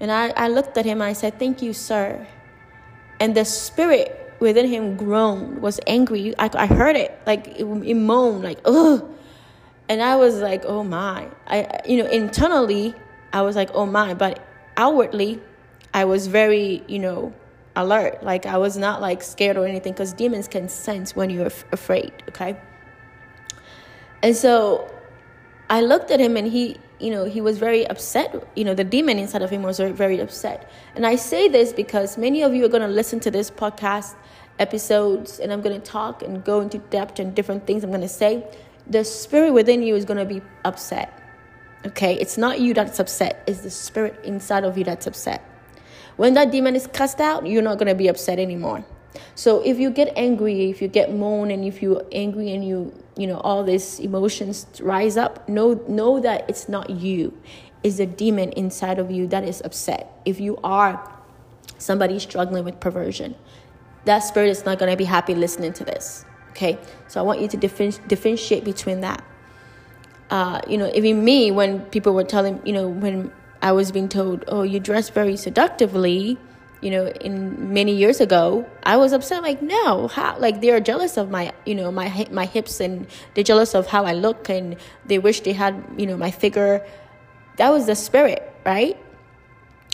And 0.00 0.10
I, 0.10 0.30
I 0.30 0.48
looked 0.48 0.76
at 0.76 0.84
him. 0.84 1.00
I 1.00 1.12
said, 1.12 1.38
"Thank 1.38 1.62
you, 1.62 1.72
sir." 1.72 2.26
And 3.20 3.36
the 3.36 3.44
spirit 3.44 4.19
within 4.40 4.66
him 4.66 4.96
groaned, 4.96 5.62
was 5.62 5.78
angry. 5.86 6.34
I, 6.38 6.50
I 6.54 6.66
heard 6.66 6.96
it, 6.96 7.18
like 7.26 7.46
it, 7.48 7.64
it 7.64 7.94
moaned, 7.94 8.42
like 8.42 8.58
ugh. 8.64 9.08
And 9.88 10.02
I 10.02 10.16
was 10.16 10.36
like, 10.40 10.64
"Oh 10.64 10.84
my!" 10.84 11.28
I 11.46 11.80
you 11.86 12.02
know 12.02 12.08
internally 12.08 12.94
I 13.32 13.42
was 13.42 13.56
like, 13.56 13.70
"Oh 13.74 13.86
my," 13.86 14.14
but 14.14 14.40
outwardly 14.76 15.40
I 15.92 16.04
was 16.04 16.26
very 16.26 16.82
you 16.88 16.98
know 16.98 17.32
alert. 17.76 18.22
Like 18.22 18.46
I 18.46 18.58
was 18.58 18.76
not 18.76 19.00
like 19.00 19.22
scared 19.22 19.56
or 19.56 19.66
anything 19.66 19.92
because 19.92 20.12
demons 20.12 20.48
can 20.48 20.68
sense 20.68 21.14
when 21.14 21.30
you're 21.30 21.46
f- 21.46 21.64
afraid. 21.72 22.12
Okay. 22.28 22.56
And 24.22 24.36
so 24.36 24.90
I 25.68 25.80
looked 25.80 26.10
at 26.10 26.20
him 26.20 26.36
and 26.36 26.46
he, 26.46 26.76
you 27.00 27.10
know, 27.10 27.24
he 27.24 27.40
was 27.40 27.58
very 27.58 27.86
upset. 27.86 28.46
You 28.54 28.64
know, 28.64 28.74
the 28.74 28.84
demon 28.84 29.18
inside 29.18 29.42
of 29.42 29.50
him 29.50 29.62
was 29.62 29.78
very, 29.78 29.92
very 29.92 30.20
upset. 30.20 30.70
And 30.94 31.06
I 31.06 31.16
say 31.16 31.48
this 31.48 31.72
because 31.72 32.18
many 32.18 32.42
of 32.42 32.54
you 32.54 32.64
are 32.64 32.68
going 32.68 32.82
to 32.82 32.88
listen 32.88 33.20
to 33.20 33.30
this 33.30 33.50
podcast 33.50 34.14
episodes 34.58 35.40
and 35.40 35.52
I'm 35.52 35.62
going 35.62 35.80
to 35.80 35.84
talk 35.84 36.22
and 36.22 36.44
go 36.44 36.60
into 36.60 36.78
depth 36.78 37.18
and 37.18 37.34
different 37.34 37.66
things 37.66 37.82
I'm 37.82 37.90
going 37.90 38.02
to 38.02 38.08
say. 38.08 38.44
The 38.86 39.04
spirit 39.04 39.52
within 39.52 39.82
you 39.82 39.96
is 39.96 40.04
going 40.04 40.18
to 40.18 40.26
be 40.26 40.42
upset. 40.64 41.16
Okay? 41.86 42.14
It's 42.14 42.36
not 42.36 42.60
you 42.60 42.74
that's 42.74 43.00
upset, 43.00 43.42
it's 43.46 43.60
the 43.60 43.70
spirit 43.70 44.20
inside 44.24 44.64
of 44.64 44.76
you 44.76 44.84
that's 44.84 45.06
upset. 45.06 45.42
When 46.16 46.34
that 46.34 46.50
demon 46.50 46.76
is 46.76 46.86
cast 46.86 47.20
out, 47.20 47.46
you're 47.46 47.62
not 47.62 47.78
going 47.78 47.88
to 47.88 47.94
be 47.94 48.08
upset 48.08 48.38
anymore. 48.38 48.84
So 49.34 49.60
if 49.62 49.78
you 49.78 49.90
get 49.90 50.12
angry, 50.16 50.70
if 50.70 50.80
you 50.80 50.88
get 50.88 51.12
moan, 51.14 51.50
and 51.50 51.64
if 51.64 51.82
you're 51.82 52.04
angry 52.12 52.52
and 52.52 52.66
you, 52.66 52.92
you 53.16 53.26
know, 53.26 53.38
all 53.38 53.64
these 53.64 53.98
emotions 53.98 54.66
rise 54.80 55.16
up, 55.16 55.48
know 55.48 55.82
know 55.88 56.20
that 56.20 56.48
it's 56.48 56.68
not 56.68 56.90
you. 56.90 57.36
It's 57.82 57.98
a 57.98 58.06
demon 58.06 58.52
inside 58.52 58.98
of 58.98 59.10
you 59.10 59.26
that 59.28 59.44
is 59.44 59.62
upset. 59.64 60.20
If 60.24 60.38
you 60.38 60.58
are 60.62 61.00
somebody 61.78 62.18
struggling 62.18 62.64
with 62.64 62.78
perversion, 62.78 63.34
that 64.04 64.20
spirit 64.20 64.50
is 64.50 64.64
not 64.64 64.78
to 64.78 64.96
be 64.96 65.04
happy 65.04 65.34
listening 65.34 65.72
to 65.74 65.84
this. 65.84 66.24
Okay, 66.50 66.78
so 67.08 67.20
I 67.20 67.22
want 67.22 67.40
you 67.40 67.48
to 67.48 67.56
differentiate 67.56 68.64
between 68.64 69.00
that. 69.00 69.24
Uh, 70.30 70.60
you 70.68 70.78
know, 70.78 70.90
even 70.94 71.24
me, 71.24 71.50
when 71.50 71.80
people 71.86 72.14
were 72.14 72.24
telling, 72.24 72.60
you 72.64 72.72
know, 72.72 72.88
when 72.88 73.32
I 73.62 73.72
was 73.72 73.90
being 73.90 74.08
told, 74.08 74.44
"Oh, 74.46 74.62
you 74.62 74.78
dress 74.78 75.10
very 75.10 75.36
seductively," 75.36 76.38
you 76.80 76.90
know 76.90 77.06
in 77.06 77.72
many 77.72 77.94
years 77.94 78.20
ago 78.20 78.66
i 78.82 78.96
was 78.96 79.12
upset 79.12 79.42
like 79.42 79.60
no 79.60 80.08
how 80.08 80.38
like 80.38 80.60
they're 80.60 80.80
jealous 80.80 81.16
of 81.16 81.30
my 81.30 81.52
you 81.66 81.74
know 81.74 81.90
my 81.92 82.26
my 82.30 82.46
hips 82.46 82.80
and 82.80 83.06
they're 83.34 83.44
jealous 83.44 83.74
of 83.74 83.86
how 83.86 84.04
i 84.04 84.12
look 84.12 84.48
and 84.48 84.76
they 85.06 85.18
wish 85.18 85.40
they 85.42 85.52
had 85.52 85.82
you 85.96 86.06
know 86.06 86.16
my 86.16 86.30
figure 86.30 86.84
that 87.56 87.70
was 87.70 87.86
the 87.86 87.94
spirit 87.94 88.54
right 88.64 88.96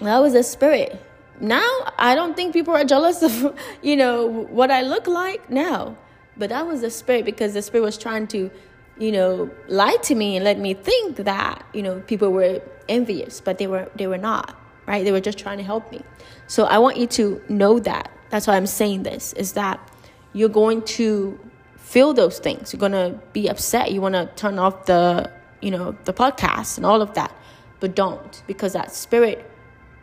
that 0.01 0.19
was 0.19 0.33
the 0.33 0.43
spirit 0.43 1.01
now 1.41 1.69
i 1.99 2.15
don't 2.15 2.37
think 2.37 2.53
people 2.53 2.75
are 2.75 2.85
jealous 2.85 3.23
of 3.23 3.59
you 3.83 3.97
know 3.97 4.27
what 4.27 4.71
i 4.71 4.83
look 4.83 5.07
like 5.07 5.51
now 5.51 5.97
but 6.37 6.51
that 6.51 6.67
was 6.67 6.81
the 6.83 6.91
spirit 6.91 7.25
because 7.25 7.55
the 7.55 7.63
spirit 7.63 7.83
was 7.83 7.99
trying 7.99 8.27
to 8.27 8.51
you 8.99 9.11
know 9.11 9.51
lie 9.69 9.97
to 9.97 10.15
me 10.15 10.37
and 10.37 10.45
let 10.45 10.59
me 10.59 10.73
think 10.73 11.17
that 11.17 11.67
you 11.75 11.83
know 11.83 12.01
people 12.07 12.31
were 12.31 12.63
envious 12.89 13.41
but 13.41 13.59
they 13.59 13.67
were 13.67 13.91
they 13.97 14.07
were 14.07 14.19
not 14.19 14.57
right? 14.87 15.05
They 15.05 15.13
were 15.13 15.21
just 15.21 15.39
trying 15.39 15.59
to 15.59 15.65
help 15.65 15.91
me. 15.91 16.03
So 16.47 16.65
I 16.65 16.79
want 16.79 16.97
you 16.97 17.07
to 17.09 17.43
know 17.49 17.79
that. 17.81 18.11
That's 18.31 18.47
why 18.47 18.57
I'm 18.57 18.67
saying 18.67 19.03
this 19.03 19.33
is 19.35 19.53
that 19.53 19.81
you're 20.33 20.49
going 20.49 20.83
to 20.83 21.39
feel 21.77 22.13
those 22.13 22.39
things. 22.39 22.73
You're 22.73 22.81
going 22.81 22.93
to 22.93 23.21
be 23.33 23.49
upset. 23.49 23.93
You 23.93 24.01
want 24.01 24.15
to 24.15 24.31
turn 24.37 24.59
off 24.59 24.87
the, 24.87 25.31
you 25.61 25.71
know, 25.71 25.97
the 26.05 26.13
podcast 26.13 26.77
and 26.77 26.87
all 26.87 27.03
of 27.03 27.15
that. 27.15 27.35
But 27.81 27.95
don't 27.95 28.43
because 28.47 28.73
that 28.73 28.93
spirit 28.95 29.49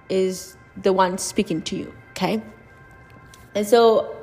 is 0.09 0.57
the 0.75 0.93
one 0.93 1.17
speaking 1.17 1.61
to 1.63 1.75
you, 1.75 1.93
okay? 2.11 2.41
And 3.55 3.67
so, 3.67 4.15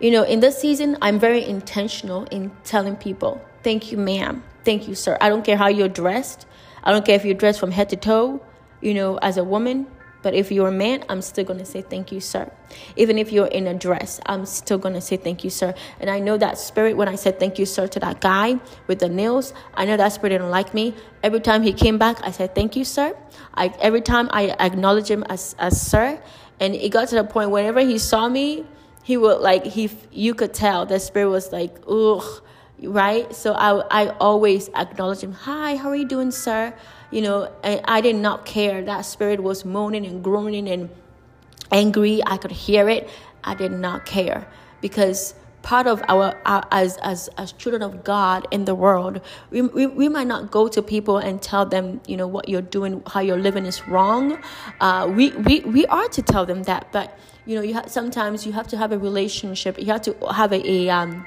you 0.00 0.10
know, 0.10 0.22
in 0.22 0.40
this 0.40 0.58
season, 0.58 0.96
I'm 1.00 1.18
very 1.18 1.44
intentional 1.44 2.24
in 2.24 2.50
telling 2.64 2.96
people, 2.96 3.42
thank 3.62 3.90
you, 3.90 3.98
ma'am. 3.98 4.42
Thank 4.64 4.88
you, 4.88 4.94
sir. 4.94 5.16
I 5.20 5.28
don't 5.28 5.44
care 5.44 5.56
how 5.56 5.68
you're 5.68 5.88
dressed. 5.88 6.46
I 6.82 6.92
don't 6.92 7.04
care 7.04 7.16
if 7.16 7.24
you're 7.24 7.34
dressed 7.34 7.60
from 7.60 7.70
head 7.70 7.88
to 7.90 7.96
toe, 7.96 8.42
you 8.80 8.94
know, 8.94 9.16
as 9.18 9.36
a 9.36 9.44
woman 9.44 9.86
But 10.26 10.34
if 10.34 10.50
you're 10.50 10.66
a 10.66 10.72
man, 10.72 11.04
I'm 11.08 11.22
still 11.22 11.44
going 11.44 11.60
to 11.60 11.64
say 11.64 11.82
thank 11.82 12.10
you, 12.10 12.18
sir. 12.18 12.50
Even 12.96 13.16
if 13.16 13.30
you're 13.30 13.46
in 13.46 13.68
a 13.68 13.74
dress, 13.74 14.20
I'm 14.26 14.44
still 14.44 14.76
going 14.76 14.94
to 14.94 15.00
say 15.00 15.16
thank 15.16 15.44
you, 15.44 15.50
sir. 15.50 15.72
And 16.00 16.10
I 16.10 16.18
know 16.18 16.36
that 16.36 16.58
spirit 16.58 16.96
when 16.96 17.06
I 17.06 17.14
said 17.14 17.38
thank 17.38 17.60
you, 17.60 17.64
sir, 17.64 17.86
to 17.86 18.00
that 18.00 18.20
guy 18.20 18.58
with 18.88 18.98
the 18.98 19.08
nails, 19.08 19.54
I 19.74 19.84
know 19.84 19.96
that 19.96 20.08
spirit 20.08 20.30
didn't 20.30 20.50
like 20.50 20.74
me. 20.74 20.96
Every 21.22 21.38
time 21.38 21.62
he 21.62 21.72
came 21.72 21.96
back, 21.96 22.16
I 22.24 22.32
said 22.32 22.56
thank 22.56 22.74
you, 22.74 22.84
sir. 22.84 23.16
I, 23.54 23.72
every 23.78 24.00
time 24.00 24.28
I 24.32 24.48
acknowledge 24.58 25.08
him 25.08 25.22
as, 25.28 25.54
as 25.60 25.80
sir. 25.80 26.20
And 26.58 26.74
it 26.74 26.88
got 26.88 27.06
to 27.10 27.14
the 27.14 27.22
point 27.22 27.52
whenever 27.52 27.78
he 27.78 27.96
saw 27.96 28.28
me, 28.28 28.66
he 29.04 29.16
would 29.16 29.40
like, 29.40 29.64
he 29.64 29.88
you 30.10 30.34
could 30.34 30.52
tell 30.52 30.86
the 30.86 30.98
spirit 30.98 31.28
was 31.28 31.52
like, 31.52 31.76
ugh 31.88 32.42
right 32.82 33.34
so 33.34 33.54
i 33.54 33.70
i 33.90 34.08
always 34.20 34.68
acknowledge 34.74 35.20
him 35.20 35.32
hi 35.32 35.76
how 35.76 35.88
are 35.88 35.96
you 35.96 36.04
doing 36.04 36.30
sir 36.30 36.74
you 37.10 37.22
know 37.22 37.52
and 37.62 37.80
i 37.84 38.00
did 38.00 38.16
not 38.16 38.44
care. 38.46 38.82
That 38.82 39.02
spirit 39.02 39.42
was 39.42 39.64
moaning 39.64 40.06
and 40.06 40.22
groaning 40.22 40.68
and 40.68 40.90
angry. 41.70 42.22
I 42.26 42.36
could 42.36 42.52
hear 42.52 42.88
it. 42.88 43.08
I 43.44 43.54
did 43.54 43.72
not 43.72 44.06
care 44.06 44.46
because 44.80 45.34
part 45.62 45.88
of 45.88 46.00
our, 46.08 46.40
our, 46.46 46.64
as 46.70 46.96
as 46.98 47.28
as 47.36 47.50
children 47.52 47.82
of 47.82 48.04
god 48.04 48.46
in 48.52 48.66
the 48.66 48.74
world 48.74 49.20
we, 49.50 49.62
we, 49.62 49.84
we 49.86 50.08
might 50.08 50.28
not 50.28 50.48
go 50.48 50.68
to 50.68 50.80
people 50.80 51.18
and 51.18 51.42
tell 51.42 51.66
them 51.66 52.00
you 52.06 52.16
know 52.16 52.28
what 52.28 52.48
you're 52.48 52.62
doing 52.62 53.02
how 53.08 53.18
you're 53.18 53.38
living 53.38 53.66
is 53.66 53.86
wrong. 53.88 54.38
Uh, 54.80 55.10
we, 55.12 55.30
we 55.30 55.60
we 55.60 55.84
are 55.86 56.08
to 56.08 56.22
tell 56.22 56.46
them 56.46 56.62
that 56.64 56.92
but 56.92 57.18
you 57.46 57.56
know 57.56 57.62
you 57.62 57.74
have 57.74 57.90
sometimes 57.90 58.46
you 58.46 58.52
have 58.52 58.68
to 58.68 58.76
have 58.76 58.92
a 58.92 58.98
relationship. 58.98 59.76
You 59.78 59.86
have 59.86 60.02
to 60.02 60.14
have 60.32 60.52
a, 60.52 60.60
a 60.70 60.88
um 60.90 61.26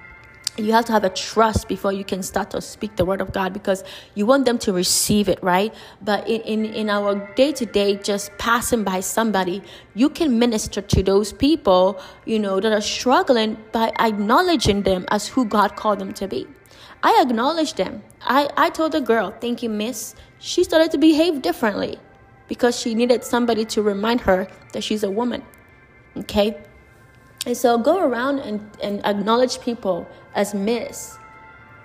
you 0.64 0.74
have 0.74 0.86
to 0.86 0.92
have 0.92 1.04
a 1.04 1.10
trust 1.10 1.68
before 1.68 1.94
you 1.94 2.04
can 2.04 2.24
start 2.24 2.52
to 2.52 2.62
speak 2.62 2.96
the 2.96 3.06
word 3.06 3.22
of 3.22 3.32
God 3.32 3.54
because 3.54 3.84
you 4.16 4.26
want 4.26 4.46
them 4.46 4.58
to 4.60 4.74
receive 4.74 5.30
it, 5.30 5.42
right? 5.44 5.74
But 6.02 6.28
in, 6.28 6.42
in, 6.42 6.66
in 6.66 6.90
our 6.90 7.16
day 7.36 7.52
to 7.54 7.66
day, 7.66 7.98
just 7.98 8.38
passing 8.38 8.84
by 8.84 9.00
somebody, 9.00 9.62
you 9.96 10.10
can 10.10 10.40
minister 10.40 10.82
to 10.82 11.04
those 11.04 11.34
people, 11.34 12.02
you 12.26 12.40
know, 12.40 12.60
that 12.60 12.72
are 12.72 12.82
struggling 12.82 13.58
by 13.72 13.92
acknowledging 14.00 14.84
them 14.84 15.06
as 15.10 15.28
who 15.28 15.46
God 15.46 15.76
called 15.76 16.00
them 16.00 16.14
to 16.14 16.28
be. 16.28 16.48
I 17.02 17.24
acknowledged 17.26 17.78
them. 17.78 18.04
I, 18.22 18.50
I 18.58 18.70
told 18.70 18.92
the 18.92 19.02
girl, 19.02 19.34
thank 19.40 19.64
you, 19.64 19.70
miss. 19.70 20.16
She 20.40 20.64
started 20.64 20.92
to 20.92 20.98
behave 20.98 21.42
differently 21.42 21.98
because 22.48 22.78
she 22.80 22.96
needed 22.96 23.24
somebody 23.24 23.64
to 23.66 23.82
remind 23.82 24.22
her 24.22 24.48
that 24.74 24.84
she's 24.84 25.04
a 25.04 25.12
woman. 25.12 25.44
Okay? 26.18 26.58
And 27.46 27.56
so 27.56 27.78
go 27.78 28.04
around 28.04 28.40
and, 28.40 28.70
and 28.84 29.06
acknowledge 29.06 29.62
people 29.62 30.08
as 30.36 30.54
miss 30.54 31.18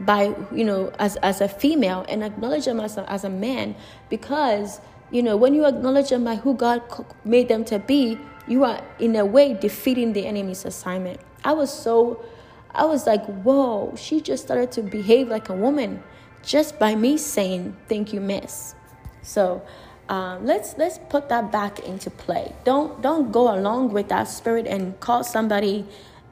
by, 0.00 0.34
you 0.52 0.64
know, 0.64 0.92
as, 0.98 1.16
as 1.16 1.40
a 1.40 1.48
female 1.48 2.04
and 2.08 2.24
acknowledge 2.24 2.64
them 2.64 2.80
as 2.80 2.96
a, 2.96 3.10
as 3.10 3.24
a 3.24 3.30
man 3.30 3.74
because, 4.08 4.80
you 5.10 5.22
know, 5.22 5.36
when 5.36 5.54
you 5.54 5.64
acknowledge 5.66 6.10
them 6.10 6.24
by 6.24 6.36
who 6.36 6.54
God 6.54 6.82
made 7.24 7.48
them 7.48 7.64
to 7.66 7.78
be, 7.78 8.18
you 8.46 8.64
are 8.64 8.82
in 8.98 9.16
a 9.16 9.24
way 9.24 9.54
defeating 9.54 10.12
the 10.12 10.26
enemy's 10.26 10.64
assignment. 10.64 11.20
I 11.44 11.52
was 11.52 11.72
so, 11.72 12.24
I 12.72 12.84
was 12.84 13.06
like, 13.06 13.24
whoa, 13.26 13.94
she 13.96 14.20
just 14.20 14.44
started 14.44 14.72
to 14.72 14.82
behave 14.82 15.28
like 15.28 15.48
a 15.48 15.54
woman 15.54 16.02
just 16.42 16.78
by 16.78 16.94
me 16.94 17.16
saying, 17.16 17.76
thank 17.88 18.12
you, 18.12 18.20
miss. 18.20 18.74
So, 19.22 19.62
um, 20.08 20.44
let's 20.44 20.76
let's 20.76 20.98
put 21.08 21.30
that 21.30 21.50
back 21.50 21.78
into 21.80 22.10
play. 22.10 22.54
Don't 22.64 23.00
don't 23.00 23.32
go 23.32 23.54
along 23.54 23.92
with 23.92 24.08
that 24.08 24.24
spirit 24.24 24.66
and 24.66 24.98
call 25.00 25.24
somebody 25.24 25.86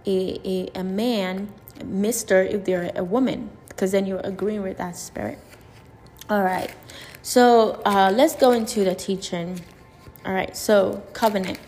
a, 0.07 0.41
a, 0.45 0.71
a 0.81 0.85
man, 0.85 1.53
Mister, 1.85 2.43
if 2.43 2.65
they're 2.65 2.91
a 2.95 3.05
woman, 3.05 3.51
because 3.69 3.93
then 3.93 4.07
you're 4.07 4.21
agreeing 4.25 4.63
with 4.63 4.79
that 4.79 4.97
spirit. 4.97 5.39
All 6.31 6.43
right, 6.43 6.73
so 7.23 7.83
uh, 7.85 8.13
let's 8.15 8.37
go 8.37 8.53
into 8.53 8.85
the 8.85 8.95
teaching. 8.95 9.61
All 10.25 10.33
right, 10.33 10.57
so 10.57 11.03
covenant. 11.13 11.59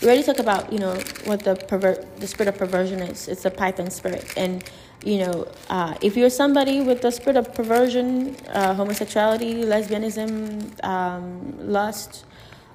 We 0.00 0.08
already 0.08 0.24
talked 0.24 0.40
about 0.40 0.72
you 0.72 0.78
know 0.78 0.94
what 1.24 1.44
the 1.44 1.56
pervert 1.56 2.20
the 2.20 2.26
spirit 2.26 2.48
of 2.48 2.58
perversion 2.58 3.00
is. 3.00 3.28
It's 3.28 3.44
a 3.44 3.50
python 3.50 3.90
spirit, 3.90 4.32
and 4.36 4.62
you 5.04 5.18
know, 5.18 5.46
uh, 5.70 5.94
if 6.02 6.16
you're 6.16 6.30
somebody 6.30 6.80
with 6.80 7.00
the 7.00 7.12
spirit 7.12 7.36
of 7.36 7.54
perversion, 7.54 8.36
uh, 8.48 8.74
homosexuality, 8.74 9.62
lesbianism, 9.62 10.84
um, 10.84 11.54
lust 11.60 12.24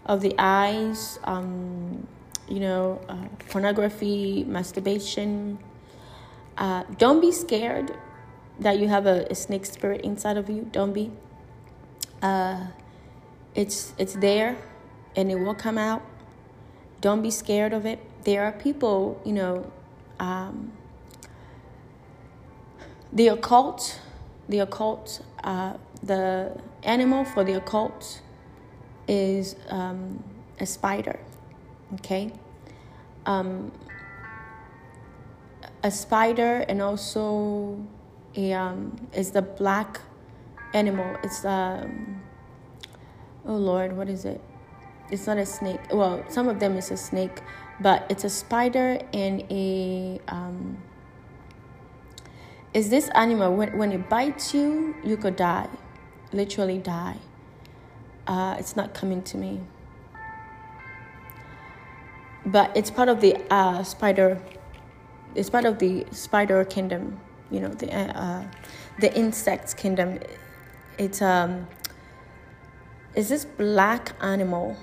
of 0.06 0.22
the 0.22 0.34
eyes, 0.38 1.20
um, 1.26 2.08
you 2.52 2.60
know, 2.60 3.00
uh, 3.08 3.16
pornography, 3.50 4.44
masturbation, 4.44 5.58
uh, 6.58 6.84
don't 6.98 7.22
be 7.22 7.32
scared 7.32 7.96
that 8.60 8.78
you 8.78 8.90
have 8.90 9.06
a, 9.06 9.26
a, 9.32 9.36
snake 9.36 9.66
spirit 9.66 10.02
inside 10.02 10.36
of 10.36 10.50
you. 10.50 10.68
Don't 10.72 10.92
be. 10.92 11.12
Uh, 12.22 12.68
it's 13.56 13.94
it's 13.98 14.16
there, 14.16 14.58
and 15.16 15.32
it 15.32 15.40
will 15.40 15.56
come 15.56 15.78
out. 15.78 16.04
Don't 17.00 17.22
be 17.22 17.32
scared 17.32 17.72
of 17.72 17.86
it. 17.86 18.00
There 18.26 18.44
are 18.44 18.52
people, 18.52 19.22
you 19.26 19.32
know. 19.32 19.72
Um, 20.20 20.74
the 23.14 23.30
occult, 23.30 24.00
the 24.50 24.60
occult, 24.60 25.22
uh, 25.44 25.74
the 26.04 26.56
animal 26.84 27.26
for 27.26 27.44
the 27.44 27.54
occult 27.54 28.22
is 29.08 29.56
um, 29.70 30.24
a 30.60 30.66
spider. 30.66 31.20
Okay, 31.96 32.32
um, 33.26 33.72
a 35.84 35.92
spider 35.92 36.66
and 36.68 36.82
also 36.82 37.78
a 38.36 38.54
um, 38.54 38.96
is 39.14 39.32
the 39.32 39.42
black 39.42 40.02
animal. 40.74 41.18
It's 41.24 41.44
um, 41.46 42.22
oh 43.46 43.56
Lord, 43.56 43.96
what 43.96 44.10
is 44.10 44.26
it? 44.26 44.42
It's 45.10 45.28
not 45.28 45.38
a 45.38 45.46
snake. 45.46 45.82
Well, 45.92 46.24
some 46.30 46.48
of 46.48 46.60
them 46.60 46.78
is 46.78 46.90
a 46.92 46.98
snake, 46.98 47.42
but 47.82 48.06
it's 48.10 48.24
a 48.24 48.30
spider 48.30 49.00
and 49.14 49.44
a 49.50 50.22
um, 50.28 50.78
is 52.74 52.90
this 52.90 53.10
animal 53.10 53.54
when, 53.56 53.78
when 53.78 53.92
it 53.92 54.10
bites 54.10 54.54
you 54.54 54.96
you 55.04 55.18
could 55.18 55.36
die 55.36 55.68
literally 56.32 56.78
die 56.78 57.18
uh, 58.28 58.56
it's 58.58 58.76
not 58.76 58.94
coming 58.94 59.22
to 59.22 59.38
me 59.38 59.60
but 62.46 62.76
it's 62.76 62.92
part 62.92 63.10
of 63.10 63.22
the 63.22 63.36
uh, 63.54 63.84
spider 63.84 64.42
it's 65.36 65.50
part 65.50 65.66
of 65.66 65.80
the 65.80 66.06
spider 66.12 66.66
kingdom 66.66 67.20
you 67.52 67.60
know 67.60 67.70
the 67.70 67.94
uh, 67.96 68.12
uh 68.14 68.44
the 69.00 69.14
insects 69.16 69.74
kingdom. 69.74 70.20
It's 70.98 71.22
um 71.22 71.68
is 73.16 73.28
this 73.30 73.44
black 73.44 74.14
animal? 74.22 74.78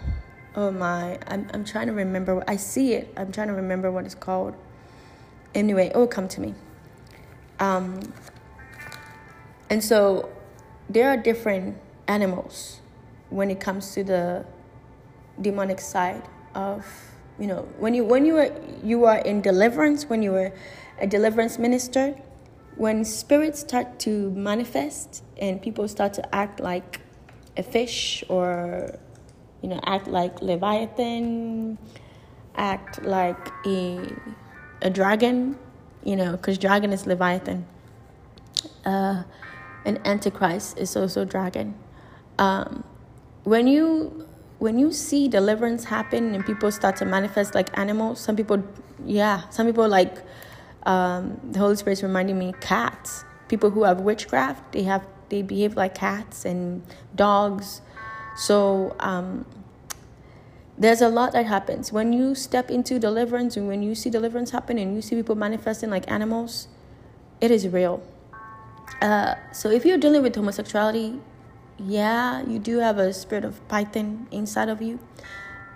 Oh 0.55 0.71
my 0.71 1.19
I'm, 1.27 1.49
I'm 1.55 1.65
trying 1.65 1.87
to 1.87 1.93
remember 1.93 2.43
i 2.49 2.57
see 2.57 2.95
it 2.95 3.13
i'm 3.17 3.31
trying 3.31 3.49
to 3.49 3.55
remember 3.55 3.91
what 3.91 4.05
it's 4.05 4.15
called. 4.15 4.55
Anyway 5.55 5.87
it 5.89 5.97
will 5.97 6.07
come 6.07 6.29
to 6.29 6.41
me. 6.41 6.55
Um, 7.61 8.01
and 9.71 9.83
so 9.83 10.29
there 10.89 11.09
are 11.09 11.17
different 11.17 11.77
animals 12.07 12.81
when 13.31 13.51
it 13.51 13.61
comes 13.61 13.93
to 13.95 14.05
the 14.05 14.47
demonic 15.41 15.81
side 15.81 16.23
of 16.55 16.85
you 17.39 17.47
know 17.47 17.69
when 17.79 17.95
you 17.95 18.05
when 18.05 18.25
you 18.25 18.37
are 18.37 18.51
you 18.83 19.05
are 19.05 19.19
in 19.19 19.41
deliverance 19.41 20.07
when 20.09 20.23
you 20.23 20.35
are 20.35 20.53
a 21.01 21.07
deliverance 21.07 21.59
minister 21.59 22.15
when 22.77 23.05
spirits 23.05 23.61
start 23.61 23.99
to 23.99 24.31
manifest 24.31 25.23
and 25.41 25.61
people 25.61 25.87
start 25.89 26.13
to 26.15 26.35
act 26.35 26.61
like 26.61 27.01
a 27.57 27.63
fish 27.63 28.23
or 28.29 28.95
you 29.63 29.69
know 29.69 29.81
act 29.85 30.07
like 30.07 30.41
leviathan 30.43 31.79
act 32.57 33.03
like 33.03 33.51
a 33.67 33.99
a 34.83 34.91
dragon 34.91 35.59
you 36.05 36.17
know, 36.17 36.33
because 36.33 36.59
dragon 36.59 36.93
is 36.93 37.07
Leviathan. 37.07 37.67
Uh, 38.85 39.25
Antichrist 39.85 40.79
is 40.79 40.97
also 40.97 41.25
dragon. 41.25 41.75
Um, 42.39 42.85
when 43.45 43.67
you 43.67 44.28
when 44.59 44.79
you 44.79 44.93
see 44.93 45.29
deliverance 45.29 45.85
happen 45.85 46.35
and 46.35 46.45
people 46.45 46.71
start 46.73 46.97
to 46.97 47.05
manifest 47.05 47.55
like 47.55 47.77
animals, 47.79 48.21
some 48.21 48.37
people, 48.37 48.63
yeah, 49.05 49.49
some 49.51 49.67
people 49.67 49.89
like 49.89 50.17
um, 50.85 51.41
the 51.53 51.59
Holy 51.59 51.77
Spirit's 51.77 52.03
reminding 52.03 52.39
me 52.39 52.55
cats. 52.61 53.25
People 53.49 53.71
who 53.71 53.85
have 53.85 54.01
witchcraft, 54.01 54.73
they 54.73 54.83
have 54.83 55.07
they 55.29 55.43
behave 55.43 55.77
like 55.77 55.95
cats 55.95 56.45
and 56.45 56.83
dogs. 57.15 57.83
So 58.37 58.97
um, 59.01 59.45
there's 60.79 61.01
a 61.01 61.09
lot 61.09 61.33
that 61.33 61.47
happens 61.47 61.93
when 61.93 62.13
you 62.13 62.35
step 62.35 62.71
into 62.71 62.99
deliverance 62.99 63.57
and 63.57 63.67
when 63.67 63.83
you 63.83 63.95
see 63.95 64.11
deliverance 64.11 64.51
happen 64.51 64.79
and 64.79 64.95
you 64.95 65.03
see 65.03 65.17
people 65.17 65.35
manifesting 65.35 65.91
like 65.91 66.09
animals 66.11 66.69
it 67.41 67.51
is 67.51 67.67
real 67.67 68.01
uh, 69.03 69.35
so 69.53 69.71
if 69.71 69.85
you're 69.85 69.99
dealing 69.99 70.23
with 70.23 70.37
homosexuality 70.37 71.21
yeah 71.79 72.45
you 72.47 72.59
do 72.59 72.79
have 72.79 72.99
a 72.99 73.13
spirit 73.13 73.45
of 73.45 73.67
python 73.69 74.27
inside 74.31 74.69
of 74.69 74.83
you 74.83 74.99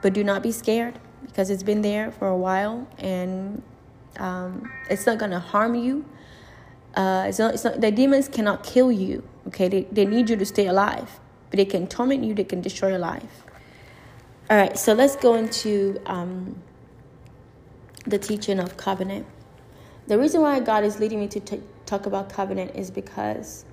but 0.03 0.13
do 0.13 0.25
not 0.25 0.43
be 0.43 0.53
scared 0.53 0.99
because 1.27 1.49
it's 1.49 1.63
been 1.63 1.81
there 1.81 2.11
for 2.11 2.29
a 2.29 2.37
while 2.37 2.87
and 2.99 3.63
um, 4.19 4.71
it's 4.91 5.07
not 5.07 5.19
going 5.19 5.31
to 5.31 5.39
harm 5.39 5.75
you. 5.75 6.05
Uh, 6.95 7.25
it's 7.27 7.39
not, 7.39 7.55
it's 7.55 7.65
not, 7.65 7.81
the 7.81 7.91
demons 7.91 8.29
cannot 8.29 8.63
kill 8.63 8.93
you 8.93 9.27
okay? 9.47 9.69
They, 9.69 9.83
they 9.85 10.05
need 10.05 10.29
you 10.29 10.37
to 10.37 10.45
stay 10.45 10.67
alive 10.67 11.21
but 11.51 11.57
they 11.57 11.65
can 11.65 11.87
torment 11.87 12.23
you 12.23 12.35
they 12.35 12.45
can 12.45 12.61
destroy 12.61 12.91
your 12.91 12.99
life. 12.99 13.45
All 14.51 14.57
right, 14.57 14.77
so 14.77 14.93
let's 14.93 15.17
go 15.17 15.35
into 15.35 15.99
um, 16.05 16.61
the 18.07 18.19
teaching 18.19 18.59
of 18.59 18.77
covenant. 18.77 19.27
The 20.09 20.19
reason 20.19 20.43
why 20.43 20.61
God 20.61 20.85
is 20.85 20.99
leading 20.99 21.21
me 21.21 21.29
to 21.29 21.41
t- 21.41 21.63
talk 21.87 22.05
about 22.05 22.29
covenant 22.29 22.73
is 22.75 22.91
because 22.91 23.65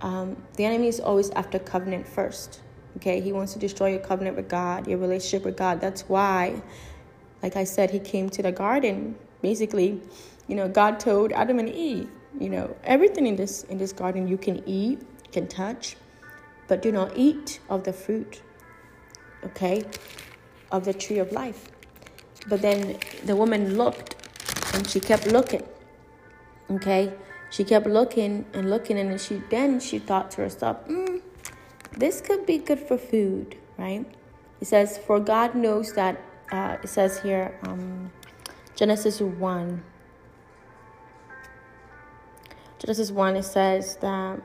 um, 0.00 0.36
the 0.54 0.64
enemy 0.64 0.88
is 0.88 1.00
always 1.00 1.30
after 1.30 1.58
covenant 1.58 2.06
first. 2.06 2.60
Okay, 2.96 3.20
he 3.20 3.32
wants 3.32 3.52
to 3.52 3.58
destroy 3.58 3.90
your 3.90 4.00
covenant 4.00 4.36
with 4.36 4.48
God, 4.48 4.86
your 4.88 4.98
relationship 4.98 5.44
with 5.44 5.56
God. 5.56 5.80
That's 5.80 6.02
why, 6.08 6.60
like 7.42 7.56
I 7.56 7.64
said, 7.64 7.90
he 7.90 8.00
came 8.00 8.28
to 8.30 8.42
the 8.42 8.52
garden. 8.52 9.14
Basically, 9.42 10.00
you 10.48 10.56
know, 10.56 10.68
God 10.68 10.98
told 10.98 11.32
Adam 11.32 11.58
and 11.58 11.68
Eve, 11.68 12.08
you 12.38 12.50
know, 12.50 12.76
everything 12.84 13.26
in 13.26 13.36
this 13.36 13.64
in 13.64 13.78
this 13.78 13.92
garden 13.92 14.26
you 14.26 14.36
can 14.36 14.62
eat, 14.68 15.00
can 15.32 15.46
touch, 15.46 15.96
but 16.66 16.82
do 16.82 16.90
not 16.90 17.16
eat 17.16 17.60
of 17.68 17.84
the 17.84 17.92
fruit. 17.92 18.42
Okay, 19.44 19.84
of 20.70 20.84
the 20.84 20.92
tree 20.92 21.18
of 21.18 21.32
life. 21.32 21.68
But 22.48 22.62
then 22.62 22.98
the 23.24 23.36
woman 23.36 23.76
looked, 23.76 24.16
and 24.74 24.86
she 24.88 25.00
kept 25.00 25.26
looking. 25.26 25.62
Okay, 26.70 27.12
she 27.50 27.64
kept 27.64 27.86
looking 27.86 28.46
and 28.54 28.70
looking, 28.70 28.98
and 28.98 29.20
she 29.20 29.42
then 29.50 29.80
she 29.80 29.98
thought 29.98 30.30
to 30.32 30.42
herself, 30.42 30.86
mm, 30.86 31.20
this 31.96 32.20
could 32.20 32.46
be 32.46 32.58
good 32.58 32.78
for 32.78 32.96
food, 32.96 33.56
right? 33.76 34.06
It 34.60 34.66
says, 34.66 34.98
For 34.98 35.18
God 35.18 35.54
knows 35.54 35.92
that, 35.94 36.20
uh, 36.52 36.76
it 36.82 36.88
says 36.88 37.20
here, 37.20 37.58
um, 37.64 38.12
Genesis 38.76 39.20
1. 39.20 39.82
Genesis 42.78 43.10
1, 43.10 43.36
it 43.36 43.42
says 43.42 43.96
that. 43.96 44.40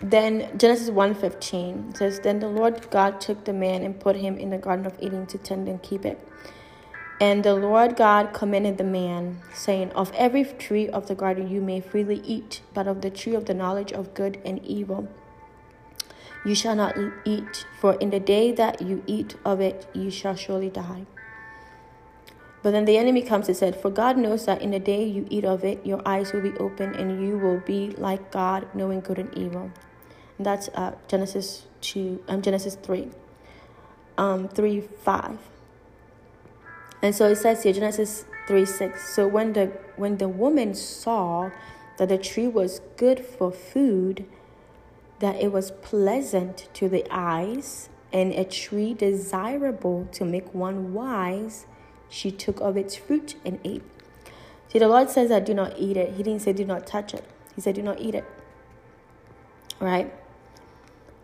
Then 0.00 0.56
Genesis 0.56 0.90
1:15 0.90 1.96
says 1.96 2.20
then 2.20 2.38
the 2.38 2.48
Lord 2.48 2.88
God 2.88 3.20
took 3.20 3.44
the 3.44 3.52
man 3.52 3.82
and 3.82 3.98
put 3.98 4.14
him 4.14 4.38
in 4.38 4.50
the 4.50 4.56
garden 4.56 4.86
of 4.86 4.96
Eden 5.00 5.26
to 5.26 5.38
tend 5.38 5.68
and 5.68 5.82
keep 5.82 6.06
it. 6.06 6.24
And 7.20 7.42
the 7.42 7.54
Lord 7.54 7.96
God 7.96 8.32
commanded 8.32 8.78
the 8.78 8.84
man, 8.84 9.40
saying, 9.52 9.90
Of 9.92 10.12
every 10.14 10.44
tree 10.44 10.88
of 10.88 11.08
the 11.08 11.14
garden 11.14 11.48
you 11.50 11.60
may 11.60 11.80
freely 11.80 12.22
eat, 12.24 12.62
but 12.72 12.86
of 12.86 13.00
the 13.00 13.10
tree 13.10 13.34
of 13.34 13.46
the 13.46 13.54
knowledge 13.54 13.92
of 13.92 14.14
good 14.14 14.40
and 14.44 14.64
evil 14.64 15.08
you 16.44 16.54
shall 16.54 16.74
not 16.74 16.96
eat, 17.24 17.66
for 17.80 17.94
in 17.94 18.10
the 18.10 18.20
day 18.20 18.52
that 18.52 18.80
you 18.80 19.02
eat 19.06 19.36
of 19.44 19.60
it 19.60 19.86
you 19.92 20.10
shall 20.10 20.34
surely 20.34 20.70
die. 20.70 21.04
But 22.62 22.72
then 22.72 22.86
the 22.86 22.98
enemy 22.98 23.22
comes 23.22 23.48
and 23.48 23.56
said, 23.56 23.76
For 23.76 23.90
God 23.90 24.16
knows 24.16 24.46
that 24.46 24.62
in 24.62 24.70
the 24.72 24.80
day 24.80 25.04
you 25.04 25.26
eat 25.30 25.44
of 25.44 25.64
it, 25.64 25.84
your 25.86 26.02
eyes 26.06 26.32
will 26.32 26.40
be 26.40 26.52
open, 26.58 26.94
and 26.94 27.22
you 27.22 27.38
will 27.38 27.60
be 27.60 27.90
like 27.98 28.32
God, 28.32 28.66
knowing 28.74 29.00
good 29.00 29.18
and 29.18 29.36
evil. 29.36 29.70
And 30.36 30.46
that's 30.46 30.68
uh, 30.74 30.94
Genesis 31.06 31.66
two, 31.80 32.22
um, 32.28 32.42
Genesis 32.42 32.74
three, 32.74 33.10
um, 34.16 34.48
three 34.48 34.80
five. 34.80 35.38
And 37.02 37.14
so 37.14 37.28
it 37.28 37.36
says 37.36 37.62
here, 37.62 37.72
Genesis 37.72 38.24
3 38.46 38.64
6. 38.64 39.14
So 39.14 39.26
when 39.28 39.52
the 39.52 39.66
when 39.96 40.18
the 40.18 40.28
woman 40.28 40.74
saw 40.74 41.50
that 41.96 42.08
the 42.08 42.18
tree 42.18 42.48
was 42.48 42.80
good 42.96 43.24
for 43.24 43.52
food, 43.52 44.24
that 45.20 45.36
it 45.36 45.52
was 45.52 45.70
pleasant 45.70 46.68
to 46.74 46.88
the 46.88 47.04
eyes, 47.10 47.88
and 48.12 48.32
a 48.32 48.44
tree 48.44 48.94
desirable 48.94 50.08
to 50.12 50.24
make 50.24 50.54
one 50.54 50.94
wise, 50.94 51.66
she 52.08 52.30
took 52.30 52.60
of 52.60 52.76
its 52.76 52.96
fruit 52.96 53.34
and 53.44 53.58
ate. 53.64 53.82
See, 54.68 54.78
the 54.78 54.88
Lord 54.88 55.10
says 55.10 55.28
that 55.28 55.46
do 55.46 55.54
not 55.54 55.74
eat 55.78 55.96
it. 55.96 56.14
He 56.14 56.22
didn't 56.22 56.42
say 56.42 56.52
do 56.52 56.64
not 56.64 56.86
touch 56.86 57.14
it. 57.14 57.24
He 57.54 57.60
said 57.60 57.74
do 57.74 57.82
not 57.82 58.00
eat 58.00 58.14
it. 58.14 58.24
Right? 59.80 60.12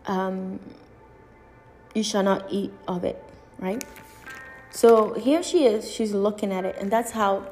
Um, 0.05 0.59
you 1.93 2.03
shall 2.03 2.23
not 2.23 2.45
eat 2.49 2.71
of 2.87 3.03
it. 3.03 3.21
Right? 3.59 3.83
So 4.75 5.13
here 5.13 5.41
she 5.41 5.65
is, 5.65 5.89
she's 5.89 6.11
looking 6.13 6.51
at 6.51 6.65
it, 6.65 6.75
and 6.77 6.91
that's 6.91 7.11
how 7.11 7.47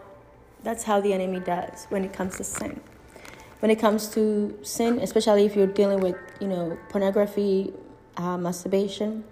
that's 0.62 0.84
how 0.84 1.00
the 1.00 1.14
enemy 1.14 1.40
does 1.40 1.86
when 1.88 2.04
it 2.04 2.12
comes 2.12 2.36
to 2.36 2.44
sin. 2.44 2.82
When 3.62 3.72
it 3.72 3.80
comes 3.80 4.10
to 4.10 4.60
sin, 4.62 5.00
especially 5.00 5.45
if 5.45 5.56
you're 5.56 5.68
dealing 5.68 6.02
with, 6.02 6.18
you 6.41 6.50
know, 6.50 6.78
pornography, 6.90 7.74
uh, 8.18 8.38
masturbation, 8.38 9.24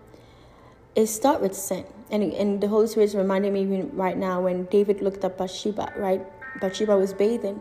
it 0.95 1.07
starts 1.07 1.41
with 1.41 1.53
sin. 1.53 1.85
And, 2.09 2.23
and 2.31 2.61
the 2.61 2.69
Holy 2.69 2.87
Spirit 2.87 3.07
is 3.07 3.15
reminding 3.15 3.51
me 3.51 3.81
right 3.91 4.15
now 4.15 4.39
when 4.39 4.65
David 4.65 5.01
looked 5.01 5.25
at 5.25 5.37
Bathsheba, 5.37 5.91
right? 5.97 6.21
Bathsheba 6.61 6.97
was 6.97 7.13
bathing. 7.13 7.59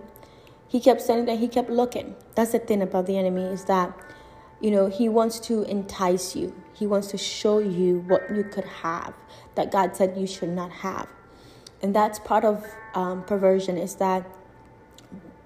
He 0.69 0.79
kept 0.79 1.01
standing 1.01 1.27
there, 1.27 1.37
he 1.37 1.49
kept 1.49 1.71
looking. 1.71 2.15
That's 2.37 2.53
the 2.53 2.61
thing 2.61 2.83
about 2.83 3.07
the 3.07 3.19
enemy 3.19 3.43
is 3.43 3.65
that, 3.65 3.93
you 4.61 4.71
know, 4.71 4.89
he 4.89 5.09
wants 5.09 5.41
to 5.41 5.63
entice 5.63 6.37
you. 6.37 6.55
He 6.75 6.87
wants 6.87 7.09
to 7.09 7.19
show 7.19 7.59
you 7.59 8.01
what 8.07 8.35
you 8.35 8.45
could 8.45 8.65
have 8.65 9.15
that 9.55 9.71
God 9.71 9.97
said 9.97 10.17
you 10.17 10.27
should 10.27 10.51
not 10.51 10.71
have. 10.71 11.09
And 11.83 11.95
that's 11.95 12.19
part 12.19 12.45
of 12.45 12.67
um, 12.95 13.25
perversion 13.25 13.79
is 13.79 13.97
that 13.97 14.27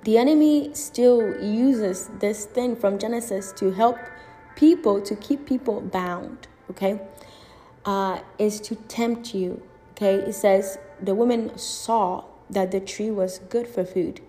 the 0.03 0.19
enemy 0.19 0.75
still 0.75 1.43
uses 1.43 2.11
this 2.19 2.45
thing 2.45 2.77
from 2.77 2.99
Genesis 2.99 3.53
to 3.53 3.71
help 3.71 3.99
people, 4.57 5.01
to 5.01 5.17
keep 5.17 5.47
people 5.47 5.81
bound, 5.81 6.47
okay? 6.71 7.01
Uh, 7.85 8.21
is 8.39 8.61
to 8.61 8.75
tempt 8.75 9.35
you, 9.35 9.63
okay? 9.93 10.17
It 10.17 10.35
says 10.35 10.79
the 11.01 11.15
woman 11.15 11.57
saw 11.57 12.25
that 12.51 12.71
the 12.71 12.81
tree 12.81 13.11
was 13.11 13.39
good 13.39 13.67
for 13.67 13.85
food. 13.85 14.21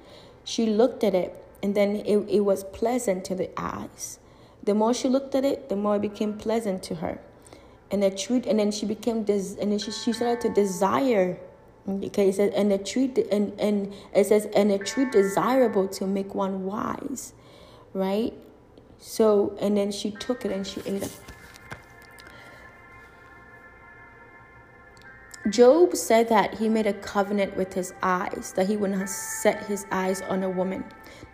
She 0.43 0.65
looked 0.65 1.03
at 1.03 1.13
it 1.13 1.43
and 1.61 1.75
then 1.75 1.97
it, 1.97 2.17
it 2.29 2.39
was 2.41 2.63
pleasant 2.63 3.25
to 3.25 3.35
the 3.35 3.49
eyes. 3.57 4.19
The 4.65 4.73
more 4.73 4.93
she 4.93 5.07
looked 5.07 5.35
at 5.35 5.45
it, 5.45 5.69
the 5.69 5.75
more 5.75 5.95
it 5.95 6.01
became 6.01 6.37
pleasant 6.37 6.83
to 6.83 6.95
her. 6.95 7.19
And 7.91 8.01
the 8.03 8.09
truth 8.11 8.45
and 8.47 8.59
then 8.59 8.71
she 8.71 8.85
became 8.85 9.23
des- 9.23 9.57
and 9.61 9.71
then 9.71 9.79
she, 9.79 9.91
she 9.91 10.11
started 10.11 10.41
to 10.41 10.49
desire. 10.49 11.37
Okay 11.87 12.29
it 12.29 12.35
says 12.35 12.51
and 12.55 12.71
the 12.71 12.79
truth 12.79 13.19
and 13.31 13.53
and 13.59 13.93
it 14.11 14.25
says 14.25 14.47
and 14.55 14.71
a 14.71 14.79
truth 14.79 15.11
desirable 15.11 15.87
to 15.89 16.07
make 16.07 16.33
one 16.33 16.65
wise 16.65 17.33
right? 17.95 18.33
So 18.99 19.57
and 19.59 19.77
then 19.77 19.91
she 19.91 20.11
took 20.11 20.45
it 20.45 20.51
and 20.51 20.67
she 20.67 20.81
ate 20.81 21.03
it. 21.03 21.19
Job 25.49 25.95
said 25.95 26.27
that 26.29 26.55
he 26.55 26.69
made 26.69 26.87
a 26.87 26.93
covenant 26.93 27.55
with 27.55 27.75
his 27.75 27.93
eyes, 28.01 28.53
that 28.55 28.67
he 28.67 28.75
would 28.75 28.91
not 28.91 29.07
set 29.07 29.65
his 29.67 29.85
eyes 29.91 30.21
on 30.23 30.41
a 30.41 30.49
woman. 30.49 30.83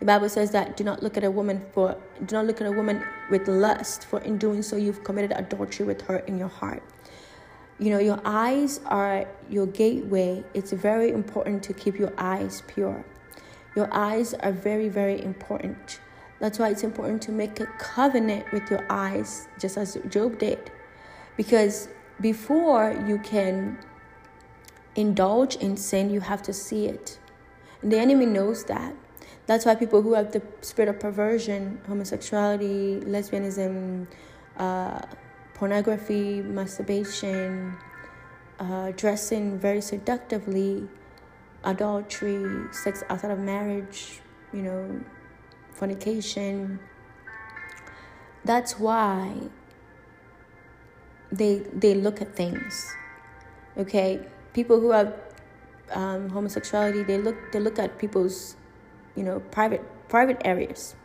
The 0.02 0.08
Bible 0.08 0.30
says 0.30 0.50
that 0.50 0.78
do 0.78 0.84
not 0.84 1.04
look 1.04 1.16
at 1.16 1.24
a 1.24 1.30
woman 1.30 1.64
for 1.74 1.96
do 2.26 2.36
not 2.36 2.48
look 2.48 2.60
at 2.60 2.66
a 2.66 2.72
woman 2.72 3.04
with 3.30 3.48
lust, 3.48 4.06
for 4.06 4.20
in 4.22 4.40
doing 4.40 4.64
so 4.64 4.76
you've 4.76 5.04
committed 5.04 5.32
adultery 5.32 5.86
with 5.86 6.02
her 6.08 6.18
in 6.26 6.40
your 6.40 6.48
heart. 6.48 6.82
You 7.78 7.92
know, 7.92 8.00
your 8.00 8.20
eyes 8.26 8.80
are 8.88 9.28
your 9.48 9.68
gateway. 9.68 10.44
It's 10.56 10.72
very 10.72 11.12
important 11.12 11.62
to 11.66 11.74
keep 11.74 12.00
your 12.00 12.12
eyes 12.18 12.64
pure. 12.66 13.06
Your 13.76 13.94
eyes 13.94 14.34
are 14.34 14.52
very, 14.52 14.90
very 14.90 15.24
important. 15.24 16.00
That's 16.40 16.58
why 16.58 16.70
it's 16.70 16.84
important 16.84 17.22
to 17.24 17.32
make 17.32 17.60
a 17.60 17.68
covenant 17.78 18.52
with 18.52 18.72
your 18.72 18.84
eyes, 18.90 19.48
just 19.60 19.78
as 19.78 20.00
Job 20.10 20.40
did. 20.40 20.72
Because 21.38 21.90
before 22.20 23.00
you 23.08 23.20
can 23.20 23.78
indulge 24.96 25.58
in 25.58 25.78
sin, 25.78 26.10
you 26.10 26.22
have 26.22 26.42
to 26.42 26.54
see 26.54 26.88
it. 26.88 27.20
And 27.84 27.92
the 27.92 28.00
enemy 28.00 28.26
knows 28.26 28.64
that. 28.64 28.96
That's 29.52 29.66
why 29.66 29.76
people 29.76 30.02
who 30.02 30.14
have 30.14 30.32
the 30.32 30.42
spirit 30.62 30.88
of 30.88 31.02
perversion, 31.02 31.82
homosexuality, 31.86 33.02
lesbianism, 33.04 34.08
uh, 34.56 35.02
pornography, 35.56 36.42
masturbation, 36.42 37.76
uh, 38.62 38.92
dressing 38.96 39.60
very 39.60 39.82
seductively, 39.82 40.88
adultery, 41.66 42.72
sex 42.72 43.04
outside 43.10 43.32
of 43.32 43.40
marriage, 43.40 44.22
you 44.54 44.62
know, 44.62 45.02
fornication. 45.74 46.80
That's 48.46 48.80
why 48.80 49.36
they 51.30 51.58
they 51.76 51.94
look 51.94 52.22
at 52.22 52.38
things. 52.38 52.96
Okay, 53.78 54.26
people 54.54 54.80
who 54.80 54.92
have 54.92 55.14
um, 55.92 56.30
homosexuality 56.30 57.04
they 57.04 57.18
look 57.18 57.36
they 57.52 57.60
look 57.60 57.80
at 57.80 58.00
people's 58.00 58.56
you 59.16 59.24
know 59.24 59.40
private 59.52 59.84
private 60.10 60.42
areas. 60.46 60.96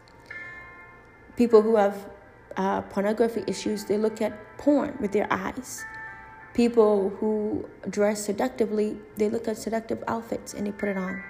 People 1.37 1.63
who 1.63 1.77
have 1.77 2.09
uh, 2.57 2.81
pornography 2.83 3.45
issues 3.47 3.85
they 3.85 3.99
look 3.99 4.21
at 4.21 4.33
porn 4.59 4.97
with 5.01 5.13
their 5.13 5.31
eyes. 5.33 5.85
People 6.55 7.11
who 7.21 7.69
dress 7.89 8.25
seductively 8.25 8.97
they 9.17 9.29
look 9.29 9.47
at 9.49 9.59
seductive 9.59 10.03
outfits 10.09 10.55
and 10.55 10.67
they 10.67 10.73
put 10.73 10.89
it 10.89 10.97
on. 10.97 11.23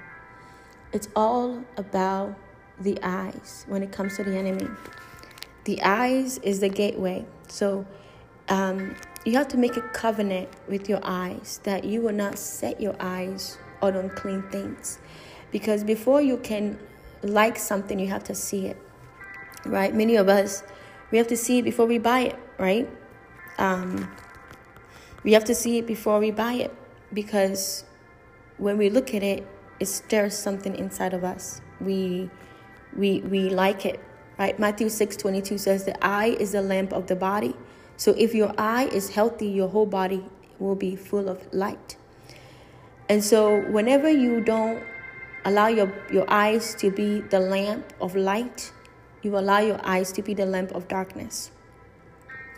It's 0.93 1.09
all 1.16 1.65
about 1.77 2.36
the 2.81 2.98
eyes 3.03 3.65
when 3.69 3.82
it 3.82 3.93
comes 3.93 4.16
to 4.16 4.24
the 4.24 4.36
enemy. 4.36 4.69
The 5.65 5.82
eyes 5.82 6.39
is 6.39 6.61
the 6.61 6.69
gateway. 6.69 7.27
So 7.48 7.86
um, 8.48 8.94
you 9.24 9.32
have 9.32 9.48
to 9.48 9.57
make 9.57 9.77
a 9.77 9.82
covenant 9.82 10.48
with 10.69 10.89
your 10.89 11.01
eyes 11.03 11.61
that 11.65 11.85
you 11.85 12.01
will 12.01 12.15
not 12.15 12.39
set 12.39 12.81
your 12.81 12.94
eyes 13.01 13.59
on 13.82 13.97
unclean 13.97 14.43
things. 14.51 14.98
Because 15.51 15.85
before 15.85 16.20
you 16.20 16.36
can 16.39 16.78
like 17.23 17.59
something, 17.59 17.98
you 17.98 18.09
have 18.09 18.24
to 18.24 18.35
see 18.35 18.66
it. 18.66 18.77
Right? 19.64 19.94
Many 19.94 20.16
of 20.16 20.28
us, 20.28 20.62
we 21.10 21.18
have 21.18 21.27
to 21.28 21.36
see 21.36 21.59
it 21.59 21.64
before 21.64 21.86
we 21.86 21.98
buy 21.98 22.20
it, 22.20 22.39
right? 22.59 22.89
Um, 23.59 24.10
we 25.24 25.32
have 25.32 25.44
to 25.44 25.55
see 25.55 25.78
it 25.78 25.86
before 25.86 26.20
we 26.20 26.31
buy 26.31 26.55
it 26.55 26.74
because 27.12 27.85
when 28.59 28.78
we 28.78 28.90
look 28.90 29.14
at 29.14 29.23
it, 29.23 29.47
it 29.81 29.86
stirs 29.86 30.36
something 30.36 30.74
inside 30.77 31.14
of 31.14 31.24
us. 31.24 31.60
We 31.81 32.31
we 32.97 33.20
we 33.20 33.51
like 33.51 33.85
it, 33.85 34.01
right? 34.39 34.59
Matthew 34.59 34.89
6 34.89 35.16
22 35.16 35.59
says 35.59 35.85
the 35.85 36.05
eye 36.05 36.36
is 36.39 36.52
the 36.52 36.62
lamp 36.62 36.93
of 36.93 37.06
the 37.06 37.16
body. 37.16 37.55
So 37.97 38.14
if 38.16 38.35
your 38.35 38.52
eye 38.59 38.89
is 38.93 39.10
healthy, 39.10 39.48
your 39.48 39.68
whole 39.68 39.86
body 39.86 40.24
will 40.59 40.74
be 40.74 40.97
full 40.97 41.28
of 41.28 41.52
light. 41.52 41.97
And 43.09 43.23
so 43.23 43.60
whenever 43.70 44.10
you 44.10 44.40
don't 44.40 44.82
allow 45.47 45.68
your, 45.68 45.90
your 46.12 46.27
eyes 46.28 46.74
to 46.74 46.90
be 46.90 47.20
the 47.20 47.39
lamp 47.40 47.93
of 48.01 48.16
light, 48.16 48.73
you 49.23 49.39
allow 49.39 49.60
your 49.60 49.81
eyes 49.86 50.12
to 50.12 50.23
be 50.23 50.35
the 50.35 50.44
lamp 50.44 50.73
of 50.73 50.89
darkness. 50.89 51.52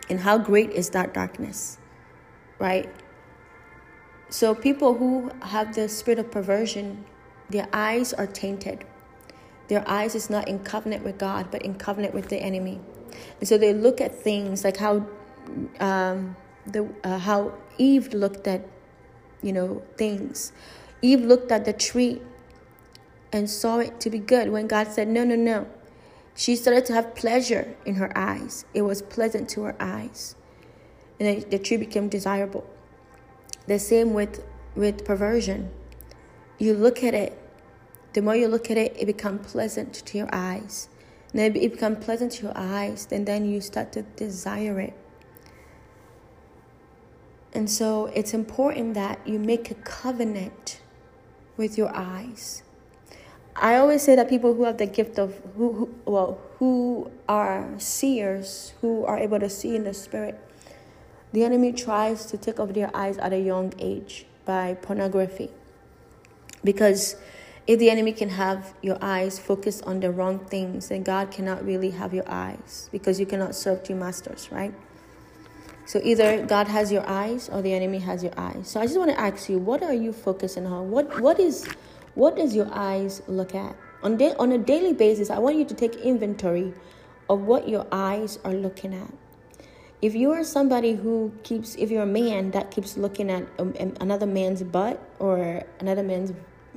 And 0.09 0.19
how 0.19 0.39
great 0.39 0.71
is 0.71 0.89
that 0.89 1.13
darkness? 1.13 1.77
Right? 2.57 2.89
So 4.29 4.55
people 4.55 4.95
who 4.95 5.31
have 5.41 5.75
the 5.75 5.87
spirit 5.87 6.19
of 6.19 6.31
perversion, 6.31 7.05
their 7.49 7.67
eyes 7.71 8.11
are 8.11 8.27
tainted. 8.27 8.85
Their 9.67 9.87
eyes 9.87 10.15
is 10.15 10.29
not 10.29 10.47
in 10.47 10.59
covenant 10.59 11.03
with 11.03 11.19
God, 11.19 11.51
but 11.51 11.61
in 11.61 11.75
covenant 11.75 12.15
with 12.15 12.29
the 12.29 12.37
enemy. 12.37 12.79
And 13.39 13.47
so 13.47 13.57
they 13.57 13.73
look 13.73 14.01
at 14.01 14.15
things 14.15 14.63
like 14.63 14.77
how 14.77 15.05
um, 15.79 16.35
the 16.65 16.89
uh, 17.03 17.19
how 17.19 17.53
Eve 17.77 18.13
looked 18.13 18.47
at, 18.47 18.65
you 19.43 19.53
know, 19.53 19.83
things. 19.95 20.53
Eve 21.01 21.21
looked 21.21 21.51
at 21.51 21.65
the 21.65 21.73
tree 21.73 22.21
and 23.31 23.49
saw 23.49 23.79
it 23.79 23.99
to 24.01 24.09
be 24.09 24.19
good 24.19 24.49
when 24.49 24.67
God 24.67 24.87
said, 24.87 25.07
No, 25.07 25.23
no, 25.23 25.35
no. 25.35 25.67
She 26.35 26.55
started 26.55 26.85
to 26.85 26.93
have 26.93 27.15
pleasure 27.15 27.75
in 27.85 27.95
her 27.95 28.17
eyes. 28.17 28.65
It 28.73 28.83
was 28.83 29.01
pleasant 29.01 29.49
to 29.49 29.63
her 29.63 29.75
eyes. 29.79 30.35
And 31.19 31.27
then 31.27 31.49
the 31.49 31.59
tree 31.59 31.77
became 31.77 32.07
desirable. 32.07 32.65
The 33.67 33.77
same 33.77 34.13
with, 34.13 34.43
with 34.75 35.03
perversion. 35.03 35.69
You 36.57 36.73
look 36.73 37.03
at 37.03 37.13
it, 37.13 37.37
the 38.13 38.21
more 38.21 38.35
you 38.35 38.47
look 38.47 38.71
at 38.71 38.77
it, 38.77 38.95
it 38.97 39.05
becomes 39.05 39.51
pleasant 39.51 39.93
to 39.93 40.17
your 40.17 40.29
eyes. 40.31 40.89
And 41.31 41.39
then 41.39 41.55
it 41.55 41.71
becomes 41.73 42.03
pleasant 42.03 42.31
to 42.33 42.43
your 42.43 42.57
eyes, 42.57 43.07
and 43.11 43.27
then 43.27 43.45
you 43.45 43.61
start 43.61 43.91
to 43.93 44.01
desire 44.01 44.79
it. 44.79 44.93
And 47.53 47.69
so 47.69 48.07
it's 48.07 48.33
important 48.33 48.93
that 48.93 49.25
you 49.27 49.39
make 49.39 49.69
a 49.69 49.75
covenant 49.75 50.81
with 51.57 51.77
your 51.77 51.95
eyes. 51.95 52.63
I 53.61 53.75
always 53.75 54.01
say 54.01 54.15
that 54.15 54.29
people 54.29 54.53
who 54.53 54.63
have 54.63 54.77
the 54.77 54.85
gift 54.85 55.19
of 55.19 55.39
who, 55.55 55.73
who 55.73 55.95
well 56.05 56.39
who 56.57 57.11
are 57.27 57.67
seers 57.77 58.73
who 58.81 59.05
are 59.05 59.17
able 59.17 59.39
to 59.39 59.49
see 59.49 59.75
in 59.75 59.83
the 59.83 59.93
spirit, 59.93 60.39
the 61.31 61.43
enemy 61.43 61.71
tries 61.71 62.25
to 62.27 62.37
take 62.37 62.59
off 62.59 62.73
their 62.73 62.95
eyes 62.95 63.17
at 63.17 63.33
a 63.33 63.39
young 63.39 63.73
age 63.79 64.25
by 64.45 64.73
pornography. 64.73 65.49
Because 66.63 67.15
if 67.67 67.79
the 67.79 67.89
enemy 67.89 68.13
can 68.13 68.29
have 68.29 68.73
your 68.81 68.97
eyes 69.01 69.39
focused 69.39 69.83
on 69.83 69.99
the 69.99 70.11
wrong 70.11 70.39
things, 70.39 70.89
then 70.89 71.03
God 71.03 71.31
cannot 71.31 71.63
really 71.65 71.91
have 71.91 72.13
your 72.13 72.27
eyes 72.27 72.89
because 72.91 73.19
you 73.19 73.25
cannot 73.25 73.55
serve 73.55 73.83
two 73.83 73.95
masters, 73.95 74.49
right? 74.51 74.73
So 75.85 75.99
either 76.03 76.45
God 76.45 76.67
has 76.67 76.91
your 76.91 77.07
eyes 77.07 77.49
or 77.49 77.61
the 77.61 77.73
enemy 77.73 77.99
has 77.99 78.23
your 78.23 78.33
eyes. 78.37 78.69
So 78.69 78.79
I 78.79 78.85
just 78.85 78.97
want 78.97 79.11
to 79.11 79.19
ask 79.19 79.49
you, 79.49 79.59
what 79.59 79.81
are 79.81 79.93
you 79.93 80.13
focusing 80.13 80.65
on? 80.65 80.91
What 80.91 81.19
what 81.21 81.39
is 81.39 81.67
what 82.15 82.35
does 82.35 82.55
your 82.55 82.67
eyes 82.71 83.21
look 83.27 83.55
at? 83.55 83.75
On, 84.03 84.17
da- 84.17 84.35
on 84.39 84.51
a 84.51 84.57
daily 84.57 84.93
basis, 84.93 85.29
I 85.29 85.39
want 85.39 85.57
you 85.57 85.65
to 85.65 85.73
take 85.73 85.95
inventory 85.95 86.73
of 87.29 87.41
what 87.41 87.67
your 87.67 87.85
eyes 87.91 88.39
are 88.43 88.53
looking 88.53 88.93
at. 88.93 89.13
If 90.01 90.15
you 90.15 90.31
are 90.31 90.43
somebody 90.43 90.93
who 90.95 91.33
keeps, 91.43 91.75
if 91.75 91.91
you're 91.91 92.03
a 92.03 92.05
man 92.05 92.51
that 92.51 92.71
keeps 92.71 92.95
looking 92.95 93.29
at 93.29 93.43
um, 93.59 93.73
another 93.99 94.25
man's 94.25 94.63
butt 94.63 95.01
or 95.19 95.63
another 95.79 96.03
man's, 96.03 96.31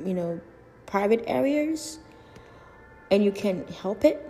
you 0.04 0.12
know, 0.12 0.40
private 0.86 1.22
areas, 1.26 2.00
and 3.10 3.24
you 3.24 3.30
can't 3.30 3.68
help 3.70 4.04
it, 4.04 4.28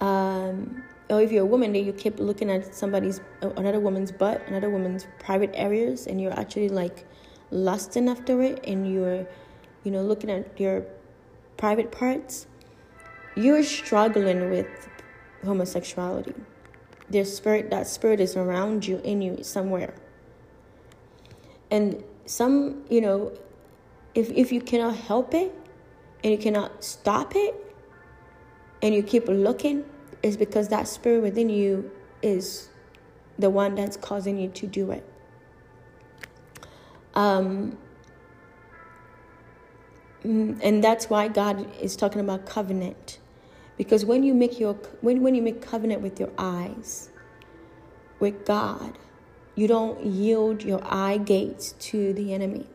um, 0.00 0.82
or 1.08 1.22
if 1.22 1.32
you're 1.32 1.44
a 1.44 1.46
woman 1.46 1.72
that 1.72 1.80
you 1.80 1.92
keep 1.92 2.18
looking 2.18 2.50
at 2.50 2.74
somebody's, 2.74 3.20
uh, 3.42 3.48
another 3.56 3.80
woman's 3.80 4.12
butt, 4.12 4.46
another 4.48 4.68
woman's 4.68 5.06
private 5.18 5.50
areas, 5.54 6.06
and 6.06 6.20
you're 6.20 6.38
actually 6.38 6.68
like 6.68 7.06
lusting 7.50 8.08
after 8.08 8.42
it, 8.42 8.62
and 8.66 8.92
you're 8.92 9.26
you 9.86 9.92
know, 9.92 10.02
looking 10.02 10.28
at 10.28 10.58
your 10.58 10.84
private 11.56 11.92
parts, 11.92 12.48
you're 13.36 13.62
struggling 13.62 14.50
with 14.50 14.66
homosexuality. 15.44 16.34
Their 17.08 17.24
spirit, 17.24 17.70
that 17.70 17.86
spirit 17.86 18.18
is 18.18 18.36
around 18.36 18.84
you, 18.84 19.00
in 19.04 19.22
you, 19.22 19.44
somewhere. 19.44 19.94
And 21.70 22.02
some, 22.24 22.82
you 22.90 23.00
know, 23.00 23.32
if, 24.16 24.28
if 24.30 24.50
you 24.50 24.60
cannot 24.60 24.96
help 24.96 25.34
it 25.34 25.54
and 26.24 26.32
you 26.32 26.38
cannot 26.38 26.82
stop 26.82 27.36
it 27.36 27.54
and 28.82 28.92
you 28.92 29.04
keep 29.04 29.28
looking, 29.28 29.84
is 30.24 30.36
because 30.36 30.66
that 30.68 30.88
spirit 30.88 31.22
within 31.22 31.48
you 31.48 31.88
is 32.22 32.70
the 33.38 33.50
one 33.50 33.76
that's 33.76 33.96
causing 33.96 34.36
you 34.36 34.48
to 34.48 34.66
do 34.66 34.90
it. 34.90 35.08
Um, 37.14 37.78
and 40.26 40.82
that's 40.82 41.08
why 41.08 41.28
God 41.28 41.66
is 41.80 41.94
talking 41.94 42.20
about 42.20 42.46
covenant. 42.46 43.20
Because 43.76 44.04
when 44.04 44.22
you 44.22 44.34
make 44.34 44.58
your 44.58 44.74
when, 45.00 45.22
when 45.22 45.34
you 45.34 45.42
make 45.42 45.62
covenant 45.62 46.02
with 46.02 46.18
your 46.18 46.30
eyes, 46.36 47.10
with 48.18 48.44
God, 48.44 48.98
you 49.54 49.68
don't 49.68 50.04
yield 50.04 50.64
your 50.64 50.80
eye 50.84 51.18
gates 51.18 51.72
to 51.90 52.12
the 52.12 52.34
enemy. 52.34 52.66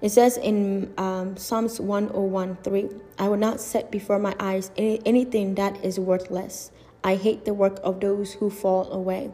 It 0.00 0.10
says 0.10 0.38
in 0.38 0.94
um, 0.96 1.36
Psalms 1.36 1.78
101:3, 1.78 3.00
I 3.18 3.28
will 3.28 3.36
not 3.36 3.60
set 3.60 3.90
before 3.90 4.18
my 4.18 4.34
eyes 4.40 4.70
any, 4.78 5.02
anything 5.04 5.56
that 5.56 5.84
is 5.84 6.00
worthless. 6.00 6.70
I 7.04 7.16
hate 7.16 7.44
the 7.44 7.52
work 7.52 7.78
of 7.82 8.00
those 8.00 8.34
who 8.34 8.48
fall 8.48 8.90
away. 8.90 9.32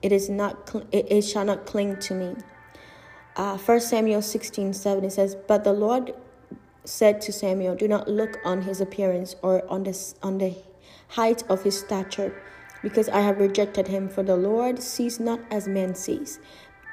It 0.00 0.12
is 0.12 0.30
not 0.30 0.74
it, 0.92 1.12
it 1.12 1.22
shall 1.22 1.44
not 1.44 1.66
cling 1.66 1.98
to 1.98 2.14
me. 2.14 2.36
Uh, 3.36 3.58
1 3.58 3.80
Samuel 3.80 4.20
16:7 4.20 5.04
it 5.04 5.12
says, 5.12 5.34
But 5.34 5.64
the 5.64 5.72
Lord 5.72 6.14
said 6.90 7.20
to 7.22 7.32
Samuel, 7.32 7.76
Do 7.76 7.88
not 7.88 8.08
look 8.08 8.38
on 8.44 8.62
his 8.62 8.80
appearance 8.80 9.36
or 9.42 9.66
on 9.70 9.84
the, 9.84 10.14
on 10.22 10.38
the 10.38 10.56
height 11.08 11.42
of 11.48 11.62
his 11.62 11.78
stature, 11.78 12.34
because 12.82 13.08
I 13.08 13.20
have 13.20 13.38
rejected 13.38 13.88
him. 13.88 14.08
For 14.08 14.22
the 14.22 14.36
Lord 14.36 14.82
sees 14.82 15.20
not 15.20 15.40
as 15.50 15.68
man 15.68 15.94
sees. 15.94 16.40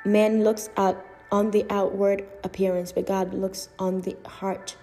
Man 0.05 0.43
looks 0.43 0.69
at 0.77 1.03
on 1.31 1.51
the 1.51 1.65
outward 1.69 2.25
appearance, 2.43 2.91
but 2.91 3.07
God 3.07 3.33
looks 3.33 3.69
on 3.77 4.01
the 4.01 4.15
heart. 4.25 4.77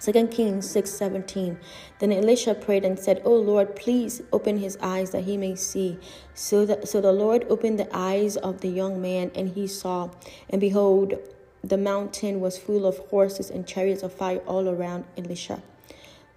2 0.00 0.28
Kings 0.28 0.70
6 0.70 0.90
17. 0.90 1.58
Then 1.98 2.12
Elisha 2.12 2.54
prayed 2.54 2.86
and 2.86 2.98
said, 2.98 3.20
O 3.24 3.34
Lord, 3.34 3.76
please 3.76 4.22
open 4.32 4.56
his 4.58 4.78
eyes 4.80 5.10
that 5.10 5.24
he 5.24 5.36
may 5.36 5.54
see. 5.56 5.98
So, 6.32 6.64
that, 6.64 6.88
so 6.88 7.02
the 7.02 7.12
Lord 7.12 7.44
opened 7.50 7.78
the 7.78 7.88
eyes 7.92 8.38
of 8.38 8.62
the 8.62 8.70
young 8.70 9.02
man, 9.02 9.30
and 9.34 9.50
he 9.50 9.66
saw. 9.66 10.10
And 10.48 10.60
behold, 10.60 11.14
the 11.62 11.76
mountain 11.76 12.40
was 12.40 12.58
full 12.58 12.86
of 12.86 12.98
horses 13.10 13.50
and 13.50 13.66
chariots 13.66 14.02
of 14.02 14.12
fire 14.12 14.38
all 14.46 14.68
around 14.68 15.04
Elisha. 15.16 15.62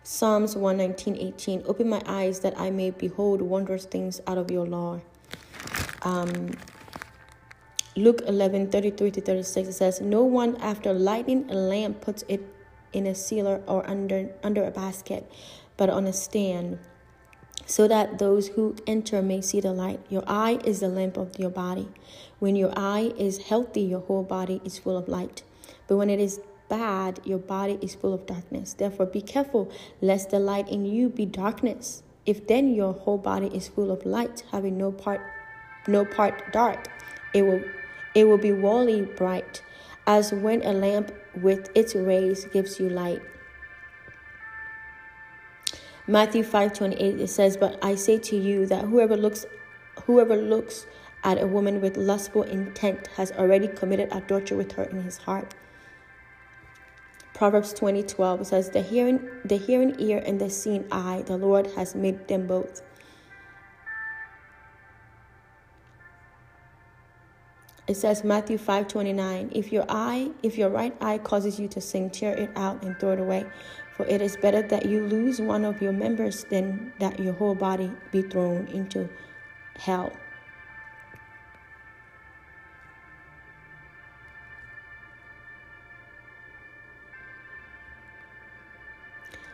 Psalms 0.04 0.56
119, 0.56 1.16
18. 1.16 1.64
Open 1.66 1.88
my 1.88 2.02
eyes 2.06 2.42
that 2.42 2.60
I 2.60 2.70
may 2.72 2.92
behold 2.92 3.42
wondrous 3.42 3.86
things 3.86 4.20
out 4.28 4.38
of 4.38 4.52
your 4.52 4.66
law. 4.66 5.00
Um, 6.02 6.52
Luke 7.96 8.22
11, 8.28 8.70
33 8.72 9.12
to 9.12 9.22
36, 9.22 9.70
it 9.70 9.74
says, 9.74 10.02
No 10.02 10.24
one 10.24 10.58
after 10.58 10.92
lighting 10.92 11.50
a 11.50 11.54
lamp 11.54 12.02
puts 12.02 12.26
it 12.28 12.42
in 12.92 13.08
a 13.08 13.16
sealer 13.16 13.62
or 13.66 13.90
under, 13.90 14.30
under 14.44 14.66
a 14.66 14.72
basket, 14.72 15.32
but 15.78 15.90
on 15.90 16.06
a 16.06 16.14
stand 16.14 16.80
so 17.66 17.88
that 17.88 18.20
those 18.20 18.50
who 18.50 18.76
enter 18.86 19.22
may 19.22 19.42
see 19.42 19.62
the 19.62 19.72
light. 19.72 20.00
Your 20.10 20.24
eye 20.28 20.60
is 20.66 20.82
the 20.82 20.88
lamp 20.88 21.18
of 21.18 21.38
your 21.40 21.50
body. 21.50 21.88
When 22.44 22.58
your 22.58 22.74
eye 22.76 23.14
is 23.18 23.38
healthy, 23.38 23.84
your 23.84 24.02
whole 24.02 24.24
body 24.24 24.60
is 24.66 24.78
full 24.78 24.98
of 24.98 25.08
light. 25.08 25.44
But 25.88 25.96
when 25.96 26.10
it 26.10 26.20
is 26.20 26.42
bad, 26.68 27.22
your 27.24 27.38
body 27.38 27.80
is 27.82 27.96
full 27.96 28.14
of 28.14 28.26
darkness. 28.26 28.74
Therefore, 28.74 29.06
be 29.06 29.22
careful 29.22 29.72
lest 30.02 30.32
the 30.32 30.40
light 30.40 30.68
in 30.68 30.84
you 30.84 31.08
be 31.08 31.26
darkness. 31.26 32.04
If 32.26 32.46
then 32.46 32.76
your 32.76 32.92
whole 32.92 33.18
body 33.18 33.48
is 33.48 33.70
full 33.70 33.92
of 33.92 34.06
light, 34.06 34.44
having 34.52 34.78
no 34.78 34.92
part 34.92 35.22
no 35.88 36.04
part 36.04 36.52
dark, 36.52 36.90
it 37.34 37.44
will 37.44 37.64
it 38.14 38.26
will 38.26 38.38
be 38.38 38.50
wholly 38.50 39.04
bright, 39.04 39.64
as 40.06 40.34
when 40.34 40.62
a 40.64 40.74
lamp 40.74 41.14
with 41.42 41.70
its 41.74 41.96
rays 41.96 42.44
gives 42.52 42.78
you 42.78 42.90
light. 42.90 43.22
Matthew 46.08 46.44
5:28 46.44 47.22
it 47.22 47.30
says, 47.30 47.56
"But 47.56 47.80
I 47.82 47.96
say 47.96 48.18
to 48.18 48.36
you 48.36 48.66
that 48.66 48.84
whoever 48.92 49.16
looks 49.16 49.46
whoever 50.08 50.36
looks 50.36 50.86
at 51.24 51.42
a 51.42 51.48
woman 51.48 51.82
with 51.82 51.98
lustful 51.98 52.44
intent 52.44 53.08
has 53.16 53.32
already 53.32 53.68
committed 53.68 54.10
adultery 54.12 54.58
with 54.58 54.74
her 54.74 54.84
in 54.84 55.04
his 55.04 55.18
heart. 55.20 55.54
Proverbs 57.34 57.74
twenty 57.74 58.04
twelve 58.04 58.46
says, 58.46 58.70
The 58.70 58.82
hearing, 58.82 59.28
the 59.44 59.58
hearing 59.58 59.96
ear 60.00 60.22
and 60.26 60.40
the 60.40 60.50
seeing 60.50 60.86
eye, 60.92 61.24
the 61.26 61.38
Lord 61.38 61.68
has 61.76 61.96
made 61.96 62.28
them 62.28 62.46
both. 62.46 62.82
It 67.86 67.96
says 67.96 68.24
Matthew 68.24 68.58
5:29, 68.58 69.52
if 69.54 69.74
your 69.74 69.84
eye, 69.90 70.32
if 70.42 70.58
your 70.58 70.70
right 70.70 70.96
eye 71.02 71.18
causes 71.18 71.60
you 71.60 71.68
to 71.70 71.82
sin, 71.82 72.10
tear 72.10 72.34
it 72.34 72.50
out 72.56 72.82
and 72.82 72.98
throw 72.98 73.12
it 73.12 73.20
away, 73.20 73.46
for 73.92 74.06
it 74.06 74.22
is 74.22 74.38
better 74.38 74.62
that 74.62 74.86
you 74.86 75.02
lose 75.06 75.42
one 75.42 75.66
of 75.66 75.82
your 75.82 75.92
members 75.92 76.46
than 76.46 76.94
that 77.00 77.20
your 77.20 77.34
whole 77.34 77.56
body 77.56 77.92
be 78.12 78.22
thrown 78.22 78.68
into 78.68 79.10
hell. 79.78 80.14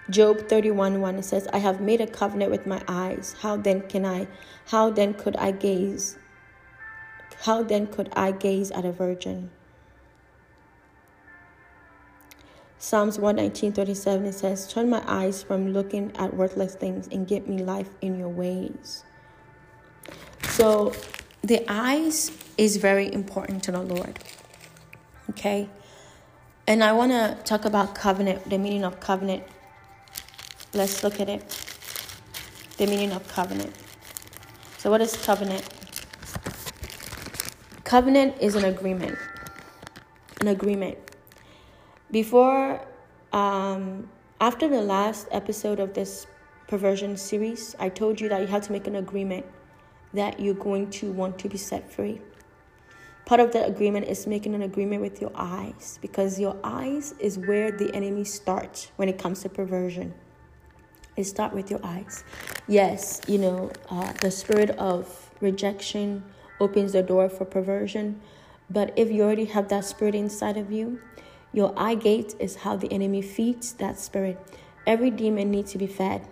Job 0.09 0.47
31 0.47 1.01
1 1.01 1.23
says, 1.23 1.47
I 1.53 1.59
have 1.59 1.79
made 1.79 2.01
a 2.01 2.07
covenant 2.07 2.51
with 2.51 2.65
my 2.65 2.81
eyes. 2.87 3.35
How 3.41 3.57
then 3.57 3.81
can 3.81 4.05
I, 4.05 4.27
how 4.67 4.89
then 4.89 5.13
could 5.13 5.35
I 5.35 5.51
gaze? 5.51 6.17
How 7.41 7.63
then 7.63 7.87
could 7.87 8.09
I 8.13 8.31
gaze 8.31 8.71
at 8.71 8.85
a 8.85 8.91
virgin? 8.91 9.51
Psalms 12.79 13.19
119 13.19 13.73
37 13.73 14.31
says, 14.33 14.71
Turn 14.71 14.89
my 14.89 15.03
eyes 15.05 15.43
from 15.43 15.73
looking 15.73 16.11
at 16.15 16.33
worthless 16.33 16.75
things 16.75 17.07
and 17.11 17.27
give 17.27 17.47
me 17.47 17.63
life 17.63 17.89
in 18.01 18.17
your 18.17 18.29
ways. 18.29 19.03
So 20.43 20.93
the 21.43 21.63
eyes 21.67 22.31
is 22.57 22.77
very 22.77 23.13
important 23.13 23.63
to 23.63 23.71
the 23.71 23.81
Lord. 23.81 24.17
Okay? 25.29 25.69
And 26.65 26.83
I 26.83 26.93
want 26.93 27.11
to 27.11 27.37
talk 27.43 27.65
about 27.65 27.95
covenant, 27.95 28.49
the 28.49 28.57
meaning 28.57 28.83
of 28.83 28.99
covenant 28.99 29.43
Let's 30.71 31.03
look 31.03 31.19
at 31.19 31.29
it. 31.29 31.41
The 32.77 32.85
meaning 32.85 33.11
of 33.11 33.27
covenant. 33.27 33.75
So, 34.77 34.91
what 34.91 35.01
is 35.01 35.17
covenant? 35.17 35.67
Covenant 37.83 38.35
is 38.39 38.53
an 38.53 38.65
agreement. 38.65 39.17
An 40.41 40.49
agreement. 40.49 40.99
Before, 42.11 42.85
um, 43.33 44.09
after 44.39 44.67
the 44.67 44.79
last 44.79 45.27
episode 45.31 45.79
of 45.79 45.95
this 45.95 46.27
perversion 46.67 47.17
series, 47.17 47.75
I 47.79 47.89
told 47.89 48.21
you 48.21 48.29
that 48.29 48.39
you 48.39 48.47
have 48.47 48.61
to 48.67 48.71
make 48.71 48.85
an 48.85 48.97
agreement 48.97 49.47
that 50.13 50.39
you're 50.39 50.53
going 50.53 50.91
to 50.91 51.11
want 51.11 51.39
to 51.39 51.49
be 51.49 51.57
set 51.57 51.91
free. 51.91 52.21
Part 53.25 53.41
of 53.41 53.53
that 53.53 53.67
agreement 53.67 54.05
is 54.05 54.27
making 54.27 54.53
an 54.53 54.61
agreement 54.61 55.01
with 55.01 55.19
your 55.19 55.31
eyes 55.33 55.97
because 55.99 56.39
your 56.39 56.57
eyes 56.63 57.15
is 57.19 57.39
where 57.39 57.71
the 57.71 57.91
enemy 57.95 58.23
starts 58.23 58.91
when 58.97 59.09
it 59.09 59.17
comes 59.17 59.41
to 59.41 59.49
perversion 59.49 60.13
start 61.23 61.53
with 61.53 61.69
your 61.69 61.79
eyes. 61.83 62.23
Yes, 62.67 63.21
you 63.27 63.37
know, 63.37 63.71
uh, 63.89 64.13
the 64.13 64.31
spirit 64.31 64.71
of 64.71 65.29
rejection 65.41 66.23
opens 66.59 66.93
the 66.93 67.03
door 67.03 67.29
for 67.29 67.45
perversion. 67.45 68.21
But 68.69 68.93
if 68.95 69.09
you 69.11 69.23
already 69.23 69.45
have 69.45 69.69
that 69.69 69.85
spirit 69.85 70.15
inside 70.15 70.57
of 70.57 70.71
you, 70.71 71.01
your 71.51 71.73
eye 71.75 71.95
gate 71.95 72.35
is 72.39 72.57
how 72.57 72.75
the 72.75 72.91
enemy 72.91 73.21
feeds 73.21 73.73
that 73.73 73.99
spirit. 73.99 74.37
Every 74.85 75.09
demon 75.09 75.49
needs 75.49 75.71
to 75.71 75.77
be 75.77 75.87
fed. 75.87 76.27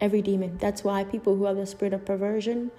Every 0.00 0.22
demon. 0.22 0.58
That's 0.58 0.84
why 0.84 1.04
people 1.04 1.36
who 1.36 1.44
have 1.44 1.56
the 1.56 1.66
spirit 1.66 1.92
of 1.92 2.04
perversion 2.04 2.70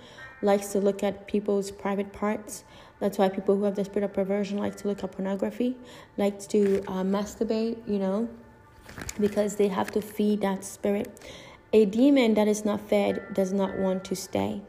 likes 0.41 0.67
to 0.67 0.79
look 0.79 1.03
at 1.03 1.27
people's 1.27 1.69
private 1.69 2.13
parts. 2.13 2.63
That's 2.99 3.17
why 3.17 3.29
people 3.29 3.57
who 3.57 3.63
have 3.65 3.75
the 3.75 3.85
spirit 3.85 4.05
of 4.05 4.13
perversion 4.13 4.57
like 4.57 4.77
to 4.77 4.87
look 4.87 5.03
at 5.03 5.11
pornography, 5.11 5.75
like 6.17 6.39
to 6.49 6.81
uh, 6.87 7.03
masturbate, 7.03 7.77
you 7.87 7.99
know, 7.99 8.29
because 9.19 9.55
they 9.55 9.67
have 9.67 9.91
to 9.91 10.01
feed 10.01 10.41
that 10.41 10.63
spirit. 10.63 11.19
A 11.73 11.85
demon 11.85 12.33
that 12.33 12.47
is 12.47 12.65
not 12.65 12.81
fed 12.81 13.33
does 13.33 13.53
not 13.53 13.77
want 13.77 14.03
to 14.05 14.15
stay. 14.15 14.61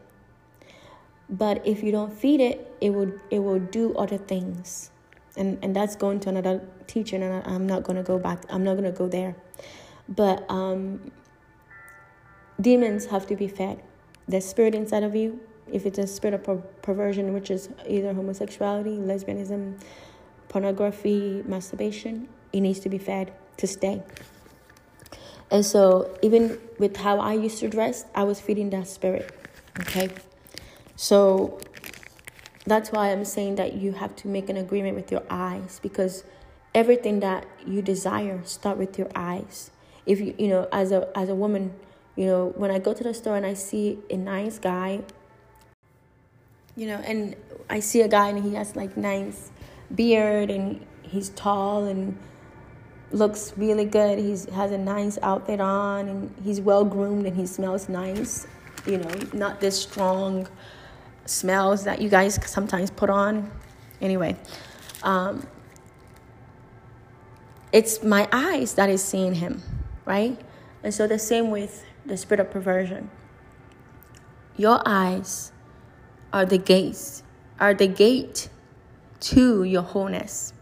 But 1.28 1.66
if 1.66 1.82
you 1.82 1.90
don't 1.90 2.12
feed 2.12 2.40
it, 2.40 2.76
it 2.80 2.90
will 2.90 3.12
it 3.30 3.40
will 3.40 3.58
do 3.58 3.94
other 3.96 4.18
things. 4.18 4.90
And 5.36 5.58
and 5.62 5.74
that's 5.74 5.96
going 5.96 6.20
to 6.20 6.28
another 6.28 6.62
teacher 6.86 7.16
and 7.16 7.46
I'm 7.46 7.66
not 7.66 7.82
going 7.82 7.96
to 7.96 8.02
go 8.02 8.18
back. 8.18 8.44
I'm 8.48 8.62
not 8.62 8.74
going 8.74 8.84
to 8.84 8.96
go 8.96 9.08
there. 9.08 9.34
But 10.08 10.44
um 10.48 11.10
demons 12.60 13.06
have 13.06 13.26
to 13.26 13.36
be 13.36 13.48
fed. 13.48 13.82
The 14.28 14.40
spirit 14.40 14.74
inside 14.74 15.02
of 15.02 15.16
you, 15.16 15.40
if 15.72 15.86
it's 15.86 15.98
a 15.98 16.06
spirit 16.06 16.34
of 16.34 16.44
per- 16.44 16.62
perversion, 16.82 17.32
which 17.32 17.50
is 17.50 17.68
either 17.88 18.14
homosexuality, 18.14 18.96
lesbianism, 18.98 19.80
pornography, 20.48 21.42
masturbation, 21.46 22.28
it 22.52 22.60
needs 22.60 22.78
to 22.80 22.88
be 22.88 22.98
fed 22.98 23.32
to 23.56 23.66
stay. 23.66 24.02
And 25.52 25.66
so, 25.66 26.16
even 26.22 26.58
with 26.78 26.96
how 26.96 27.20
I 27.20 27.34
used 27.34 27.58
to 27.58 27.68
dress, 27.68 28.06
I 28.14 28.22
was 28.22 28.40
feeding 28.40 28.70
that 28.70 28.88
spirit. 28.88 29.30
Okay? 29.80 30.08
So, 30.96 31.60
that's 32.64 32.90
why 32.90 33.12
I'm 33.12 33.26
saying 33.26 33.56
that 33.56 33.74
you 33.74 33.92
have 33.92 34.16
to 34.16 34.28
make 34.28 34.48
an 34.48 34.56
agreement 34.56 34.96
with 34.96 35.12
your 35.12 35.22
eyes 35.28 35.78
because 35.82 36.24
everything 36.74 37.20
that 37.20 37.46
you 37.66 37.82
desire 37.82 38.40
start 38.44 38.78
with 38.78 38.98
your 38.98 39.10
eyes. 39.14 39.70
If 40.06 40.20
you, 40.20 40.34
you 40.38 40.48
know, 40.48 40.68
as 40.72 40.90
a 40.90 41.06
as 41.14 41.28
a 41.28 41.34
woman, 41.34 41.74
you 42.16 42.24
know, 42.24 42.54
when 42.56 42.70
I 42.70 42.78
go 42.78 42.94
to 42.94 43.04
the 43.04 43.12
store 43.12 43.36
and 43.36 43.44
I 43.44 43.52
see 43.52 43.98
a 44.08 44.16
nice 44.16 44.58
guy, 44.58 45.02
you 46.76 46.86
know, 46.86 46.96
and 47.04 47.36
I 47.68 47.80
see 47.80 48.00
a 48.00 48.08
guy 48.08 48.28
and 48.30 48.42
he 48.42 48.54
has 48.54 48.74
like 48.74 48.96
nice 48.96 49.50
beard 49.94 50.50
and 50.50 50.86
he's 51.02 51.28
tall 51.30 51.84
and 51.84 52.16
looks 53.12 53.52
really 53.56 53.84
good. 53.84 54.18
He 54.18 54.30
has 54.52 54.70
a 54.70 54.78
nice 54.78 55.18
outfit 55.22 55.60
on 55.60 56.08
and 56.08 56.34
he's 56.42 56.60
well 56.60 56.84
groomed 56.84 57.26
and 57.26 57.36
he 57.36 57.46
smells 57.46 57.88
nice. 57.88 58.46
You 58.86 58.98
know, 58.98 59.14
not 59.32 59.60
this 59.60 59.80
strong 59.80 60.48
smells 61.26 61.84
that 61.84 62.00
you 62.00 62.08
guys 62.08 62.38
sometimes 62.46 62.90
put 62.90 63.10
on. 63.10 63.50
Anyway, 64.00 64.36
um, 65.02 65.46
it's 67.72 68.02
my 68.02 68.28
eyes 68.32 68.74
that 68.74 68.90
is 68.90 69.02
seeing 69.02 69.34
him, 69.34 69.62
right? 70.04 70.38
And 70.82 70.92
so 70.92 71.06
the 71.06 71.18
same 71.18 71.50
with 71.50 71.84
the 72.04 72.16
spirit 72.16 72.40
of 72.40 72.50
perversion. 72.50 73.10
Your 74.56 74.82
eyes 74.84 75.52
are 76.32 76.44
the 76.44 76.58
gates, 76.58 77.22
are 77.60 77.74
the 77.74 77.86
gate 77.86 78.48
to 79.20 79.62
your 79.62 79.82
wholeness 79.82 80.52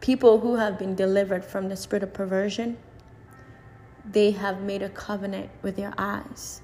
people 0.00 0.40
who 0.40 0.56
have 0.56 0.78
been 0.78 0.94
delivered 0.94 1.44
from 1.44 1.68
the 1.68 1.76
spirit 1.76 2.02
of 2.02 2.12
perversion, 2.12 2.76
they 4.04 4.30
have 4.32 4.60
made 4.60 4.82
a 4.82 4.88
covenant 4.88 5.50
with 5.62 5.76
their 5.76 5.94
eyes. 5.98 6.60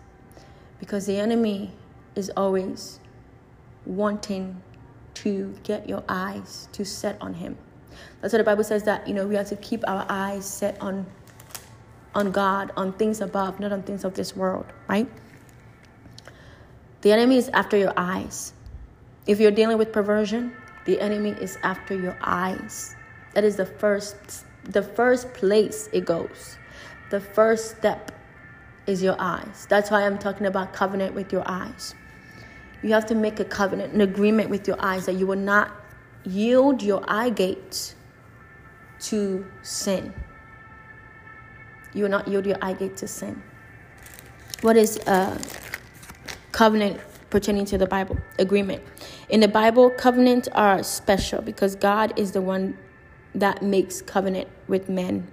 Because 0.78 1.06
the 1.06 1.16
enemy 1.18 1.72
is 2.14 2.30
always 2.36 3.00
wanting 3.86 4.60
to 5.14 5.54
get 5.62 5.88
your 5.88 6.02
eyes 6.08 6.68
to 6.72 6.84
set 6.84 7.16
on 7.20 7.34
him. 7.34 7.56
That's 8.20 8.32
why 8.32 8.38
the 8.38 8.44
Bible 8.44 8.64
says 8.64 8.84
that, 8.84 9.06
you 9.06 9.14
know, 9.14 9.26
we 9.26 9.34
have 9.34 9.48
to 9.48 9.56
keep 9.56 9.86
our 9.86 10.06
eyes 10.08 10.44
set 10.44 10.80
on 10.80 11.06
on 12.14 12.30
God, 12.30 12.72
on 12.76 12.92
things 12.92 13.22
above, 13.22 13.58
not 13.58 13.72
on 13.72 13.82
things 13.82 14.04
of 14.04 14.12
this 14.12 14.36
world, 14.36 14.66
right? 14.86 15.08
The 17.00 17.10
enemy 17.10 17.38
is 17.38 17.48
after 17.48 17.76
your 17.76 17.94
eyes. 17.96 18.52
If 19.26 19.40
you're 19.40 19.50
dealing 19.50 19.78
with 19.78 19.92
perversion, 19.92 20.52
the 20.84 21.00
enemy 21.00 21.30
is 21.30 21.56
after 21.62 21.94
your 21.94 22.18
eyes. 22.20 22.94
That 23.34 23.44
is 23.44 23.56
the 23.56 23.66
first 23.66 24.44
the 24.64 24.82
first 24.82 25.32
place 25.34 25.88
it 25.92 26.04
goes. 26.04 26.56
The 27.10 27.20
first 27.20 27.76
step 27.76 28.12
is 28.86 29.02
your 29.02 29.16
eyes. 29.18 29.66
That's 29.68 29.90
why 29.90 30.06
I'm 30.06 30.18
talking 30.18 30.46
about 30.46 30.72
covenant 30.72 31.14
with 31.14 31.32
your 31.32 31.42
eyes. 31.46 31.94
You 32.82 32.92
have 32.92 33.06
to 33.06 33.14
make 33.14 33.38
a 33.38 33.44
covenant, 33.44 33.92
an 33.92 34.00
agreement 34.00 34.50
with 34.50 34.66
your 34.66 34.76
eyes 34.80 35.06
that 35.06 35.14
you 35.14 35.26
will 35.26 35.36
not 35.36 35.70
yield 36.24 36.82
your 36.82 37.02
eye 37.08 37.30
gates 37.30 37.94
to 39.00 39.46
sin. 39.62 40.12
You 41.92 42.04
will 42.04 42.10
not 42.10 42.28
yield 42.28 42.46
your 42.46 42.56
eye 42.62 42.72
gate 42.72 42.96
to 42.98 43.08
sin. 43.08 43.42
What 44.62 44.76
is 44.76 44.96
a 45.06 45.38
covenant 46.52 47.00
pertaining 47.30 47.66
to 47.66 47.78
the 47.78 47.86
Bible? 47.86 48.16
Agreement. 48.38 48.82
In 49.28 49.40
the 49.40 49.48
Bible, 49.48 49.90
covenants 49.90 50.48
are 50.48 50.82
special 50.82 51.42
because 51.42 51.74
God 51.76 52.18
is 52.18 52.32
the 52.32 52.40
one 52.40 52.76
that 53.34 53.62
makes 53.62 54.02
covenant 54.02 54.48
with 54.68 54.88
men. 54.88 55.26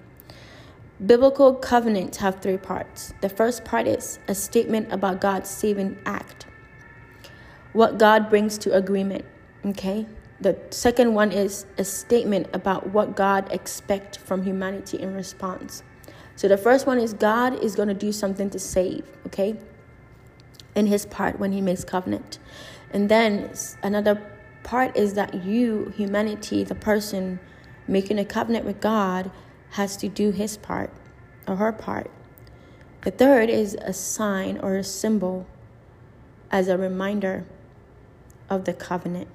Biblical 1.06 1.54
covenants 1.54 2.18
have 2.18 2.42
three 2.42 2.58
parts. 2.58 3.14
The 3.22 3.30
first 3.30 3.64
part 3.64 3.88
is 3.88 4.20
a 4.28 4.36
statement 4.36 4.92
about 4.92 5.22
God's 5.22 5.50
saving 5.50 5.98
act, 6.06 6.46
what 7.74 7.98
God 7.98 8.30
brings 8.30 8.58
to 8.60 8.76
agreement. 8.76 9.26
Okay? 9.66 10.06
The 10.42 10.58
second 10.70 11.14
one 11.14 11.32
is 11.32 11.66
a 11.78 11.84
statement 11.84 12.48
about 12.54 12.88
what 12.92 13.16
God 13.16 13.52
expects 13.52 14.18
from 14.18 14.44
humanity 14.44 14.98
in 14.98 15.14
response. 15.14 15.84
So 16.38 16.48
the 16.48 16.58
first 16.58 16.88
one 16.88 17.00
is 17.00 17.14
God 17.14 17.62
is 17.62 17.76
going 17.76 17.90
to 17.90 17.94
do 17.94 18.14
something 18.14 18.50
to 18.52 18.60
save, 18.60 19.04
okay? 19.26 19.58
In 20.76 20.88
his 20.88 21.06
part 21.06 21.40
when 21.40 21.52
he 21.52 21.60
makes 21.60 21.84
covenant. 21.84 22.40
And 22.92 23.10
then 23.10 23.52
another 23.84 24.22
part 24.64 24.96
is 24.96 25.16
that 25.16 25.44
you, 25.44 25.92
humanity, 25.98 26.64
the 26.64 26.76
person, 26.76 27.42
making 27.90 28.20
a 28.20 28.26
covenant 28.26 28.66
with 28.66 28.80
God 28.80 29.32
has 29.72 29.98
to 29.98 30.08
do 30.08 30.32
his 30.32 30.58
part 30.58 30.92
or 31.48 31.58
her 31.58 31.72
part. 31.72 32.10
The 33.02 33.12
third 33.12 33.50
is 33.50 33.76
a 33.82 33.94
sign 33.94 34.60
or 34.60 34.76
a 34.76 34.84
symbol 34.84 35.48
as 36.52 36.68
a 36.68 36.78
reminder 36.78 37.46
of 38.50 38.66
the 38.66 38.74
covenant. 38.74 39.28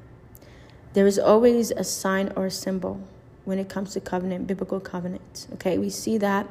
there 0.94 1.06
is 1.08 1.18
always 1.18 1.72
a 1.72 1.82
sign 1.82 2.32
or 2.36 2.46
a 2.46 2.50
symbol 2.50 3.00
when 3.44 3.58
it 3.58 3.68
comes 3.68 3.92
to 3.92 4.00
covenant, 4.00 4.46
biblical 4.46 4.78
covenants. 4.78 5.48
Okay, 5.54 5.76
we 5.76 5.90
see 5.90 6.18
that 6.18 6.48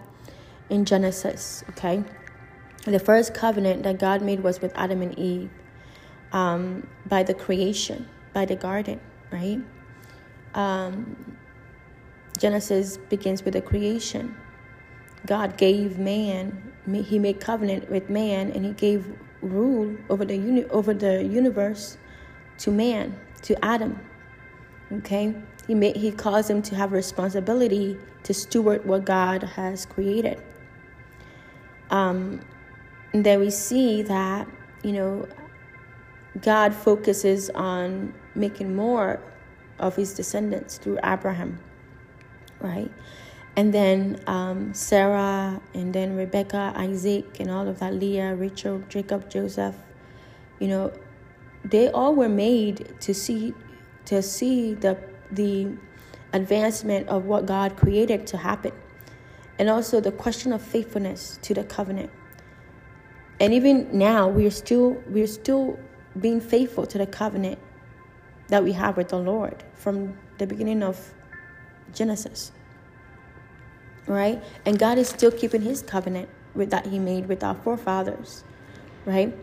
in 0.69 0.83
Genesis. 0.85 1.63
Okay, 1.69 2.03
the 2.85 2.99
first 2.99 3.33
covenant 3.33 3.83
that 3.83 3.99
God 3.99 4.21
made 4.21 4.41
was 4.41 4.59
with 4.59 4.73
Adam 4.75 5.01
and 5.01 5.17
Eve 5.17 5.49
um, 6.33 6.87
by 7.05 7.23
the 7.23 7.33
creation, 7.33 8.07
by 8.33 8.45
the 8.45 8.55
garden, 8.55 8.99
right? 9.31 9.59
Um, 10.53 11.37
Genesis 12.37 12.97
begins 12.97 13.43
with 13.43 13.53
the 13.53 13.61
creation. 13.61 14.35
God 15.25 15.57
gave 15.57 15.97
man, 15.97 16.73
he 16.91 17.19
made 17.19 17.39
covenant 17.39 17.89
with 17.89 18.09
man, 18.09 18.51
and 18.51 18.65
he 18.65 18.73
gave 18.73 19.05
rule 19.41 19.95
over 20.09 20.25
the 20.25 20.35
uni- 20.35 20.65
over 20.65 20.93
the 20.93 21.23
universe 21.23 21.97
to 22.59 22.71
man, 22.71 23.17
to 23.43 23.63
Adam. 23.63 23.99
Okay, 24.91 25.33
he 25.67 25.75
made 25.75 25.95
he 25.95 26.11
caused 26.11 26.49
him 26.49 26.61
to 26.63 26.75
have 26.75 26.91
responsibility 26.91 27.97
to 28.23 28.33
steward 28.33 28.85
what 28.85 29.05
God 29.05 29.43
has 29.43 29.85
created. 29.85 30.41
Um, 31.89 32.41
and 33.13 33.25
then 33.25 33.39
we 33.39 33.49
see 33.49 34.01
that 34.03 34.47
you 34.83 34.91
know 34.91 35.27
God 36.41 36.73
focuses 36.73 37.49
on 37.51 38.13
making 38.35 38.75
more 38.75 39.21
of 39.79 39.95
his 39.95 40.13
descendants 40.13 40.77
through 40.77 40.99
Abraham, 41.03 41.59
right? 42.63 42.91
And 43.55 43.73
then 43.73 44.19
um, 44.25 44.73
Sarah, 44.73 45.61
and 45.75 45.93
then 45.93 46.15
Rebecca, 46.15 46.73
Isaac, 46.75 47.39
and 47.39 47.51
all 47.51 47.67
of 47.67 47.79
that, 47.79 47.93
Leah, 47.93 48.33
Rachel, 48.33 48.81
Jacob, 48.89 49.29
Joseph, 49.29 49.75
you 50.59 50.67
know, 50.67 50.91
they 51.63 51.89
all 51.89 52.15
were 52.15 52.29
made 52.29 52.95
to 53.01 53.13
see 53.13 53.53
to 54.05 54.21
see 54.21 54.73
the 54.73 54.97
the 55.31 55.77
advancement 56.33 57.07
of 57.07 57.25
what 57.25 57.45
God 57.45 57.77
created 57.77 58.25
to 58.27 58.37
happen. 58.37 58.71
And 59.59 59.69
also 59.69 60.01
the 60.01 60.11
question 60.11 60.51
of 60.51 60.61
faithfulness 60.61 61.37
to 61.43 61.53
the 61.53 61.63
covenant. 61.63 62.09
And 63.39 63.53
even 63.53 63.87
now 63.97 64.27
we're 64.27 64.51
still 64.51 65.01
we're 65.07 65.27
still 65.27 65.79
being 66.19 66.41
faithful 66.41 66.85
to 66.87 66.97
the 66.97 67.07
covenant 67.07 67.59
that 68.47 68.63
we 68.63 68.71
have 68.73 68.97
with 68.97 69.09
the 69.09 69.17
Lord 69.17 69.63
from 69.75 70.17
the 70.37 70.47
beginning 70.47 70.83
of 70.83 71.13
Genesis. 71.93 72.51
Right? 74.07 74.43
And 74.65 74.77
God 74.77 74.97
is 74.97 75.07
still 75.07 75.31
keeping 75.31 75.61
his 75.61 75.81
covenant 75.81 76.29
with 76.53 76.69
that 76.71 76.87
he 76.87 76.99
made 76.99 77.27
with 77.27 77.43
our 77.43 77.55
forefathers. 77.55 78.43
Right? 79.05 79.33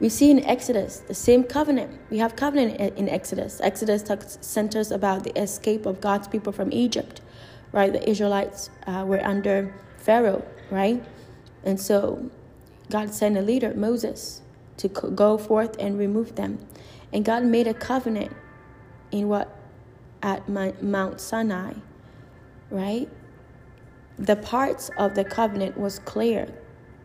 We 0.00 0.08
see 0.08 0.30
in 0.30 0.44
Exodus 0.44 0.98
the 0.98 1.14
same 1.14 1.44
covenant. 1.44 1.98
We 2.10 2.18
have 2.18 2.34
covenant 2.34 2.98
in 2.98 3.08
Exodus. 3.08 3.60
Exodus 3.60 4.02
talks, 4.02 4.36
centers 4.40 4.90
about 4.90 5.22
the 5.22 5.40
escape 5.40 5.86
of 5.86 6.00
God's 6.00 6.26
people 6.26 6.52
from 6.52 6.72
Egypt, 6.72 7.20
right? 7.70 7.92
The 7.92 8.08
Israelites 8.08 8.70
uh, 8.86 9.04
were 9.06 9.24
under 9.24 9.72
Pharaoh, 9.98 10.44
right? 10.72 11.04
And 11.62 11.80
so 11.80 12.30
God 12.90 13.14
sent 13.14 13.36
a 13.36 13.42
leader, 13.42 13.74
Moses, 13.74 14.42
to 14.78 14.88
go 14.88 15.38
forth 15.38 15.76
and 15.78 15.96
remove 15.96 16.34
them. 16.34 16.58
And 17.12 17.24
God 17.24 17.44
made 17.44 17.68
a 17.68 17.74
covenant 17.74 18.32
in 19.12 19.28
what? 19.28 19.56
At 20.20 20.48
Mount 20.48 21.20
Sinai, 21.20 21.74
right? 22.72 23.08
The 24.18 24.36
parts 24.36 24.90
of 24.98 25.14
the 25.14 25.24
covenant 25.24 25.78
was 25.78 25.98
clear. 26.00 26.48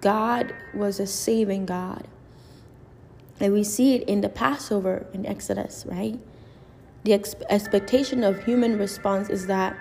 God 0.01 0.53
was 0.73 0.99
a 0.99 1.07
saving 1.07 1.65
God. 1.65 2.07
And 3.39 3.53
we 3.53 3.63
see 3.63 3.95
it 3.95 4.03
in 4.07 4.21
the 4.21 4.29
Passover 4.29 5.05
in 5.13 5.25
Exodus, 5.25 5.85
right? 5.87 6.19
The 7.03 7.13
ex- 7.13 7.35
expectation 7.49 8.23
of 8.23 8.43
human 8.43 8.77
response 8.77 9.29
is 9.29 9.47
that 9.47 9.77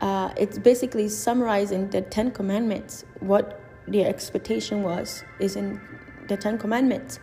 uh, 0.00 0.32
it's 0.36 0.58
basically 0.58 1.08
summarizing 1.08 1.90
the 1.90 2.02
Ten 2.02 2.30
Commandments. 2.30 3.04
What 3.20 3.60
the 3.88 4.04
expectation 4.04 4.82
was 4.82 5.24
is 5.38 5.56
in 5.56 5.80
the 6.28 6.36
Ten 6.36 6.58
Commandments. 6.58 7.18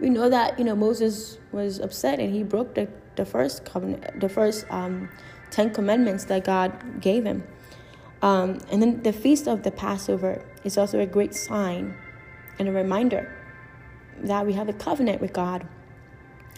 We 0.00 0.10
know 0.10 0.28
that 0.28 0.58
you 0.58 0.64
know 0.64 0.76
Moses 0.76 1.38
was 1.52 1.78
upset 1.78 2.20
and 2.20 2.32
he 2.32 2.42
broke 2.42 2.74
the, 2.74 2.88
the 3.16 3.24
first 3.24 3.64
covenant, 3.64 4.20
the 4.20 4.28
first 4.28 4.66
um, 4.70 5.08
Ten 5.50 5.72
Commandments 5.72 6.24
that 6.24 6.44
God 6.44 7.00
gave 7.00 7.24
him. 7.24 7.44
Um, 8.22 8.58
and 8.70 8.82
then 8.82 9.02
the 9.02 9.12
feast 9.12 9.46
of 9.46 9.62
the 9.62 9.70
Passover 9.70 10.44
is 10.64 10.78
also 10.78 10.98
a 11.00 11.06
great 11.06 11.34
sign 11.34 11.94
and 12.58 12.68
a 12.68 12.72
reminder 12.72 13.32
that 14.22 14.46
we 14.46 14.54
have 14.54 14.68
a 14.68 14.72
covenant 14.72 15.20
with 15.20 15.32
God. 15.32 15.66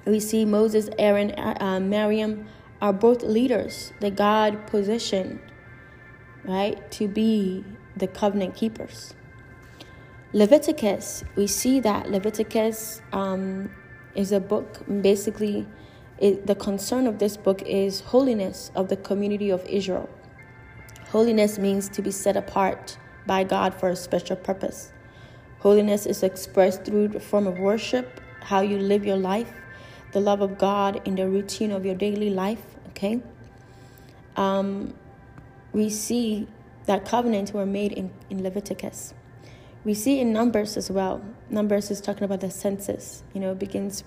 We 0.07 0.21
see 0.21 0.45
Moses, 0.45 0.89
Aaron, 0.99 1.33
uh, 1.33 1.81
Miriam 1.81 2.47
are 2.81 2.93
both 2.93 3.23
leaders 3.23 3.93
that 4.01 4.17
God 4.17 4.67
positioned, 4.67 5.41
right, 6.45 6.91
to 6.93 7.09
be 7.09 7.65
the 7.97 8.07
covenant 8.07 8.55
keepers. 8.55 9.15
Leviticus, 10.33 11.25
we 11.37 11.47
see 11.47 11.81
that 11.81 12.11
Leviticus 12.11 13.03
um, 13.13 13.71
is 14.15 14.31
a 14.31 14.41
book, 14.41 14.79
basically, 15.03 15.67
it, 16.21 16.47
the 16.47 16.55
concern 16.55 17.07
of 17.07 17.19
this 17.19 17.37
book 17.37 17.63
is 17.63 18.01
holiness 18.01 18.71
of 18.75 18.89
the 18.89 18.97
community 18.97 19.51
of 19.51 19.65
Israel. 19.67 20.09
Holiness 21.11 21.59
means 21.59 21.89
to 21.91 22.03
be 22.03 22.11
set 22.11 22.37
apart 22.37 22.99
by 23.27 23.45
God 23.45 23.75
for 23.75 23.91
a 23.91 23.97
special 23.97 24.37
purpose. 24.37 24.93
Holiness 25.61 26.07
is 26.07 26.23
expressed 26.23 26.85
through 26.85 27.09
the 27.09 27.21
form 27.21 27.47
of 27.47 27.59
worship, 27.59 28.21
how 28.43 28.61
you 28.61 28.79
live 28.79 29.05
your 29.05 29.17
life, 29.17 29.53
the 30.13 30.21
love 30.21 30.41
of 30.41 30.59
God 30.59 31.01
in 31.05 31.15
the 31.15 31.29
routine 31.29 31.73
of 31.73 31.85
your 31.85 31.95
daily 31.95 32.31
life. 32.31 32.63
Okay. 32.91 33.21
Um, 34.37 34.95
we 35.73 35.91
see 35.91 36.47
that 36.87 37.05
covenants 37.05 37.53
were 37.53 37.67
made 37.67 37.93
in, 37.93 38.11
in 38.31 38.43
Leviticus. 38.43 39.15
We 39.85 39.95
see 39.95 40.21
in 40.21 40.33
Numbers 40.33 40.77
as 40.77 40.91
well. 40.91 41.23
Numbers 41.51 41.91
is 41.91 42.01
talking 42.01 42.25
about 42.25 42.41
the 42.41 42.51
census. 42.51 43.23
You 43.35 43.41
know, 43.41 43.53
it 43.53 43.59
begins 43.59 44.05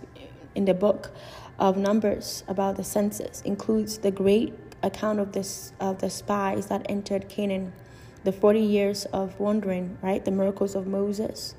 in 0.56 0.66
the 0.66 0.74
book 0.74 1.12
of 1.60 1.78
Numbers 1.78 2.44
about 2.48 2.78
the 2.78 2.84
census, 2.84 3.42
includes 3.42 4.00
the 4.00 4.12
great 4.12 4.54
account 4.84 5.20
of 5.20 5.32
this 5.34 5.74
of 5.80 6.00
the 6.00 6.10
spies 6.10 6.68
that 6.68 6.86
entered 6.90 7.30
Canaan 7.30 7.74
the 8.24 8.32
40 8.32 8.60
years 8.60 9.06
of 9.06 9.40
wandering, 9.40 9.98
right? 10.02 10.24
The 10.24 10.32
miracles 10.32 10.76
of 10.76 10.88
Moses. 10.88 11.56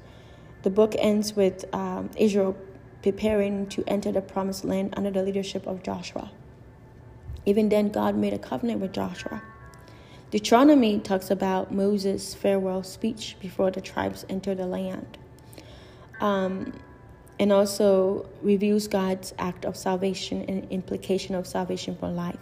The 0.62 0.70
book 0.70 0.94
ends 0.98 1.34
with 1.34 1.64
um, 1.74 2.10
Israel 2.16 2.56
preparing 3.02 3.66
to 3.66 3.82
enter 3.88 4.12
the 4.12 4.20
promised 4.20 4.64
land 4.64 4.94
under 4.96 5.10
the 5.10 5.22
leadership 5.22 5.66
of 5.66 5.82
Joshua. 5.82 6.30
Even 7.44 7.68
then, 7.68 7.88
God 7.88 8.14
made 8.14 8.32
a 8.32 8.38
covenant 8.38 8.80
with 8.80 8.92
Joshua. 8.92 9.42
Deuteronomy 10.30 11.00
talks 11.00 11.30
about 11.30 11.72
Moses' 11.72 12.32
farewell 12.32 12.84
speech 12.84 13.36
before 13.40 13.70
the 13.72 13.80
tribes 13.80 14.24
enter 14.28 14.54
the 14.54 14.66
land. 14.66 15.18
Um, 16.20 16.72
and 17.42 17.52
also 17.52 18.24
reviews 18.40 18.86
God's 18.86 19.34
act 19.36 19.64
of 19.64 19.76
salvation 19.76 20.44
and 20.48 20.70
implication 20.70 21.34
of 21.34 21.44
salvation 21.44 21.96
for 21.96 22.08
life. 22.08 22.38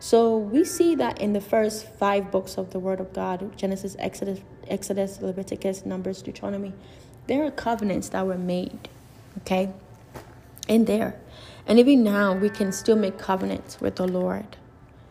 So 0.00 0.38
we 0.38 0.64
see 0.64 0.94
that 0.94 1.20
in 1.20 1.34
the 1.34 1.40
first 1.40 1.86
five 1.98 2.30
books 2.30 2.56
of 2.56 2.70
the 2.70 2.78
Word 2.78 2.98
of 2.98 3.12
God 3.12 3.54
Genesis, 3.58 3.94
Exodus, 3.98 4.40
Exodus 4.68 5.20
Leviticus, 5.20 5.84
Numbers, 5.84 6.22
Deuteronomy 6.22 6.72
there 7.26 7.44
are 7.44 7.50
covenants 7.50 8.08
that 8.10 8.26
were 8.26 8.38
made, 8.38 8.88
okay? 9.38 9.70
In 10.66 10.86
there. 10.86 11.18
And 11.66 11.78
even 11.78 12.04
now, 12.04 12.34
we 12.34 12.48
can 12.48 12.72
still 12.72 12.96
make 12.96 13.18
covenants 13.18 13.80
with 13.80 13.96
the 13.96 14.06
Lord. 14.06 14.56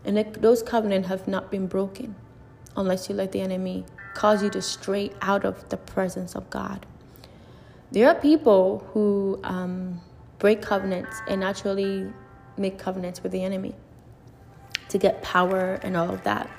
And 0.04 0.18
those 0.36 0.64
covenants 0.64 1.10
have 1.10 1.28
not 1.28 1.52
been 1.52 1.68
broken 1.68 2.16
unless 2.76 3.10
you 3.10 3.16
let 3.16 3.34
the 3.34 3.42
enemy 3.42 3.86
cause 4.14 4.42
you 4.42 4.50
to 4.52 4.62
stray 4.62 5.12
out 5.22 5.44
of 5.44 5.68
the 5.70 5.78
presence 5.78 6.36
of 6.36 6.50
God. 6.50 6.86
There 7.96 8.10
are 8.10 8.16
people 8.16 8.86
who 8.92 9.40
um, 9.46 10.02
break 10.38 10.62
covenants 10.62 11.16
and 11.30 11.46
actually 11.46 12.12
make 12.58 12.78
covenants 12.78 13.24
with 13.24 13.32
the 13.32 13.42
enemy 13.42 13.74
to 14.90 14.98
get 14.98 15.22
power 15.22 15.80
and 15.82 15.96
all 15.96 16.14
of 16.14 16.22
that. 16.24 16.50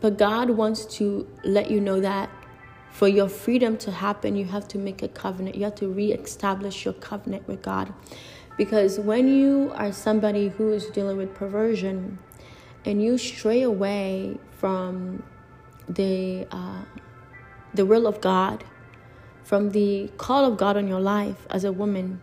But 0.00 0.16
God 0.16 0.50
wants 0.50 0.86
to 0.98 1.28
let 1.42 1.72
you 1.72 1.80
know 1.80 1.98
that 1.98 2.30
for 2.92 3.08
your 3.08 3.28
freedom 3.28 3.76
to 3.78 3.90
happen, 3.90 4.36
you 4.36 4.44
have 4.44 4.68
to 4.68 4.78
make 4.78 5.02
a 5.02 5.08
covenant. 5.08 5.56
You 5.56 5.64
have 5.64 5.74
to 5.76 5.88
re-establish 5.88 6.84
your 6.84 6.94
covenant 6.94 7.48
with 7.48 7.62
God. 7.62 7.92
Because 8.56 9.00
when 9.00 9.26
you 9.26 9.72
are 9.74 9.90
somebody 9.90 10.50
who 10.50 10.72
is 10.72 10.86
dealing 10.86 11.16
with 11.16 11.34
perversion 11.34 12.20
and 12.84 13.02
you 13.02 13.18
stray 13.18 13.62
away 13.62 14.38
from 14.52 15.24
the 15.88 16.46
uh, 16.50 16.82
the 17.74 17.86
will 17.86 18.06
of 18.06 18.20
God, 18.20 18.64
from 19.44 19.70
the 19.70 20.10
call 20.18 20.44
of 20.44 20.56
God 20.56 20.76
on 20.76 20.86
your 20.86 21.00
life 21.00 21.46
as 21.50 21.64
a 21.64 21.72
woman, 21.72 22.20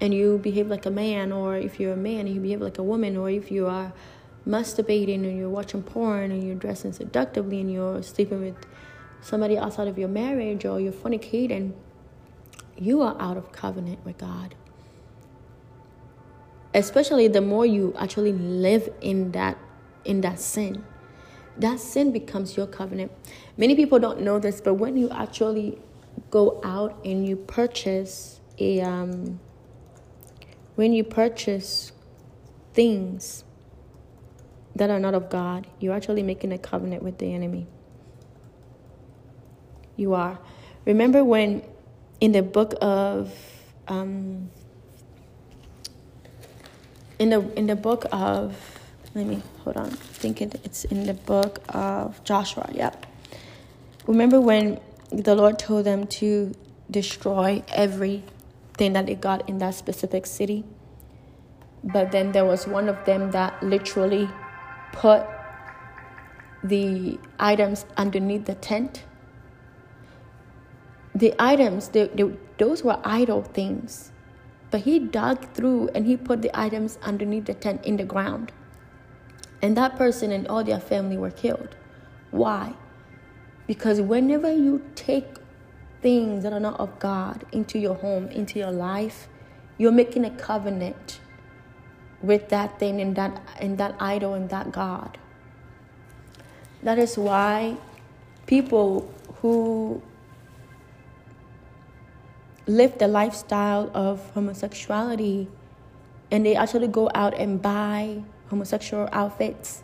and 0.00 0.12
you 0.12 0.38
behave 0.38 0.68
like 0.68 0.86
a 0.86 0.90
man, 0.90 1.32
or 1.32 1.56
if 1.56 1.78
you're 1.78 1.92
a 1.92 1.96
man 1.96 2.26
and 2.26 2.34
you 2.34 2.40
behave 2.40 2.60
like 2.60 2.78
a 2.78 2.82
woman, 2.82 3.16
or 3.16 3.30
if 3.30 3.50
you 3.50 3.66
are 3.66 3.92
masturbating 4.46 5.22
and 5.26 5.36
you're 5.36 5.50
watching 5.50 5.82
porn 5.82 6.30
and 6.30 6.42
you're 6.42 6.56
dressing 6.56 6.92
seductively 6.92 7.60
and 7.60 7.70
you're 7.70 8.02
sleeping 8.02 8.40
with 8.40 8.56
somebody 9.20 9.58
outside 9.58 9.86
of 9.86 9.98
your 9.98 10.08
marriage 10.08 10.64
or 10.64 10.80
you're 10.80 10.92
fornicating, 10.92 11.72
you 12.76 13.02
are 13.02 13.16
out 13.20 13.36
of 13.36 13.52
covenant 13.52 14.04
with 14.04 14.18
God. 14.18 14.54
Especially 16.72 17.28
the 17.28 17.40
more 17.40 17.66
you 17.66 17.94
actually 17.98 18.32
live 18.32 18.88
in 19.00 19.32
that 19.32 19.58
in 20.04 20.22
that 20.22 20.40
sin. 20.40 20.84
That 21.60 21.78
sin 21.78 22.10
becomes 22.10 22.56
your 22.56 22.66
covenant. 22.66 23.12
Many 23.58 23.76
people 23.76 23.98
don't 23.98 24.22
know 24.22 24.38
this, 24.38 24.62
but 24.62 24.74
when 24.74 24.96
you 24.96 25.10
actually 25.10 25.78
go 26.30 26.58
out 26.64 26.98
and 27.04 27.28
you 27.28 27.36
purchase 27.36 28.40
a 28.58 28.80
um, 28.80 29.38
when 30.74 30.94
you 30.94 31.04
purchase 31.04 31.92
things 32.72 33.44
that 34.74 34.88
are 34.88 34.98
not 34.98 35.12
of 35.12 35.28
God, 35.28 35.66
you're 35.80 35.92
actually 35.92 36.22
making 36.22 36.50
a 36.52 36.58
covenant 36.58 37.02
with 37.02 37.18
the 37.18 37.34
enemy. 37.34 37.66
You 39.96 40.14
are. 40.14 40.38
Remember 40.86 41.22
when 41.22 41.62
in 42.22 42.32
the 42.32 42.42
book 42.42 42.72
of 42.80 43.34
um, 43.86 44.50
in 47.18 47.28
the 47.28 47.42
in 47.58 47.66
the 47.66 47.76
book 47.76 48.06
of 48.12 48.79
let 49.14 49.26
me 49.26 49.42
hold 49.64 49.76
on. 49.76 49.88
I 49.88 50.12
think 50.22 50.40
it, 50.40 50.60
it's 50.64 50.84
in 50.84 51.06
the 51.06 51.14
book 51.14 51.60
of 51.68 52.22
Joshua. 52.24 52.68
Yep. 52.72 53.06
Remember 54.06 54.40
when 54.40 54.80
the 55.10 55.34
Lord 55.34 55.58
told 55.58 55.84
them 55.84 56.06
to 56.06 56.54
destroy 56.90 57.62
everything 57.68 58.92
that 58.92 59.06
they 59.06 59.14
got 59.14 59.48
in 59.48 59.58
that 59.58 59.74
specific 59.74 60.26
city? 60.26 60.64
But 61.82 62.12
then 62.12 62.32
there 62.32 62.44
was 62.44 62.66
one 62.66 62.88
of 62.88 63.04
them 63.04 63.30
that 63.32 63.62
literally 63.62 64.28
put 64.92 65.26
the 66.62 67.18
items 67.38 67.86
underneath 67.96 68.44
the 68.44 68.54
tent. 68.54 69.04
The 71.14 71.34
items, 71.38 71.88
they, 71.88 72.08
they, 72.08 72.30
those 72.58 72.84
were 72.84 73.00
idol 73.02 73.42
things. 73.42 74.12
But 74.70 74.82
he 74.82 74.98
dug 75.00 75.52
through 75.52 75.88
and 75.94 76.06
he 76.06 76.16
put 76.16 76.42
the 76.42 76.50
items 76.58 76.98
underneath 77.02 77.46
the 77.46 77.54
tent 77.54 77.84
in 77.84 77.96
the 77.96 78.04
ground. 78.04 78.52
And 79.62 79.76
that 79.76 79.96
person 79.96 80.32
and 80.32 80.46
all 80.48 80.64
their 80.64 80.80
family 80.80 81.16
were 81.16 81.30
killed. 81.30 81.76
Why? 82.30 82.74
Because 83.66 84.00
whenever 84.00 84.52
you 84.52 84.82
take 84.94 85.26
things 86.02 86.42
that 86.42 86.52
are 86.52 86.60
not 86.60 86.80
of 86.80 86.98
God 86.98 87.44
into 87.52 87.78
your 87.78 87.94
home, 87.94 88.28
into 88.28 88.58
your 88.58 88.70
life, 88.70 89.28
you're 89.78 89.92
making 89.92 90.24
a 90.24 90.30
covenant 90.30 91.20
with 92.22 92.48
that 92.48 92.78
thing 92.78 93.00
and 93.00 93.16
that 93.16 93.40
and 93.58 93.78
that 93.78 93.94
idol 93.98 94.34
and 94.34 94.48
that 94.50 94.72
God. 94.72 95.18
That 96.82 96.98
is 96.98 97.16
why 97.16 97.76
people 98.46 99.12
who 99.40 100.02
live 102.66 102.98
the 102.98 103.08
lifestyle 103.08 103.90
of 103.94 104.30
homosexuality 104.30 105.48
and 106.30 106.46
they 106.46 106.54
actually 106.54 106.88
go 106.88 107.10
out 107.14 107.34
and 107.34 107.60
buy 107.60 108.22
homosexual 108.50 109.08
outfits 109.12 109.82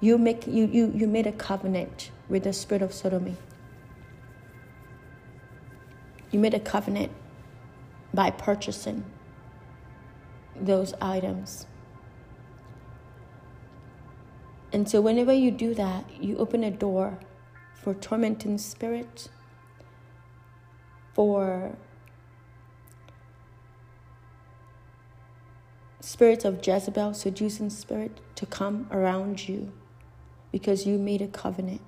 you 0.00 0.16
make 0.16 0.46
you 0.46 0.66
you, 0.66 0.92
you 0.94 1.06
made 1.06 1.26
a 1.26 1.32
covenant 1.32 2.10
with 2.28 2.44
the 2.44 2.52
spirit 2.52 2.82
of 2.82 2.92
sodomy 2.92 3.36
you 6.30 6.38
made 6.40 6.54
a 6.54 6.60
covenant 6.60 7.12
by 8.12 8.28
purchasing 8.28 9.04
those 10.56 10.94
items. 11.00 11.66
And 14.72 14.88
so, 14.88 15.00
whenever 15.00 15.32
you 15.32 15.52
do 15.52 15.74
that, 15.74 16.04
you 16.20 16.36
open 16.38 16.64
a 16.64 16.70
door 16.70 17.18
for 17.74 17.94
tormenting 17.94 18.58
spirits, 18.58 19.28
for 21.12 21.76
spirits 26.04 26.44
of 26.44 26.64
Jezebel, 26.64 27.14
seducing 27.14 27.70
spirit, 27.70 28.20
to 28.34 28.44
come 28.44 28.86
around 28.90 29.48
you 29.48 29.72
because 30.52 30.86
you 30.86 30.98
made 30.98 31.22
a 31.22 31.26
covenant. 31.26 31.80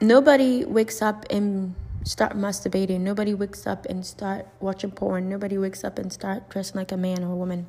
Nobody 0.00 0.64
wakes 0.64 1.02
up 1.02 1.26
and 1.30 1.74
start 2.02 2.36
masturbating. 2.36 3.00
Nobody 3.00 3.34
wakes 3.34 3.66
up 3.66 3.86
and 3.86 4.04
start 4.04 4.48
watching 4.58 4.90
porn. 4.90 5.28
Nobody 5.28 5.58
wakes 5.58 5.84
up 5.84 5.98
and 5.98 6.12
start 6.12 6.48
dressing 6.48 6.76
like 6.76 6.92
a 6.92 6.96
man 6.96 7.22
or 7.22 7.32
a 7.32 7.36
woman. 7.36 7.66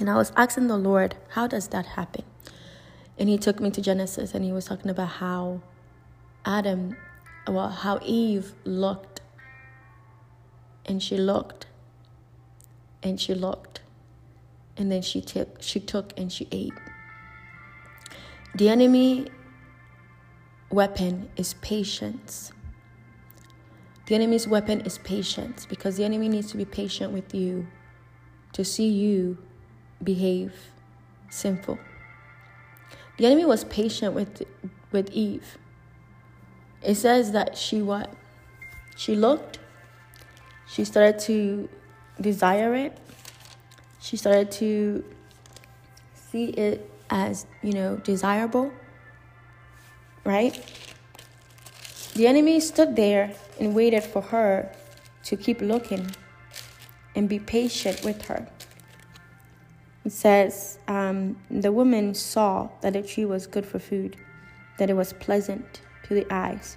And 0.00 0.10
I 0.10 0.16
was 0.16 0.32
asking 0.36 0.66
the 0.66 0.76
Lord, 0.76 1.16
how 1.30 1.46
does 1.46 1.68
that 1.68 1.86
happen? 1.86 2.24
And 3.16 3.28
he 3.28 3.38
took 3.38 3.60
me 3.60 3.70
to 3.70 3.80
Genesis 3.80 4.34
and 4.34 4.44
he 4.44 4.52
was 4.52 4.66
talking 4.66 4.90
about 4.90 5.08
how 5.08 5.62
Adam, 6.44 6.96
well, 7.46 7.70
how 7.70 8.00
Eve 8.04 8.54
looked. 8.64 9.20
And 10.84 11.02
she 11.02 11.16
looked. 11.16 11.67
And 13.02 13.20
she 13.20 13.34
looked. 13.34 13.82
And 14.76 14.90
then 14.92 15.02
she 15.02 15.20
took 15.20 15.60
she 15.60 15.80
took 15.80 16.12
and 16.16 16.32
she 16.32 16.46
ate. 16.52 16.72
The 18.54 18.68
enemy 18.68 19.28
weapon 20.70 21.30
is 21.36 21.54
patience. 21.54 22.52
The 24.06 24.14
enemy's 24.14 24.48
weapon 24.48 24.80
is 24.82 24.98
patience 24.98 25.66
because 25.66 25.96
the 25.96 26.04
enemy 26.04 26.28
needs 26.28 26.50
to 26.52 26.56
be 26.56 26.64
patient 26.64 27.12
with 27.12 27.34
you 27.34 27.66
to 28.52 28.64
see 28.64 28.88
you 28.88 29.38
behave 30.02 30.54
sinful. 31.30 31.78
The 33.18 33.26
enemy 33.26 33.44
was 33.44 33.64
patient 33.64 34.14
with 34.14 34.42
with 34.92 35.10
Eve. 35.10 35.58
It 36.82 36.94
says 36.94 37.32
that 37.32 37.56
she 37.56 37.82
what? 37.82 38.12
She 38.96 39.14
looked. 39.14 39.58
She 40.66 40.84
started 40.84 41.18
to 41.20 41.68
desire 42.20 42.74
it. 42.74 42.98
She 44.00 44.16
started 44.16 44.50
to 44.52 45.04
see 46.14 46.46
it 46.50 46.90
as, 47.10 47.46
you 47.62 47.72
know, 47.72 47.96
desirable. 47.96 48.72
Right? 50.24 50.62
The 52.14 52.26
enemy 52.26 52.60
stood 52.60 52.96
there 52.96 53.32
and 53.60 53.74
waited 53.74 54.02
for 54.02 54.22
her 54.22 54.72
to 55.24 55.36
keep 55.36 55.60
looking 55.60 56.10
and 57.14 57.28
be 57.28 57.38
patient 57.38 58.04
with 58.04 58.22
her. 58.26 58.46
It 60.04 60.12
says, 60.12 60.78
um, 60.88 61.36
The 61.50 61.72
woman 61.72 62.14
saw 62.14 62.70
that 62.80 62.94
the 62.94 63.02
tree 63.02 63.24
was 63.24 63.46
good 63.46 63.66
for 63.66 63.78
food, 63.78 64.16
that 64.78 64.88
it 64.88 64.94
was 64.94 65.12
pleasant 65.12 65.82
to 66.04 66.14
the 66.14 66.26
eyes. 66.30 66.76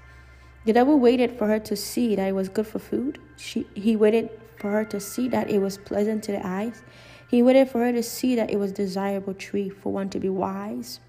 The 0.65 0.73
devil 0.73 0.99
waited 0.99 1.37
for 1.37 1.47
her 1.47 1.59
to 1.59 1.75
see 1.75 2.15
that 2.15 2.27
it 2.27 2.33
was 2.33 2.49
good 2.49 2.67
for 2.67 2.79
food. 2.79 3.19
She, 3.37 3.65
he 3.73 3.95
waited 3.95 4.29
for 4.61 4.69
her 4.69 4.85
to 4.85 4.99
see 4.99 5.27
that 5.29 5.49
it 5.49 5.57
was 5.57 5.77
pleasant 5.77 6.23
to 6.25 6.33
the 6.33 6.45
eyes. 6.45 6.83
He 7.27 7.41
waited 7.41 7.69
for 7.69 7.79
her 7.79 7.91
to 7.91 8.03
see 8.03 8.35
that 8.35 8.51
it 8.51 8.59
was 8.59 8.71
desirable 8.71 9.33
tree 9.33 9.69
for 9.69 9.91
one 9.91 10.09
to 10.11 10.19
be 10.19 10.29
wise. 10.29 10.99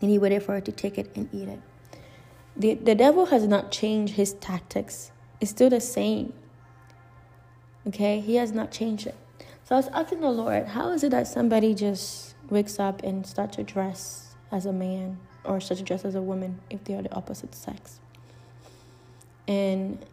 And 0.00 0.10
he 0.10 0.18
waited 0.18 0.42
for 0.42 0.52
her 0.52 0.60
to 0.60 0.72
take 0.72 0.98
it 0.98 1.10
and 1.16 1.28
eat 1.32 1.48
it. 1.48 1.60
The, 2.54 2.74
the 2.74 2.94
devil 2.94 3.26
has 3.26 3.46
not 3.46 3.72
changed 3.72 4.14
his 4.14 4.34
tactics, 4.34 5.10
it's 5.40 5.50
still 5.50 5.70
the 5.70 5.80
same. 5.80 6.34
Okay, 7.88 8.20
he 8.20 8.36
has 8.36 8.52
not 8.52 8.70
changed 8.70 9.06
it. 9.06 9.16
So 9.64 9.74
I 9.74 9.78
was 9.78 9.88
asking 9.88 10.20
the 10.20 10.30
Lord, 10.30 10.66
how 10.66 10.92
is 10.92 11.02
it 11.02 11.10
that 11.10 11.26
somebody 11.26 11.74
just 11.74 12.34
wakes 12.50 12.78
up 12.78 13.02
and 13.02 13.26
starts 13.26 13.56
to 13.56 13.64
dress 13.64 14.36
as 14.52 14.66
a 14.66 14.72
man 14.72 15.18
or 15.44 15.60
starts 15.60 15.80
to 15.80 15.84
dress 15.84 16.04
as 16.04 16.14
a 16.14 16.22
woman 16.22 16.60
if 16.68 16.84
they 16.84 16.94
are 16.94 17.02
the 17.02 17.12
opposite 17.14 17.54
sex? 17.54 18.00
And 19.48 20.04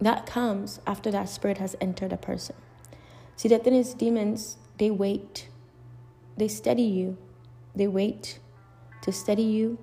that 0.00 0.26
comes 0.26 0.80
after 0.86 1.10
that 1.10 1.28
spirit 1.28 1.58
has 1.58 1.76
entered 1.80 2.12
a 2.12 2.16
person. 2.16 2.56
See, 3.36 3.48
the 3.48 3.58
thing 3.58 3.74
is, 3.74 3.94
demons, 3.94 4.58
they 4.78 4.90
wait. 4.90 5.48
They 6.36 6.48
steady 6.48 6.82
you. 6.82 7.18
They 7.74 7.86
wait 7.86 8.38
to 9.02 9.12
steady 9.12 9.42
you 9.42 9.78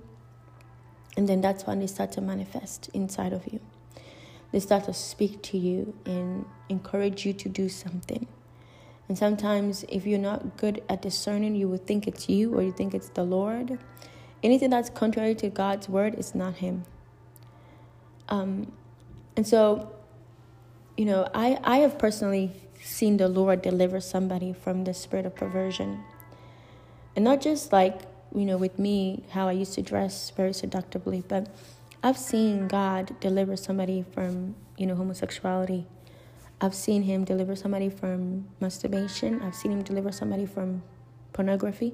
and 1.17 1.27
then 1.27 1.41
that's 1.41 1.65
when 1.65 1.79
they 1.79 1.87
start 1.87 2.11
to 2.13 2.21
manifest 2.21 2.89
inside 2.93 3.33
of 3.33 3.51
you. 3.51 3.59
They 4.51 4.59
start 4.59 4.85
to 4.85 4.93
speak 4.93 5.41
to 5.43 5.57
you 5.57 5.95
and 6.05 6.45
encourage 6.69 7.25
you 7.25 7.33
to 7.33 7.49
do 7.49 7.67
something. 7.67 8.27
And 9.09 9.17
sometimes, 9.17 9.83
if 9.89 10.05
you're 10.05 10.19
not 10.19 10.57
good 10.57 10.83
at 10.87 11.01
discerning, 11.01 11.55
you 11.55 11.67
would 11.69 11.87
think 11.87 12.07
it's 12.07 12.29
you 12.29 12.53
or 12.53 12.61
you 12.61 12.71
think 12.71 12.93
it's 12.93 13.09
the 13.09 13.23
Lord. 13.23 13.79
Anything 14.43 14.69
that's 14.69 14.89
contrary 14.89 15.33
to 15.35 15.49
God's 15.49 15.89
word 15.89 16.15
is 16.15 16.35
not 16.35 16.55
Him. 16.55 16.83
Um, 18.29 18.71
and 19.35 19.47
so, 19.47 19.91
you 20.97 21.05
know, 21.05 21.29
I, 21.33 21.59
I 21.63 21.77
have 21.77 21.97
personally 21.97 22.51
seen 22.81 23.17
the 23.17 23.27
Lord 23.27 23.61
deliver 23.61 24.01
somebody 24.01 24.51
from 24.51 24.83
the 24.83 24.93
spirit 24.93 25.25
of 25.25 25.35
perversion. 25.35 26.03
And 27.15 27.23
not 27.23 27.41
just 27.41 27.71
like 27.71 28.01
you 28.33 28.45
know, 28.45 28.57
with 28.57 28.77
me, 28.77 29.23
how 29.31 29.47
I 29.47 29.53
used 29.53 29.73
to 29.75 29.81
dress 29.81 30.29
very 30.31 30.53
seductively, 30.53 31.23
but 31.27 31.47
I've 32.03 32.17
seen 32.17 32.67
God 32.67 33.19
deliver 33.19 33.55
somebody 33.55 34.03
from, 34.13 34.55
you 34.77 34.85
know, 34.85 34.95
homosexuality. 34.95 35.85
I've 36.59 36.75
seen 36.75 37.03
him 37.03 37.23
deliver 37.23 37.55
somebody 37.55 37.89
from 37.89 38.47
masturbation. 38.59 39.41
I've 39.41 39.55
seen 39.55 39.71
him 39.71 39.83
deliver 39.83 40.11
somebody 40.11 40.45
from 40.45 40.83
pornography. 41.33 41.93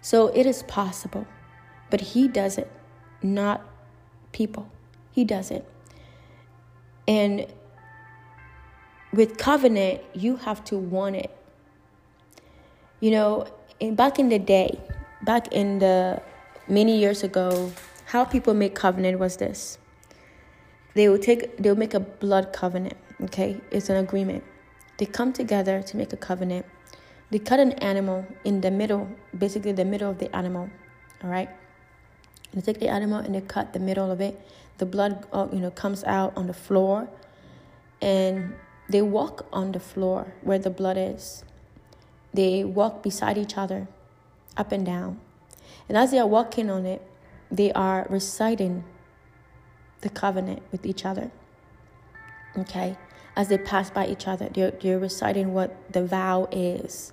So 0.00 0.28
it 0.28 0.46
is 0.46 0.62
possible, 0.62 1.26
but 1.90 2.00
he 2.00 2.28
does 2.28 2.58
it, 2.58 2.70
not 3.22 3.64
people. 4.32 4.70
He 5.12 5.24
does 5.24 5.50
it. 5.50 5.66
And 7.06 7.46
with 9.12 9.36
covenant, 9.36 10.00
you 10.14 10.36
have 10.36 10.64
to 10.64 10.76
want 10.76 11.16
it. 11.16 11.30
You 13.00 13.10
know, 13.10 13.46
in, 13.80 13.94
back 13.94 14.18
in 14.18 14.28
the 14.28 14.38
day, 14.38 14.80
back 15.22 15.52
in 15.52 15.78
the 15.78 16.22
many 16.68 16.98
years 16.98 17.22
ago, 17.22 17.72
how 18.06 18.24
people 18.24 18.54
make 18.54 18.74
covenant 18.74 19.18
was 19.18 19.36
this. 19.36 19.78
They 20.94 21.08
will 21.08 21.18
take 21.18 21.56
they 21.58 21.68
will 21.68 21.78
make 21.78 21.94
a 21.94 22.00
blood 22.00 22.52
covenant, 22.52 22.96
okay? 23.22 23.60
It's 23.70 23.88
an 23.88 23.96
agreement. 23.96 24.44
They 24.98 25.06
come 25.06 25.32
together 25.32 25.82
to 25.82 25.96
make 25.96 26.12
a 26.12 26.16
covenant. 26.16 26.66
They 27.30 27.40
cut 27.40 27.58
an 27.58 27.72
animal 27.72 28.24
in 28.44 28.60
the 28.60 28.70
middle, 28.70 29.08
basically 29.36 29.72
the 29.72 29.84
middle 29.84 30.10
of 30.10 30.18
the 30.18 30.34
animal, 30.34 30.70
all 31.22 31.30
right? 31.30 31.48
They 32.52 32.60
take 32.60 32.78
the 32.78 32.88
animal 32.88 33.18
and 33.18 33.34
they 33.34 33.40
cut 33.40 33.72
the 33.72 33.80
middle 33.80 34.10
of 34.10 34.20
it. 34.20 34.40
The 34.78 34.86
blood, 34.86 35.26
uh, 35.32 35.48
you 35.52 35.60
know, 35.60 35.70
comes 35.70 36.04
out 36.04 36.36
on 36.36 36.46
the 36.46 36.54
floor, 36.54 37.08
and 38.00 38.54
they 38.88 39.02
walk 39.02 39.46
on 39.52 39.72
the 39.72 39.80
floor 39.80 40.34
where 40.42 40.58
the 40.58 40.70
blood 40.70 40.96
is. 40.98 41.44
They 42.32 42.64
walk 42.64 43.02
beside 43.02 43.38
each 43.38 43.56
other, 43.56 43.86
up 44.56 44.72
and 44.72 44.84
down. 44.84 45.20
And 45.88 45.96
as 45.96 46.10
they 46.10 46.18
are 46.18 46.26
walking 46.26 46.70
on 46.70 46.84
it, 46.86 47.02
they 47.50 47.72
are 47.72 48.06
reciting 48.10 48.84
the 50.00 50.10
covenant 50.10 50.62
with 50.72 50.84
each 50.84 51.04
other. 51.04 51.30
Okay? 52.56 52.96
As 53.36 53.48
they 53.48 53.58
pass 53.58 53.90
by 53.90 54.06
each 54.06 54.26
other, 54.26 54.48
they're, 54.48 54.72
they're 54.72 54.98
reciting 54.98 55.54
what 55.54 55.92
the 55.92 56.04
vow 56.04 56.48
is. 56.52 57.12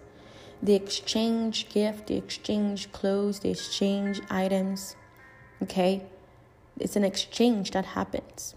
They 0.61 0.75
exchange 0.75 1.69
gift, 1.69 2.07
they 2.07 2.17
exchange 2.17 2.91
clothes, 2.91 3.39
they 3.39 3.49
exchange 3.51 4.21
items. 4.29 4.95
Okay? 5.63 6.03
It's 6.81 6.95
an 6.95 7.03
exchange 7.03 7.71
that 7.71 7.85
happens. 7.85 8.55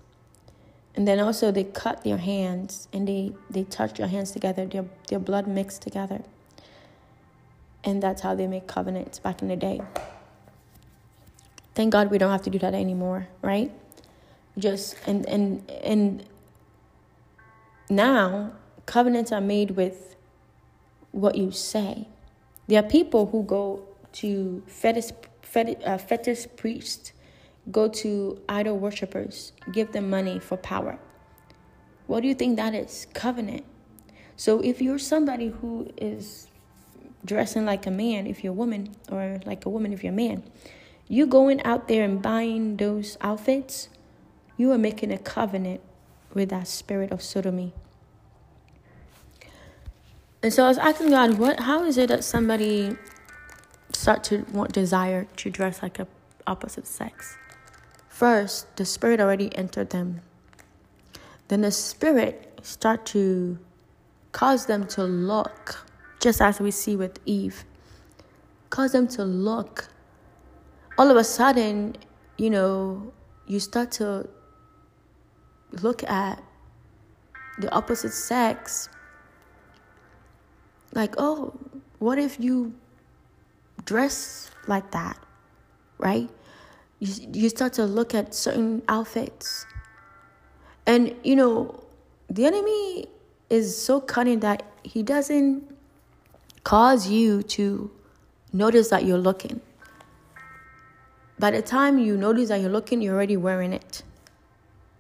And 0.97 1.09
then 1.09 1.19
also 1.19 1.51
they 1.51 1.65
cut 1.65 2.05
their 2.05 2.19
hands 2.19 2.89
and 2.93 3.07
they, 3.09 3.33
they 3.51 3.65
touch 3.65 3.95
their 3.95 4.07
hands 4.07 4.31
together, 4.31 4.65
their, 4.67 4.85
their 5.09 5.19
blood 5.19 5.47
mixed 5.47 5.83
together. 5.83 6.23
And 7.83 8.03
that's 8.03 8.23
how 8.23 8.35
they 8.35 8.47
make 8.47 8.67
covenants 8.67 9.19
back 9.19 9.43
in 9.43 9.49
the 9.49 9.57
day. 9.57 9.81
Thank 11.75 11.93
God 11.93 12.11
we 12.11 12.19
don't 12.19 12.31
have 12.31 12.43
to 12.43 12.51
do 12.51 12.59
that 12.61 12.73
anymore, 12.75 13.27
right? 13.43 13.73
Just 14.57 14.97
and 15.07 15.27
and 15.27 15.69
and 15.83 16.25
now 17.91 18.53
covenants 18.87 19.33
are 19.33 19.41
made 19.41 19.73
with 19.73 20.15
what 21.11 21.35
you 21.35 21.51
say. 21.51 22.07
There 22.69 22.79
are 22.79 22.89
people 22.89 23.27
who 23.27 23.43
go 23.43 23.83
to 24.13 24.63
fetish, 24.69 25.11
fetish, 25.43 25.77
uh, 25.85 25.99
fetish 25.99 26.47
priests, 26.57 27.13
go 27.71 27.89
to 27.89 28.41
idol 28.49 28.79
worshippers, 28.79 29.53
give 29.73 29.93
them 29.93 30.11
money 30.11 30.39
for 30.39 30.57
power. 30.57 30.99
What 32.07 32.21
do 32.21 32.29
you 32.29 32.35
think 32.35 32.57
that 32.57 32.75
is? 32.75 33.07
Covenant. 33.15 33.65
So 34.37 34.61
if 34.61 34.83
you're 34.83 34.99
somebody 34.99 35.49
who 35.49 35.91
is 35.97 36.49
dressing 37.25 37.65
like 37.65 37.87
a 37.87 37.91
man 37.91 38.27
if 38.27 38.45
you're 38.45 38.53
a 38.53 38.57
woman, 38.57 38.95
or 39.11 39.41
like 39.47 39.65
a 39.65 39.71
woman 39.71 39.93
if 39.93 40.05
you're 40.05 40.13
a 40.13 40.17
man, 40.17 40.43
you 41.09 41.27
going 41.27 41.63
out 41.63 41.89
there 41.89 42.05
and 42.05 42.21
buying 42.21 42.77
those 42.77 43.17
outfits, 43.21 43.89
you 44.57 44.71
are 44.73 44.79
making 44.79 45.13
a 45.13 45.19
covenant 45.19 45.81
with 46.33 46.51
that 46.51 46.69
spirit 46.69 47.11
of 47.11 47.23
sodomy. 47.23 47.73
And 50.43 50.53
so 50.53 50.65
I 50.65 50.69
was 50.69 50.79
asking 50.79 51.11
God, 51.11 51.39
what 51.39 51.61
how 51.61 51.85
is 51.85 51.97
it 51.97 52.09
that 52.09 52.23
somebody 52.23 52.97
start 53.93 54.23
to 54.25 54.45
want 54.53 54.73
desire 54.73 55.27
to 55.37 55.51
dress 55.51 55.83
like 55.83 55.99
a 55.99 56.07
opposite 56.47 56.87
sex? 56.87 57.39
First, 58.15 58.77
the 58.77 58.85
spirit 58.85 59.19
already 59.19 59.53
entered 59.57 59.91
them. 59.91 60.21
Then 61.49 61.63
the 61.63 61.73
spirit 61.73 62.61
start 62.63 63.05
to 63.07 63.59
cause 64.31 64.67
them 64.67 64.87
to 64.95 65.03
look, 65.03 65.85
just 66.21 66.41
as 66.41 66.61
we 66.61 66.71
see 66.71 66.95
with 66.95 67.19
Eve. 67.27 67.65
Cause 68.71 68.93
them 68.93 69.09
to 69.09 69.25
look 69.25 69.89
all 70.97 71.11
of 71.11 71.17
a 71.17 71.25
sudden, 71.25 71.97
you 72.39 72.51
know, 72.51 73.13
you 73.49 73.59
start 73.59 73.91
to 73.99 74.29
look 75.83 76.05
at 76.05 76.41
the 77.59 77.69
opposite 77.75 78.13
sex 78.13 78.89
like, 80.93 81.17
oh, 81.19 81.53
what 81.99 82.21
if 82.21 82.39
you 82.39 82.75
dress 83.85 84.53
like 84.69 84.93
that, 84.93 85.19
right? 85.99 86.31
You, 87.05 87.29
you 87.35 87.49
start 87.51 87.75
to 87.75 87.85
look 87.85 88.15
at 88.15 88.35
certain 88.35 88.83
outfits. 88.89 89.67
And, 90.87 91.15
you 91.23 91.37
know, 91.37 91.85
the 92.31 92.47
enemy 92.47 93.07
is 93.51 93.77
so 93.77 94.01
cunning 94.01 94.41
that 94.41 94.63
he 94.83 95.03
doesn't 95.03 95.71
cause 96.63 97.07
you 97.07 97.43
to 97.43 97.91
notice 98.55 98.89
that 98.89 99.05
you're 99.05 99.19
looking. 99.19 99.61
By 101.39 101.51
the 101.51 101.61
time 101.61 101.99
you 101.99 102.17
notice 102.17 102.49
that 102.49 102.63
you're 102.63 102.71
looking, 102.71 103.03
you're 103.03 103.15
already 103.15 103.37
wearing 103.37 103.75
it. 103.75 104.03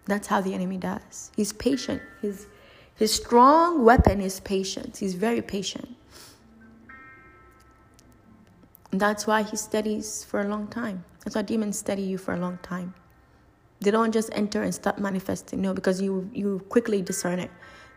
That's 0.04 0.26
how 0.26 0.42
the 0.42 0.52
enemy 0.52 0.76
does. 0.76 1.30
He's 1.34 1.54
patient. 1.54 2.02
His, 2.20 2.46
his 2.96 3.14
strong 3.14 3.82
weapon 3.82 4.20
is 4.20 4.40
patience. 4.40 4.98
He's 4.98 5.14
very 5.14 5.40
patient. 5.40 5.96
And 8.94 9.00
that's 9.00 9.26
why 9.26 9.42
he 9.42 9.56
studies 9.56 10.22
for 10.22 10.40
a 10.40 10.46
long 10.46 10.68
time. 10.68 11.04
That's 11.24 11.34
why 11.34 11.42
demons 11.42 11.76
study 11.76 12.02
you 12.02 12.16
for 12.16 12.32
a 12.32 12.36
long 12.36 12.60
time. 12.62 12.94
They 13.80 13.90
don't 13.90 14.12
just 14.12 14.30
enter 14.32 14.62
and 14.62 14.72
start 14.72 15.00
manifesting. 15.00 15.60
No, 15.60 15.74
because 15.74 16.00
you 16.00 16.30
you 16.32 16.60
quickly 16.68 17.02
discern 17.02 17.40
it. 17.40 17.50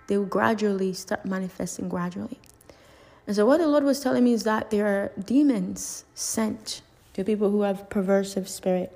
They 0.07 0.18
will 0.18 0.26
gradually 0.26 0.94
start 0.94 1.24
manifesting 1.24 1.88
gradually. 1.88 2.40
And 3.28 3.36
so 3.36 3.45
what 3.45 3.60
the 3.60 3.68
Lord 3.68 3.84
was 3.84 3.99
telling 3.99 4.24
me 4.24 4.34
is 4.34 4.44
that 4.45 4.72
there 4.72 4.88
are 4.88 5.11
demons 5.24 6.03
sent 6.15 6.82
to 7.14 7.24
people 7.24 7.52
who 7.52 7.61
have 7.61 7.90
perversive 7.90 8.48
spirit 8.48 8.90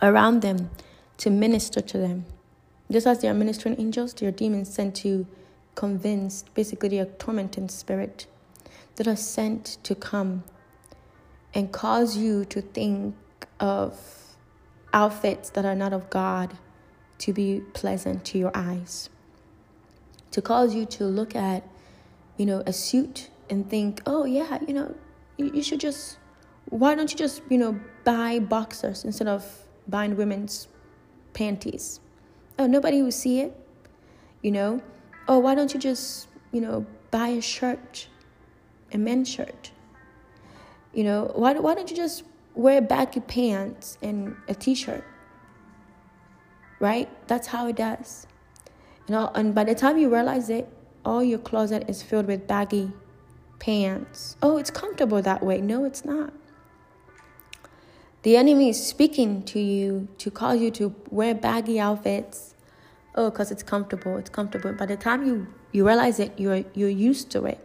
around 0.00 0.42
them 0.42 0.70
to 1.16 1.30
minister 1.30 1.80
to 1.80 1.98
them. 1.98 2.26
Just 2.92 3.08
as 3.08 3.18
they 3.22 3.28
are 3.28 3.34
ministering 3.34 3.74
angels, 3.80 4.14
there 4.14 4.28
are 4.28 4.38
demons 4.44 4.72
sent 4.72 4.94
to 5.02 5.26
convince, 5.74 6.44
basically, 6.54 6.90
they 6.90 7.00
are 7.00 7.12
tormenting 7.18 7.68
spirit 7.68 8.26
that 8.94 9.08
are 9.08 9.16
sent 9.16 9.78
to 9.82 9.96
come 9.96 10.44
and 11.54 11.72
cause 11.72 12.16
you 12.16 12.44
to 12.46 12.62
think 12.62 13.14
of 13.60 13.98
outfits 14.92 15.50
that 15.50 15.64
are 15.64 15.74
not 15.74 15.92
of 15.92 16.10
God 16.10 16.56
to 17.18 17.32
be 17.32 17.62
pleasant 17.72 18.24
to 18.26 18.38
your 18.38 18.50
eyes. 18.54 19.08
To 20.32 20.42
cause 20.42 20.74
you 20.74 20.86
to 20.86 21.04
look 21.04 21.36
at, 21.36 21.68
you 22.36 22.46
know, 22.46 22.62
a 22.66 22.72
suit 22.72 23.30
and 23.50 23.68
think, 23.68 24.00
oh, 24.06 24.24
yeah, 24.24 24.58
you 24.66 24.74
know, 24.74 24.94
you, 25.36 25.50
you 25.52 25.62
should 25.62 25.80
just 25.80 26.18
why 26.72 26.94
don't 26.94 27.10
you 27.10 27.18
just, 27.18 27.42
you 27.48 27.58
know, 27.58 27.78
buy 28.04 28.38
boxers 28.38 29.04
instead 29.04 29.28
of 29.28 29.44
buying 29.88 30.16
women's 30.16 30.68
panties? 31.34 32.00
Oh, 32.58 32.66
nobody 32.66 33.02
will 33.02 33.12
see 33.12 33.40
it, 33.40 33.54
you 34.42 34.52
know? 34.52 34.82
Oh, 35.28 35.38
why 35.38 35.54
don't 35.54 35.74
you 35.74 35.80
just, 35.80 36.28
you 36.50 36.60
know, 36.60 36.86
buy 37.10 37.28
a 37.28 37.42
shirt, 37.42 38.08
a 38.92 38.98
men's 38.98 39.28
shirt? 39.28 39.70
You 40.92 41.04
know, 41.04 41.32
why, 41.34 41.54
why 41.54 41.74
don't 41.74 41.90
you 41.90 41.96
just 41.96 42.24
wear 42.54 42.80
baggy 42.80 43.20
pants 43.20 43.98
and 44.02 44.36
a 44.48 44.54
t 44.54 44.74
shirt? 44.74 45.04
Right? 46.80 47.08
That's 47.28 47.46
how 47.46 47.66
it 47.68 47.76
does. 47.76 48.26
You 49.08 49.14
know, 49.14 49.30
and 49.34 49.54
by 49.54 49.64
the 49.64 49.74
time 49.74 49.98
you 49.98 50.12
realize 50.12 50.50
it, 50.50 50.68
all 51.04 51.22
your 51.22 51.38
closet 51.38 51.84
is 51.88 52.02
filled 52.02 52.26
with 52.26 52.46
baggy 52.46 52.92
pants. 53.58 54.36
Oh, 54.42 54.58
it's 54.58 54.70
comfortable 54.70 55.22
that 55.22 55.42
way. 55.42 55.60
No, 55.60 55.84
it's 55.84 56.04
not. 56.04 56.32
The 58.22 58.36
enemy 58.36 58.68
is 58.68 58.84
speaking 58.84 59.42
to 59.44 59.58
you 59.58 60.08
to 60.18 60.30
cause 60.30 60.60
you 60.60 60.70
to 60.72 60.94
wear 61.10 61.34
baggy 61.34 61.80
outfits. 61.80 62.54
Oh, 63.14 63.30
because 63.30 63.50
it's 63.50 63.62
comfortable. 63.62 64.16
It's 64.16 64.30
comfortable. 64.30 64.72
By 64.72 64.86
the 64.86 64.96
time 64.96 65.26
you, 65.26 65.48
you 65.72 65.86
realize 65.86 66.20
it, 66.20 66.32
you're 66.38 66.64
you're 66.74 66.88
used 66.88 67.30
to 67.32 67.44
it. 67.46 67.58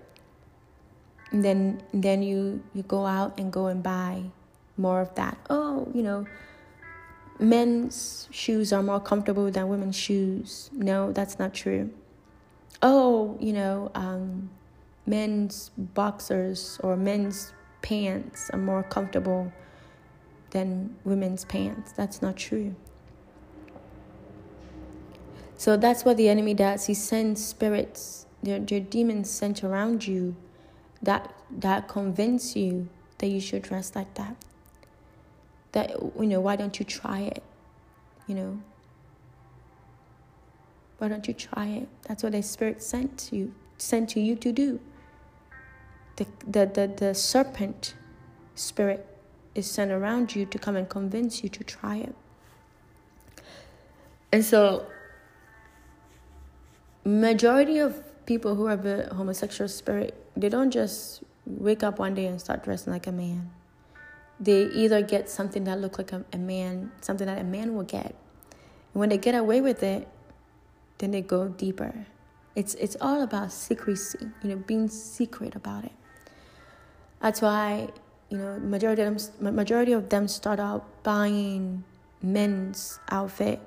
Then 1.32 1.82
then 1.94 2.24
you 2.24 2.64
you 2.74 2.84
go 2.84 3.06
out 3.06 3.40
and 3.40 3.52
go 3.52 3.68
and 3.68 3.84
buy 3.84 4.24
more 4.78 5.02
of 5.02 5.14
that. 5.16 5.38
Oh, 5.50 5.90
you 5.94 6.04
know, 6.04 6.26
men's 7.40 8.28
shoes 8.32 8.72
are 8.72 8.84
more 8.84 9.00
comfortable 9.00 9.52
than 9.52 9.68
women's 9.68 9.96
shoes. 9.96 10.70
No, 10.74 11.12
that's 11.12 11.40
not 11.40 11.54
true. 11.54 11.92
Oh, 12.82 13.38
you 13.40 13.54
know, 13.54 13.92
um, 13.96 14.50
men's 15.06 15.72
boxers 15.78 16.80
or 16.84 16.96
men's 16.96 17.54
pants 17.82 18.50
are 18.52 18.60
more 18.60 18.84
comfortable 18.84 19.52
than 20.52 20.96
women's 21.04 21.46
pants. 21.46 21.92
That's 21.92 22.22
not 22.22 22.38
true. 22.38 22.76
So 25.58 25.76
that's 25.76 26.06
what 26.06 26.18
the 26.18 26.30
enemy 26.30 26.54
does. 26.54 26.86
He 26.86 26.94
sends 26.94 27.44
spirits, 27.44 28.28
their, 28.44 28.60
their 28.60 28.80
demons 28.80 29.30
sent 29.30 29.64
around 29.64 30.06
you 30.06 30.36
that 31.02 31.34
that 31.52 31.88
convince 31.88 32.56
you 32.56 32.90
that 33.20 33.28
you 33.28 33.40
should 33.40 33.62
dress 33.64 33.96
like 33.96 34.14
that. 34.16 34.36
That 35.74 35.92
you 35.92 36.28
know, 36.28 36.42
why 36.42 36.56
don't 36.56 36.80
you 36.80 36.86
try 36.86 37.22
it? 37.22 37.44
You 38.28 38.36
know, 38.36 38.60
Why 40.98 41.08
don't 41.08 41.28
you 41.28 41.34
try 41.34 41.68
it? 41.68 41.88
That's 42.08 42.24
what 42.24 42.32
the 42.32 42.42
Spirit 42.42 42.82
sent 42.82 43.30
you 43.32 43.54
sent 43.78 44.10
to 44.10 44.20
you 44.20 44.36
to 44.36 44.52
do. 44.52 44.80
The, 46.16 46.26
the, 46.48 46.66
the, 46.66 46.94
the 46.98 47.14
serpent 47.14 47.94
spirit 48.56 49.06
is 49.54 49.70
sent 49.70 49.92
around 49.92 50.36
you 50.36 50.48
to 50.48 50.58
come 50.58 50.76
and 50.76 50.90
convince 50.90 51.44
you 51.44 51.50
to 51.50 51.64
try 51.64 51.98
it. 51.98 52.16
And 54.32 54.44
so 54.44 54.88
majority 57.06 57.78
of 57.78 58.04
people 58.26 58.56
who 58.56 58.66
have 58.66 58.86
a 58.88 59.14
homosexual 59.14 59.68
spirit, 59.68 60.16
they 60.42 60.50
don't 60.50 60.72
just 60.72 61.24
wake 61.46 61.84
up 61.84 62.00
one 62.00 62.14
day 62.14 62.26
and 62.26 62.40
start 62.40 62.64
dressing 62.64 62.94
like 62.94 63.08
a 63.08 63.12
man. 63.12 63.50
They 64.40 64.64
either 64.64 65.02
get 65.02 65.30
something 65.30 65.64
that 65.64 65.80
looks 65.80 65.98
like 65.98 66.12
a, 66.12 66.24
a 66.32 66.38
man, 66.38 66.92
something 67.02 67.26
that 67.26 67.40
a 67.40 67.44
man 67.44 67.74
will 67.76 67.84
get. 67.84 68.16
And 68.94 69.00
when 69.00 69.10
they 69.10 69.18
get 69.18 69.36
away 69.36 69.62
with 69.62 69.82
it, 69.82 70.08
then 71.00 71.12
they 71.12 71.22
go 71.22 71.48
deeper. 71.48 72.06
It's 72.56 72.74
it's 72.76 72.98
all 73.02 73.22
about 73.22 73.52
secrecy, 73.52 74.18
you 74.44 74.50
know, 74.50 74.56
being 74.56 74.90
secret 74.90 75.56
about 75.56 75.86
it. 75.86 75.92
That's 77.22 77.42
why, 77.42 77.90
you 78.30 78.38
know, 78.38 78.60
majority 78.60 79.02
of 79.04 79.18
them 79.40 79.56
majority 79.56 79.92
of 79.92 80.10
them 80.10 80.28
start 80.28 80.60
out 80.60 81.04
buying 81.04 81.84
men's 82.22 83.00
outfit 83.10 83.60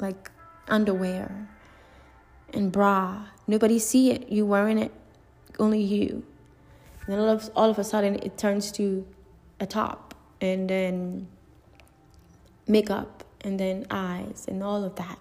like 0.00 0.30
underwear 0.68 1.48
and 2.52 2.72
bra. 2.72 3.26
Nobody 3.46 3.78
see 3.78 4.10
it. 4.10 4.28
You 4.30 4.46
wearing 4.46 4.78
it, 4.78 4.92
only 5.60 5.80
you. 5.80 6.24
And 7.06 7.14
then 7.14 7.18
all 7.18 7.28
of, 7.28 7.50
all 7.54 7.70
of 7.70 7.78
a 7.78 7.84
sudden 7.84 8.16
it 8.16 8.36
turns 8.36 8.72
to 8.72 9.06
a 9.60 9.66
top 9.66 10.14
and 10.40 10.68
then 10.68 11.28
makeup 12.66 13.24
and 13.42 13.58
then 13.58 13.86
eyes 13.90 14.46
and 14.48 14.62
all 14.62 14.84
of 14.84 14.96
that. 14.96 15.18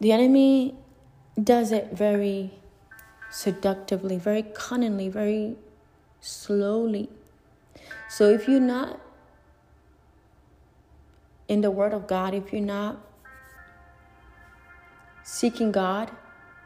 The 0.00 0.12
enemy 0.12 0.74
does 1.42 1.72
it 1.72 1.92
very 1.92 2.50
seductively, 3.30 4.18
very 4.18 4.42
cunningly, 4.42 5.08
very 5.08 5.56
slowly. 6.20 7.08
So 8.08 8.28
if 8.28 8.48
you're 8.48 8.60
not 8.60 9.00
in 11.48 11.60
the 11.60 11.70
Word 11.70 11.92
of 11.92 12.06
God, 12.06 12.34
if 12.34 12.52
you're 12.52 12.60
not 12.60 12.98
seeking 15.22 15.72
God, 15.72 16.10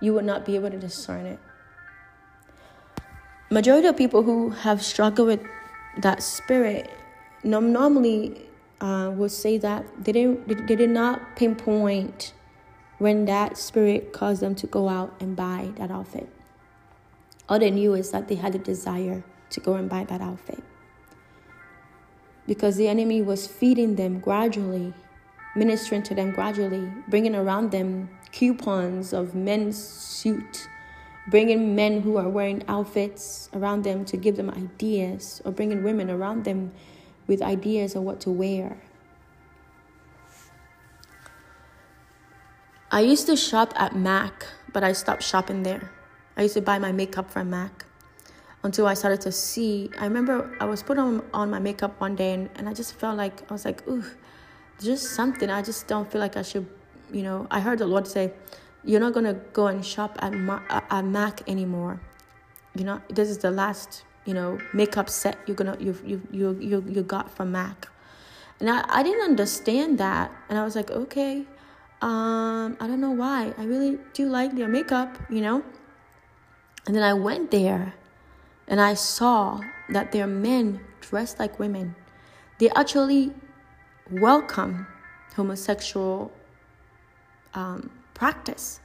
you 0.01 0.13
would 0.15 0.25
not 0.25 0.45
be 0.45 0.55
able 0.57 0.71
to 0.71 0.79
discern 0.79 1.27
it. 1.27 1.39
Majority 3.51 3.87
of 3.87 3.97
people 3.97 4.23
who 4.23 4.51
have 4.51 4.83
struggled 4.83 5.29
with 5.29 5.41
that 5.99 6.23
spirit 6.23 6.91
normally 7.45 8.49
uh, 8.81 9.11
would 9.15 9.31
say 9.31 9.57
that 9.59 9.85
they 10.03 10.13
didn't 10.13 10.67
they 10.67 10.77
did 10.77 10.91
not 10.91 11.37
pinpoint 11.37 12.33
when 12.99 13.25
that 13.27 13.57
spirit 13.57 14.13
caused 14.13 14.43
them 14.43 14.55
to 14.55 14.67
go 14.67 14.89
out 14.89 15.15
and 15.21 15.37
buy 15.37 15.71
that 15.77 15.91
outfit. 15.91 16.29
All 17.49 17.59
they 17.59 17.71
knew 17.71 17.95
is 17.95 18.11
that 18.11 18.29
they 18.29 18.35
had 18.35 18.55
a 18.55 18.59
desire 18.59 19.23
to 19.51 19.61
go 19.61 19.75
and 19.75 19.89
buy 19.89 20.05
that 20.05 20.21
outfit. 20.21 20.63
Because 22.47 22.77
the 22.77 22.89
enemy 22.89 23.23
was 23.23 23.47
feeding 23.47 23.97
them 23.97 24.19
gradually, 24.21 24.95
ministering 25.55 26.03
to 26.05 26.15
them 26.15 26.33
gradually, 26.33 26.91
bringing 27.09 27.35
around 27.35 27.71
them 27.71 28.09
coupons 28.37 29.15
of 29.15 29.35
men's 29.35 29.83
suit, 29.83 30.69
bringing 31.31 31.75
men 31.75 32.03
who 32.03 32.19
are 32.19 32.29
wearing 32.29 32.63
outfits 32.69 33.49
around 33.55 33.83
them 33.83 34.05
to 34.05 34.17
give 34.19 34.37
them 34.37 34.51
ideas, 34.51 35.41
or 35.47 35.53
bringing 35.53 35.83
women 35.83 36.11
around 36.11 36.45
them 36.45 36.71
with 37.27 37.41
ideas 37.41 37.95
of 37.97 38.03
what 38.03 38.21
to 38.21 38.31
wear. 38.31 38.77
I 42.91 43.01
used 43.01 43.27
to 43.27 43.37
shop 43.37 43.73
at 43.77 43.97
MAC, 43.97 44.47
but 44.75 44.85
I 44.85 44.93
stopped 44.93 45.23
shopping 45.23 45.63
there. 45.63 45.91
I 46.37 46.43
used 46.43 46.55
to 46.55 46.61
buy 46.61 46.79
my 46.79 46.93
makeup 46.93 47.31
from 47.31 47.49
MAC 47.49 47.87
until 48.63 48.87
I 48.87 48.93
started 48.93 49.23
to 49.23 49.33
see. 49.33 49.91
I 49.99 50.05
remember 50.05 50.55
I 50.61 50.67
was 50.67 50.83
putting 50.83 51.03
on, 51.03 51.25
on 51.33 51.51
my 51.51 51.59
makeup 51.59 51.99
one 52.03 52.15
day 52.15 52.35
and, 52.35 52.51
and 52.57 52.69
I 52.69 52.75
just 52.75 53.01
felt 53.01 53.17
like, 53.17 53.51
I 53.51 53.55
was 53.55 53.65
like, 53.65 53.89
ooh, 53.89 54.05
just 54.79 55.15
something. 55.15 55.49
I 55.49 55.63
just 55.63 55.89
don't 55.89 56.11
feel 56.11 56.21
like 56.21 56.37
I 56.37 56.43
should, 56.43 56.67
you 57.13 57.23
know. 57.23 57.47
I 57.51 57.61
heard 57.61 57.79
the 57.79 57.87
Lord 57.87 58.07
say, 58.07 58.33
you're 58.85 59.01
not 59.01 59.13
going 59.13 59.27
to 59.27 59.35
go 59.53 59.67
and 59.67 59.85
shop 59.85 60.19
at, 60.21 60.33
at 60.91 61.05
MAC 61.05 61.49
anymore. 61.49 62.01
You 62.75 62.85
know, 62.85 63.01
this 63.09 63.29
is 63.29 63.39
the 63.39 63.51
last, 63.51 64.05
you 64.25 64.35
know, 64.35 64.59
makeup 64.73 65.11
set 65.11 65.39
you're 65.47 65.57
going 65.57 65.77
to, 65.77 65.83
you, 65.83 65.99
you, 66.05 66.23
you, 66.31 66.59
you, 66.61 66.85
you 66.89 67.03
got 67.03 67.31
from 67.31 67.53
MAC. 67.53 67.89
And 68.61 68.71
I, 68.71 68.85
I 68.89 69.03
didn't 69.03 69.25
understand 69.25 69.99
that. 69.99 70.31
And 70.49 70.59
I 70.59 70.65
was 70.65 70.77
like, 70.77 70.91
okay, 70.91 71.47
um, 72.01 72.77
I 72.81 72.87
don't 72.87 73.01
know 73.01 73.11
why. 73.11 73.55
I 73.59 73.65
really 73.65 73.99
do 74.13 74.29
like 74.29 74.55
their 74.55 74.69
makeup, 74.69 75.19
you 75.31 75.41
know? 75.41 75.65
And 76.87 76.95
then 76.95 77.03
I 77.03 77.15
went 77.15 77.51
there 77.51 77.95
and 78.69 78.81
I 78.81 78.95
saw 78.95 79.61
that 79.89 80.13
there 80.13 80.25
are 80.25 80.29
men 80.29 80.81
dressed 81.01 81.39
like 81.39 81.59
women. 81.59 81.97
They 82.59 82.71
actually 82.71 83.33
welcome 84.11 84.87
homosexual 85.35 86.33
um, 87.57 87.91
practice. 88.15 88.81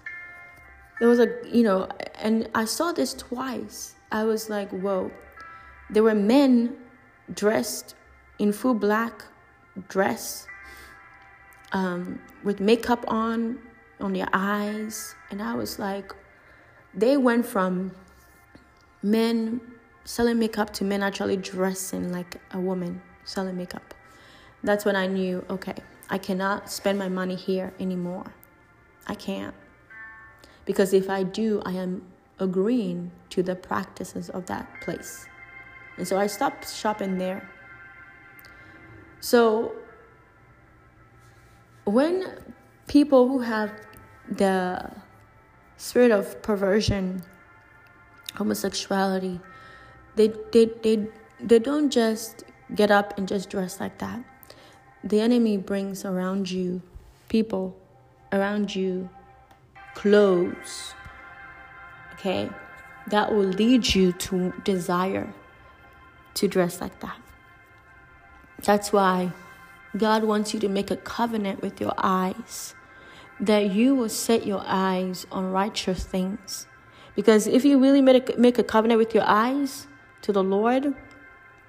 There 0.99 1.07
was 1.07 1.19
a, 1.19 1.27
you 1.45 1.63
know, 1.63 1.87
and 2.15 2.49
I 2.55 2.65
saw 2.65 2.91
this 2.91 3.13
twice. 3.13 3.95
I 4.11 4.23
was 4.23 4.49
like, 4.49 4.69
whoa. 4.71 5.11
There 5.89 6.03
were 6.03 6.15
men 6.15 6.77
dressed 7.33 7.95
in 8.39 8.51
full 8.53 8.73
black 8.73 9.25
dress 9.87 10.47
um, 11.73 12.19
with 12.43 12.59
makeup 12.59 13.05
on 13.07 13.59
on 13.99 14.13
their 14.13 14.27
eyes, 14.33 15.13
and 15.29 15.43
I 15.43 15.53
was 15.53 15.77
like, 15.77 16.11
they 16.93 17.17
went 17.17 17.45
from 17.45 17.91
men 19.03 19.61
selling 20.05 20.39
makeup 20.39 20.73
to 20.73 20.83
men 20.83 21.03
actually 21.03 21.37
dressing 21.37 22.11
like 22.11 22.41
a 22.51 22.59
woman 22.59 23.01
selling 23.23 23.57
makeup. 23.57 23.93
That's 24.63 24.85
when 24.85 24.95
I 24.95 25.05
knew, 25.07 25.45
okay, 25.49 25.75
I 26.09 26.17
cannot 26.17 26.71
spend 26.71 26.97
my 26.97 27.09
money 27.09 27.35
here 27.35 27.73
anymore. 27.79 28.33
I 29.07 29.15
can't. 29.15 29.55
Because 30.65 30.93
if 30.93 31.09
I 31.09 31.23
do, 31.23 31.61
I 31.65 31.71
am 31.73 32.03
agreeing 32.39 33.11
to 33.29 33.43
the 33.43 33.55
practices 33.55 34.29
of 34.29 34.45
that 34.47 34.67
place. 34.81 35.25
And 35.97 36.07
so 36.07 36.17
I 36.17 36.27
stopped 36.27 36.69
shopping 36.73 37.17
there. 37.17 37.49
So 39.19 39.73
when 41.85 42.43
people 42.87 43.27
who 43.27 43.39
have 43.39 43.71
the 44.29 44.91
spirit 45.77 46.11
of 46.11 46.41
perversion, 46.41 47.23
homosexuality, 48.35 49.39
they, 50.15 50.33
they, 50.51 50.65
they, 50.83 51.07
they 51.39 51.59
don't 51.59 51.89
just 51.89 52.43
get 52.75 52.91
up 52.91 53.17
and 53.17 53.27
just 53.27 53.49
dress 53.49 53.79
like 53.79 53.97
that. 53.99 54.23
The 55.03 55.19
enemy 55.19 55.57
brings 55.57 56.05
around 56.05 56.49
you 56.51 56.81
people, 57.29 57.77
around 58.31 58.75
you 58.75 59.09
clothes, 59.95 60.93
okay, 62.13 62.49
that 63.07 63.31
will 63.31 63.43
lead 63.43 63.93
you 63.93 64.11
to 64.13 64.53
desire 64.63 65.33
to 66.35 66.47
dress 66.47 66.79
like 66.81 66.99
that. 67.01 67.17
That's 68.63 68.93
why 68.93 69.31
God 69.97 70.23
wants 70.23 70.53
you 70.53 70.59
to 70.61 70.69
make 70.69 70.91
a 70.91 70.95
covenant 70.95 71.61
with 71.61 71.81
your 71.81 71.93
eyes 71.97 72.75
that 73.41 73.71
you 73.71 73.95
will 73.95 74.09
set 74.09 74.45
your 74.45 74.61
eyes 74.65 75.25
on 75.31 75.51
righteous 75.51 76.03
things. 76.03 76.67
Because 77.15 77.47
if 77.47 77.65
you 77.65 77.79
really 77.79 78.01
make 78.01 78.29
a, 78.29 78.39
make 78.39 78.59
a 78.59 78.63
covenant 78.63 78.99
with 78.99 79.15
your 79.15 79.25
eyes 79.25 79.87
to 80.21 80.31
the 80.31 80.43
Lord, 80.43 80.93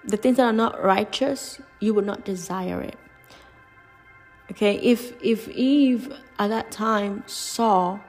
the 0.05 0.17
things 0.19 0.37
that 0.37 0.45
are 0.45 0.53
not 0.53 0.83
righteous, 0.85 1.61
you 1.81 1.95
will 1.95 2.05
not 2.05 2.25
desire 2.25 2.81
it. 2.83 2.97
Okay, 4.51 4.75
if 4.77 5.13
if 5.23 5.49
Eve 5.49 6.13
at 6.39 6.49
that 6.49 6.71
time 6.71 7.23
saw 7.27 8.01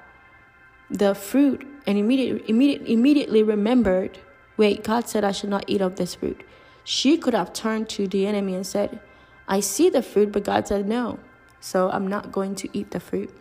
the 0.90 1.16
fruit 1.16 1.66
and 1.88 1.98
immediately 1.98 2.44
immediate, 2.50 2.82
immediately 2.88 3.44
remembered, 3.44 4.20
wait, 4.58 4.84
God 4.84 5.08
said 5.08 5.24
I 5.24 5.32
should 5.32 5.50
not 5.50 5.64
eat 5.68 5.82
of 5.82 5.96
this 5.96 6.16
fruit. 6.16 6.44
She 6.84 7.18
could 7.18 7.34
have 7.34 7.54
turned 7.54 7.88
to 7.90 8.08
the 8.08 8.28
enemy 8.28 8.56
and 8.56 8.68
said, 8.68 9.00
I 9.48 9.60
see 9.60 9.90
the 9.90 10.02
fruit, 10.02 10.32
but 10.32 10.44
God 10.44 10.68
said 10.68 10.88
no. 10.88 11.20
So 11.60 11.90
I'm 11.90 12.08
not 12.08 12.32
going 12.32 12.56
to 12.56 12.70
eat 12.78 12.92
the 12.92 13.00
fruit. 13.00 13.34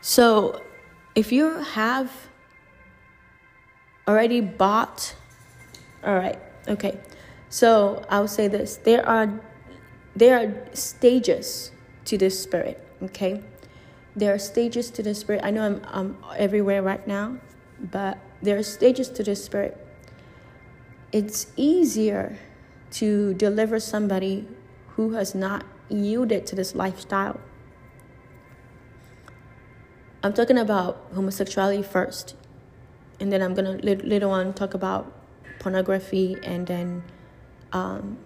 So 0.00 0.62
if 1.14 1.32
you 1.32 1.58
have 1.60 2.10
already 4.06 4.40
bought, 4.40 5.14
all 6.04 6.14
right, 6.14 6.38
okay. 6.68 7.00
So 7.48 8.04
I'll 8.08 8.28
say 8.28 8.48
this: 8.48 8.76
there 8.76 9.06
are 9.06 9.40
there 10.14 10.38
are 10.38 10.74
stages 10.74 11.72
to 12.06 12.18
this 12.18 12.40
spirit. 12.40 12.82
Okay, 13.02 13.42
there 14.14 14.32
are 14.34 14.38
stages 14.38 14.90
to 14.92 15.02
this 15.02 15.20
spirit. 15.20 15.42
I 15.44 15.50
know 15.50 15.62
I'm 15.62 15.80
I'm 15.86 16.16
everywhere 16.36 16.82
right 16.82 17.06
now, 17.06 17.38
but 17.80 18.18
there 18.42 18.56
are 18.58 18.62
stages 18.62 19.08
to 19.10 19.22
this 19.22 19.44
spirit 19.44 19.86
it's 21.12 21.46
easier 21.56 22.36
to 22.90 23.34
deliver 23.34 23.80
somebody 23.80 24.46
who 24.96 25.12
has 25.12 25.34
not 25.34 25.64
yielded 25.88 26.46
to 26.46 26.56
this 26.56 26.74
lifestyle. 26.74 27.40
I'm 30.22 30.32
talking 30.32 30.58
about 30.58 31.06
homosexuality 31.14 31.82
first, 31.82 32.34
and 33.20 33.32
then 33.32 33.40
I'm 33.40 33.54
gonna 33.54 33.78
later 33.82 34.28
on 34.28 34.52
talk 34.54 34.74
about 34.74 35.12
pornography 35.58 36.36
and 36.42 36.66
then 36.66 37.02
um, 37.76 38.16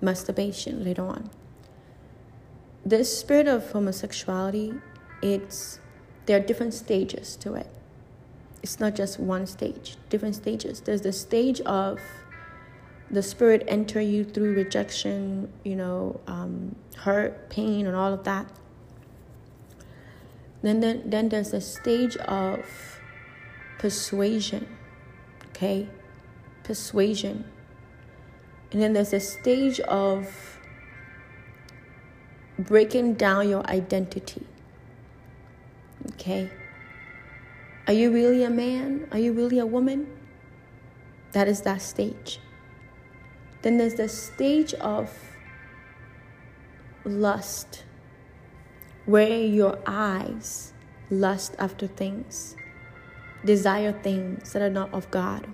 masturbation 0.00 0.84
later 0.84 1.06
on. 1.06 1.30
This 2.84 3.18
spirit 3.18 3.48
of 3.48 3.70
homosexuality, 3.72 4.74
it's 5.22 5.80
there 6.26 6.36
are 6.38 6.46
different 6.50 6.74
stages 6.74 7.36
to 7.36 7.54
it. 7.54 7.70
It's 8.62 8.78
not 8.78 8.94
just 8.94 9.18
one 9.18 9.46
stage, 9.46 9.96
different 10.10 10.34
stages. 10.34 10.80
There's 10.80 11.00
the 11.00 11.12
stage 11.12 11.60
of 11.62 11.98
the 13.10 13.22
spirit 13.22 13.64
enter 13.66 14.00
you 14.00 14.24
through 14.24 14.54
rejection, 14.54 15.50
you 15.64 15.76
know, 15.76 16.20
um, 16.26 16.76
hurt, 16.96 17.48
pain, 17.48 17.86
and 17.86 17.96
all 17.96 18.12
of 18.12 18.24
that. 18.24 18.46
Then, 20.60 20.80
then, 20.80 21.02
then 21.06 21.28
there's 21.30 21.54
a 21.54 21.60
stage 21.60 22.16
of 22.16 22.60
persuasion, 23.78 24.66
okay? 25.50 25.88
Persuasion. 26.64 27.44
And 28.70 28.82
then 28.82 28.92
there's 28.92 29.12
a 29.12 29.20
stage 29.20 29.80
of 29.80 30.58
breaking 32.58 33.14
down 33.14 33.48
your 33.48 33.64
identity, 33.70 34.46
okay? 36.12 36.50
Are 37.86 37.94
you 37.94 38.12
really 38.12 38.42
a 38.42 38.50
man? 38.50 39.08
Are 39.12 39.18
you 39.18 39.32
really 39.32 39.58
a 39.58 39.66
woman? 39.66 40.06
That 41.32 41.48
is 41.48 41.62
that 41.62 41.80
stage. 41.80 42.40
Then 43.62 43.78
there's 43.78 43.94
the 43.94 44.08
stage 44.08 44.74
of 44.74 45.10
lust, 47.04 47.84
where 49.06 49.38
your 49.38 49.78
eyes 49.86 50.74
lust 51.10 51.54
after 51.58 51.86
things, 51.86 52.54
desire 53.44 53.92
things 53.92 54.52
that 54.52 54.60
are 54.60 54.70
not 54.70 54.92
of 54.92 55.10
God. 55.10 55.46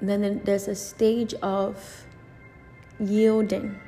Then 0.00 0.42
there's 0.44 0.68
a 0.68 0.74
stage 0.74 1.34
of 1.42 2.04
yielding. 2.98 3.80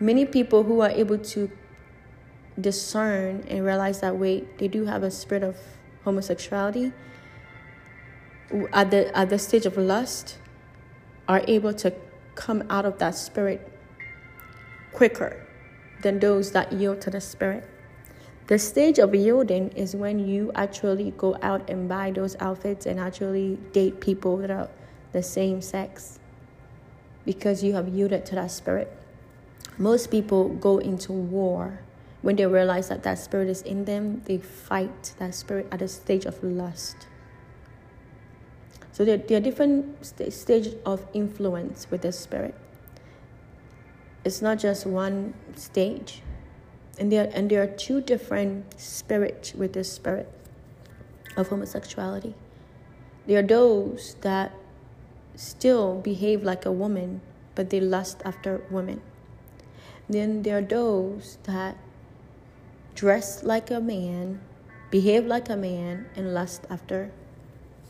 Many 0.00 0.24
people 0.24 0.62
who 0.62 0.80
are 0.80 0.90
able 0.90 1.18
to 1.18 1.50
discern 2.60 3.44
and 3.48 3.64
realize 3.64 4.00
that 4.00 4.16
wait, 4.16 4.58
they 4.58 4.68
do 4.68 4.84
have 4.86 5.02
a 5.02 5.10
spirit 5.10 5.42
of 5.42 5.56
homosexuality 6.04 6.92
at 8.72 8.90
the 8.90 9.16
at 9.16 9.28
the 9.28 9.38
stage 9.38 9.66
of 9.66 9.76
lust 9.76 10.38
are 11.28 11.42
able 11.46 11.74
to 11.74 11.92
come 12.34 12.64
out 12.70 12.86
of 12.86 12.98
that 12.98 13.14
spirit 13.14 13.60
quicker 14.92 15.44
than 16.02 16.18
those 16.18 16.52
that 16.52 16.72
yield 16.72 17.00
to 17.02 17.10
the 17.10 17.20
spirit. 17.20 17.68
The 18.46 18.58
stage 18.58 18.98
of 18.98 19.14
yielding 19.14 19.68
is 19.70 19.94
when 19.94 20.18
you 20.18 20.50
actually 20.54 21.12
go 21.18 21.36
out 21.42 21.68
and 21.68 21.88
buy 21.88 22.12
those 22.12 22.34
outfits 22.40 22.86
and 22.86 22.98
actually 22.98 23.58
date 23.72 24.00
people 24.00 24.38
that 24.38 24.50
are 24.50 24.70
the 25.12 25.22
same 25.22 25.60
sex 25.60 26.18
because 27.24 27.62
you 27.62 27.74
have 27.74 27.88
yielded 27.88 28.24
to 28.26 28.34
that 28.34 28.50
spirit. 28.50 28.92
Most 29.76 30.10
people 30.10 30.48
go 30.48 30.78
into 30.78 31.12
war 31.12 31.80
when 32.20 32.36
they 32.36 32.46
realize 32.46 32.88
that 32.88 33.02
that 33.04 33.18
spirit 33.18 33.48
is 33.48 33.62
in 33.62 33.84
them, 33.84 34.22
they 34.24 34.38
fight 34.38 35.14
that 35.18 35.34
spirit 35.34 35.68
at 35.70 35.78
the 35.78 35.88
stage 35.88 36.24
of 36.24 36.42
lust. 36.42 37.06
So 38.90 39.04
there, 39.04 39.16
there 39.16 39.38
are 39.38 39.40
different 39.40 40.04
st- 40.04 40.32
stages 40.32 40.74
of 40.84 41.06
influence 41.14 41.88
with 41.90 42.02
the 42.02 42.10
spirit. 42.10 42.54
It's 44.24 44.42
not 44.42 44.58
just 44.58 44.84
one 44.84 45.34
stage. 45.54 46.22
And 46.98 47.12
there, 47.12 47.30
and 47.32 47.48
there 47.48 47.62
are 47.62 47.68
two 47.68 48.00
different 48.00 48.80
spirits 48.80 49.54
with 49.54 49.74
the 49.74 49.84
spirit 49.84 50.28
of 51.36 51.46
homosexuality. 51.48 52.34
There 53.28 53.38
are 53.38 53.46
those 53.46 54.16
that 54.22 54.52
still 55.38 56.00
behave 56.02 56.42
like 56.42 56.66
a 56.66 56.72
woman, 56.72 57.22
but 57.54 57.70
they 57.70 57.78
lust 57.78 58.20
after 58.24 58.66
women. 58.70 59.00
Then 60.10 60.42
there 60.42 60.58
are 60.58 60.62
those 60.66 61.38
that 61.44 61.78
dress 62.98 63.44
like 63.44 63.70
a 63.70 63.78
man, 63.78 64.40
behave 64.90 65.24
like 65.24 65.48
a 65.48 65.56
man, 65.56 66.10
and 66.16 66.34
lust 66.34 66.66
after 66.68 67.12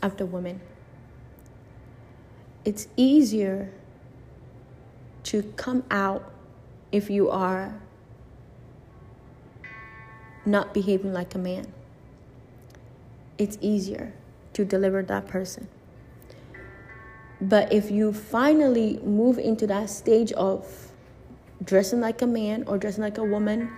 after 0.01 0.25
women 0.25 0.61
it's 2.65 2.87
easier 2.97 3.71
to 5.23 5.41
come 5.55 5.83
out 5.89 6.31
if 6.91 7.09
you 7.09 7.29
are 7.29 7.81
not 10.45 10.73
behaving 10.73 11.13
like 11.13 11.33
a 11.35 11.37
man. 11.37 11.73
It's 13.37 13.57
easier 13.61 14.13
to 14.53 14.65
deliver 14.65 15.01
that 15.03 15.27
person. 15.27 15.67
But 17.41 17.71
if 17.71 17.89
you 17.89 18.11
finally 18.11 18.99
move 19.03 19.39
into 19.39 19.65
that 19.67 19.89
stage 19.89 20.31
of 20.33 20.91
dressing 21.63 22.01
like 22.01 22.21
a 22.21 22.27
man 22.27 22.63
or 22.67 22.77
dressing 22.77 23.03
like 23.03 23.17
a 23.17 23.23
woman, 23.23 23.71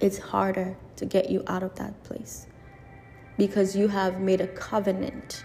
it's 0.00 0.18
harder 0.18 0.76
to 0.96 1.06
get 1.06 1.30
you 1.30 1.42
out 1.46 1.62
of 1.62 1.74
that 1.76 2.02
place 2.04 2.46
because 3.38 3.74
you 3.74 3.88
have 3.88 4.20
made 4.20 4.40
a 4.40 4.46
covenant 4.46 5.44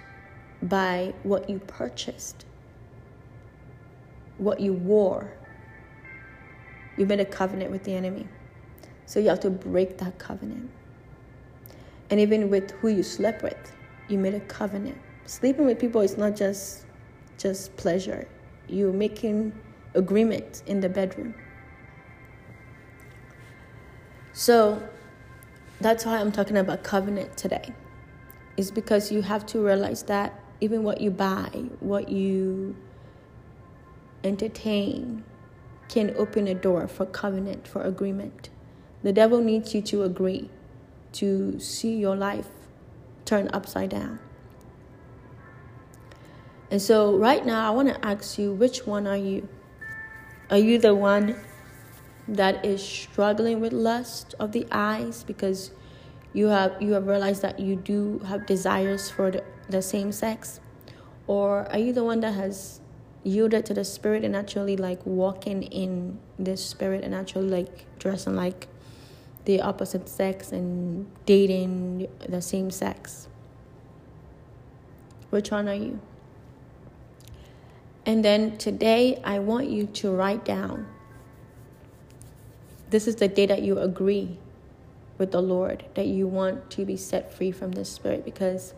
by 0.63 1.13
what 1.23 1.49
you 1.49 1.59
purchased, 1.59 2.45
what 4.37 4.59
you 4.59 4.73
wore. 4.73 5.31
You 6.97 7.05
made 7.05 7.19
a 7.19 7.25
covenant 7.25 7.71
with 7.71 7.83
the 7.83 7.93
enemy. 7.93 8.27
So 9.05 9.19
you 9.19 9.29
have 9.29 9.39
to 9.41 9.49
break 9.49 9.97
that 9.99 10.17
covenant. 10.17 10.69
And 12.09 12.19
even 12.19 12.49
with 12.49 12.71
who 12.71 12.89
you 12.89 13.03
slept 13.03 13.43
with, 13.43 13.71
you 14.07 14.17
made 14.17 14.33
a 14.33 14.39
covenant. 14.41 14.97
Sleeping 15.25 15.65
with 15.65 15.79
people 15.79 16.01
is 16.01 16.17
not 16.17 16.35
just 16.35 16.84
just 17.37 17.75
pleasure. 17.77 18.27
You're 18.67 18.93
making 18.93 19.53
agreement 19.93 20.63
in 20.65 20.79
the 20.81 20.89
bedroom. 20.89 21.35
So 24.33 24.81
that's 25.79 26.05
why 26.05 26.19
I'm 26.19 26.31
talking 26.31 26.57
about 26.57 26.83
covenant 26.83 27.37
today. 27.37 27.73
Is 28.57 28.71
because 28.71 29.11
you 29.11 29.21
have 29.21 29.45
to 29.47 29.59
realize 29.59 30.03
that 30.03 30.39
even 30.61 30.83
what 30.83 31.01
you 31.01 31.11
buy, 31.11 31.49
what 31.79 32.09
you 32.09 32.75
entertain, 34.23 35.23
can 35.87 36.13
open 36.17 36.47
a 36.47 36.55
door 36.55 36.87
for 36.87 37.05
covenant, 37.05 37.67
for 37.67 37.81
agreement. 37.81 38.49
The 39.03 39.13
devil 39.13 39.41
needs 39.41 39.75
you 39.75 39.81
to 39.83 40.03
agree 40.03 40.49
to 41.13 41.59
see 41.59 41.95
your 41.95 42.15
life 42.15 42.47
turn 43.23 43.49
upside 43.53 43.91
down. 43.91 44.19
And 46.71 46.81
so, 46.81 47.17
right 47.17 47.45
now, 47.45 47.67
I 47.67 47.75
want 47.75 47.89
to 47.89 48.05
ask 48.05 48.39
you 48.39 48.51
which 48.51 48.85
one 48.85 49.07
are 49.07 49.17
you? 49.17 49.47
Are 50.49 50.57
you 50.57 50.77
the 50.77 50.95
one 50.95 51.35
that 52.27 52.65
is 52.65 52.83
struggling 52.83 53.59
with 53.59 53.71
lust 53.71 54.33
of 54.39 54.51
the 54.51 54.65
eyes 54.71 55.23
because 55.23 55.71
you 56.33 56.47
have 56.47 56.81
you 56.81 56.93
have 56.93 57.07
realized 57.07 57.43
that 57.43 57.59
you 57.59 57.75
do 57.75 58.19
have 58.27 58.45
desires 58.45 59.09
for 59.09 59.31
the 59.31 59.43
the 59.69 59.81
same 59.81 60.11
sex? 60.11 60.59
Or 61.27 61.69
are 61.71 61.79
you 61.79 61.93
the 61.93 62.03
one 62.03 62.19
that 62.21 62.33
has 62.33 62.81
yielded 63.23 63.65
to 63.65 63.73
the 63.73 63.83
spirit 63.83 64.23
and 64.23 64.35
actually 64.35 64.77
like 64.77 65.03
walking 65.05 65.63
in 65.63 66.19
this 66.37 66.63
spirit 66.63 67.03
and 67.03 67.15
actually 67.15 67.49
like 67.49 67.85
dressing 67.97 68.35
like 68.35 68.67
the 69.45 69.61
opposite 69.61 70.07
sex 70.07 70.51
and 70.51 71.07
dating 71.25 72.07
the 72.27 72.41
same 72.41 72.69
sex? 72.69 73.27
Which 75.29 75.51
one 75.51 75.67
are 75.67 75.73
you? 75.73 75.99
And 78.05 78.23
then 78.23 78.57
today, 78.57 79.19
I 79.23 79.39
want 79.39 79.69
you 79.69 79.87
to 79.87 80.11
write 80.11 80.45
down 80.45 80.87
this 82.89 83.07
is 83.07 83.15
the 83.15 83.27
day 83.27 83.45
that 83.47 83.63
you 83.63 83.79
agree 83.79 84.37
with 85.17 85.31
the 85.31 85.41
Lord 85.41 85.85
that 85.95 86.07
you 86.07 86.27
want 86.27 86.69
to 86.71 86.85
be 86.85 86.95
set 86.95 87.33
free 87.33 87.51
from 87.51 87.71
this 87.71 87.91
spirit 87.91 88.23
because 88.23 88.73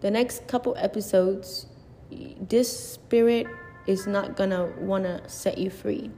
the 0.00 0.10
next 0.10 0.46
couple 0.46 0.74
episodes, 0.76 1.66
this 2.10 2.92
spirit 2.92 3.46
is 3.86 4.06
not 4.06 4.36
gonna 4.36 4.72
wanna 4.78 5.28
set 5.28 5.58
you 5.58 5.70
free. 5.70 6.10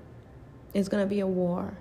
It's 0.72 0.88
gonna 0.88 1.06
be 1.06 1.20
a 1.20 1.26
war. 1.26 1.78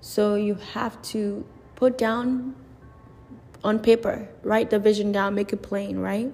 So 0.00 0.36
you 0.36 0.54
have 0.54 1.00
to 1.02 1.44
put 1.74 1.98
down 1.98 2.54
on 3.64 3.78
paper, 3.78 4.28
write 4.42 4.70
the 4.70 4.78
vision 4.78 5.12
down, 5.12 5.34
make 5.34 5.52
it 5.52 5.62
plain, 5.62 5.98
right? 5.98 6.32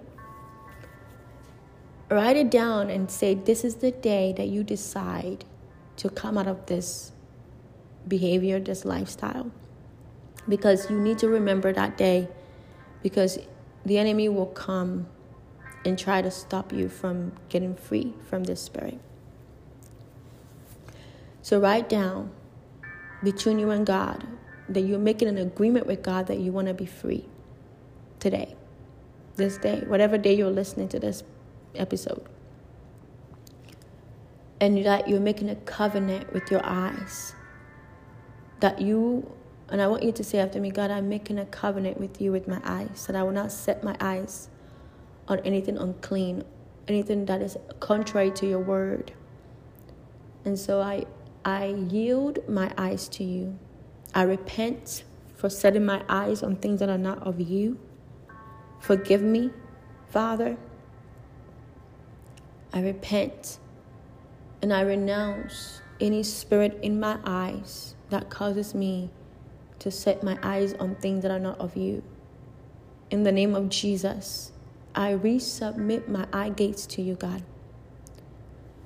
Write 2.08 2.36
it 2.36 2.50
down 2.50 2.88
and 2.88 3.10
say, 3.10 3.34
This 3.34 3.64
is 3.64 3.76
the 3.76 3.90
day 3.90 4.32
that 4.36 4.48
you 4.48 4.62
decide 4.62 5.44
to 5.96 6.08
come 6.08 6.38
out 6.38 6.46
of 6.46 6.66
this 6.66 7.12
behavior, 8.06 8.60
this 8.60 8.84
lifestyle. 8.84 9.50
Because 10.48 10.88
you 10.88 11.00
need 11.00 11.18
to 11.18 11.28
remember 11.28 11.72
that 11.72 11.96
day 11.96 12.28
because 13.02 13.38
the 13.84 13.98
enemy 13.98 14.28
will 14.28 14.46
come 14.46 15.08
and 15.84 15.98
try 15.98 16.22
to 16.22 16.30
stop 16.30 16.72
you 16.72 16.88
from 16.88 17.32
getting 17.48 17.74
free 17.74 18.14
from 18.28 18.44
this 18.44 18.62
spirit. 18.62 19.00
So 21.42 21.60
write 21.60 21.88
down 21.88 22.30
between 23.22 23.58
you 23.58 23.70
and 23.70 23.86
God 23.86 24.26
that 24.68 24.80
you're 24.82 24.98
making 24.98 25.28
an 25.28 25.38
agreement 25.38 25.86
with 25.86 26.02
God 26.02 26.26
that 26.26 26.38
you 26.38 26.52
want 26.52 26.68
to 26.68 26.74
be 26.74 26.86
free 26.86 27.24
today, 28.18 28.54
this 29.36 29.56
day, 29.56 29.82
whatever 29.86 30.18
day 30.18 30.34
you're 30.34 30.50
listening 30.50 30.88
to 30.88 30.98
this 30.98 31.22
episode. 31.78 32.26
And 34.60 34.84
that 34.86 35.08
you're 35.08 35.20
making 35.20 35.50
a 35.50 35.56
covenant 35.56 36.32
with 36.32 36.50
your 36.50 36.64
eyes. 36.64 37.34
That 38.60 38.80
you, 38.80 39.30
and 39.68 39.82
I 39.82 39.86
want 39.86 40.02
you 40.02 40.12
to 40.12 40.24
say 40.24 40.38
after 40.38 40.60
me, 40.60 40.70
God, 40.70 40.90
I'm 40.90 41.08
making 41.08 41.38
a 41.38 41.46
covenant 41.46 42.00
with 42.00 42.20
you 42.20 42.32
with 42.32 42.48
my 42.48 42.60
eyes, 42.64 43.06
that 43.06 43.16
I 43.16 43.22
will 43.22 43.32
not 43.32 43.52
set 43.52 43.84
my 43.84 43.96
eyes 44.00 44.48
on 45.28 45.40
anything 45.40 45.76
unclean, 45.76 46.44
anything 46.88 47.26
that 47.26 47.42
is 47.42 47.56
contrary 47.80 48.30
to 48.32 48.46
your 48.46 48.60
word. 48.60 49.12
And 50.44 50.58
so 50.58 50.80
I 50.80 51.06
I 51.44 51.66
yield 51.88 52.40
my 52.48 52.72
eyes 52.76 53.08
to 53.10 53.24
you. 53.24 53.56
I 54.14 54.22
repent 54.22 55.04
for 55.36 55.48
setting 55.48 55.84
my 55.84 56.02
eyes 56.08 56.42
on 56.42 56.56
things 56.56 56.80
that 56.80 56.88
are 56.88 56.98
not 56.98 57.22
of 57.22 57.40
you. 57.40 57.78
Forgive 58.80 59.22
me, 59.22 59.50
Father. 60.08 60.56
I 62.76 62.82
repent 62.82 63.58
and 64.60 64.70
I 64.70 64.82
renounce 64.82 65.80
any 65.98 66.22
spirit 66.22 66.78
in 66.82 67.00
my 67.00 67.18
eyes 67.24 67.94
that 68.10 68.28
causes 68.28 68.74
me 68.74 69.08
to 69.78 69.90
set 69.90 70.22
my 70.22 70.38
eyes 70.42 70.74
on 70.74 70.94
things 70.96 71.22
that 71.22 71.30
are 71.30 71.38
not 71.38 71.58
of 71.58 71.74
you. 71.74 72.02
In 73.10 73.22
the 73.22 73.32
name 73.32 73.54
of 73.54 73.70
Jesus, 73.70 74.52
I 74.94 75.14
resubmit 75.14 76.06
my 76.06 76.26
eye 76.34 76.50
gates 76.50 76.84
to 76.88 77.00
you, 77.00 77.14
God. 77.14 77.44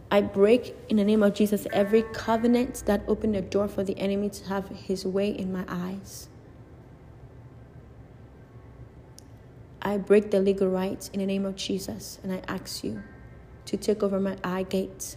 I 0.09 0.21
break 0.21 0.77
in 0.89 0.99
the 0.99 1.05
name 1.05 1.25
of 1.25 1.35
Jesus 1.35 1.67
every 1.73 2.03
covenant 2.13 2.85
that 2.87 3.03
opened 3.09 3.35
the 3.35 3.43
door 3.43 3.67
for 3.67 3.83
the 3.83 3.99
enemy 3.99 4.29
to 4.29 4.45
have 4.51 4.69
his 4.69 5.05
way 5.05 5.31
in 5.31 5.53
my 5.53 5.65
eyes. 5.67 6.29
I 9.83 9.97
break 9.97 10.31
the 10.31 10.39
legal 10.39 10.69
rights 10.69 11.09
in 11.09 11.19
the 11.19 11.27
name 11.27 11.45
of 11.45 11.57
Jesus 11.57 12.21
and 12.23 12.33
I 12.33 12.41
ask 12.47 12.85
you 12.85 13.03
to 13.71 13.77
take 13.77 14.03
over 14.03 14.19
my 14.19 14.37
eye 14.43 14.65
gates. 14.65 15.17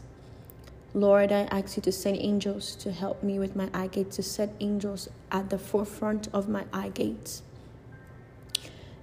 Lord, 0.93 1.31
I 1.31 1.47
ask 1.51 1.75
you 1.75 1.81
to 1.83 1.91
send 1.91 2.17
angels 2.17 2.75
to 2.75 2.91
help 2.91 3.23
me 3.23 3.39
with 3.39 3.55
my 3.55 3.67
eye 3.73 3.87
gates, 3.87 4.15
to 4.17 4.23
set 4.23 4.53
angels 4.59 5.09
at 5.31 5.49
the 5.49 5.57
forefront 5.57 6.27
of 6.31 6.47
my 6.47 6.65
eye 6.71 6.89
gates. 6.89 7.41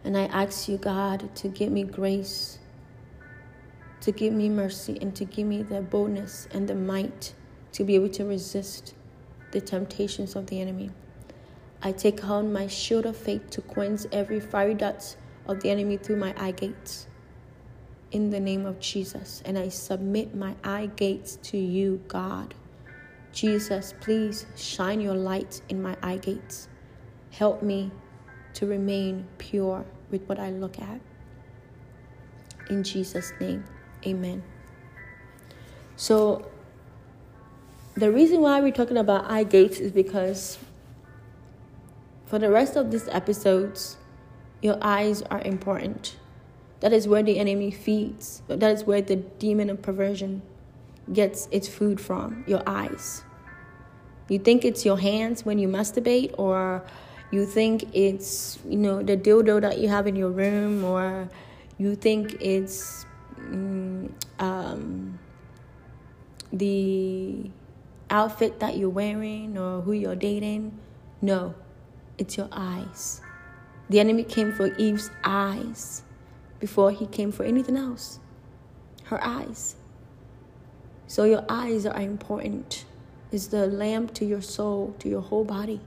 And 0.05 0.17
I 0.17 0.27
ask 0.27 0.69
you, 0.69 0.77
God, 0.79 1.35
to 1.35 1.49
give 1.49 1.73
me 1.73 1.83
grace 1.83 2.61
to 4.01 4.13
give 4.13 4.33
me 4.33 4.49
mercy 4.49 4.99
and 5.01 5.15
to 5.15 5.25
give 5.25 5.47
me 5.47 5.63
the 5.63 5.83
boldness 5.83 6.49
and 6.53 6.69
the 6.69 6.75
might 6.75 7.35
to 7.73 7.85
be 7.85 7.95
able 7.95 8.09
to 8.09 8.25
resist 8.25 8.95
the 9.53 9.61
temptations 9.61 10.35
of 10.35 10.47
the 10.47 10.61
enemy. 10.61 10.91
I 11.83 11.93
take 11.93 12.25
on 12.25 12.53
my 12.53 12.67
shield 12.67 13.07
of 13.07 13.17
faith 13.17 13.51
to 13.51 13.61
quench 13.61 14.07
every 14.13 14.41
fiery 14.41 14.75
dart 14.75 15.17
of 15.47 15.61
the 15.61 15.71
enemy 15.71 15.97
through 15.97 16.17
my 16.17 16.35
eye 16.37 16.53
gates. 16.53 17.09
In 18.11 18.31
the 18.31 18.41
name 18.41 18.67
of 18.67 18.81
Jesus. 18.81 19.43
And 19.45 19.59
I 19.59 19.69
submit 19.69 20.35
my 20.35 20.55
eye 20.65 20.91
gates 20.97 21.37
to 21.45 21.59
you, 21.59 22.03
God. 22.09 22.55
Jesus, 23.33 23.95
please 24.01 24.47
shine 24.57 25.01
your 25.01 25.15
light 25.15 25.63
in 25.69 25.81
my 25.81 25.97
eye 26.03 26.17
gates. 26.17 26.69
Help 27.31 27.63
me 27.63 27.93
to 28.55 28.67
remain 28.67 29.27
pure 29.39 29.85
with 30.11 30.23
what 30.29 30.39
I 30.39 30.51
look 30.51 30.81
at. 30.81 31.01
In 32.69 32.83
Jesus' 32.83 33.33
name. 33.41 33.65
Amen. 34.07 34.43
So, 35.97 36.51
the 37.95 38.11
reason 38.11 38.41
why 38.41 38.61
we're 38.61 38.73
talking 38.73 38.97
about 38.97 39.31
eye 39.31 39.45
gates 39.45 39.79
is 39.79 39.93
because 39.93 40.59
for 42.27 42.39
the 42.39 42.51
rest 42.51 42.77
of 42.77 42.91
these 42.91 43.09
episodes, 43.09 43.97
your 44.63 44.79
eyes 44.81 45.23
are 45.23 45.43
important. 45.43 46.17
That 46.81 46.93
is 46.93 47.07
where 47.07 47.23
the 47.23 47.39
enemy 47.39 47.71
feeds. 47.71 48.43
That 48.49 48.71
is 48.71 48.85
where 48.85 49.03
the 49.03 49.17
demon 49.17 49.71
of 49.71 49.83
perversion 49.83 50.43
gets 51.13 51.49
its 51.51 51.69
food 51.69 52.01
from 52.01 52.45
your 52.47 52.63
eyes. 52.67 53.25
You 54.29 54.39
think 54.39 54.65
it's 54.65 54.85
your 54.85 54.99
hands 54.99 55.45
when 55.45 55.59
you 55.59 55.69
masturbate, 55.69 56.35
or 56.39 56.85
you 57.31 57.47
think 57.47 57.95
it's, 57.95 58.59
you 58.67 58.79
know, 58.79 59.03
the 59.03 59.17
dildo 59.17 59.61
that 59.61 59.79
you 59.79 59.89
have 59.89 60.07
in 60.07 60.17
your 60.17 60.31
room, 60.31 60.85
or 60.85 61.29
you 61.79 61.97
think 61.97 62.37
it's 62.41 63.07
Mm, 63.49 64.11
um, 64.39 65.19
the 66.53 67.51
outfit 68.11 68.61
that 68.61 68.77
you're 68.77 68.91
wearing 68.91 69.57
or 69.57 69.81
who 69.83 69.93
you're 69.93 70.17
dating. 70.17 70.79
No, 71.23 71.55
it's 72.19 72.37
your 72.37 72.49
eyes. 72.53 73.21
The 73.89 73.99
enemy 73.99 74.25
came 74.25 74.53
for 74.53 74.75
Eve's 74.77 75.11
eyes 75.25 76.03
before 76.61 76.93
he 76.93 77.07
came 77.07 77.33
for 77.33 77.43
anything 77.43 77.77
else. 77.77 78.21
Her 79.05 79.23
eyes. 79.25 79.75
So 81.07 81.25
your 81.25 81.45
eyes 81.49 81.87
are 81.87 82.01
important. 82.01 82.85
It's 83.33 83.49
the 83.49 83.67
lamp 83.67 84.15
to 84.15 84.25
your 84.25 84.43
soul, 84.43 84.95
to 85.01 85.09
your 85.09 85.23
whole 85.23 85.45
body. 85.45 85.81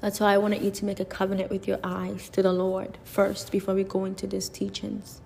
That's 0.00 0.20
why 0.20 0.34
I 0.34 0.38
wanted 0.38 0.62
you 0.62 0.70
to 0.70 0.84
make 0.84 1.00
a 1.00 1.04
covenant 1.04 1.50
with 1.50 1.66
your 1.66 1.78
eyes 1.82 2.28
to 2.30 2.42
the 2.42 2.52
Lord 2.52 2.98
first 3.04 3.50
before 3.50 3.74
we 3.74 3.84
go 3.84 4.04
into 4.04 4.26
these 4.26 4.48
teachings. 4.48 5.20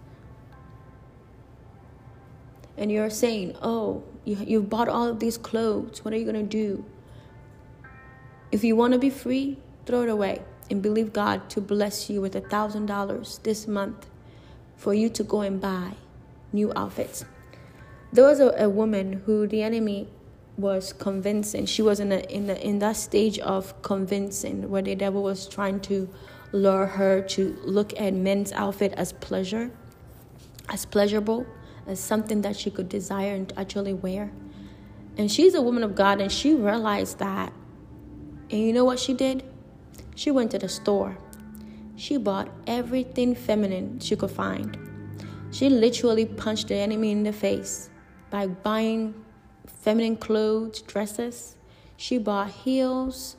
And 2.76 2.90
you're 2.90 3.10
saying, 3.10 3.56
Oh, 3.62 4.02
you, 4.24 4.36
you've 4.44 4.68
bought 4.68 4.88
all 4.88 5.06
of 5.06 5.20
these 5.20 5.38
clothes. 5.38 6.04
What 6.04 6.12
are 6.12 6.16
you 6.16 6.24
going 6.24 6.34
to 6.34 6.42
do? 6.42 6.84
If 8.50 8.64
you 8.64 8.74
want 8.74 8.94
to 8.94 8.98
be 8.98 9.10
free, 9.10 9.58
throw 9.86 10.02
it 10.02 10.08
away 10.08 10.42
and 10.70 10.82
believe 10.82 11.12
God 11.12 11.48
to 11.50 11.60
bless 11.60 12.08
you 12.08 12.20
with 12.20 12.34
a 12.34 12.40
thousand 12.40 12.86
dollars 12.86 13.40
this 13.42 13.66
month 13.66 14.08
for 14.76 14.94
you 14.94 15.08
to 15.10 15.22
go 15.22 15.40
and 15.42 15.60
buy 15.60 15.92
new 16.52 16.72
outfits. 16.74 17.24
There 18.12 18.24
was 18.24 18.40
a, 18.40 18.48
a 18.58 18.68
woman 18.68 19.22
who 19.26 19.46
the 19.46 19.62
enemy 19.62 20.08
was 20.56 20.92
convincing. 20.92 21.66
She 21.66 21.82
was 21.82 22.00
in 22.00 22.12
a, 22.12 22.18
in 22.20 22.48
a, 22.48 22.54
in 22.54 22.78
that 22.78 22.96
stage 22.96 23.38
of 23.40 23.80
convincing, 23.82 24.70
where 24.70 24.82
the 24.82 24.94
devil 24.94 25.22
was 25.22 25.48
trying 25.48 25.80
to 25.80 26.08
lure 26.52 26.86
her 26.86 27.20
to 27.20 27.58
look 27.64 27.98
at 28.00 28.14
men's 28.14 28.52
outfit 28.52 28.92
as 28.96 29.12
pleasure, 29.12 29.72
as 30.68 30.86
pleasurable, 30.86 31.44
as 31.86 31.98
something 31.98 32.42
that 32.42 32.56
she 32.56 32.70
could 32.70 32.88
desire 32.88 33.34
and 33.34 33.52
actually 33.56 33.92
wear. 33.92 34.30
And 35.16 35.30
she's 35.30 35.54
a 35.54 35.62
woman 35.62 35.82
of 35.82 35.94
God, 35.94 36.20
and 36.20 36.30
she 36.30 36.54
realized 36.54 37.18
that. 37.18 37.52
And 38.50 38.60
you 38.60 38.72
know 38.72 38.84
what 38.84 39.00
she 39.00 39.12
did? 39.12 39.42
She 40.14 40.30
went 40.30 40.50
to 40.52 40.58
the 40.58 40.68
store. 40.68 41.18
She 41.96 42.16
bought 42.16 42.48
everything 42.66 43.34
feminine 43.34 44.00
she 44.00 44.16
could 44.16 44.30
find. 44.30 44.78
She 45.50 45.68
literally 45.68 46.26
punched 46.26 46.68
the 46.68 46.76
enemy 46.76 47.12
in 47.12 47.22
the 47.22 47.32
face 47.32 47.90
by 48.30 48.48
buying 48.48 49.14
feminine 49.66 50.16
clothes, 50.16 50.82
dresses. 50.82 51.56
She 51.96 52.18
bought 52.18 52.50
heels. 52.50 53.36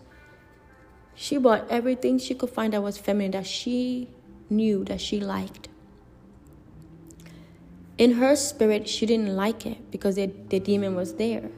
She 1.13 1.37
bought 1.37 1.69
everything 1.69 2.17
she 2.19 2.35
could 2.35 2.49
find 2.49 2.73
that 2.73 2.83
was 2.83 2.97
feminine 2.97 3.31
that 3.31 3.45
she 3.45 4.09
knew 4.49 4.83
that 4.85 5.01
she 5.01 5.19
liked. 5.19 5.69
In 7.97 8.13
her 8.13 8.35
spirit, 8.35 8.89
she 8.89 9.05
didn't 9.05 9.35
like 9.35 9.65
it 9.65 9.89
because 9.91 10.15
the, 10.15 10.27
the 10.49 10.59
demon 10.59 10.95
was 10.95 11.15
there. 11.15 11.49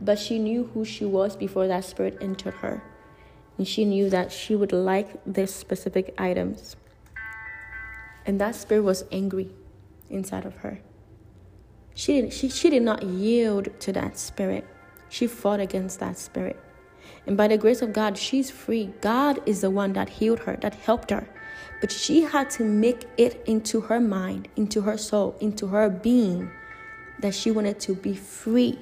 But 0.00 0.18
she 0.18 0.38
knew 0.38 0.70
who 0.72 0.84
she 0.84 1.04
was 1.04 1.36
before 1.36 1.68
that 1.68 1.84
spirit 1.84 2.18
entered 2.20 2.54
her. 2.54 2.82
And 3.62 3.68
she 3.68 3.84
knew 3.84 4.10
that 4.10 4.32
she 4.32 4.56
would 4.56 4.72
like 4.72 5.22
these 5.24 5.54
specific 5.54 6.16
items. 6.18 6.74
And 8.26 8.40
that 8.40 8.56
spirit 8.56 8.82
was 8.82 9.04
angry 9.12 9.50
inside 10.10 10.44
of 10.44 10.56
her. 10.56 10.80
She, 11.94 12.28
she, 12.30 12.48
she 12.48 12.70
did 12.70 12.82
not 12.82 13.04
yield 13.04 13.68
to 13.78 13.92
that 13.92 14.18
spirit. 14.18 14.66
She 15.08 15.28
fought 15.28 15.60
against 15.60 16.00
that 16.00 16.18
spirit. 16.18 16.58
And 17.24 17.36
by 17.36 17.46
the 17.46 17.56
grace 17.56 17.82
of 17.82 17.92
God, 17.92 18.18
she's 18.18 18.50
free. 18.50 18.92
God 19.00 19.40
is 19.46 19.60
the 19.60 19.70
one 19.70 19.92
that 19.92 20.08
healed 20.08 20.40
her, 20.40 20.56
that 20.56 20.74
helped 20.74 21.10
her. 21.10 21.28
But 21.80 21.92
she 21.92 22.22
had 22.22 22.50
to 22.58 22.64
make 22.64 23.06
it 23.16 23.44
into 23.46 23.82
her 23.82 24.00
mind, 24.00 24.48
into 24.56 24.80
her 24.80 24.98
soul, 24.98 25.36
into 25.38 25.68
her 25.68 25.88
being 25.88 26.50
that 27.20 27.32
she 27.32 27.52
wanted 27.52 27.78
to 27.78 27.94
be 27.94 28.16
free. 28.16 28.76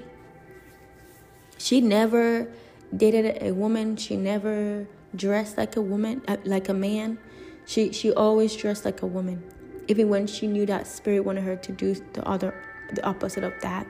She 1.59 1.83
never 1.83 2.49
dated 2.97 3.43
a 3.43 3.53
woman. 3.53 3.97
She 3.97 4.17
never 4.17 4.87
dressed 5.15 5.57
like 5.57 5.77
a 5.77 5.83
woman, 5.83 6.23
uh, 6.29 6.37
like 6.45 6.69
a 6.69 6.75
man. 6.75 7.19
She 7.67 7.93
she 7.93 8.13
always 8.13 8.55
dressed 8.57 8.85
like 8.85 9.03
a 9.03 9.07
woman, 9.07 9.43
even 9.89 10.09
when 10.09 10.27
she 10.27 10.47
knew 10.47 10.67
that 10.67 10.87
spirit 10.87 11.21
wanted 11.21 11.45
her 11.45 11.57
to 11.57 11.73
do 11.73 11.95
the 12.13 12.27
other 12.27 12.55
the 12.93 13.05
opposite 13.07 13.45
of 13.45 13.53
that. 13.63 13.87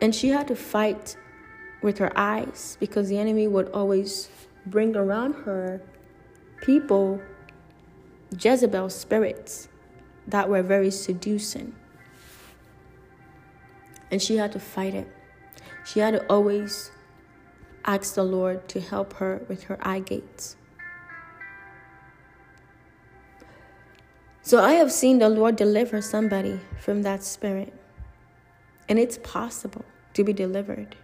And 0.00 0.14
she 0.14 0.28
had 0.28 0.46
to 0.48 0.56
fight 0.56 1.16
with 1.82 1.98
her 1.98 2.16
eyes 2.16 2.76
because 2.80 3.08
the 3.08 3.18
enemy 3.18 3.46
would 3.46 3.68
always 3.70 4.28
bring 4.66 4.96
around 4.96 5.32
her 5.44 5.80
people, 6.62 7.20
Jezebel 8.38 8.90
spirits 8.90 9.68
that 10.26 10.48
were 10.48 10.62
very 10.62 10.90
seducing. 10.90 11.74
And 14.10 14.22
she 14.22 14.36
had 14.36 14.52
to 14.52 14.60
fight 14.60 14.94
it. 14.94 15.08
She 15.88 16.00
had 16.00 16.10
to 16.10 16.26
always 16.28 16.90
ask 17.86 18.14
the 18.14 18.22
Lord 18.22 18.68
to 18.68 18.80
help 18.80 19.14
her 19.14 19.40
with 19.48 19.64
her 19.64 19.78
eye 19.80 20.00
gates. 20.00 20.54
So 24.42 24.62
I 24.62 24.74
have 24.74 24.92
seen 24.92 25.18
the 25.18 25.30
Lord 25.30 25.56
deliver 25.56 26.02
somebody 26.02 26.60
from 26.78 27.02
that 27.02 27.24
spirit. 27.24 27.72
And 28.86 28.98
it's 28.98 29.16
possible 29.22 29.84
to 30.12 30.24
be 30.24 30.34
delivered. 30.34 30.94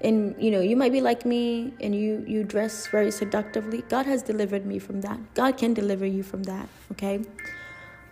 And 0.00 0.36
you 0.38 0.52
know, 0.52 0.60
you 0.60 0.76
might 0.76 0.92
be 0.92 1.00
like 1.00 1.26
me 1.26 1.74
and 1.80 1.96
you 1.96 2.24
you 2.28 2.44
dress 2.44 2.86
very 2.86 3.10
seductively. 3.10 3.82
God 3.88 4.06
has 4.06 4.22
delivered 4.22 4.66
me 4.66 4.78
from 4.78 5.00
that. 5.00 5.18
God 5.34 5.56
can 5.56 5.74
deliver 5.74 6.06
you 6.06 6.22
from 6.22 6.44
that, 6.44 6.68
okay? 6.92 7.24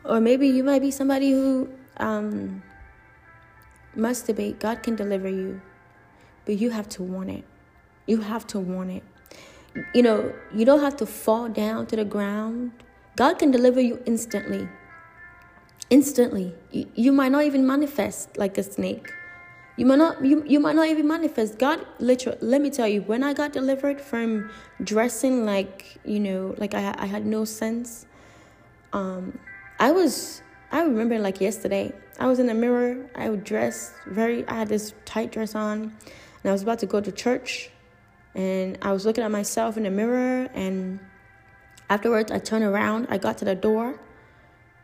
Or 0.05 0.21
maybe 0.21 0.49
you 0.49 0.65
might 0.65 0.83
be 0.83 0.91
somebody 0.91 1.31
who 1.31 1.69
um 1.99 2.63
masturbate. 3.97 4.59
God 4.59 4.83
can 4.83 4.97
deliver 4.97 5.29
you. 5.29 5.61
But 6.45 6.59
you 6.59 6.71
have 6.71 6.89
to 6.91 7.03
want 7.03 7.31
it. 7.31 7.45
You 8.07 8.21
have 8.21 8.47
to 8.49 8.61
want 8.61 8.91
it. 8.91 9.03
You 9.95 10.03
know, 10.03 10.33
you 10.55 10.65
don't 10.65 10.81
have 10.81 10.97
to 10.99 11.07
fall 11.07 11.49
down 11.49 11.87
to 11.87 11.97
the 11.97 12.05
ground. 12.05 12.73
God 13.17 13.39
can 13.39 13.51
deliver 13.51 13.81
you 13.81 14.03
instantly. 14.07 14.69
Instantly. 15.91 16.55
You, 16.71 16.91
you 16.95 17.13
might 17.13 17.33
not 17.33 17.45
even 17.45 17.67
manifest 17.67 18.37
like 18.37 18.59
a 18.59 18.63
snake 18.63 19.11
you 19.77 19.87
might 19.87 19.99
not 19.99 20.25
you, 20.25 20.45
you 20.47 20.61
might 20.61 20.77
not 20.77 20.87
even 20.87 21.09
manifest. 21.09 21.59
God 21.59 21.85
literally 21.99 22.39
let 22.41 22.61
me 22.61 22.71
tell 22.71 22.87
you, 22.87 23.03
when 23.03 23.25
I 23.25 23.33
got 23.33 23.53
delivered 23.53 24.01
from 24.01 24.51
dressing 24.83 25.45
like, 25.45 25.99
you 26.05 26.21
know, 26.21 26.55
like 26.59 26.75
I 26.75 26.95
I 26.97 27.07
had 27.07 27.27
no 27.27 27.45
sense, 27.45 28.07
um, 28.93 29.39
I 29.81 29.91
was 29.91 30.43
I 30.75 30.83
remember 30.83 31.21
like 31.21 31.41
yesterday. 31.41 31.93
I 32.19 32.27
was 32.27 32.41
in 32.41 32.49
the 32.49 32.55
mirror, 32.55 33.09
I 33.15 33.31
would 33.31 33.45
dress 33.45 33.95
very 34.09 34.45
I 34.49 34.55
had 34.55 34.69
this 34.69 34.93
tight 35.05 35.31
dress 35.31 35.55
on, 35.55 35.83
and 35.83 36.45
I 36.45 36.51
was 36.51 36.63
about 36.63 36.81
to 36.81 36.87
go 36.87 37.01
to 37.01 37.13
church 37.13 37.71
and 38.35 38.77
I 38.83 38.91
was 38.91 39.07
looking 39.07 39.23
at 39.23 39.31
myself 39.31 39.77
in 39.77 39.85
the 39.85 39.91
mirror 39.91 40.51
and 40.53 40.99
afterwards 41.89 42.33
I 42.33 42.41
turned 42.41 42.65
around, 42.65 43.07
I 43.09 43.19
got 43.19 43.39
to 43.39 43.45
the 43.45 43.55
door, 43.55 44.01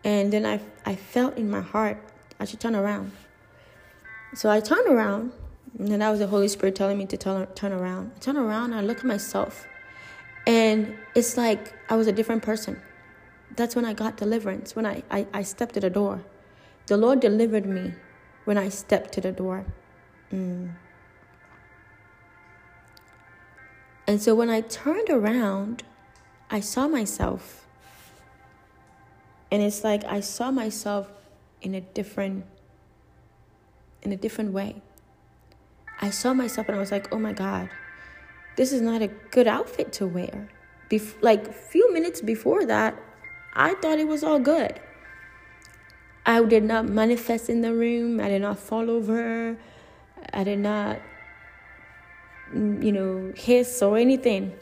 and 0.05 0.33
then 0.33 0.47
I 0.47 0.61
I 0.87 0.95
felt 0.95 1.37
in 1.37 1.51
my 1.51 1.61
heart 1.61 1.99
I 2.39 2.45
should 2.45 2.61
turn 2.61 2.77
around. 2.77 3.11
So 4.35 4.49
I 4.49 4.61
turned 4.61 4.87
around, 4.87 5.33
and 5.77 5.89
then 5.89 5.99
that 5.99 6.11
was 6.11 6.21
the 6.21 6.29
Holy 6.29 6.47
Spirit 6.47 6.77
telling 6.77 6.99
me 6.99 7.07
to 7.07 7.17
turn, 7.17 7.49
turn 7.57 7.73
around. 7.73 8.12
I 8.15 8.19
turn 8.21 8.37
around, 8.37 8.75
I 8.75 8.83
look 8.83 8.99
at 8.99 9.07
myself, 9.07 9.67
and 10.47 10.97
it's 11.17 11.37
like 11.37 11.75
I 11.91 11.97
was 11.97 12.07
a 12.07 12.12
different 12.12 12.45
person. 12.45 12.81
That's 13.56 13.74
when 13.74 13.85
I 13.85 13.93
got 13.93 14.16
deliverance, 14.16 14.77
when 14.77 14.86
I, 14.86 15.02
I, 15.10 15.27
I 15.32 15.43
stepped 15.43 15.74
to 15.74 15.81
the 15.81 15.90
door. 15.90 16.24
The 16.86 16.97
Lord 16.97 17.20
delivered 17.20 17.66
me 17.66 17.94
when 18.44 18.56
I 18.59 18.68
stepped 18.68 19.12
to 19.12 19.20
the 19.20 19.32
door. 19.32 19.64
Mm. 20.32 20.70
And 24.06 24.20
so 24.20 24.35
when 24.35 24.51
I 24.51 24.60
turned 24.62 25.09
around, 25.09 25.85
I 26.51 26.60
saw 26.60 26.89
myself. 26.89 27.66
And 29.51 29.62
it's 29.62 29.85
like 29.85 30.05
I 30.05 30.20
saw 30.20 30.51
myself 30.51 31.10
in 31.62 31.74
a 31.74 31.81
different 31.81 32.44
in 34.02 34.12
a 34.12 34.16
different 34.16 34.52
way. 34.52 34.82
I 36.01 36.10
saw 36.10 36.32
myself 36.32 36.68
and 36.68 36.77
I 36.77 36.81
was 36.81 36.90
like, 36.90 37.12
oh 37.12 37.18
my 37.18 37.32
God, 37.32 37.68
this 38.56 38.72
is 38.72 38.81
not 38.81 39.02
a 39.02 39.09
good 39.09 39.47
outfit 39.47 39.93
to 39.94 40.06
wear. 40.06 40.48
Bef- 40.89 41.22
like 41.22 41.52
few 41.52 41.93
minutes 41.93 42.20
before 42.20 42.64
that, 42.66 43.01
I 43.52 43.74
thought 43.74 43.98
it 43.98 44.06
was 44.06 44.22
all 44.22 44.39
good. 44.39 44.81
I 46.24 46.43
did 46.44 46.64
not 46.64 46.86
manifest 46.86 47.48
in 47.48 47.60
the 47.60 47.74
room. 47.74 48.20
I 48.20 48.28
did 48.28 48.43
not 48.43 48.59
fall 48.59 48.90
over. 48.90 49.56
I 50.32 50.44
did 50.44 50.59
not, 50.59 51.01
you 52.55 52.93
know, 52.93 53.32
hiss 53.36 53.82
or 53.82 53.98
anything. 53.98 54.52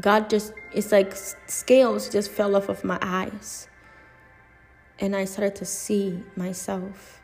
God 0.00 0.30
just, 0.30 0.52
it's 0.72 0.92
like 0.92 1.14
scales 1.46 2.08
just 2.08 2.30
fell 2.30 2.54
off 2.54 2.68
of 2.68 2.84
my 2.84 2.98
eyes 3.00 3.68
and 5.00 5.14
I 5.14 5.24
started 5.24 5.56
to 5.56 5.64
see 5.64 6.22
myself. 6.36 7.20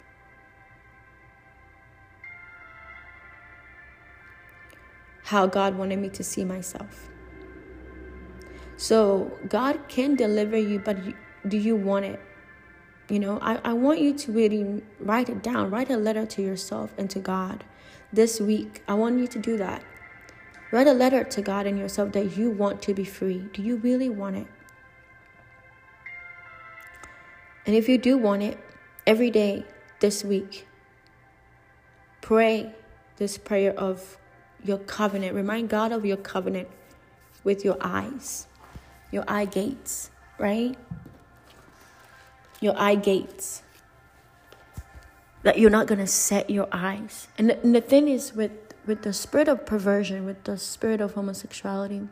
How 5.25 5.47
God 5.47 5.77
wanted 5.77 5.99
me 5.99 6.11
to 6.11 6.23
see 6.23 6.45
myself. 6.45 7.11
So, 8.77 9.39
God 9.49 9.81
can 9.89 10.17
deliver 10.17 10.59
you, 10.59 10.79
but 10.79 10.97
do 11.47 11.57
you 11.57 11.77
want 11.77 12.05
it? 12.05 12.21
You 13.09 13.19
know, 13.19 13.39
I, 13.41 13.61
I 13.65 13.73
want 13.75 14.01
you 14.01 14.15
to 14.15 14.33
really 14.33 14.83
write 14.99 15.29
it 15.29 15.43
down, 15.43 15.71
write 15.71 15.91
a 15.91 15.97
letter 15.97 16.25
to 16.27 16.43
yourself 16.43 16.93
and 16.97 17.09
to 17.11 17.19
God 17.19 17.65
this 18.13 18.41
week. 18.41 18.83
I 18.89 18.95
want 18.95 19.19
you 19.19 19.27
to 19.29 19.39
do 19.39 19.57
that. 19.59 19.85
Write 20.73 20.87
a 20.87 20.93
letter 20.93 21.23
to 21.23 21.43
God 21.43 21.67
and 21.67 21.79
yourself 21.79 22.13
that 22.13 22.37
you 22.37 22.51
want 22.51 22.83
to 22.83 22.95
be 22.95 23.05
free. 23.05 23.47
Do 23.53 23.63
you 23.63 23.77
really 23.77 24.09
want 24.09 24.37
it? 24.37 24.47
And 27.67 27.77
if 27.77 27.89
you 27.89 27.99
do 27.99 28.19
want 28.19 28.43
it, 28.43 28.59
every 29.07 29.31
day 29.31 29.65
this 30.01 30.25
week, 30.25 30.67
pray 32.21 32.75
this 33.17 33.39
prayer 33.39 33.79
of 33.79 34.19
your 34.63 34.79
covenant. 34.79 35.35
Remind 35.35 35.69
God 35.69 35.93
of 35.93 36.05
your 36.05 36.17
covenant 36.17 36.69
with 37.43 37.65
your 37.65 37.77
eyes, 37.81 38.49
your 39.15 39.25
eye 39.27 39.47
gates, 39.47 40.11
right? 40.39 40.77
Your 42.61 42.75
eye 42.77 42.97
gates. 42.97 43.63
That 45.45 45.59
you're 45.59 45.71
not 45.71 45.87
to 45.89 46.07
set 46.07 46.51
your 46.51 46.69
eyes. 46.73 47.29
And 47.39 47.51
the, 47.51 47.63
and 47.63 47.75
the 47.75 47.81
thing 47.81 48.09
is, 48.09 48.35
with, 48.35 48.53
with 48.87 49.03
the 49.03 49.13
spirit 49.13 49.49
of 49.49 49.65
perversion, 49.65 50.27
with 50.27 50.45
the 50.45 50.59
spirit 50.59 51.01
of 51.01 51.15
homosexuality, 51.15 52.09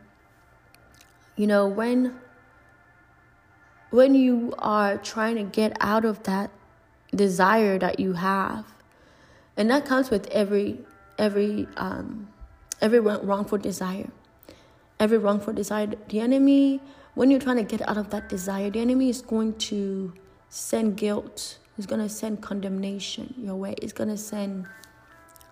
you 1.35 1.47
know, 1.47 1.67
when 1.67 2.19
when 3.89 4.15
you 4.15 4.51
are 4.57 4.97
trying 4.97 5.35
to 5.35 5.43
get 5.43 5.77
out 5.79 6.03
of 6.03 6.23
that 6.23 6.49
desire 7.13 7.77
that 7.77 7.99
you 7.99 8.13
have 8.13 8.65
and 9.55 9.69
that 9.69 9.85
comes 9.85 10.09
with 10.09 10.25
every 10.29 10.79
every 11.19 11.67
um 11.77 12.27
every 12.81 12.99
wrongful 12.99 13.59
desire 13.59 14.09
every 15.03 15.17
wrongful 15.17 15.53
desire 15.53 15.87
the 16.13 16.19
enemy 16.19 16.79
when 17.15 17.29
you're 17.29 17.45
trying 17.47 17.61
to 17.63 17.69
get 17.75 17.87
out 17.87 17.97
of 17.97 18.09
that 18.09 18.29
desire 18.29 18.69
the 18.69 18.79
enemy 18.79 19.09
is 19.09 19.21
going 19.21 19.53
to 19.69 20.13
send 20.49 20.97
guilt 20.97 21.57
he's 21.75 21.85
going 21.85 22.01
to 22.01 22.09
send 22.09 22.41
condemnation 22.41 23.33
your 23.37 23.55
way 23.55 23.75
he's 23.81 23.93
going 23.93 24.09
to 24.09 24.17
send 24.17 24.65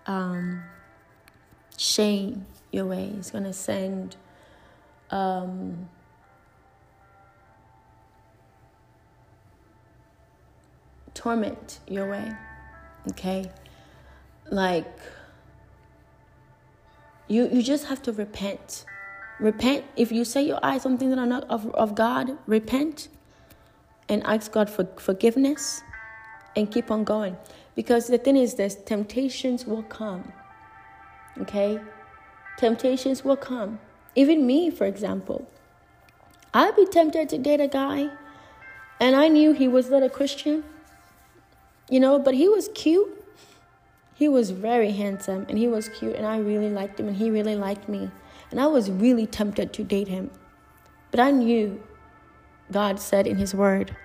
um 0.06 0.62
shame 1.76 2.46
your 2.70 2.86
way 2.86 3.10
he's 3.16 3.30
going 3.30 3.44
to 3.44 3.52
send 3.52 4.16
um 5.10 5.88
torment 11.14 11.80
your 11.86 12.10
way. 12.10 12.32
Okay? 13.10 13.50
Like 14.50 14.98
you 17.28 17.48
you 17.48 17.62
just 17.62 17.86
have 17.86 18.02
to 18.02 18.12
repent. 18.12 18.84
Repent. 19.40 19.84
If 19.96 20.12
you 20.12 20.24
set 20.24 20.44
your 20.44 20.58
eyes 20.62 20.86
on 20.86 20.98
things 20.98 21.14
that 21.14 21.20
are 21.20 21.26
not 21.26 21.44
of, 21.44 21.70
of 21.74 21.94
God, 21.94 22.38
repent 22.46 23.08
and 24.08 24.22
ask 24.24 24.52
God 24.52 24.68
for 24.70 24.86
forgiveness 24.98 25.82
and 26.54 26.70
keep 26.70 26.90
on 26.90 27.04
going. 27.04 27.36
Because 27.74 28.06
the 28.08 28.18
thing 28.18 28.36
is 28.36 28.54
this 28.54 28.74
temptations 28.74 29.66
will 29.66 29.82
come. 29.82 30.32
Okay? 31.40 31.80
Temptations 32.58 33.24
will 33.24 33.36
come. 33.36 33.80
Even 34.14 34.46
me, 34.46 34.70
for 34.70 34.86
example. 34.86 35.48
I'd 36.54 36.76
be 36.76 36.86
tempted 36.86 37.30
to 37.30 37.38
date 37.38 37.60
a 37.60 37.68
guy 37.68 38.10
and 39.00 39.16
I 39.16 39.28
knew 39.28 39.52
he 39.52 39.66
was 39.66 39.88
not 39.88 40.02
a 40.02 40.10
Christian 40.10 40.64
you 41.92 42.00
know, 42.00 42.18
but 42.18 42.34
he 42.34 42.48
was 42.48 42.70
cute. 42.74 43.22
He 44.14 44.26
was 44.26 44.50
very 44.50 44.92
handsome 44.92 45.44
and 45.48 45.58
he 45.58 45.68
was 45.68 45.90
cute, 45.90 46.16
and 46.16 46.26
I 46.26 46.38
really 46.38 46.70
liked 46.70 46.98
him, 46.98 47.08
and 47.08 47.16
he 47.16 47.30
really 47.30 47.54
liked 47.54 47.86
me. 47.86 48.10
And 48.52 48.60
I 48.60 48.68
was 48.68 48.88
really 48.88 49.26
tempted 49.26 49.72
to 49.72 49.82
date 49.82 50.06
him. 50.06 50.30
But 51.10 51.18
I 51.18 51.32
knew 51.32 51.82
God 52.70 53.00
said 53.00 53.26
in 53.26 53.36
His 53.36 53.54
Word 53.54 53.96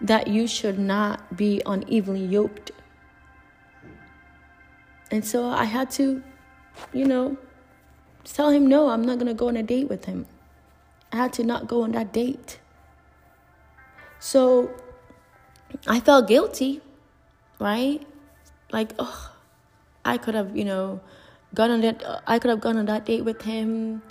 that 0.00 0.28
you 0.28 0.46
should 0.46 0.78
not 0.78 1.36
be 1.36 1.60
unevenly 1.66 2.24
yoked. 2.24 2.70
And 5.10 5.22
so 5.22 5.50
I 5.50 5.64
had 5.64 5.90
to, 5.92 6.22
you 6.94 7.04
know, 7.04 7.36
tell 8.24 8.48
him 8.48 8.66
no, 8.66 8.88
I'm 8.88 9.02
not 9.02 9.18
going 9.18 9.26
to 9.26 9.34
go 9.34 9.48
on 9.48 9.56
a 9.56 9.62
date 9.62 9.90
with 9.90 10.06
him. 10.06 10.24
I 11.12 11.16
had 11.16 11.34
to 11.34 11.44
not 11.44 11.68
go 11.68 11.82
on 11.82 11.92
that 11.92 12.12
date. 12.12 12.58
So 14.18 14.70
I 15.86 16.00
felt 16.00 16.26
guilty 16.26 16.80
right? 17.60 18.04
Like, 18.72 18.92
oh, 18.98 19.32
I 20.04 20.18
could 20.18 20.34
have, 20.34 20.56
you 20.56 20.64
know, 20.64 21.00
gone 21.54 21.70
on 21.70 21.80
that. 21.80 22.02
Uh, 22.04 22.20
I 22.26 22.38
could 22.38 22.50
have 22.50 22.60
gone 22.60 22.76
on 22.76 22.86
that 22.86 23.04
date 23.06 23.24
with 23.24 23.42
him. 23.42 24.02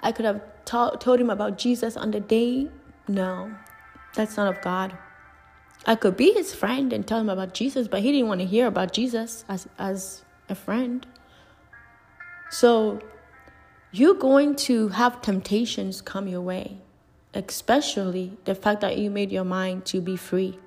I 0.00 0.12
could 0.12 0.24
have 0.24 0.40
told 0.64 1.20
him 1.20 1.30
about 1.30 1.58
Jesus 1.58 1.96
on 1.96 2.10
the 2.10 2.20
date. 2.20 2.70
No, 3.08 3.52
that's 4.14 4.36
not 4.36 4.48
of 4.48 4.62
God. 4.62 4.96
I 5.86 5.94
could 5.94 6.16
be 6.16 6.32
his 6.32 6.54
friend 6.54 6.92
and 6.92 7.06
tell 7.06 7.20
him 7.20 7.28
about 7.28 7.54
Jesus, 7.54 7.88
but 7.88 8.00
he 8.00 8.12
didn't 8.12 8.28
want 8.28 8.40
to 8.40 8.46
hear 8.46 8.66
about 8.66 8.92
Jesus 8.92 9.44
as 9.48 9.68
as 9.78 10.24
a 10.48 10.54
friend. 10.54 11.06
So 12.50 13.00
you're 13.92 14.14
going 14.14 14.56
to 14.56 14.88
have 14.88 15.20
temptations 15.22 16.00
come 16.00 16.28
your 16.28 16.40
way, 16.42 16.78
especially 17.34 18.38
the 18.44 18.54
fact 18.54 18.80
that 18.82 18.98
you 18.98 19.10
made 19.10 19.32
your 19.32 19.44
mind 19.44 19.84
to 19.86 20.00
be 20.00 20.16
free. 20.16 20.58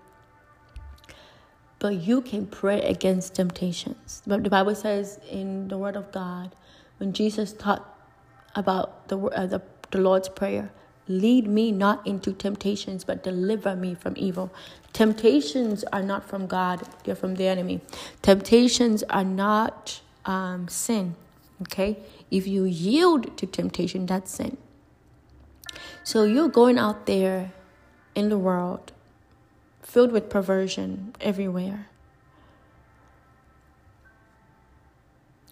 But 1.83 1.95
you 1.95 2.21
can 2.21 2.45
pray 2.47 2.81
against 2.81 3.35
temptations. 3.35 4.21
But 4.25 4.45
the 4.45 4.49
Bible 4.49 4.73
says 4.73 5.19
in 5.29 5.67
the 5.67 5.77
Word 5.77 5.97
of 5.97 6.13
God, 6.13 6.55
when 6.97 7.11
Jesus 7.11 7.51
taught 7.51 7.83
about 8.55 9.09
the 9.09 9.17
uh, 9.19 9.47
the, 9.47 9.61
the 9.91 9.97
Lord's 9.97 10.29
prayer, 10.29 10.71
lead 11.09 11.45
me 11.45 11.73
not 11.73 12.07
into 12.07 12.31
temptations, 12.31 13.03
but 13.03 13.21
deliver 13.21 13.75
me 13.75 13.95
from 13.95 14.13
evil. 14.15 14.49
Temptations 14.93 15.83
are 15.91 16.01
not 16.01 16.23
from 16.23 16.47
God; 16.47 16.87
they're 17.03 17.17
from 17.17 17.35
the 17.35 17.47
enemy. 17.47 17.81
Temptations 18.21 19.03
are 19.09 19.25
not 19.25 19.99
um, 20.23 20.69
sin. 20.69 21.15
Okay, 21.63 21.97
if 22.31 22.47
you 22.47 22.63
yield 22.63 23.35
to 23.35 23.45
temptation, 23.45 24.05
that's 24.05 24.31
sin. 24.31 24.55
So 26.05 26.23
you're 26.23 26.47
going 26.47 26.77
out 26.77 27.07
there 27.07 27.51
in 28.15 28.29
the 28.29 28.37
world 28.37 28.92
filled 29.93 30.11
with 30.11 30.27
perversion 30.27 31.13
everywhere. 31.21 31.87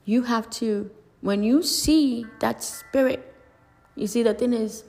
You 0.03 0.23
have 0.23 0.49
to, 0.61 0.89
when 1.21 1.43
you 1.43 1.61
see 1.61 2.25
that 2.39 2.63
spirit, 2.63 3.33
you 3.95 4.07
see, 4.07 4.23
the 4.23 4.33
thing 4.33 4.53
is, 4.53 4.83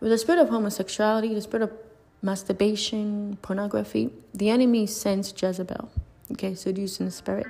with 0.00 0.10
the 0.10 0.18
spirit 0.18 0.40
of 0.40 0.50
homosexuality, 0.50 1.32
the 1.32 1.40
spirit 1.40 1.62
of 1.62 1.72
masturbation, 2.20 3.38
pornography, 3.40 4.10
the 4.34 4.50
enemy 4.50 4.86
sends 4.86 5.32
Jezebel, 5.40 5.90
okay, 6.32 6.54
seducing 6.54 7.08
spirit 7.08 7.46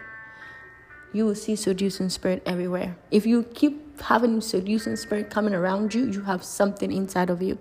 you 1.13 1.25
will 1.27 1.35
see 1.35 1.57
seducing 1.57 2.09
spirit 2.09 2.43
everywhere. 2.47 2.97
If 3.11 3.27
you 3.27 3.43
keep 3.55 4.01
having 4.01 4.41
seducing 4.41 4.97
spirit 4.97 5.31
coming 5.31 5.55
around 5.55 5.93
you, 5.93 6.07
you 6.07 6.23
have 6.23 6.45
something 6.45 6.93
inside 6.93 7.31
of 7.31 7.43
you. 7.43 7.59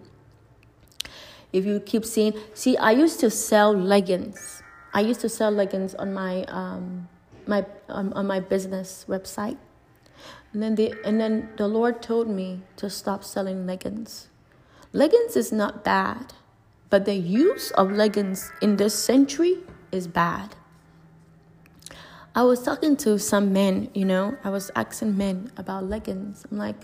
If 1.52 1.66
you 1.66 1.80
keep 1.80 2.06
seeing, 2.06 2.34
see, 2.54 2.78
I 2.78 2.92
used 2.92 3.20
to 3.22 3.30
sell 3.30 3.74
leggings. 3.74 4.62
I 4.94 5.02
used 5.02 5.22
to 5.22 5.30
sell 5.30 5.52
leggings 5.52 5.96
on 5.96 6.14
my 6.14 6.44
um, 6.46 7.08
my 7.48 7.66
um, 7.90 8.14
on 8.14 8.28
my 8.28 8.40
business 8.40 9.06
website, 9.08 9.58
and 10.54 10.62
then 10.62 10.76
the 10.76 10.94
and 11.04 11.20
then 11.20 11.50
the 11.58 11.68
Lord 11.68 12.02
told 12.02 12.28
me 12.30 12.62
to 12.78 12.90
stop 12.90 13.24
selling 13.24 13.66
leggings. 13.66 14.30
Leggings 14.94 15.36
is 15.36 15.52
not 15.52 15.84
bad, 15.84 16.34
but 16.90 17.06
the 17.06 17.14
use 17.14 17.72
of 17.72 17.92
leggings 17.92 18.52
in 18.62 18.78
this 18.78 18.94
century 18.98 19.58
is 19.92 20.08
bad. 20.08 20.56
I 22.36 22.44
was 22.44 22.64
talking 22.64 22.96
to 22.98 23.20
some 23.20 23.52
men, 23.54 23.90
you 23.94 24.06
know, 24.06 24.38
I 24.44 24.50
was 24.50 24.72
asking 24.76 25.18
men 25.18 25.52
about 25.58 25.86
leggings. 25.86 26.46
I'm 26.50 26.58
like, 26.58 26.78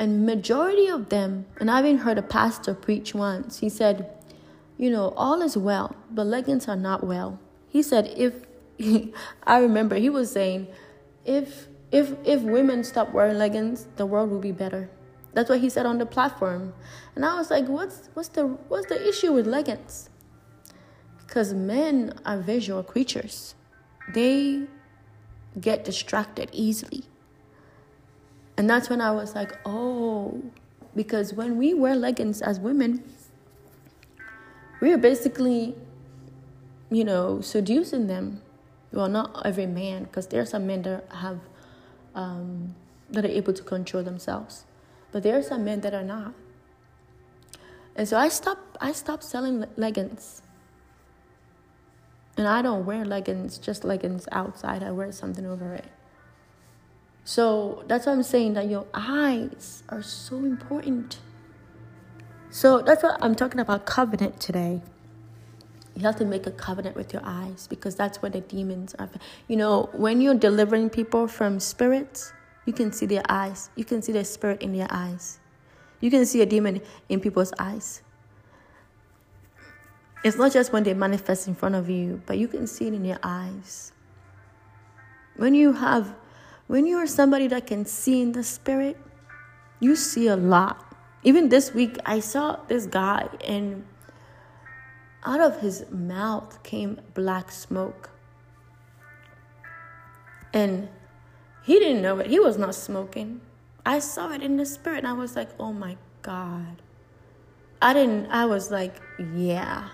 and 0.00 0.24
majority 0.24 0.88
of 0.88 1.10
them, 1.10 1.44
and 1.60 1.70
i've 1.70 1.84
even 1.84 1.98
heard 1.98 2.18
a 2.18 2.22
pastor 2.22 2.74
preach 2.74 3.14
once. 3.14 3.60
He 3.60 3.68
said, 3.68 4.10
you 4.78 4.90
know, 4.90 5.12
all 5.16 5.42
is 5.42 5.56
well, 5.56 5.94
but 6.10 6.26
leggings 6.26 6.66
are 6.66 6.76
not 6.76 7.04
well. 7.04 7.38
He 7.68 7.82
said, 7.82 8.12
if 8.16 8.34
I 9.44 9.58
remember, 9.58 9.96
he 9.96 10.08
was 10.08 10.32
saying, 10.32 10.68
if 11.24 11.68
if 11.92 12.14
if 12.24 12.40
women 12.40 12.82
stop 12.82 13.12
wearing 13.12 13.36
leggings, 13.36 13.86
the 13.96 14.06
world 14.06 14.30
will 14.30 14.40
be 14.40 14.52
better. 14.52 14.90
That's 15.34 15.50
what 15.50 15.60
he 15.60 15.68
said 15.68 15.86
on 15.86 15.98
the 15.98 16.06
platform, 16.06 16.72
and 17.14 17.24
I 17.24 17.36
was 17.36 17.50
like, 17.50 17.68
what's 17.68 18.08
what's 18.14 18.30
the 18.30 18.46
what's 18.68 18.86
the 18.86 19.06
issue 19.06 19.32
with 19.32 19.46
leggings? 19.46 20.08
Because 21.18 21.54
men 21.54 22.14
are 22.24 22.38
visual 22.38 22.82
creatures 22.82 23.54
they 24.14 24.66
get 25.60 25.84
distracted 25.84 26.48
easily. 26.52 27.04
And 28.60 28.68
that's 28.68 28.90
when 28.90 29.00
I 29.00 29.10
was 29.10 29.34
like, 29.34 29.58
oh, 29.64 30.42
because 30.94 31.32
when 31.32 31.56
we 31.56 31.72
wear 31.72 31.96
leggings 31.96 32.42
as 32.42 32.60
women, 32.60 33.02
we 34.82 34.92
are 34.92 34.98
basically, 34.98 35.74
you 36.90 37.02
know, 37.02 37.40
seducing 37.40 38.06
them. 38.06 38.42
Well, 38.92 39.08
not 39.08 39.46
every 39.46 39.64
man, 39.64 40.04
because 40.04 40.26
there 40.26 40.42
are 40.42 40.44
some 40.44 40.66
men 40.66 40.82
that 40.82 41.06
have, 41.10 41.40
um, 42.14 42.74
that 43.08 43.24
are 43.24 43.28
able 43.28 43.54
to 43.54 43.62
control 43.62 44.02
themselves, 44.02 44.66
but 45.10 45.22
there 45.22 45.38
are 45.38 45.42
some 45.42 45.64
men 45.64 45.80
that 45.80 45.94
are 45.94 46.04
not. 46.04 46.34
And 47.96 48.06
so 48.06 48.18
I 48.18 48.28
stopped. 48.28 48.76
I 48.78 48.92
stopped 48.92 49.24
selling 49.24 49.64
leggings 49.78 50.42
and 52.36 52.46
I 52.46 52.60
don't 52.60 52.84
wear 52.84 53.06
leggings, 53.06 53.56
just 53.56 53.84
leggings 53.84 54.28
outside. 54.32 54.82
I 54.82 54.90
wear 54.90 55.12
something 55.12 55.46
over 55.46 55.72
it. 55.72 55.86
So 57.24 57.84
that's 57.86 58.06
what 58.06 58.12
I'm 58.12 58.22
saying 58.22 58.54
that 58.54 58.68
your 58.68 58.86
eyes 58.94 59.82
are 59.88 60.02
so 60.02 60.36
important. 60.36 61.18
So 62.50 62.82
that's 62.82 63.02
what 63.02 63.16
I'm 63.22 63.34
talking 63.34 63.60
about 63.60 63.86
covenant 63.86 64.40
today. 64.40 64.82
You 65.94 66.02
have 66.02 66.16
to 66.16 66.24
make 66.24 66.46
a 66.46 66.50
covenant 66.50 66.96
with 66.96 67.12
your 67.12 67.22
eyes 67.24 67.66
because 67.68 67.94
that's 67.94 68.22
where 68.22 68.30
the 68.30 68.40
demons 68.40 68.94
are. 68.98 69.08
You 69.48 69.56
know, 69.56 69.90
when 69.92 70.20
you're 70.20 70.34
delivering 70.34 70.90
people 70.90 71.28
from 71.28 71.60
spirits, 71.60 72.32
you 72.66 72.72
can 72.72 72.92
see 72.92 73.06
their 73.06 73.22
eyes. 73.28 73.70
You 73.76 73.84
can 73.84 74.02
see 74.02 74.12
the 74.12 74.24
spirit 74.24 74.62
in 74.62 74.72
their 74.72 74.88
eyes. 74.90 75.40
You 76.00 76.10
can 76.10 76.24
see 76.24 76.40
a 76.40 76.46
demon 76.46 76.80
in 77.08 77.20
people's 77.20 77.52
eyes. 77.58 78.02
It's 80.22 80.36
not 80.36 80.52
just 80.52 80.72
when 80.72 80.82
they 80.82 80.94
manifest 80.94 81.48
in 81.48 81.54
front 81.54 81.74
of 81.74 81.88
you, 81.88 82.22
but 82.26 82.38
you 82.38 82.48
can 82.48 82.66
see 82.66 82.86
it 82.86 82.94
in 82.94 83.04
your 83.04 83.18
eyes. 83.22 83.92
When 85.36 85.54
you 85.54 85.72
have, 85.72 86.14
when 86.70 86.86
you 86.86 86.96
are 86.98 87.06
somebody 87.06 87.48
that 87.48 87.66
can 87.66 87.84
see 87.84 88.22
in 88.22 88.32
the 88.32 88.44
spirit, 88.44 88.96
you 89.80 89.96
see 89.96 90.28
a 90.28 90.36
lot. 90.36 90.94
Even 91.24 91.48
this 91.48 91.74
week, 91.74 91.98
I 92.06 92.20
saw 92.20 92.60
this 92.68 92.86
guy, 92.86 93.28
and 93.44 93.84
out 95.24 95.40
of 95.40 95.60
his 95.60 95.84
mouth 95.90 96.62
came 96.62 97.00
black 97.14 97.50
smoke. 97.50 98.10
And 100.52 100.88
he 101.64 101.78
didn't 101.80 102.02
know 102.02 102.18
it. 102.20 102.28
He 102.28 102.38
was 102.38 102.56
not 102.56 102.74
smoking. 102.74 103.40
I 103.84 103.98
saw 103.98 104.30
it 104.32 104.42
in 104.42 104.56
the 104.56 104.64
spirit, 104.64 104.98
and 104.98 105.08
I 105.08 105.14
was 105.14 105.34
like, 105.34 105.50
oh 105.58 105.72
my 105.72 105.96
God. 106.22 106.82
I 107.82 107.94
didn't, 107.94 108.26
I 108.30 108.46
was 108.46 108.70
like, 108.70 108.94
yeah 109.34 109.88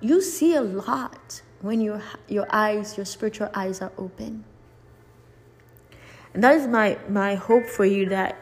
you 0.00 0.20
see 0.20 0.54
a 0.54 0.60
lot 0.60 1.42
when 1.62 1.80
your 1.80 2.02
your 2.28 2.46
eyes, 2.50 2.96
your 2.96 3.06
spiritual 3.06 3.48
eyes 3.54 3.80
are 3.80 3.92
open. 3.96 4.44
And 6.36 6.44
that 6.44 6.54
is 6.54 6.66
my 6.66 6.98
my 7.08 7.34
hope 7.34 7.64
for 7.64 7.86
you 7.86 8.10
that 8.10 8.36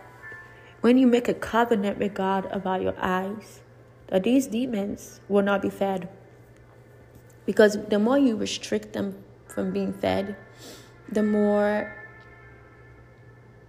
when 0.80 0.98
you 0.98 1.06
make 1.06 1.28
a 1.28 1.34
covenant 1.34 1.96
with 1.96 2.12
God 2.12 2.48
about 2.50 2.82
your 2.82 2.96
eyes, 2.98 3.60
that 4.08 4.24
these 4.24 4.48
demons 4.48 5.20
will 5.28 5.44
not 5.44 5.62
be 5.62 5.70
fed. 5.70 6.08
Because 7.46 7.78
the 7.86 8.00
more 8.00 8.18
you 8.18 8.34
restrict 8.34 8.94
them 8.94 9.22
from 9.46 9.70
being 9.70 9.92
fed, 9.92 10.34
the 11.08 11.22
more 11.22 11.94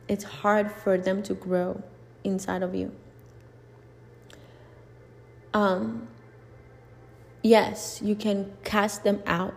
it's 0.08 0.24
hard 0.24 0.72
for 0.72 0.98
them 0.98 1.22
to 1.22 1.36
grow 1.36 1.84
inside 2.24 2.64
of 2.64 2.74
you. 2.74 2.96
Um, 5.54 6.08
yes, 7.44 8.02
you 8.02 8.16
can 8.16 8.54
cast 8.64 9.04
them 9.04 9.22
out. 9.28 9.54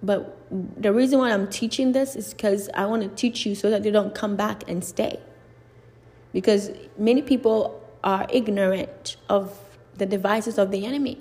But 0.00 0.35
the 0.50 0.92
reason 0.92 1.18
why 1.18 1.32
I'm 1.32 1.48
teaching 1.48 1.92
this 1.92 2.14
is 2.14 2.32
because 2.32 2.68
I 2.74 2.86
want 2.86 3.02
to 3.02 3.08
teach 3.08 3.46
you 3.46 3.54
so 3.54 3.70
that 3.70 3.82
they 3.82 3.90
don't 3.90 4.14
come 4.14 4.36
back 4.36 4.68
and 4.68 4.84
stay. 4.84 5.20
Because 6.32 6.70
many 6.98 7.22
people 7.22 7.82
are 8.04 8.26
ignorant 8.30 9.16
of 9.28 9.58
the 9.96 10.06
devices 10.06 10.58
of 10.58 10.70
the 10.70 10.84
enemy 10.86 11.18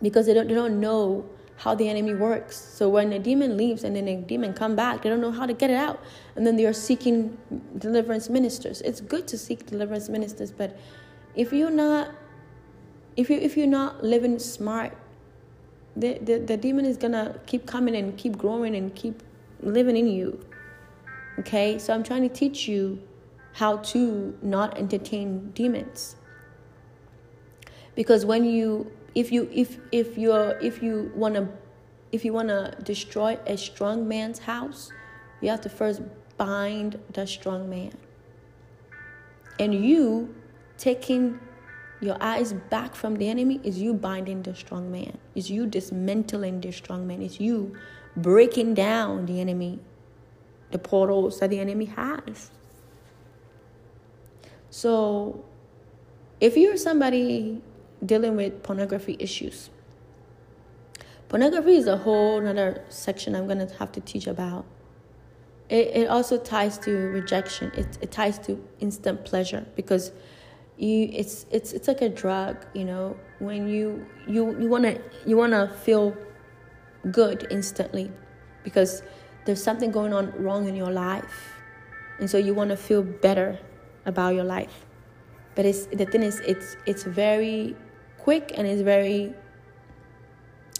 because 0.00 0.26
they 0.26 0.34
don't, 0.34 0.48
they 0.48 0.54
don't 0.54 0.80
know 0.80 1.28
how 1.56 1.74
the 1.74 1.88
enemy 1.88 2.14
works. 2.14 2.56
So 2.56 2.88
when 2.88 3.12
a 3.12 3.18
demon 3.18 3.56
leaves 3.56 3.82
and 3.82 3.96
then 3.96 4.06
a 4.06 4.16
demon 4.16 4.54
come 4.54 4.76
back, 4.76 5.02
they 5.02 5.08
don't 5.08 5.20
know 5.20 5.32
how 5.32 5.44
to 5.44 5.52
get 5.52 5.70
it 5.70 5.76
out. 5.76 6.00
And 6.36 6.46
then 6.46 6.56
they 6.56 6.66
are 6.66 6.72
seeking 6.72 7.36
deliverance 7.76 8.28
ministers. 8.28 8.80
It's 8.82 9.00
good 9.00 9.26
to 9.28 9.36
seek 9.36 9.66
deliverance 9.66 10.08
ministers, 10.08 10.52
but 10.52 10.78
if 11.34 11.52
you're 11.52 11.70
not 11.70 12.10
if 13.16 13.28
you 13.28 13.36
if 13.38 13.56
you're 13.56 13.66
not 13.66 14.02
living 14.04 14.38
smart 14.38 14.96
the, 16.00 16.18
the, 16.18 16.38
the 16.38 16.56
demon 16.56 16.84
is 16.84 16.96
gonna 16.96 17.40
keep 17.46 17.66
coming 17.66 17.96
and 17.96 18.16
keep 18.16 18.38
growing 18.38 18.74
and 18.76 18.94
keep 18.94 19.22
living 19.62 19.96
in 19.96 20.06
you 20.06 20.44
okay? 21.38 21.78
So 21.78 21.94
i'm 21.94 22.02
trying 22.02 22.28
to 22.28 22.34
teach 22.34 22.68
you 22.68 23.00
how 23.54 23.78
to 23.78 24.36
not 24.42 24.78
entertain 24.78 25.50
demons. 25.50 26.16
Because 27.94 28.24
when 28.24 28.44
you 28.44 28.92
if 29.14 29.32
you 29.32 29.48
if 29.52 29.78
if 29.90 30.16
you're 30.16 30.56
if 30.60 30.82
you 30.82 31.10
want 31.14 31.34
to 31.34 31.48
if 32.12 32.24
you 32.24 32.32
want 32.32 32.48
to 32.48 32.76
destroy 32.84 33.38
a 33.46 33.56
strong 33.56 34.06
man's 34.06 34.38
house 34.38 34.92
you 35.40 35.48
have 35.50 35.60
to 35.62 35.68
first 35.68 36.02
bind 36.36 36.98
the 37.12 37.26
strong 37.26 37.68
man. 37.68 37.92
And 39.58 39.74
you 39.74 40.34
taking 40.76 41.40
your 42.00 42.16
eyes 42.20 42.52
back 42.52 42.94
from 42.94 43.16
the 43.16 43.28
enemy 43.28 43.60
is 43.64 43.78
you 43.78 43.92
binding 43.92 44.42
the 44.42 44.54
strong 44.54 44.90
man. 44.90 45.18
Is 45.34 45.50
you 45.50 45.66
dismantling 45.66 46.60
the 46.60 46.72
strong 46.72 47.06
man. 47.06 47.22
Is 47.22 47.40
you 47.40 47.76
breaking 48.16 48.74
down 48.74 49.26
the 49.26 49.40
enemy, 49.40 49.80
the 50.70 50.78
portals 50.78 51.40
that 51.40 51.50
the 51.50 51.58
enemy 51.58 51.86
has. 51.86 52.50
So, 54.70 55.44
if 56.40 56.56
you're 56.56 56.76
somebody 56.76 57.62
dealing 58.04 58.36
with 58.36 58.62
pornography 58.62 59.16
issues, 59.18 59.70
pornography 61.28 61.76
is 61.76 61.86
a 61.86 61.96
whole 61.96 62.38
another 62.38 62.84
section 62.88 63.34
I'm 63.34 63.46
going 63.46 63.66
to 63.66 63.74
have 63.76 63.90
to 63.92 64.00
teach 64.00 64.26
about. 64.26 64.66
It, 65.68 65.88
it 65.88 66.08
also 66.08 66.38
ties 66.38 66.78
to 66.78 66.92
rejection. 66.92 67.72
It, 67.74 67.98
it 68.00 68.12
ties 68.12 68.38
to 68.40 68.62
instant 68.78 69.24
pleasure 69.24 69.66
because 69.74 70.12
you 70.78 71.10
it's 71.12 71.44
it's 71.50 71.72
it's 71.72 71.88
like 71.88 72.02
a 72.02 72.08
drug, 72.08 72.64
you 72.72 72.84
know. 72.84 73.16
When 73.40 73.68
you 73.68 74.06
you 74.26 74.58
you 74.58 74.68
wanna 74.68 74.98
you 75.26 75.36
wanna 75.36 75.72
feel 75.82 76.16
good 77.10 77.46
instantly 77.50 78.10
because 78.64 79.02
there's 79.44 79.62
something 79.62 79.90
going 79.90 80.12
on 80.12 80.32
wrong 80.42 80.68
in 80.68 80.74
your 80.74 80.90
life, 80.90 81.54
and 82.18 82.30
so 82.30 82.38
you 82.38 82.54
want 82.54 82.70
to 82.70 82.76
feel 82.76 83.02
better 83.02 83.58
about 84.06 84.34
your 84.34 84.44
life. 84.44 84.86
But 85.54 85.66
it's 85.66 85.86
the 85.86 86.06
thing 86.06 86.22
is 86.22 86.40
it's 86.40 86.76
it's 86.86 87.02
very 87.02 87.76
quick 88.18 88.52
and 88.54 88.66
it's 88.66 88.82
very 88.82 89.34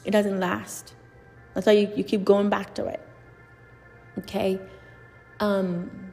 it 0.05 0.11
doesn't 0.11 0.39
last. 0.39 0.95
That's 1.55 1.67
why 1.67 1.73
you, 1.73 1.93
you 1.97 2.05
keep 2.05 2.25
going 2.25 2.49
back 2.51 2.75
to 2.77 2.87
it. 2.87 3.01
Okay. 4.19 4.61
Um 5.41 6.08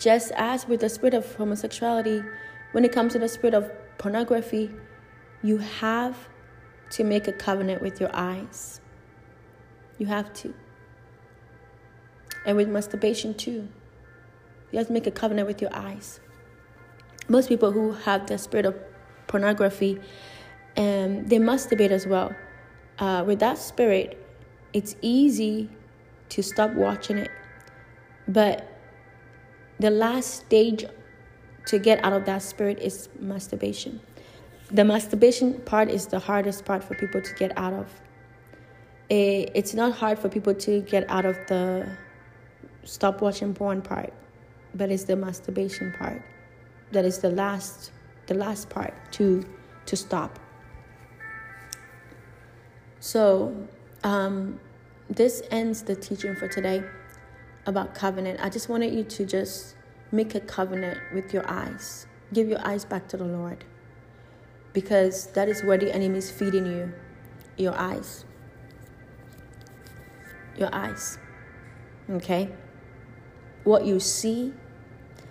just 0.00 0.32
as 0.32 0.66
with 0.66 0.80
the 0.80 0.88
spirit 0.88 1.14
of 1.14 1.34
homosexuality, 1.36 2.24
when 2.72 2.84
it 2.84 2.90
comes 2.90 3.12
to 3.12 3.18
the 3.18 3.28
spirit 3.28 3.54
of 3.54 3.70
pornography, 3.98 4.70
you 5.42 5.58
have 5.58 6.16
to 6.90 7.04
make 7.04 7.28
a 7.28 7.32
covenant 7.32 7.82
with 7.82 8.00
your 8.00 8.10
eyes. 8.14 8.80
You 9.98 10.06
have 10.06 10.32
to. 10.34 10.54
And 12.46 12.56
with 12.56 12.68
masturbation 12.68 13.34
too. 13.34 13.68
You 14.72 14.78
have 14.78 14.86
to 14.86 14.92
make 14.92 15.06
a 15.06 15.10
covenant 15.10 15.46
with 15.46 15.60
your 15.60 15.74
eyes. 15.74 16.20
Most 17.28 17.50
people 17.50 17.70
who 17.70 17.92
have 17.92 18.26
the 18.26 18.38
spirit 18.38 18.64
of 18.64 18.74
pornography, 19.26 20.00
um, 20.78 21.26
they 21.26 21.38
masturbate 21.38 21.90
as 21.90 22.06
well. 22.06 22.34
Uh, 22.98 23.22
with 23.26 23.40
that 23.40 23.58
spirit, 23.58 24.16
it's 24.72 24.96
easy 25.02 25.68
to 26.30 26.42
stop 26.42 26.72
watching 26.72 27.18
it. 27.18 27.30
But 28.26 28.69
the 29.80 29.90
last 29.90 30.34
stage 30.34 30.84
to 31.66 31.78
get 31.78 32.04
out 32.04 32.12
of 32.12 32.26
that 32.26 32.42
spirit 32.42 32.78
is 32.80 33.08
masturbation. 33.18 34.00
The 34.70 34.84
masturbation 34.84 35.54
part 35.62 35.88
is 35.88 36.06
the 36.06 36.18
hardest 36.18 36.66
part 36.66 36.84
for 36.84 36.94
people 36.94 37.22
to 37.22 37.34
get 37.34 37.56
out 37.56 37.72
of. 37.72 37.88
It's 39.08 39.74
not 39.74 39.92
hard 39.92 40.18
for 40.18 40.28
people 40.28 40.54
to 40.54 40.82
get 40.82 41.10
out 41.10 41.24
of 41.24 41.36
the 41.48 41.96
stop 42.84 43.22
watching 43.22 43.54
porn 43.54 43.80
part, 43.80 44.12
but 44.74 44.90
it's 44.90 45.04
the 45.04 45.16
masturbation 45.16 45.92
part 45.98 46.22
that 46.92 47.04
is 47.04 47.18
the 47.18 47.30
last 47.30 47.90
the 48.26 48.34
last 48.34 48.68
part 48.68 48.94
to 49.12 49.44
to 49.86 49.96
stop. 49.96 50.38
So 53.00 53.66
um, 54.04 54.60
this 55.08 55.42
ends 55.50 55.82
the 55.82 55.96
teaching 55.96 56.36
for 56.36 56.48
today 56.48 56.84
about 57.70 57.94
covenant, 57.94 58.40
I 58.42 58.50
just 58.50 58.68
wanted 58.68 58.92
you 58.92 59.04
to 59.04 59.24
just 59.24 59.74
make 60.12 60.34
a 60.34 60.40
covenant 60.40 60.98
with 61.14 61.32
your 61.32 61.48
eyes. 61.48 62.06
Give 62.32 62.48
your 62.48 62.64
eyes 62.66 62.84
back 62.84 63.08
to 63.08 63.16
the 63.16 63.24
Lord. 63.24 63.64
Because 64.72 65.26
that 65.32 65.48
is 65.48 65.64
where 65.64 65.78
the 65.78 65.92
enemy 65.94 66.18
is 66.18 66.30
feeding 66.30 66.66
you 66.66 66.92
your 67.56 67.78
eyes. 67.78 68.24
Your 70.56 70.74
eyes. 70.74 71.18
Okay? 72.10 72.50
What 73.64 73.84
you 73.84 74.00
see. 74.00 74.52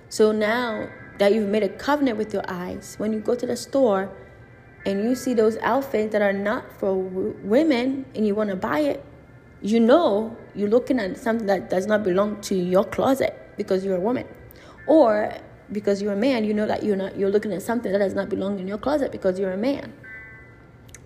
So 0.10 0.32
now 0.32 0.90
that 1.18 1.34
you've 1.34 1.50
made 1.50 1.64
a 1.64 1.70
covenant 1.70 2.18
with 2.18 2.34
your 2.34 2.44
eyes, 2.48 2.96
when 2.98 3.14
you 3.14 3.20
go 3.20 3.36
to 3.36 3.46
the 3.46 3.56
store 3.58 4.12
and 4.86 5.04
you 5.04 5.16
see 5.16 5.34
those 5.34 5.58
outfits 5.58 6.14
that 6.14 6.22
are 6.22 6.34
not 6.34 6.72
for 6.80 7.04
w- 7.04 7.36
women 7.44 8.06
and 8.16 8.26
you 8.26 8.36
want 8.36 8.50
to 8.50 8.56
buy 8.56 8.80
it, 8.80 9.04
you 9.62 9.80
know 9.80 10.36
you're 10.56 10.70
looking 10.70 11.00
at 11.00 11.18
something 11.18 11.48
that 11.48 11.70
does 11.70 11.86
not 11.86 12.04
belong 12.04 12.40
to 12.42 12.56
your 12.56 12.86
closet 12.86 13.36
because 13.58 13.84
you're 13.84 13.98
a 13.98 14.00
woman. 14.00 14.28
Or 14.88 15.34
because 15.72 16.02
you're 16.02 16.14
a 16.14 16.18
man 16.18 16.44
you 16.46 16.54
know 16.54 16.66
that 16.66 16.84
you're 16.84 16.96
not 16.96 17.18
you're 17.18 17.30
looking 17.30 17.54
at 17.54 17.62
something 17.62 17.92
that 17.92 18.00
does 18.00 18.16
not 18.16 18.28
belong 18.28 18.60
in 18.60 18.68
your 18.68 18.78
closet 18.78 19.12
because 19.12 19.40
you're 19.40 19.52
a 19.52 19.58
man. 19.58 19.94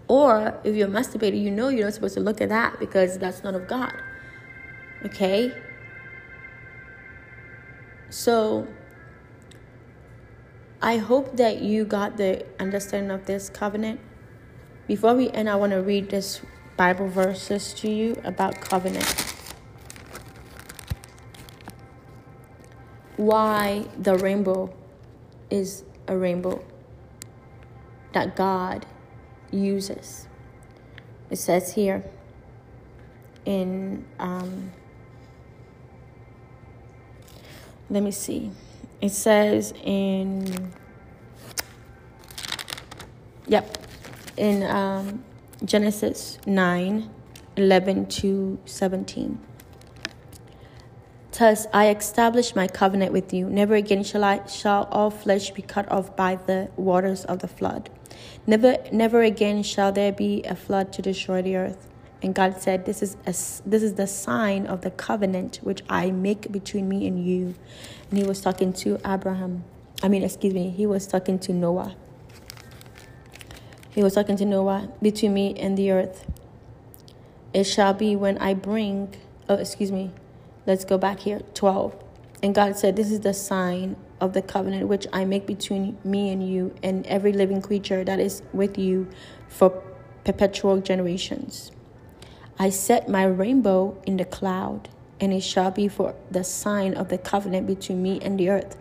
Or 0.08 0.60
if 0.64 0.76
you're 0.76 0.88
masturbating 0.88 1.42
you 1.42 1.52
know 1.52 1.70
you're 1.70 1.86
not 1.86 1.94
supposed 1.94 2.14
to 2.16 2.22
look 2.22 2.42
at 2.42 2.50
that 2.50 2.80
because 2.80 3.18
that's 3.18 3.44
not 3.44 3.56
of 3.56 3.68
god. 3.68 3.94
Okay? 5.06 5.52
So 8.10 8.68
i 10.82 10.98
hope 10.98 11.38
that 11.38 11.62
you 11.62 11.86
got 11.86 12.18
the 12.18 12.46
understanding 12.60 13.12
of 13.12 13.26
this 13.26 13.50
covenant. 13.50 14.00
Before 14.86 15.16
we 15.16 15.30
end 15.32 15.50
i 15.50 15.56
want 15.56 15.72
to 15.72 15.82
read 15.82 16.10
this 16.10 16.42
Bible 16.76 17.08
verses 17.08 17.74
to 17.76 17.90
you 17.90 18.20
about 18.24 18.60
covenant. 18.62 19.36
Why 23.16 23.86
the 23.98 24.18
rainbow 24.18 24.74
is 25.50 25.84
a 26.08 26.18
rainbow 26.18 26.64
that 28.14 28.36
God 28.36 28.86
uses. 29.52 30.28
It 31.30 31.38
says 31.38 31.74
here 31.74 32.04
in, 33.46 34.06
um, 34.20 34.72
let 37.90 38.04
me 38.04 38.12
see. 38.12 38.52
It 39.02 39.10
says 39.10 39.74
in, 39.84 40.72
yep, 43.48 43.78
in 44.38 44.64
um, 44.64 45.24
Genesis 45.66 46.40
9 46.46 47.10
11 47.56 48.08
to 48.08 48.60
17. 48.66 49.40
Thus 51.32 51.68
I 51.74 51.90
establish 51.90 52.54
my 52.54 52.68
covenant 52.68 53.14
with 53.14 53.34
you. 53.34 53.50
Never 53.50 53.76
again 53.76 54.04
shall 54.04 54.24
I 54.24 54.46
shall 54.46 54.90
all 54.92 55.10
flesh 55.10 55.52
be 55.52 55.62
cut 55.62 55.90
off 55.90 56.16
by 56.18 56.36
the 56.36 56.70
waters 56.76 57.24
of 57.26 57.40
the 57.40 57.48
flood. 57.48 57.90
Never 58.46 58.78
never 58.92 59.22
again 59.22 59.64
shall 59.64 59.92
there 59.92 60.12
be 60.12 60.44
a 60.44 60.56
flood 60.56 60.92
to 60.94 61.02
destroy 61.02 61.42
the 61.42 61.56
earth. 61.56 61.90
And 62.22 62.36
God 62.36 62.62
said, 62.62 62.86
This 62.86 63.02
is 63.02 63.16
a, 63.26 63.32
this 63.66 63.84
is 63.84 63.94
the 63.94 64.08
sign 64.08 64.68
of 64.68 64.82
the 64.82 64.92
covenant 64.92 65.60
which 65.62 65.82
I 65.90 66.12
make 66.12 66.52
between 66.52 66.90
me 66.90 67.08
and 67.08 67.26
you. 67.26 67.56
And 68.10 68.20
he 68.20 68.26
was 68.26 68.42
talking 68.42 68.74
to 68.74 69.00
Abraham. 69.06 69.64
I 70.02 70.10
mean, 70.10 70.24
excuse 70.24 70.54
me, 70.54 70.70
he 70.70 70.86
was 70.86 71.08
talking 71.08 71.40
to 71.40 71.54
Noah. 71.54 71.96
He 73.94 74.02
was 74.02 74.16
talking 74.16 74.38
to 74.38 74.46
Noah, 74.46 74.90
between 75.04 75.36
me 75.36 75.56
and 75.60 75.78
the 75.78 75.92
earth. 75.92 76.26
It 77.54 77.66
shall 77.66 77.94
be 77.94 78.16
when 78.16 78.40
I 78.40 78.56
bring, 78.56 79.14
oh, 79.48 79.56
excuse 79.56 79.92
me, 79.92 80.12
let's 80.66 80.84
go 80.84 80.98
back 80.98 81.20
here, 81.20 81.42
12. 81.54 81.96
And 82.42 82.56
God 82.56 82.76
said, 82.76 82.96
This 82.96 83.12
is 83.12 83.20
the 83.20 83.36
sign 83.36 83.96
of 84.20 84.34
the 84.34 84.42
covenant 84.42 84.88
which 84.88 85.06
I 85.14 85.26
make 85.26 85.46
between 85.46 85.98
me 86.04 86.32
and 86.32 86.48
you 86.48 86.74
and 86.82 87.06
every 87.06 87.34
living 87.34 87.62
creature 87.62 88.04
that 88.04 88.20
is 88.20 88.42
with 88.52 88.80
you 88.80 89.08
for 89.48 89.70
perpetual 90.24 90.82
generations. 90.82 91.72
I 92.58 92.72
set 92.72 93.08
my 93.08 93.26
rainbow 93.26 94.02
in 94.08 94.18
the 94.18 94.26
cloud, 94.26 94.90
and 95.20 95.32
it 95.32 95.42
shall 95.42 95.70
be 95.70 95.88
for 95.88 96.16
the 96.32 96.44
sign 96.44 96.96
of 96.96 97.10
the 97.10 97.20
covenant 97.20 97.68
between 97.68 98.02
me 98.02 98.20
and 98.22 98.40
the 98.40 98.50
earth. 98.50 98.76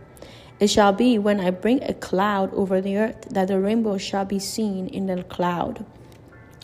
It 0.62 0.70
shall 0.70 0.92
be 0.92 1.18
when 1.18 1.40
I 1.40 1.50
bring 1.50 1.82
a 1.82 1.92
cloud 1.92 2.54
over 2.54 2.80
the 2.80 2.96
earth 2.96 3.22
that 3.30 3.48
the 3.48 3.58
rainbow 3.58 3.98
shall 3.98 4.24
be 4.24 4.38
seen 4.38 4.86
in 4.86 5.06
the 5.06 5.24
cloud. 5.24 5.84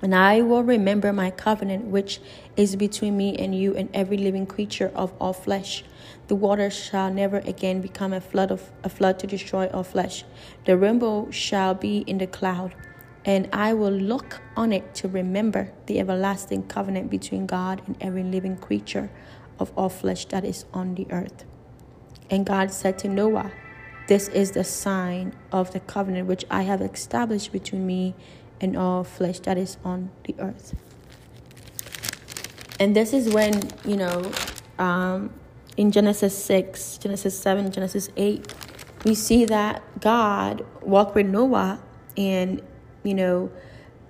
And 0.00 0.14
I 0.14 0.40
will 0.40 0.62
remember 0.62 1.12
my 1.12 1.32
covenant 1.32 1.86
which 1.86 2.20
is 2.56 2.76
between 2.76 3.16
me 3.16 3.34
and 3.34 3.52
you 3.56 3.74
and 3.74 3.88
every 3.92 4.16
living 4.16 4.46
creature 4.46 4.92
of 4.94 5.12
all 5.20 5.32
flesh. 5.32 5.82
The 6.28 6.36
waters 6.36 6.76
shall 6.78 7.12
never 7.12 7.38
again 7.38 7.80
become 7.80 8.12
a 8.12 8.20
flood 8.20 8.52
of 8.52 8.70
a 8.84 8.88
flood 8.88 9.18
to 9.18 9.26
destroy 9.26 9.66
all 9.66 9.82
flesh. 9.82 10.22
The 10.64 10.76
rainbow 10.76 11.32
shall 11.32 11.74
be 11.74 12.04
in 12.06 12.18
the 12.18 12.28
cloud, 12.28 12.76
and 13.24 13.48
I 13.52 13.74
will 13.74 13.90
look 13.90 14.40
on 14.56 14.72
it 14.72 14.94
to 14.94 15.08
remember 15.08 15.72
the 15.86 15.98
everlasting 15.98 16.68
covenant 16.68 17.10
between 17.10 17.46
God 17.46 17.82
and 17.88 17.96
every 18.00 18.22
living 18.22 18.58
creature 18.58 19.10
of 19.58 19.72
all 19.76 19.88
flesh 19.88 20.26
that 20.26 20.44
is 20.44 20.66
on 20.72 20.94
the 20.94 21.08
earth. 21.10 21.44
And 22.30 22.46
God 22.46 22.70
said 22.70 22.96
to 23.00 23.08
Noah, 23.08 23.50
this 24.08 24.28
is 24.28 24.52
the 24.52 24.64
sign 24.64 25.34
of 25.52 25.72
the 25.72 25.80
covenant 25.80 26.26
which 26.26 26.44
I 26.50 26.62
have 26.62 26.80
established 26.80 27.52
between 27.52 27.86
me 27.86 28.14
and 28.60 28.76
all 28.76 29.04
flesh 29.04 29.38
that 29.40 29.56
is 29.56 29.76
on 29.84 30.10
the 30.24 30.34
earth. 30.38 30.74
And 32.80 32.96
this 32.96 33.12
is 33.12 33.32
when, 33.32 33.70
you 33.84 33.96
know, 33.96 34.32
um, 34.78 35.30
in 35.76 35.92
Genesis 35.92 36.36
6, 36.44 36.98
Genesis 36.98 37.38
7, 37.38 37.70
Genesis 37.70 38.08
8, 38.16 38.54
we 39.04 39.14
see 39.14 39.44
that 39.44 39.82
God 40.00 40.64
walked 40.82 41.14
with 41.14 41.26
Noah, 41.26 41.80
and 42.16 42.62
you 43.04 43.14
know, 43.14 43.50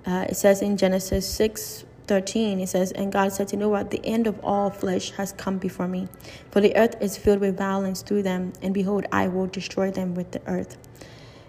uh, 0.07 0.27
it 0.29 0.37
says 0.37 0.63
in 0.63 0.77
Genesis 0.77 1.29
6 1.29 1.85
13, 2.09 2.61
it 2.61 2.69
says, 2.69 2.91
And 2.93 3.13
God 3.13 3.33
said 3.33 3.49
to 3.49 3.57
Noah, 3.57 3.85
The 3.85 4.05
end 4.05 4.27
of 4.27 4.41
all 4.43 4.71
flesh 4.71 5.13
has 5.13 5.33
come 5.33 5.59
before 5.59 5.87
me, 5.87 6.09
for 6.51 6.61
the 6.61 6.77
earth 6.77 6.97
is 7.01 7.17
filled 7.17 7.41
with 7.41 7.57
violence 7.57 8.03
through 8.03 8.23
them, 8.23 8.53
and 8.63 8.75
behold, 8.75 9.07
I 9.13 9.29
will 9.29 9.47
destroy 9.47 9.91
them 9.91 10.15
with 10.15 10.33
the 10.33 10.41
earth. 10.47 10.77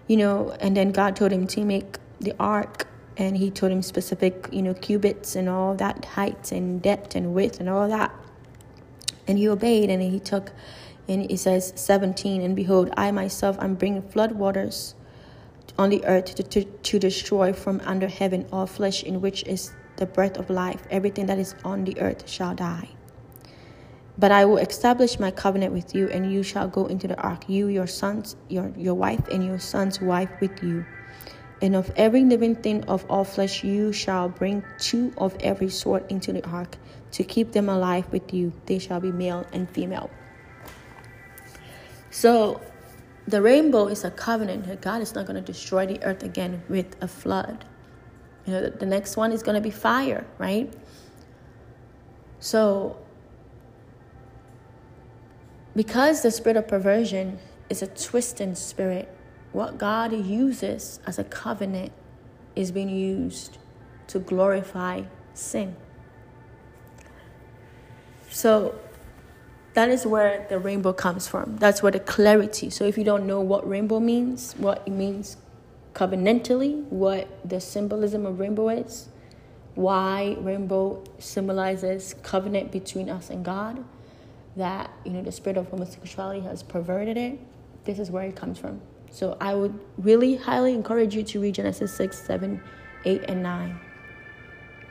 You 0.08 0.18
know, 0.18 0.56
and 0.60 0.76
then 0.76 0.92
God 0.92 1.16
told 1.16 1.32
him 1.32 1.48
to 1.48 1.64
make 1.64 1.98
the 2.20 2.34
ark, 2.40 2.88
and 3.18 3.38
he 3.38 3.50
told 3.50 3.72
him 3.72 3.82
specific, 3.82 4.48
you 4.52 4.62
know, 4.62 4.74
cubits 4.74 5.36
and 5.36 5.50
all 5.50 5.76
that 5.76 6.06
height 6.06 6.52
and 6.52 6.82
depth 6.82 7.16
and 7.16 7.34
width 7.34 7.60
and 7.60 7.70
all 7.70 7.88
that. 7.88 8.14
And 9.28 9.38
he 9.38 9.48
obeyed, 9.48 9.90
and 9.90 10.02
he 10.02 10.20
took, 10.20 10.52
and 11.08 11.30
it 11.32 11.38
says 11.38 11.74
17, 11.76 12.42
And 12.42 12.56
behold, 12.56 12.92
I 12.98 13.12
myself 13.12 13.58
am 13.60 13.76
bringing 13.76 14.02
flood 14.02 14.34
waters 14.34 14.96
on 15.78 15.90
the 15.90 16.04
earth 16.06 16.36
to, 16.36 16.44
to, 16.44 16.64
to 16.66 17.00
destroy 17.00 17.54
from 17.54 17.82
under 17.86 18.08
heaven 18.08 18.46
all 18.52 18.68
flesh 18.68 19.02
in 19.02 19.22
which 19.22 19.44
is 19.44 19.72
the 20.00 20.06
breath 20.06 20.38
of 20.38 20.50
life. 20.50 20.82
Everything 20.90 21.28
that 21.28 21.38
is 21.38 21.56
on 21.64 21.84
the 21.84 22.00
earth 22.02 22.28
shall 22.28 22.56
die. 22.56 22.90
But 24.18 24.32
I 24.32 24.44
will 24.44 24.58
establish 24.58 25.20
my 25.20 25.32
covenant 25.32 25.72
with 25.72 25.96
you, 25.96 26.10
and 26.10 26.32
you 26.32 26.44
shall 26.44 26.68
go 26.68 26.88
into 26.88 27.08
the 27.08 27.18
ark, 27.22 27.48
you, 27.48 27.68
your 27.68 27.88
sons, 27.88 28.36
your, 28.50 28.74
your 28.76 28.96
wife, 28.96 29.28
and 29.30 29.46
your 29.46 29.60
son's 29.60 30.02
wife 30.02 30.30
with 30.42 30.62
you. 30.62 30.86
And 31.62 31.76
of 31.76 31.92
every 31.96 32.24
living 32.24 32.56
thing 32.56 32.84
of 32.86 33.06
all 33.10 33.24
flesh, 33.24 33.64
you 33.64 33.94
shall 33.94 34.28
bring 34.28 34.64
two 34.78 35.14
of 35.18 35.38
every 35.40 35.70
sort 35.70 36.10
into 36.12 36.34
the 36.34 36.46
ark, 36.50 36.78
to 37.12 37.24
keep 37.24 37.54
them 37.54 37.70
alive 37.70 38.12
with 38.12 38.34
you. 38.34 38.52
They 38.66 38.80
shall 38.80 39.00
be 39.00 39.12
male 39.12 39.46
and 39.54 39.70
female. 39.70 40.10
So, 42.12 42.60
the 43.28 43.42
rainbow 43.42 43.88
is 43.88 44.04
a 44.04 44.12
covenant 44.12 44.66
that 44.68 44.82
God 44.82 45.02
is 45.02 45.14
not 45.16 45.28
going 45.28 45.36
to 45.36 45.42
destroy 45.42 45.86
the 45.86 46.04
earth 46.04 46.24
again 46.24 46.64
with 46.68 46.96
a 47.02 47.08
flood. 47.08 47.64
You 48.46 48.54
know, 48.54 48.70
the 48.70 48.86
next 48.86 49.18
one 49.18 49.32
is 49.32 49.44
going 49.44 49.56
to 49.56 49.62
be 49.62 49.70
fire, 49.70 50.26
right? 50.38 50.74
So, 52.40 52.98
because 55.76 56.22
the 56.22 56.32
spirit 56.32 56.58
of 56.58 56.68
perversion 56.68 57.40
is 57.70 57.82
a 57.82 57.88
twisting 57.88 58.56
spirit, 58.56 59.14
what 59.52 59.78
God 59.78 60.14
uses 60.14 61.00
as 61.06 61.20
a 61.20 61.24
covenant 61.24 61.92
is 62.56 62.72
being 62.72 62.90
used 62.90 63.58
to 64.08 64.20
glorify 64.20 65.04
sin. 65.34 65.76
So, 68.30 68.80
that 69.74 69.90
is 69.90 70.06
where 70.06 70.46
the 70.50 70.60
rainbow 70.60 70.94
comes 70.94 71.28
from. 71.28 71.58
That's 71.58 71.82
where 71.82 71.92
the 71.92 72.00
clarity. 72.00 72.70
So 72.70 72.84
if 72.84 72.98
you 72.98 73.04
don't 73.04 73.26
know 73.26 73.40
what 73.40 73.68
rainbow 73.68 74.00
means, 74.00 74.54
what 74.58 74.84
it 74.86 74.92
means 74.92 75.38
covenantally, 75.94 76.84
what 76.86 77.28
the 77.48 77.60
symbolism 77.60 78.26
of 78.26 78.40
rainbow 78.40 78.70
is, 78.70 79.10
why 79.76 80.36
rainbow 80.40 81.04
symbolizes 81.20 82.16
covenant 82.24 82.72
between 82.72 83.10
us 83.10 83.30
and 83.30 83.44
God, 83.46 83.84
that 84.56 84.92
you 85.06 85.12
know 85.12 85.22
the 85.22 85.32
spirit 85.32 85.58
of 85.58 85.70
homosexuality 85.70 86.42
has 86.42 86.64
perverted 86.64 87.18
it. 87.18 87.40
This 87.86 88.00
is 88.00 88.12
where 88.12 88.24
it 88.24 88.36
comes 88.36 88.60
from. 88.60 88.82
So 89.12 89.38
I 89.42 89.56
would 89.56 89.80
really 89.98 90.36
highly 90.36 90.74
encourage 90.74 91.16
you 91.16 91.24
to 91.24 91.42
read 91.42 91.56
Genesis 91.56 91.94
6, 91.96 92.18
7, 92.18 92.62
8, 93.06 93.24
and 93.28 93.42
9. 93.42 93.80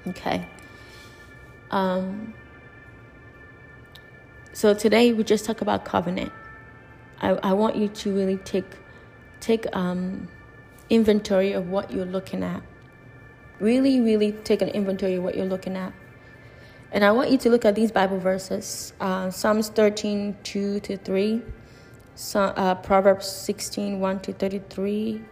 Okay. 0.09 0.47
Um, 1.71 2.35
so 4.53 4.75
today 4.75 5.13
we 5.13 5.23
just 5.23 5.45
talk 5.45 5.61
about 5.61 5.85
covenant. 5.85 6.33
I, 7.21 7.31
I 7.31 7.53
want 7.53 7.77
you 7.77 7.89
to 7.89 8.15
really 8.15 8.39
take 8.39 8.65
take 9.41 9.67
um, 9.77 10.29
inventory 10.91 11.53
of 11.53 11.69
what 11.69 11.93
you're 11.93 12.05
looking 12.05 12.43
at. 12.43 12.63
Really, 13.61 14.01
really 14.01 14.33
take 14.33 14.63
an 14.63 14.69
inventory 14.69 15.15
of 15.15 15.25
what 15.25 15.37
you're 15.37 15.47
looking 15.47 15.77
at. 15.77 15.93
And 16.91 17.05
I 17.05 17.11
want 17.13 17.31
you 17.31 17.39
to 17.39 17.51
look 17.51 17.65
at 17.65 17.75
these 17.75 17.93
Bible 17.93 18.19
verses 18.19 18.93
uh, 19.01 19.31
Psalms 19.31 19.69
13, 19.69 20.37
2 20.43 20.81
to 20.81 20.97
3, 20.97 21.43
so, 22.15 22.41
uh, 22.41 22.75
Proverbs 22.75 23.31
16, 23.31 24.01
1 24.01 24.21
to 24.21 24.33
33, 24.33 25.23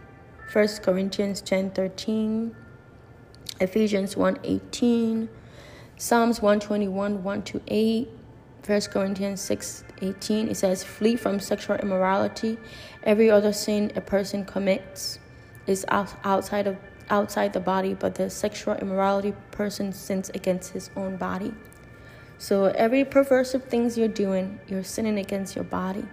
1 0.53 0.67
Corinthians 0.81 1.41
10, 1.41 1.71
13, 1.71 2.55
Ephesians 3.59 4.15
1, 4.15 4.39
18, 4.43 5.27
Psalms 5.97 6.41
121, 6.41 7.23
1 7.23 7.41
to 7.41 7.61
8, 7.67 8.09
1 8.65 8.81
Corinthians 8.83 9.41
6 9.41 9.83
18, 10.01 10.47
it 10.47 10.55
says, 10.55 10.83
Flee 10.83 11.17
from 11.17 11.39
sexual 11.39 11.75
immorality. 11.77 12.57
Every 13.03 13.29
other 13.29 13.51
sin 13.51 13.91
a 13.95 14.01
person 14.01 14.45
commits 14.45 15.19
is 15.67 15.85
outside 15.89 16.67
of 16.67 16.77
outside 17.09 17.53
the 17.53 17.59
body, 17.59 17.93
but 17.93 18.15
the 18.15 18.29
sexual 18.29 18.75
immorality 18.75 19.33
person 19.51 19.93
sins 19.93 20.29
against 20.33 20.73
his 20.73 20.89
own 20.95 21.15
body. 21.15 21.53
So 22.37 22.65
every 22.65 23.05
perversive 23.05 23.63
things 23.63 23.97
you're 23.97 24.07
doing, 24.07 24.59
you're 24.67 24.83
sinning 24.83 25.17
against 25.17 25.55
your 25.55 25.63
body. 25.63 26.03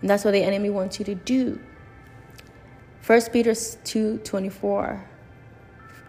And 0.00 0.08
that's 0.08 0.24
what 0.24 0.32
the 0.32 0.42
enemy 0.42 0.70
wants 0.70 0.98
you 0.98 1.04
to 1.04 1.14
do. 1.14 1.60
1 3.06 3.20
Peter 3.32 3.54
2 3.54 4.18
24, 4.18 5.08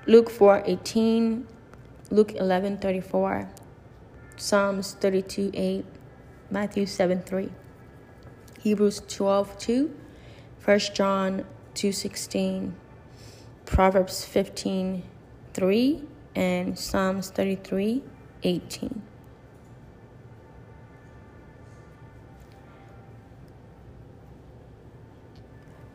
Luke 0.07 0.29
4 0.29 0.63
18, 0.65 1.47
Luke 2.09 2.33
11 2.35 2.77
34. 2.77 3.49
Psalms 4.41 4.93
32 4.99 5.51
8, 5.53 5.85
Matthew 6.49 6.87
7 6.87 7.21
3, 7.21 7.49
Hebrews 8.59 9.03
12 9.07 9.57
2, 9.59 9.95
1 10.65 10.79
John 10.95 11.45
2 11.81 11.91
16, 11.91 12.75
Proverbs 13.65 14.23
15 14.23 15.01
3, 15.55 16.03
and 16.35 16.77
Psalms 16.77 17.31
33 17.31 18.03
18. 18.43 19.01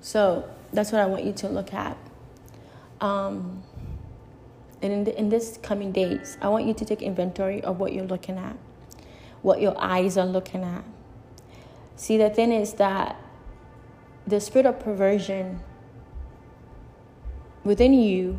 So 0.01 0.51
that's 0.73 0.91
what 0.91 1.01
I 1.01 1.07
want 1.07 1.23
you 1.23 1.33
to 1.35 1.49
look 1.49 1.73
at. 1.73 1.97
Um, 3.01 3.63
and 4.83 4.93
in, 4.93 5.05
the, 5.05 5.17
in 5.17 5.29
this 5.29 5.57
coming 5.63 5.93
days, 5.93 6.37
I 6.43 6.49
want 6.49 6.67
you 6.67 6.75
to 6.75 6.85
take 6.85 7.01
inventory 7.01 7.63
of 7.63 7.79
what 7.79 7.93
you're 7.93 8.07
looking 8.07 8.39
at, 8.39 8.57
what 9.43 9.61
your 9.61 9.81
eyes 9.81 10.19
are 10.19 10.27
looking 10.27 10.65
at. 10.65 10.83
See, 11.95 12.19
the 12.19 12.29
thing 12.29 12.51
is 12.51 12.73
that 12.73 13.15
the 14.27 14.41
spirit 14.41 14.67
of 14.67 14.81
perversion 14.81 15.61
within 17.67 17.93
you, 17.93 18.39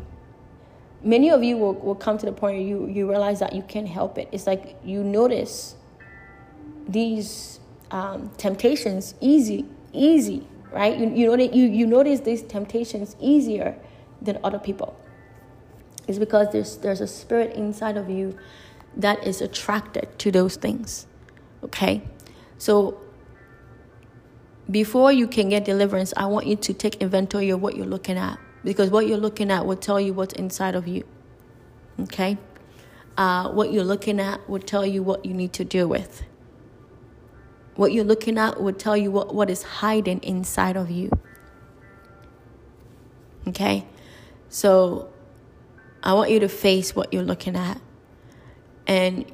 many 1.02 1.30
of 1.30 1.44
you 1.44 1.56
will, 1.58 1.74
will 1.74 1.94
come 1.94 2.18
to 2.18 2.26
the 2.26 2.32
point 2.32 2.56
where 2.56 2.66
you, 2.66 2.86
you 2.88 3.08
realize 3.08 3.40
that 3.40 3.54
you 3.54 3.62
can't 3.62 3.88
help 3.88 4.18
it. 4.18 4.28
It's 4.32 4.46
like 4.46 4.76
you 4.84 5.04
notice 5.04 5.76
these 6.88 7.60
um, 7.90 8.30
temptations 8.38 9.14
easy, 9.20 9.66
easy, 9.92 10.46
right? 10.72 10.98
You, 10.98 11.10
you, 11.10 11.36
know, 11.36 11.44
you, 11.44 11.64
you 11.64 11.86
notice 11.86 12.20
these 12.20 12.42
temptations 12.42 13.16
easier 13.20 13.78
than 14.22 14.38
other 14.42 14.58
people 14.58 14.96
It's 16.08 16.18
because 16.18 16.52
there's 16.52 16.78
there's 16.78 17.00
a 17.00 17.06
spirit 17.06 17.54
inside 17.54 17.96
of 17.96 18.10
you 18.10 18.36
that 18.96 19.26
is 19.26 19.40
attracted 19.40 20.18
to 20.20 20.32
those 20.32 20.56
things. 20.56 21.06
Okay? 21.62 22.02
So 22.58 23.00
before 24.70 25.12
you 25.12 25.28
can 25.28 25.50
get 25.50 25.64
deliverance, 25.64 26.14
I 26.16 26.26
want 26.26 26.46
you 26.46 26.56
to 26.56 26.74
take 26.74 26.96
inventory 26.96 27.50
of 27.50 27.62
what 27.62 27.76
you're 27.76 27.86
looking 27.86 28.18
at 28.18 28.38
because 28.64 28.90
what 28.90 29.06
you're 29.06 29.18
looking 29.18 29.50
at 29.50 29.66
will 29.66 29.76
tell 29.76 30.00
you 30.00 30.12
what's 30.12 30.34
inside 30.34 30.74
of 30.74 30.86
you. 30.86 31.04
Okay? 32.00 32.38
Uh, 33.16 33.50
what 33.50 33.72
you're 33.72 33.84
looking 33.84 34.20
at 34.20 34.48
will 34.48 34.60
tell 34.60 34.86
you 34.86 35.02
what 35.02 35.24
you 35.24 35.34
need 35.34 35.52
to 35.54 35.64
deal 35.64 35.88
with. 35.88 36.22
What 37.74 37.92
you're 37.92 38.04
looking 38.04 38.38
at 38.38 38.60
will 38.60 38.72
tell 38.72 38.96
you 38.96 39.10
what, 39.10 39.34
what 39.34 39.50
is 39.50 39.62
hiding 39.62 40.20
inside 40.22 40.76
of 40.76 40.90
you. 40.90 41.10
Okay? 43.46 43.86
So 44.48 45.10
I 46.02 46.14
want 46.14 46.30
you 46.30 46.40
to 46.40 46.48
face 46.48 46.94
what 46.94 47.12
you're 47.12 47.22
looking 47.22 47.56
at. 47.56 47.80
And 48.86 49.30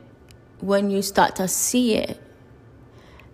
when 0.61 0.91
you 0.91 1.03
start 1.03 1.37
to 1.37 1.49
see 1.49 1.95
it, 1.95 2.21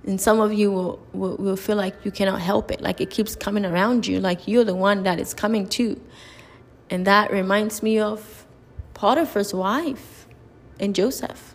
and 0.07 0.21
some 0.21 0.41
of 0.41 0.53
you 0.53 0.71
will, 0.71 1.07
will, 1.13 1.37
will, 1.37 1.57
feel 1.57 1.77
like 1.77 1.95
you 2.05 2.11
cannot 2.11 2.41
help 2.41 2.71
it, 2.71 2.81
like 2.81 3.01
it 3.01 3.11
keeps 3.11 3.37
coming 3.37 3.67
around 3.67 4.07
you, 4.07 4.19
like 4.21 4.49
you're 4.49 4.65
the 4.65 4.75
one 4.75 5.03
that 5.03 5.21
it's 5.21 5.35
coming 5.35 5.69
to. 5.71 6.01
And 6.89 7.07
that 7.07 7.31
reminds 7.31 7.83
me 7.83 7.99
of 7.99 8.47
Potiphar's 8.95 9.53
wife 9.53 10.27
and 10.79 10.95
Joseph. 10.95 11.55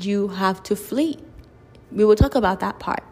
You 0.00 0.28
have 0.28 0.62
to 0.64 0.74
flee. 0.74 1.18
We 1.92 2.04
will 2.04 2.16
talk 2.16 2.34
about 2.34 2.60
that 2.60 2.80
part. 2.80 3.04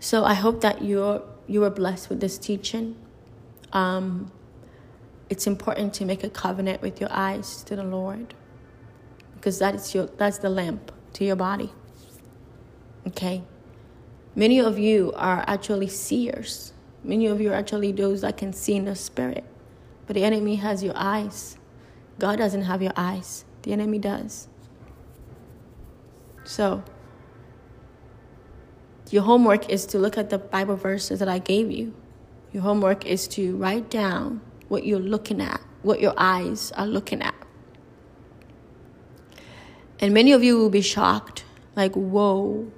So 0.00 0.24
I 0.24 0.34
hope 0.34 0.60
that 0.62 0.82
you're 0.82 1.22
you 1.46 1.60
were 1.60 1.70
blessed 1.70 2.08
with 2.08 2.20
this 2.20 2.38
teaching 2.38 2.96
um, 3.72 4.30
it's 5.28 5.46
important 5.46 5.94
to 5.94 6.04
make 6.04 6.22
a 6.24 6.30
covenant 6.30 6.82
with 6.82 7.00
your 7.00 7.10
eyes 7.12 7.62
to 7.64 7.76
the 7.76 7.82
Lord 7.82 8.34
because 9.42 9.58
that 9.58 9.74
is 9.74 9.92
your 9.92 10.06
that's 10.06 10.38
the 10.38 10.48
lamp 10.48 10.92
to 11.14 11.24
your 11.24 11.34
body. 11.34 11.72
Okay? 13.08 13.42
Many 14.36 14.60
of 14.60 14.78
you 14.78 15.12
are 15.16 15.44
actually 15.48 15.88
seers. 15.88 16.72
Many 17.02 17.26
of 17.26 17.40
you 17.40 17.50
are 17.50 17.54
actually 17.54 17.90
those 17.90 18.20
that 18.20 18.36
can 18.36 18.52
see 18.52 18.76
in 18.76 18.84
the 18.84 18.94
spirit. 18.94 19.44
But 20.06 20.14
the 20.14 20.22
enemy 20.22 20.54
has 20.56 20.84
your 20.84 20.94
eyes. 20.96 21.58
God 22.20 22.38
doesn't 22.38 22.62
have 22.62 22.80
your 22.82 22.92
eyes, 22.96 23.44
the 23.62 23.72
enemy 23.72 23.98
does. 23.98 24.46
So, 26.44 26.84
your 29.10 29.24
homework 29.24 29.68
is 29.68 29.86
to 29.86 29.98
look 29.98 30.16
at 30.16 30.30
the 30.30 30.38
Bible 30.38 30.76
verses 30.76 31.18
that 31.18 31.28
I 31.28 31.40
gave 31.40 31.68
you. 31.72 31.94
Your 32.52 32.62
homework 32.62 33.04
is 33.06 33.26
to 33.28 33.56
write 33.56 33.90
down 33.90 34.40
what 34.68 34.86
you're 34.86 35.00
looking 35.00 35.40
at, 35.40 35.60
what 35.82 36.00
your 36.00 36.14
eyes 36.16 36.70
are 36.72 36.86
looking 36.86 37.22
at. 37.22 37.41
And 40.02 40.12
many 40.12 40.32
of 40.32 40.42
you 40.42 40.58
will 40.58 40.68
be 40.68 40.82
shocked, 40.82 41.44
like, 41.76 41.94
whoa. 41.94 42.70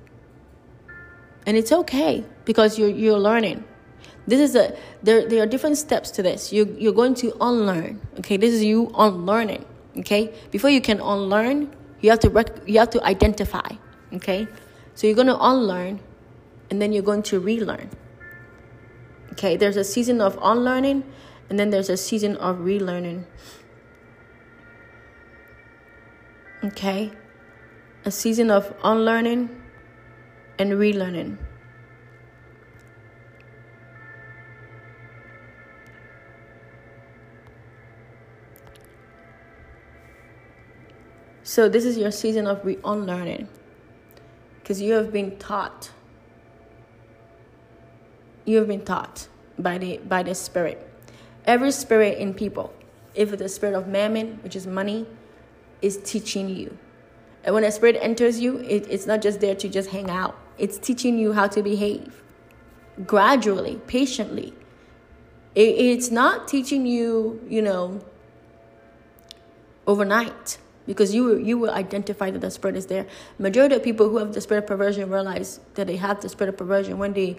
And 1.47 1.57
it's 1.57 1.73
okay 1.73 2.25
because 2.44 2.78
you're, 2.78 2.91
you're 2.91 3.19
learning. 3.19 3.65
This 4.27 4.41
is 4.41 4.57
a 4.57 4.77
there 5.03 5.28
there 5.28 5.43
are 5.43 5.47
different 5.47 5.77
steps 5.77 6.11
to 6.12 6.23
this. 6.23 6.53
You 6.53 6.75
you're 6.78 6.94
going 6.94 7.15
to 7.17 7.36
unlearn. 7.41 8.01
Okay, 8.20 8.39
this 8.39 8.55
is 8.55 8.65
you 8.65 8.91
unlearning. 8.97 9.65
Okay, 9.99 10.33
before 10.51 10.70
you 10.70 10.81
can 10.81 11.01
unlearn, 11.01 11.75
you 12.01 12.11
have 12.11 12.20
to 12.20 12.31
rec- 12.31 12.67
you 12.67 12.78
have 12.78 12.91
to 12.91 13.05
identify. 13.05 13.69
Okay, 14.15 14.49
so 14.94 15.07
you're 15.07 15.17
going 15.17 15.28
to 15.28 15.39
unlearn, 15.39 16.01
and 16.70 16.81
then 16.81 16.93
you're 16.93 17.03
going 17.03 17.23
to 17.25 17.39
relearn. 17.39 17.91
Okay, 19.33 19.57
there's 19.57 19.77
a 19.77 19.85
season 19.85 20.23
of 20.23 20.39
unlearning, 20.41 21.05
and 21.51 21.59
then 21.59 21.69
there's 21.69 21.91
a 21.91 21.97
season 21.97 22.36
of 22.36 22.59
relearning. 22.59 23.25
Okay, 26.65 27.12
a 28.07 28.10
season 28.10 28.51
of 28.51 28.73
unlearning 28.83 29.51
and 30.59 30.73
relearning. 30.73 31.36
So, 41.43 41.68
this 41.68 41.84
is 41.84 41.99
your 41.99 42.10
season 42.10 42.47
of 42.47 42.65
re- 42.65 42.78
unlearning 42.83 43.47
because 44.60 44.81
you 44.81 44.94
have 44.94 45.12
been 45.12 45.36
taught. 45.36 45.91
You 48.47 48.57
have 48.57 48.68
been 48.68 48.86
taught 48.86 49.28
by 49.59 49.76
the, 49.76 49.99
by 49.99 50.23
the 50.23 50.34
Spirit. 50.34 50.91
Every 51.44 51.73
spirit 51.73 52.17
in 52.17 52.33
people, 52.33 52.73
if 53.15 53.34
it's 53.34 53.43
the 53.43 53.51
spirit 53.51 53.75
of 53.75 53.86
mammon, 53.86 54.39
which 54.43 54.57
is 54.57 54.67
money, 54.67 55.07
is 55.84 55.98
teaching 55.98 56.48
you. 56.48 56.76
And 57.44 57.54
when 57.54 57.64
a 57.64 57.70
spirit 57.70 57.98
enters 58.00 58.40
you, 58.40 58.58
it, 58.58 58.86
it's 58.90 59.06
not 59.06 59.20
just 59.20 59.40
there 59.40 59.54
to 59.54 59.68
just 59.68 59.90
hang 59.90 60.10
out, 60.10 60.36
it's 60.58 60.78
teaching 60.78 61.18
you 61.18 61.32
how 61.32 61.46
to 61.48 61.62
behave 61.62 62.22
gradually, 63.06 63.80
patiently. 63.86 64.54
It, 65.54 65.68
it's 65.76 66.10
not 66.10 66.48
teaching 66.48 66.86
you, 66.86 67.40
you 67.48 67.60
know, 67.62 68.00
overnight 69.86 70.58
because 70.86 71.14
you 71.14 71.36
you 71.36 71.58
will 71.58 71.70
identify 71.70 72.30
that 72.30 72.40
the 72.40 72.50
spirit 72.50 72.76
is 72.76 72.86
there. 72.86 73.06
Majority 73.38 73.74
of 73.74 73.82
people 73.82 74.08
who 74.08 74.18
have 74.18 74.32
the 74.32 74.40
spirit 74.40 74.64
of 74.64 74.68
perversion 74.68 75.10
realize 75.10 75.60
that 75.74 75.86
they 75.86 75.96
have 75.96 76.20
the 76.20 76.28
spirit 76.28 76.50
of 76.50 76.56
perversion 76.56 76.98
when 76.98 77.12
they 77.12 77.36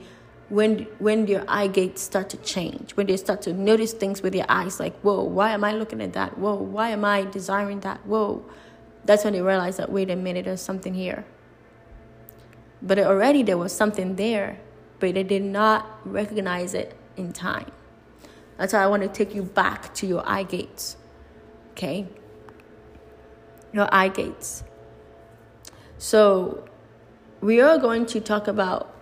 when 0.49 0.87
when 0.99 1.25
their 1.25 1.43
eye 1.47 1.67
gates 1.67 2.01
start 2.01 2.29
to 2.29 2.37
change, 2.37 2.91
when 2.95 3.07
they 3.07 3.17
start 3.17 3.41
to 3.43 3.53
notice 3.53 3.93
things 3.93 4.21
with 4.21 4.33
their 4.33 4.45
eyes, 4.49 4.79
like 4.79 4.95
whoa, 5.01 5.23
why 5.23 5.51
am 5.51 5.63
I 5.63 5.73
looking 5.73 6.01
at 6.01 6.13
that? 6.13 6.37
Whoa, 6.37 6.55
why 6.55 6.89
am 6.89 7.03
I 7.03 7.25
desiring 7.25 7.79
that? 7.81 8.05
Whoa, 8.05 8.45
that's 9.03 9.23
when 9.23 9.33
they 9.33 9.41
realize 9.41 9.77
that 9.77 9.91
wait 9.91 10.09
a 10.09 10.15
minute, 10.15 10.45
there's 10.45 10.61
something 10.61 10.93
here. 10.93 11.25
But 12.81 12.99
already 12.99 13.41
there 13.43 13.57
was 13.57 13.73
something 13.73 14.15
there, 14.15 14.59
but 14.99 15.15
they 15.15 15.23
did 15.23 15.43
not 15.43 15.99
recognize 16.05 16.73
it 16.73 16.95
in 17.17 17.33
time. 17.33 17.71
That's 18.57 18.73
why 18.73 18.83
I 18.83 18.87
want 18.87 19.03
to 19.03 19.09
take 19.09 19.33
you 19.35 19.43
back 19.43 19.93
to 19.95 20.07
your 20.07 20.27
eye 20.27 20.43
gates. 20.43 20.97
Okay? 21.71 22.07
your 23.75 23.93
eye 23.93 24.07
gates. 24.07 24.63
So, 25.97 26.65
we 27.41 27.61
are 27.61 27.77
going 27.77 28.05
to 28.07 28.21
talk 28.21 28.47
about. 28.47 28.94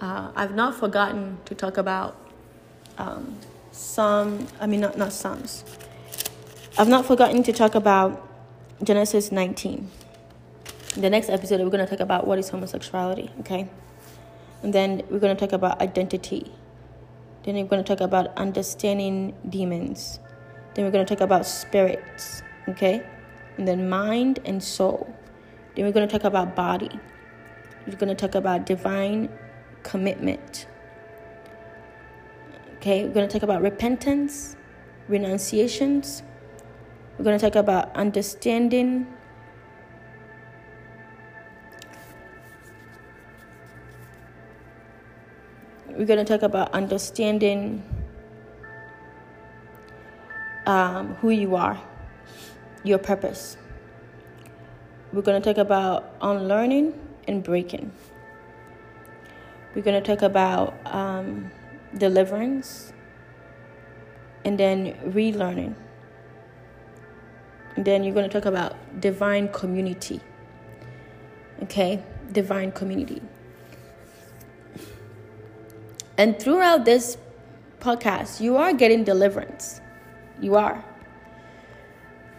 Uh, 0.00 0.30
I've 0.34 0.54
not 0.54 0.74
forgotten 0.74 1.38
to 1.44 1.54
talk 1.54 1.76
about 1.76 2.16
um, 2.98 3.38
Psalms. 3.72 4.50
I 4.60 4.66
mean, 4.66 4.80
not 4.80 4.96
not 4.96 5.12
Psalms. 5.12 5.64
I've 6.78 6.88
not 6.88 7.04
forgotten 7.04 7.42
to 7.42 7.52
talk 7.52 7.74
about 7.74 8.26
Genesis 8.82 9.30
19. 9.30 9.90
In 10.96 11.02
the 11.02 11.10
next 11.10 11.28
episode, 11.28 11.60
we're 11.60 11.70
going 11.70 11.84
to 11.84 11.90
talk 11.90 12.00
about 12.00 12.26
what 12.26 12.38
is 12.38 12.48
homosexuality. 12.48 13.30
Okay, 13.40 13.68
and 14.62 14.72
then 14.72 15.02
we're 15.10 15.18
going 15.18 15.36
to 15.36 15.40
talk 15.40 15.52
about 15.52 15.80
identity. 15.80 16.50
Then 17.42 17.54
we're 17.56 17.64
going 17.64 17.84
to 17.84 17.96
talk 17.96 18.00
about 18.00 18.36
understanding 18.36 19.34
demons. 19.48 20.18
Then 20.74 20.84
we're 20.84 20.90
going 20.90 21.04
to 21.04 21.14
talk 21.14 21.22
about 21.22 21.46
spirits 21.46 22.42
okay? 22.70 23.06
And 23.56 23.68
then 23.68 23.88
mind 23.88 24.40
and 24.44 24.62
soul. 24.62 25.14
Then 25.74 25.84
we're 25.84 25.92
going 25.92 26.08
to 26.08 26.18
talk 26.18 26.24
about 26.24 26.56
body. 26.56 26.90
We're 27.86 27.96
going 27.96 28.08
to 28.08 28.14
talk 28.14 28.34
about 28.34 28.66
divine 28.66 29.28
commitment. 29.82 30.66
Okay, 32.76 33.04
we're 33.04 33.12
going 33.12 33.28
to 33.28 33.32
talk 33.32 33.42
about 33.42 33.62
repentance, 33.62 34.56
renunciations. 35.08 36.22
We're 37.18 37.24
going 37.24 37.38
to 37.38 37.50
talk 37.50 37.56
about 37.56 37.94
understanding. 37.94 39.06
We're 45.88 46.06
going 46.06 46.24
to 46.24 46.24
talk 46.24 46.42
about 46.42 46.72
understanding 46.72 47.82
um, 50.66 51.14
who 51.16 51.30
you 51.30 51.56
are 51.56 51.80
your 52.82 52.98
purpose. 52.98 53.56
We're 55.12 55.22
going 55.22 55.40
to 55.40 55.54
talk 55.54 55.58
about 55.58 56.14
unlearning 56.22 56.98
and 57.26 57.42
breaking. 57.42 57.92
We're 59.74 59.82
going 59.82 60.02
to 60.02 60.06
talk 60.06 60.22
about 60.22 60.74
um, 60.86 61.50
deliverance 61.96 62.92
and 64.44 64.58
then 64.58 64.94
relearning. 65.12 65.74
And 67.76 67.84
then 67.84 68.02
you're 68.02 68.14
going 68.14 68.28
to 68.28 68.32
talk 68.32 68.46
about 68.46 69.00
divine 69.00 69.48
community. 69.48 70.20
Okay? 71.62 72.02
Divine 72.32 72.72
community. 72.72 73.22
And 76.18 76.38
throughout 76.38 76.84
this 76.84 77.16
podcast, 77.78 78.40
you 78.40 78.56
are 78.56 78.72
getting 78.72 79.04
deliverance. 79.04 79.80
You 80.40 80.56
are. 80.56 80.84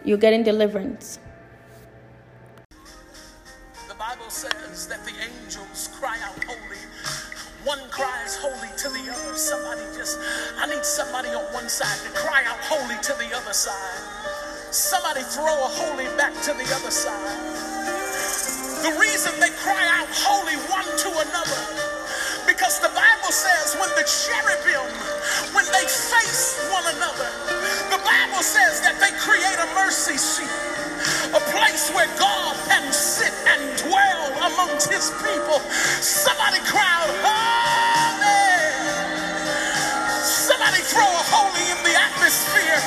You're 0.04 0.18
getting 0.18 0.42
deliverance. 0.42 1.18
The 3.88 3.94
Bible 3.98 4.28
says 4.28 4.86
that 4.88 5.04
the 5.04 5.12
angels 5.12 5.88
cry 5.98 6.18
out 6.22 6.44
holy. 6.44 6.91
One 7.64 7.78
cries 7.90 8.34
holy 8.34 8.70
to 8.76 8.88
the 8.90 9.06
other. 9.06 9.36
Somebody 9.36 9.82
just, 9.94 10.18
I 10.58 10.66
need 10.66 10.84
somebody 10.84 11.28
on 11.30 11.44
one 11.54 11.68
side 11.68 11.94
to 12.02 12.10
cry 12.18 12.42
out 12.46 12.58
holy 12.58 12.98
to 13.02 13.12
the 13.14 13.30
other 13.36 13.52
side. 13.54 14.02
Somebody 14.74 15.22
throw 15.22 15.46
a 15.46 15.70
holy 15.70 16.10
back 16.18 16.34
to 16.42 16.52
the 16.58 16.66
other 16.74 16.90
side. 16.90 17.38
The 18.82 18.98
reason 18.98 19.30
they 19.38 19.54
cry 19.62 19.86
out 19.94 20.10
holy 20.10 20.58
one 20.66 20.90
to 20.90 21.08
another 21.22 21.62
because 22.50 22.82
the 22.82 22.90
Bible 22.90 23.30
says 23.30 23.78
when 23.78 23.90
the 23.94 24.02
cherubim, 24.10 24.82
when 25.54 25.66
they 25.70 25.86
face 25.86 26.58
one 26.74 26.86
another, 26.98 27.30
the 27.94 28.02
Bible 28.02 28.42
says 28.42 28.82
that 28.82 28.98
they 28.98 29.14
create 29.22 29.58
a 29.62 29.68
mercy 29.78 30.18
seat, 30.18 30.50
a 31.34 31.42
place 31.54 31.90
where 31.94 32.08
God 32.18 32.56
can 32.68 32.92
sit 32.92 33.32
and 33.48 33.60
dwell 33.88 34.22
amongst 34.52 34.90
his 34.90 35.10
people. 35.22 35.60
Somebody 36.00 36.58
crowd, 36.66 37.10
holy. 37.24 38.98
Somebody 40.22 40.82
throw 40.82 41.06
a 41.06 41.24
holy 41.30 41.66
in 41.72 41.80
the 41.84 41.94
atmosphere. 41.98 42.80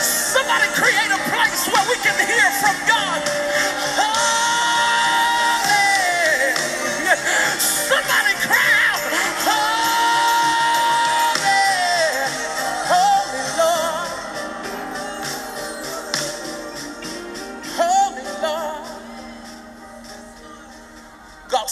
Somebody 0.00 0.68
create 0.74 1.12
a 1.12 1.22
place 1.30 1.68
where 1.68 1.86
we 1.88 1.96
can 2.02 2.16
hear 2.26 2.50
from 2.62 2.76
God. 2.88 3.20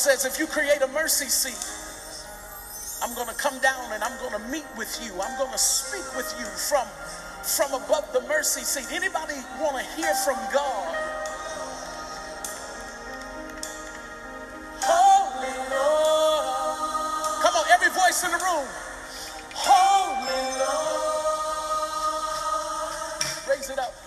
says, 0.01 0.25
if 0.25 0.39
you 0.39 0.47
create 0.47 0.81
a 0.81 0.89
mercy 0.89 1.29
seat, 1.29 1.61
I'm 3.05 3.15
going 3.15 3.29
to 3.29 3.35
come 3.35 3.59
down 3.61 3.93
and 3.93 4.03
I'm 4.03 4.17
going 4.19 4.33
to 4.33 4.49
meet 4.49 4.65
with 4.75 4.99
you. 5.05 5.13
I'm 5.21 5.37
going 5.37 5.53
to 5.53 5.59
speak 5.59 6.17
with 6.17 6.35
you 6.41 6.47
from, 6.47 6.89
from 7.45 7.75
above 7.77 8.11
the 8.15 8.23
mercy 8.23 8.63
seat. 8.63 8.89
Anybody 8.97 9.35
want 9.61 9.77
to 9.77 9.85
hear 10.01 10.15
from 10.25 10.39
God? 10.55 10.97
Holy 14.81 15.53
Lord. 15.69 17.45
Come 17.45 17.55
on, 17.61 17.67
every 17.69 17.93
voice 17.93 18.25
in 18.25 18.31
the 18.33 18.39
room. 18.41 18.65
Holy 19.53 20.41
Lord. 20.65 21.29
Raise 23.47 23.69
it 23.69 23.79
up. 23.79 24.00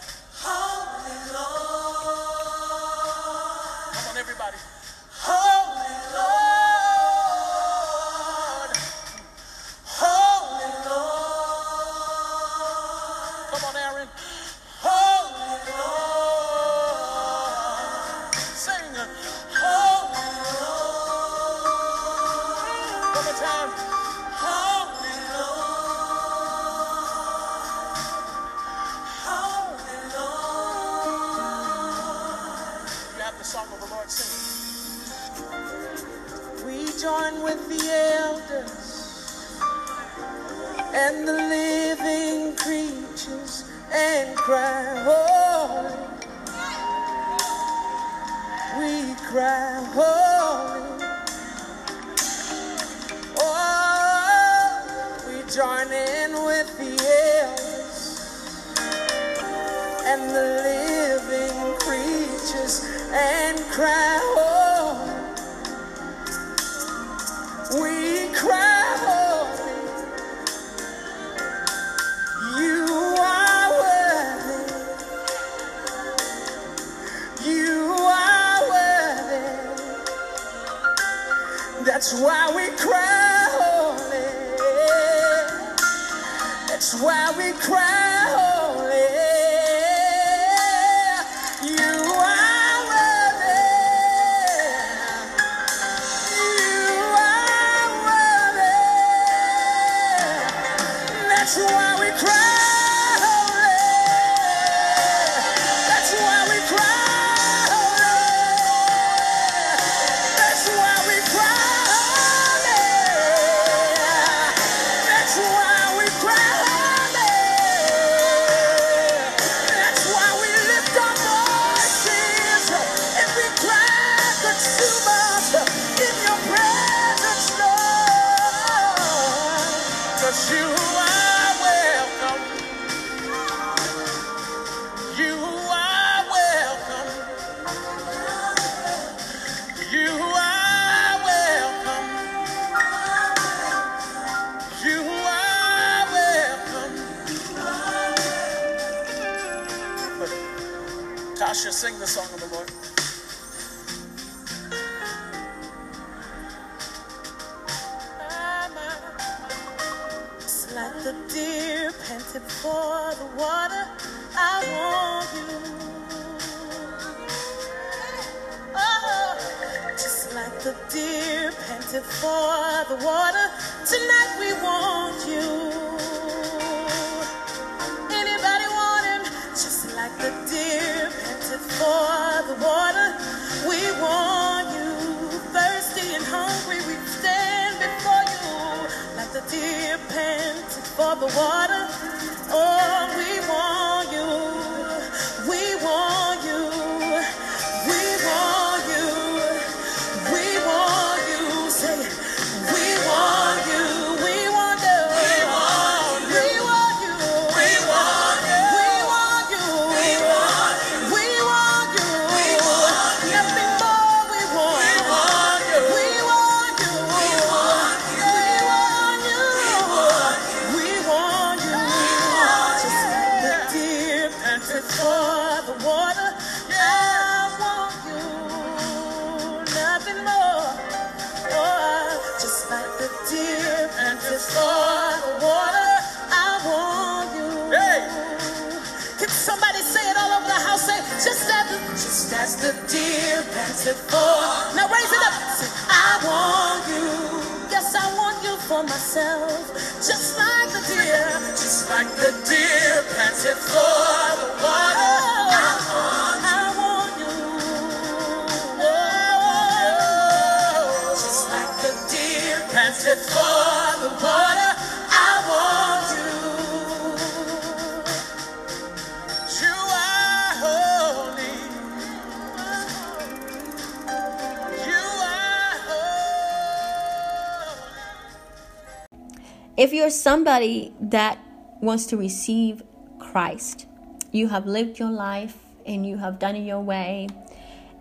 Somebody 280.43 280.93
that 280.99 281.39
wants 281.80 282.05
to 282.05 282.17
receive 282.17 282.83
Christ, 283.17 283.85
you 284.33 284.49
have 284.49 284.65
lived 284.65 284.99
your 284.99 285.09
life 285.09 285.55
and 285.85 286.05
you 286.05 286.17
have 286.17 286.38
done 286.38 286.57
it 286.57 286.65
your 286.65 286.81
way, 286.81 287.30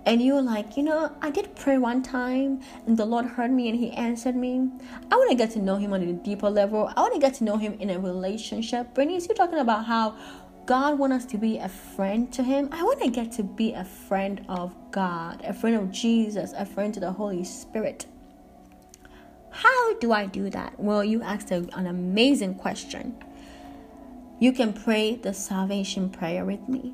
and 0.06 0.20
you're 0.20 0.42
like, 0.42 0.76
you 0.76 0.82
know, 0.82 1.14
I 1.22 1.30
did 1.30 1.54
pray 1.54 1.78
one 1.78 2.02
time 2.02 2.60
and 2.84 2.96
the 2.96 3.04
Lord 3.04 3.26
heard 3.26 3.52
me 3.52 3.68
and 3.68 3.78
He 3.78 3.92
answered 3.92 4.34
me. 4.34 4.68
I 5.08 5.14
want 5.14 5.30
to 5.30 5.36
get 5.36 5.52
to 5.52 5.60
know 5.60 5.76
Him 5.76 5.92
on 5.92 6.02
a 6.02 6.12
deeper 6.14 6.50
level. 6.50 6.92
I 6.96 7.00
want 7.02 7.14
to 7.14 7.20
get 7.20 7.34
to 7.34 7.44
know 7.44 7.58
Him 7.58 7.74
in 7.74 7.90
a 7.90 8.00
relationship. 8.00 8.92
Bernice, 8.92 9.28
you're 9.28 9.36
talking 9.36 9.60
about 9.60 9.84
how 9.84 10.16
God 10.66 10.98
wants 10.98 11.18
us 11.18 11.30
to 11.30 11.38
be 11.38 11.58
a 11.58 11.68
friend 11.68 12.32
to 12.32 12.42
Him. 12.42 12.70
I 12.72 12.82
want 12.82 13.00
to 13.02 13.08
get 13.08 13.30
to 13.38 13.44
be 13.44 13.72
a 13.72 13.84
friend 13.84 14.44
of 14.48 14.74
God, 14.90 15.40
a 15.44 15.54
friend 15.54 15.76
of 15.76 15.92
Jesus, 15.92 16.52
a 16.56 16.66
friend 16.66 16.92
to 16.92 16.98
the 16.98 17.12
Holy 17.12 17.44
Spirit. 17.44 18.06
Do 20.02 20.10
I 20.10 20.26
do 20.26 20.50
that? 20.50 20.80
Well, 20.80 21.04
you 21.04 21.22
asked 21.22 21.52
an 21.52 21.86
amazing 21.86 22.56
question. 22.56 23.14
You 24.40 24.50
can 24.50 24.72
pray 24.72 25.14
the 25.14 25.32
salvation 25.32 26.10
prayer 26.10 26.44
with 26.44 26.68
me. 26.68 26.92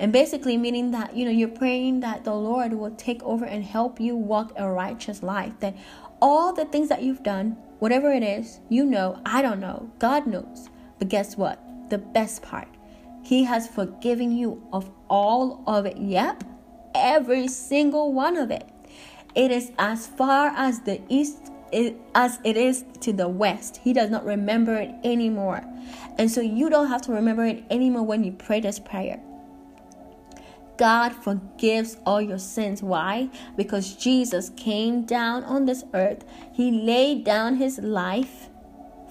And 0.00 0.12
basically 0.12 0.56
meaning 0.56 0.90
that 0.90 1.14
you 1.14 1.24
know 1.24 1.30
you're 1.30 1.46
praying 1.46 2.00
that 2.00 2.24
the 2.24 2.34
lord 2.34 2.72
will 2.72 2.90
take 2.96 3.22
over 3.22 3.44
and 3.44 3.62
help 3.62 4.00
you 4.00 4.16
walk 4.16 4.50
a 4.56 4.68
righteous 4.68 5.22
life. 5.22 5.52
That 5.60 5.76
all 6.20 6.52
the 6.52 6.64
things 6.64 6.88
that 6.88 7.04
you've 7.04 7.22
done 7.22 7.56
whatever 7.78 8.12
it 8.12 8.24
is 8.24 8.58
you 8.68 8.84
know 8.84 9.20
i 9.24 9.40
don't 9.40 9.60
know 9.60 9.88
god 10.00 10.26
knows. 10.26 10.68
But 10.98 11.10
guess 11.10 11.36
what? 11.36 11.62
The 11.90 11.98
best 11.98 12.42
part 12.42 12.66
he 13.22 13.44
has 13.44 13.68
forgiven 13.68 14.36
you 14.36 14.66
of 14.72 14.90
all 15.08 15.62
of 15.68 15.86
it. 15.86 15.96
Yep 15.96 16.42
every 16.92 17.46
single 17.46 18.12
one 18.12 18.36
of 18.36 18.50
it. 18.50 18.68
It 19.36 19.52
is 19.52 19.70
as 19.78 20.08
far 20.08 20.48
as 20.48 20.80
the 20.80 21.00
east 21.08 21.51
as 22.14 22.38
it 22.44 22.56
is 22.56 22.84
to 23.00 23.12
the 23.12 23.28
west 23.28 23.78
he 23.78 23.92
does 23.92 24.10
not 24.10 24.24
remember 24.24 24.74
it 24.74 24.90
anymore 25.04 25.62
and 26.18 26.30
so 26.30 26.40
you 26.40 26.68
don't 26.68 26.88
have 26.88 27.02
to 27.02 27.12
remember 27.12 27.44
it 27.44 27.64
anymore 27.70 28.04
when 28.04 28.22
you 28.22 28.32
pray 28.32 28.60
this 28.60 28.78
prayer 28.78 29.20
God 30.78 31.12
forgives 31.12 31.98
all 32.04 32.20
your 32.20 32.38
sins. 32.38 32.82
Why? 32.82 33.28
Because 33.56 33.94
Jesus 33.94 34.50
came 34.56 35.04
down 35.04 35.44
on 35.44 35.66
this 35.66 35.84
earth. 35.94 36.24
He 36.52 36.72
laid 36.72 37.24
down 37.24 37.56
his 37.56 37.78
life 37.78 38.48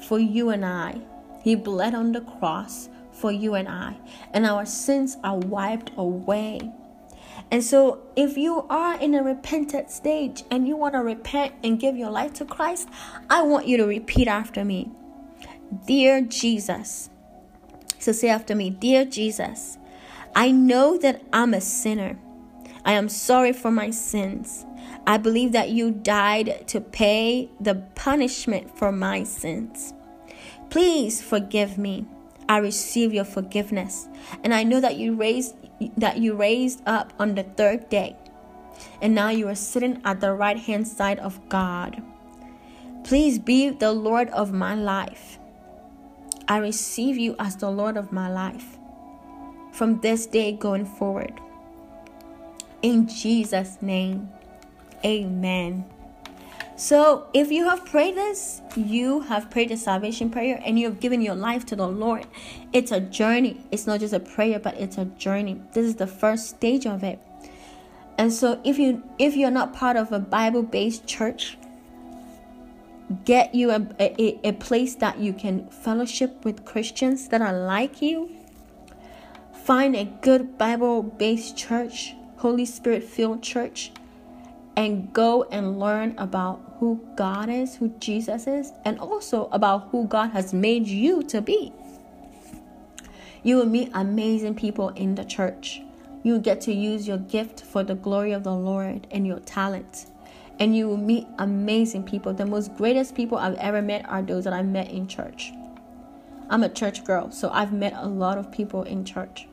for 0.06 0.20
you 0.20 0.50
and 0.50 0.66
I. 0.66 1.00
He 1.44 1.56
bled 1.56 1.96
on 1.96 2.12
the 2.12 2.22
cross 2.22 2.90
for 3.12 3.32
you 3.32 3.54
and 3.56 3.70
I. 3.70 3.96
And 4.34 4.46
our 4.46 4.66
sins 4.66 5.18
are 5.24 5.38
wiped 5.38 5.92
away. 5.96 6.60
And 7.52 7.62
so, 7.62 8.00
if 8.16 8.38
you 8.38 8.66
are 8.70 8.98
in 9.00 9.14
a 9.14 9.22
repentant 9.22 9.92
stage 9.92 10.44
and 10.50 10.66
you 10.66 10.78
want 10.78 10.94
to 10.94 11.00
repent 11.00 11.54
and 11.64 11.78
give 11.78 11.98
your 11.98 12.10
life 12.10 12.34
to 12.36 12.46
Christ, 12.46 12.88
I 13.30 13.42
want 13.42 13.68
you 13.68 13.76
to 13.78 13.86
repeat 13.86 14.30
after 14.30 14.64
me 14.64 14.90
Dear 15.86 16.22
Jesus. 16.22 17.10
So, 18.00 18.14
say 18.14 18.30
after 18.30 18.56
me 18.56 18.70
Dear 18.70 19.04
Jesus. 19.04 19.78
I 20.34 20.52
know 20.52 20.98
that 20.98 21.24
I'm 21.34 21.54
a 21.54 21.60
sinner. 21.60 22.18
I 22.86 22.94
am 22.94 23.10
sorry 23.10 23.52
for 23.52 23.70
my 23.70 23.92
sins. 23.92 24.66
I 25.06 25.18
believe 25.18 25.52
that 25.52 25.70
you 25.70 25.92
died 25.92 26.68
to 26.68 26.80
pay 26.80 27.50
the 27.60 27.76
punishment 27.96 28.78
for 28.78 28.94
my 28.94 29.24
sins. 29.24 29.94
Please 30.70 31.22
forgive 31.22 31.78
me. 31.78 32.06
I 32.48 32.58
receive 32.58 33.14
your 33.14 33.26
forgiveness. 33.26 34.08
And 34.44 34.54
I 34.54 34.64
know 34.64 34.80
that 34.80 34.96
you 34.98 35.16
raised 35.16 35.56
that 35.98 36.18
you 36.18 36.36
raised 36.36 36.82
up 36.86 37.14
on 37.20 37.36
the 37.36 37.44
third 37.44 37.90
day. 37.90 38.16
And 39.02 39.14
now 39.14 39.30
you 39.30 39.48
are 39.48 39.56
sitting 39.56 40.02
at 40.06 40.22
the 40.22 40.34
right 40.34 40.58
hand 40.58 40.88
side 40.88 41.20
of 41.20 41.40
God. 41.50 42.02
Please 43.04 43.40
be 43.40 43.70
the 43.70 43.92
Lord 43.92 44.30
of 44.30 44.52
my 44.52 44.76
life. 44.76 45.40
I 46.48 46.58
receive 46.58 47.18
you 47.18 47.36
as 47.40 47.56
the 47.56 47.70
Lord 47.70 47.98
of 47.98 48.12
my 48.12 48.30
life 48.30 48.78
from 49.72 50.00
this 50.02 50.26
day 50.26 50.52
going 50.52 50.86
forward. 50.86 51.40
In 52.82 53.08
Jesus' 53.08 53.78
name, 53.82 54.30
amen. 55.06 55.86
So, 56.82 57.28
if 57.32 57.52
you 57.52 57.70
have 57.70 57.86
prayed 57.86 58.16
this, 58.16 58.60
you 58.76 59.20
have 59.20 59.52
prayed 59.52 59.70
the 59.70 59.78
salvation 59.78 60.32
prayer 60.32 60.60
and 60.66 60.80
you 60.80 60.88
have 60.88 61.00
given 61.00 61.22
your 61.22 61.36
life 61.36 61.64
to 61.68 61.76
the 61.76 61.88
Lord. 61.88 62.26
It's 62.74 62.92
a 62.92 63.00
journey. 63.00 63.62
It's 63.70 63.86
not 63.86 64.00
just 64.00 64.16
a 64.16 64.20
prayer, 64.20 64.58
but 64.58 64.80
it's 64.80 64.98
a 64.98 65.06
journey. 65.06 65.62
This 65.74 65.86
is 65.86 65.98
the 65.98 66.08
first 66.08 66.50
stage 66.50 66.88
of 66.88 67.04
it. 67.04 67.20
And 68.18 68.34
so, 68.34 68.60
if 68.64 68.80
you 68.80 69.04
if 69.20 69.36
you're 69.36 69.52
not 69.52 69.76
part 69.76 69.96
of 69.96 70.12
a 70.12 70.18
Bible-based 70.18 71.06
church, 71.06 71.56
get 73.26 73.54
you 73.54 73.70
a, 73.70 73.88
a, 74.00 74.40
a 74.48 74.54
place 74.54 74.96
that 74.96 75.20
you 75.20 75.34
can 75.34 75.70
fellowship 75.70 76.44
with 76.44 76.66
Christians 76.66 77.28
that 77.28 77.44
are 77.44 77.54
like 77.54 78.02
you 78.02 78.32
Find 79.54 79.96
a 79.96 80.06
good 80.06 80.58
Bible 80.58 81.04
based 81.04 81.56
church, 81.56 82.16
Holy 82.38 82.66
Spirit 82.66 83.04
filled 83.04 83.44
church, 83.44 83.92
and 84.76 85.12
go 85.14 85.44
and 85.52 85.80
learn 85.80 86.16
about 86.18 86.76
who 86.80 87.06
God 87.16 87.50
is, 87.50 87.76
who 87.76 87.90
Jesus 88.00 88.48
is, 88.48 88.72
and 88.86 89.00
also 89.00 89.48
about 89.52 89.90
who 89.90 90.08
God 90.08 90.32
has 90.32 90.54
made 90.54 90.88
you 90.88 91.24
to 91.24 91.42
be. 91.42 91.74
You 93.44 93.58
will 93.58 93.66
meet 93.66 93.90
amazing 93.94 94.56
people 94.56 94.90
in 94.90 95.16
the 95.16 95.26
church. 95.26 95.82
You 96.24 96.34
will 96.34 96.40
get 96.40 96.62
to 96.62 96.74
use 96.74 97.08
your 97.08 97.18
gift 97.18 97.62
for 97.62 97.84
the 97.84 97.96
glory 97.96 98.32
of 98.32 98.44
the 98.44 98.54
Lord 98.54 99.08
and 99.12 99.26
your 99.26 99.40
talent. 99.40 100.06
And 100.60 100.76
you 100.76 100.88
will 100.88 100.98
meet 100.98 101.28
amazing 101.40 102.04
people. 102.04 102.34
The 102.34 102.46
most 102.46 102.76
greatest 102.76 103.16
people 103.16 103.38
I've 103.38 103.56
ever 103.56 103.82
met 103.82 104.08
are 104.08 104.22
those 104.22 104.44
that 104.44 104.54
I 104.54 104.62
met 104.62 104.92
in 104.92 105.08
church. 105.08 105.52
I'm 106.50 106.64
a 106.64 106.70
church 106.70 107.04
girl, 107.04 107.32
so 107.32 107.50
I've 107.52 107.74
met 107.74 107.94
a 107.96 108.08
lot 108.08 108.38
of 108.38 108.52
people 108.52 108.84
in 108.84 109.06
church. 109.06 109.48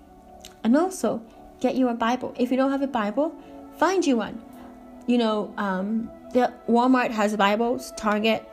And 0.62 0.76
also, 0.76 1.22
get 1.60 1.76
you 1.76 1.88
a 1.88 1.94
Bible. 1.94 2.34
If 2.38 2.50
you 2.50 2.56
don't 2.56 2.72
have 2.72 2.82
a 2.82 2.88
Bible, 2.88 3.34
find 3.78 4.04
you 4.04 4.16
one. 4.16 4.42
You 5.08 5.16
know, 5.16 5.54
um, 5.56 6.10
Walmart 6.68 7.12
has 7.12 7.34
Bibles, 7.34 7.92
Target. 7.96 8.46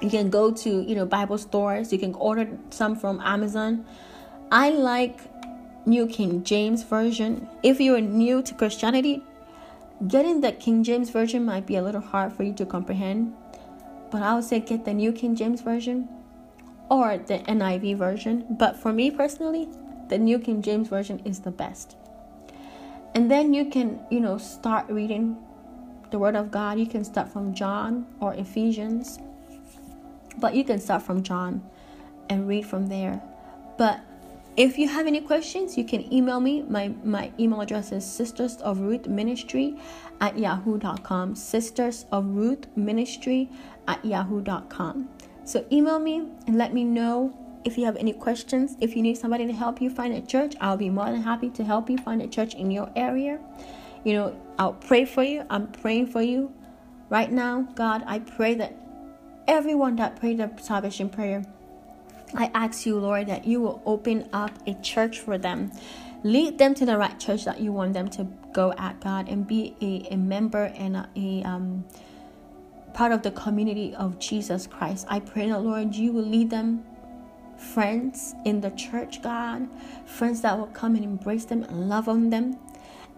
You 0.00 0.08
can 0.08 0.30
go 0.30 0.52
to, 0.52 0.70
you 0.82 0.94
know, 0.94 1.04
Bible 1.04 1.36
stores. 1.36 1.92
You 1.92 1.98
can 1.98 2.14
order 2.14 2.46
some 2.70 2.94
from 2.94 3.20
Amazon. 3.20 3.84
I 4.52 4.70
like 4.70 5.18
New 5.84 6.06
King 6.06 6.44
James 6.44 6.84
Version. 6.84 7.48
If 7.64 7.80
you're 7.80 8.00
new 8.00 8.40
to 8.42 8.54
Christianity, 8.54 9.24
getting 10.06 10.42
the 10.42 10.52
King 10.52 10.84
James 10.84 11.10
Version 11.10 11.44
might 11.44 11.66
be 11.66 11.74
a 11.74 11.82
little 11.82 12.00
hard 12.00 12.32
for 12.32 12.44
you 12.44 12.52
to 12.54 12.64
comprehend. 12.64 13.34
But 14.12 14.22
I 14.22 14.36
would 14.36 14.44
say 14.44 14.60
get 14.60 14.84
the 14.84 14.94
New 14.94 15.10
King 15.10 15.34
James 15.34 15.60
Version 15.60 16.08
or 16.88 17.18
the 17.18 17.38
NIV 17.40 17.96
version. 17.96 18.46
But 18.48 18.76
for 18.76 18.92
me 18.92 19.10
personally, 19.10 19.68
the 20.08 20.18
New 20.18 20.38
King 20.38 20.62
James 20.62 20.86
Version 20.86 21.20
is 21.24 21.40
the 21.40 21.50
best. 21.50 21.96
And 23.12 23.28
then 23.28 23.52
you 23.52 23.64
can, 23.64 23.98
you 24.08 24.20
know, 24.20 24.38
start 24.38 24.88
reading 24.88 25.36
the 26.14 26.18
Word 26.20 26.36
of 26.36 26.52
God. 26.52 26.78
You 26.78 26.86
can 26.86 27.02
start 27.02 27.28
from 27.28 27.52
John 27.52 28.06
or 28.20 28.34
Ephesians, 28.34 29.18
but 30.38 30.54
you 30.54 30.62
can 30.62 30.78
start 30.78 31.02
from 31.02 31.24
John 31.24 31.60
and 32.30 32.46
read 32.46 32.66
from 32.66 32.86
there. 32.86 33.20
But 33.76 33.98
if 34.56 34.78
you 34.78 34.86
have 34.86 35.08
any 35.08 35.20
questions, 35.20 35.76
you 35.76 35.84
can 35.84 36.02
email 36.14 36.38
me. 36.38 36.62
My, 36.62 36.94
my 37.02 37.32
email 37.40 37.60
address 37.62 37.90
is 37.90 38.06
sisters 38.06 38.58
of 38.58 38.78
Ruth 38.78 39.08
ministry 39.08 39.76
at 40.20 40.38
yahoo.com. 40.38 41.34
Sisters 41.34 42.06
of 42.12 42.26
Ruth 42.26 42.68
ministry 42.76 43.50
at 43.88 44.04
yahoo.com. 44.04 45.08
So 45.44 45.66
email 45.72 45.98
me 45.98 46.28
and 46.46 46.56
let 46.56 46.72
me 46.72 46.84
know 46.84 47.36
if 47.64 47.76
you 47.76 47.86
have 47.86 47.96
any 47.96 48.12
questions, 48.12 48.76
if 48.80 48.94
you 48.94 49.02
need 49.02 49.18
somebody 49.18 49.46
to 49.48 49.52
help 49.52 49.80
you 49.80 49.90
find 49.90 50.14
a 50.14 50.20
church, 50.20 50.54
I'll 50.60 50.76
be 50.76 50.90
more 50.90 51.06
than 51.06 51.22
happy 51.22 51.50
to 51.50 51.64
help 51.64 51.90
you 51.90 51.98
find 51.98 52.22
a 52.22 52.28
church 52.28 52.54
in 52.54 52.70
your 52.70 52.88
area. 52.94 53.40
You 54.04 54.12
know, 54.12 54.40
I'll 54.58 54.74
pray 54.74 55.04
for 55.04 55.22
you. 55.22 55.44
I'm 55.50 55.68
praying 55.68 56.08
for 56.08 56.22
you 56.22 56.52
right 57.08 57.30
now. 57.30 57.62
God, 57.74 58.04
I 58.06 58.18
pray 58.18 58.54
that 58.54 58.76
everyone 59.48 59.96
that 59.96 60.16
prayed 60.20 60.38
the 60.38 60.50
salvation 60.60 61.08
prayer, 61.08 61.44
I 62.34 62.50
ask 62.54 62.86
you, 62.86 62.98
Lord, 62.98 63.26
that 63.28 63.46
you 63.46 63.60
will 63.60 63.82
open 63.86 64.28
up 64.32 64.50
a 64.66 64.74
church 64.74 65.20
for 65.20 65.38
them. 65.38 65.72
Lead 66.22 66.58
them 66.58 66.74
to 66.74 66.86
the 66.86 66.96
right 66.96 67.18
church 67.18 67.44
that 67.44 67.60
you 67.60 67.72
want 67.72 67.92
them 67.94 68.08
to 68.10 68.24
go 68.52 68.72
at, 68.78 69.00
God, 69.00 69.28
and 69.28 69.46
be 69.46 69.76
a, 69.80 70.12
a 70.14 70.16
member 70.16 70.64
and 70.76 70.96
a, 70.96 71.08
a 71.16 71.42
um, 71.42 71.84
part 72.94 73.12
of 73.12 73.22
the 73.22 73.30
community 73.30 73.94
of 73.94 74.18
Jesus 74.18 74.66
Christ. 74.66 75.06
I 75.08 75.20
pray 75.20 75.48
that, 75.48 75.60
Lord, 75.60 75.94
you 75.94 76.12
will 76.12 76.24
lead 76.24 76.50
them 76.50 76.84
friends 77.58 78.34
in 78.44 78.60
the 78.60 78.70
church, 78.70 79.22
God, 79.22 79.68
friends 80.06 80.40
that 80.42 80.58
will 80.58 80.66
come 80.68 80.94
and 80.94 81.04
embrace 81.04 81.44
them 81.44 81.62
and 81.62 81.88
love 81.88 82.08
on 82.08 82.30
them 82.30 82.58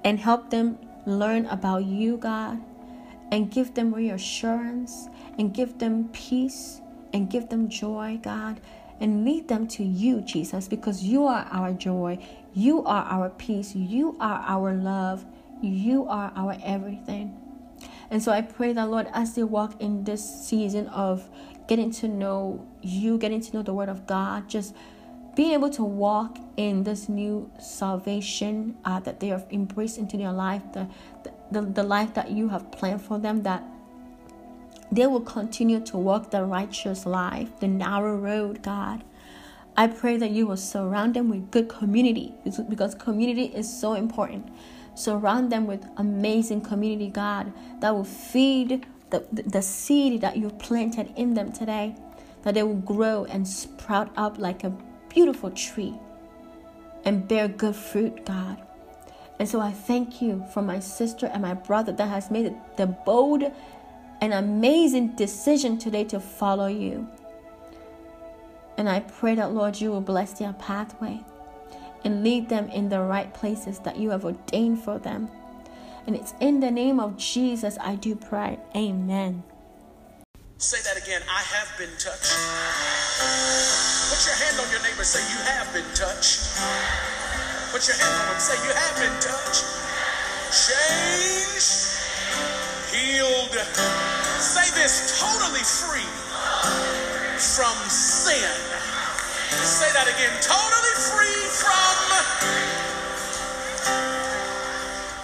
and 0.06 0.20
help 0.20 0.50
them 0.50 0.78
learn 1.04 1.46
about 1.46 1.84
you, 1.84 2.16
God, 2.16 2.60
and 3.32 3.50
give 3.50 3.74
them 3.74 3.92
reassurance 3.92 5.08
and 5.36 5.52
give 5.52 5.78
them 5.78 6.08
peace 6.12 6.80
and 7.12 7.28
give 7.28 7.48
them 7.48 7.68
joy, 7.68 8.20
God, 8.22 8.60
and 9.00 9.24
lead 9.24 9.48
them 9.48 9.66
to 9.66 9.82
you, 9.82 10.20
Jesus, 10.20 10.68
because 10.68 11.02
you 11.02 11.26
are 11.26 11.48
our 11.50 11.72
joy, 11.72 12.24
you 12.54 12.84
are 12.84 13.02
our 13.02 13.30
peace, 13.30 13.74
you 13.74 14.16
are 14.20 14.44
our 14.46 14.74
love, 14.74 15.24
you 15.60 16.06
are 16.06 16.32
our 16.36 16.56
everything. 16.62 17.36
And 18.08 18.22
so 18.22 18.30
I 18.30 18.42
pray 18.42 18.72
that, 18.74 18.88
Lord, 18.88 19.08
as 19.12 19.34
they 19.34 19.42
walk 19.42 19.82
in 19.82 20.04
this 20.04 20.22
season 20.24 20.86
of 20.86 21.28
getting 21.66 21.90
to 21.90 22.06
know 22.06 22.64
you, 22.80 23.18
getting 23.18 23.40
to 23.40 23.56
know 23.56 23.62
the 23.62 23.74
Word 23.74 23.88
of 23.88 24.06
God, 24.06 24.48
just 24.48 24.72
being 25.36 25.52
able 25.52 25.68
to 25.68 25.84
walk 25.84 26.38
in 26.56 26.82
this 26.82 27.08
new 27.10 27.48
salvation 27.60 28.74
uh, 28.86 28.98
that 29.00 29.20
they 29.20 29.28
have 29.28 29.46
embraced 29.50 29.98
into 29.98 30.16
their 30.16 30.32
life, 30.32 30.62
the, 30.72 30.88
the, 31.52 31.60
the 31.60 31.82
life 31.82 32.14
that 32.14 32.30
you 32.30 32.48
have 32.48 32.72
planned 32.72 33.02
for 33.02 33.18
them, 33.18 33.42
that 33.42 33.62
they 34.90 35.06
will 35.06 35.20
continue 35.20 35.78
to 35.80 35.98
walk 35.98 36.30
the 36.30 36.42
righteous 36.42 37.04
life, 37.04 37.60
the 37.60 37.68
narrow 37.68 38.16
road, 38.16 38.62
God. 38.62 39.04
I 39.76 39.88
pray 39.88 40.16
that 40.16 40.30
you 40.30 40.46
will 40.46 40.56
surround 40.56 41.12
them 41.12 41.28
with 41.28 41.50
good 41.50 41.68
community 41.68 42.32
because 42.70 42.94
community 42.94 43.44
is 43.54 43.68
so 43.80 43.92
important. 43.92 44.48
Surround 44.94 45.52
them 45.52 45.66
with 45.66 45.84
amazing 45.98 46.62
community, 46.62 47.10
God, 47.10 47.52
that 47.80 47.94
will 47.94 48.04
feed 48.04 48.86
the, 49.10 49.26
the 49.30 49.60
seed 49.60 50.22
that 50.22 50.38
you've 50.38 50.58
planted 50.58 51.12
in 51.14 51.34
them 51.34 51.52
today, 51.52 51.94
that 52.42 52.54
they 52.54 52.62
will 52.62 52.74
grow 52.74 53.26
and 53.26 53.46
sprout 53.46 54.10
up 54.16 54.38
like 54.38 54.64
a 54.64 54.72
beautiful 55.16 55.50
tree 55.52 55.94
and 57.06 57.26
bear 57.26 57.48
good 57.48 57.74
fruit, 57.74 58.26
God. 58.26 58.60
And 59.38 59.48
so 59.48 59.60
I 59.60 59.72
thank 59.72 60.20
you 60.20 60.44
for 60.52 60.60
my 60.60 60.78
sister 60.78 61.26
and 61.26 61.40
my 61.40 61.54
brother 61.54 61.90
that 61.92 62.08
has 62.08 62.30
made 62.30 62.54
the 62.76 62.86
bold 62.86 63.42
and 64.20 64.34
amazing 64.34 65.16
decision 65.16 65.78
today 65.78 66.04
to 66.04 66.20
follow 66.20 66.66
you. 66.66 67.08
And 68.76 68.90
I 68.90 69.00
pray 69.00 69.34
that, 69.36 69.52
Lord, 69.52 69.80
you 69.80 69.90
will 69.90 70.02
bless 70.02 70.34
their 70.34 70.52
pathway 70.52 71.24
and 72.04 72.22
lead 72.22 72.50
them 72.50 72.68
in 72.68 72.90
the 72.90 73.00
right 73.00 73.32
places 73.32 73.78
that 73.80 73.96
you 73.96 74.10
have 74.10 74.26
ordained 74.26 74.84
for 74.84 74.98
them. 74.98 75.30
And 76.06 76.14
it's 76.14 76.34
in 76.40 76.60
the 76.60 76.70
name 76.70 77.00
of 77.00 77.16
Jesus 77.16 77.78
I 77.80 77.94
do 77.94 78.14
pray. 78.14 78.58
Amen. 78.76 79.42
Say 80.58 80.78
that 80.84 80.96
again. 80.96 81.22
I 81.28 81.42
have 81.56 81.70
been 81.78 81.92
touched. 81.98 82.34
Put 84.10 84.20
your 84.26 84.36
hand 84.40 84.60
on 84.60 84.68
your 84.72 84.82
neighbor. 84.82 85.04
Say, 85.04 85.20
You 85.32 85.40
have 85.52 85.72
been 85.74 85.86
touched. 85.94 86.58
Put 87.72 87.88
your 87.88 87.96
hand 87.96 88.14
on 88.16 88.26
him. 88.34 88.40
Say, 88.40 88.56
You 88.66 88.72
have 88.74 88.96
been 88.98 89.16
touched. 89.20 89.64
Changed. 90.52 91.72
Healed. 92.92 93.56
Say 94.40 94.68
this 94.80 95.20
totally 95.20 95.64
free 95.64 96.08
from 97.38 97.76
sin. 97.90 98.50
Say 99.52 99.92
that 99.92 100.08
again. 100.08 100.32
Totally 100.42 100.96
free 101.10 101.42
from 101.56 101.96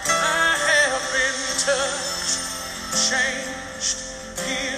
I 0.07 0.57
have 0.57 1.03
been 1.13 1.39
touched. 1.59 2.39
changed, 2.93 3.97
healed, 4.45 4.72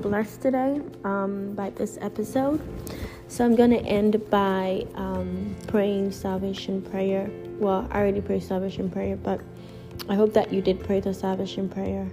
blessed 0.00 0.40
today 0.40 0.80
um, 1.04 1.54
by 1.54 1.70
this 1.70 1.98
episode. 2.00 2.60
So 3.28 3.44
I'm 3.44 3.54
going 3.54 3.70
to 3.70 3.80
end 3.80 4.28
by 4.30 4.86
um, 4.94 5.54
praying 5.66 6.12
salvation 6.12 6.82
prayer. 6.82 7.30
Well, 7.58 7.86
I 7.90 7.98
already 7.98 8.20
prayed 8.20 8.42
salvation 8.42 8.90
prayer, 8.90 9.16
but 9.16 9.40
I 10.08 10.14
hope 10.14 10.32
that 10.34 10.52
you 10.52 10.62
did 10.62 10.84
pray 10.84 11.00
the 11.00 11.12
salvation 11.12 11.68
prayer. 11.68 12.08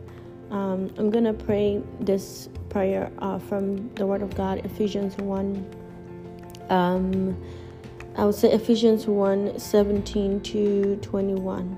Um, 0.52 0.94
I'm 0.98 1.10
going 1.10 1.24
to 1.24 1.34
pray 1.34 1.82
this 2.00 2.50
prayer 2.70 3.12
uh, 3.20 3.40
from 3.40 3.94
the 3.96 4.06
Word 4.06 4.22
of 4.22 4.36
God, 4.36 4.66
Ephesians 4.66 5.16
1. 5.18 5.66
Um, 6.70 7.42
I 8.18 8.26
would 8.26 8.36
say 8.36 8.52
Ephesians 8.52 9.08
1 9.08 9.60
17 9.60 10.42
to 10.42 10.96
21 10.98 11.78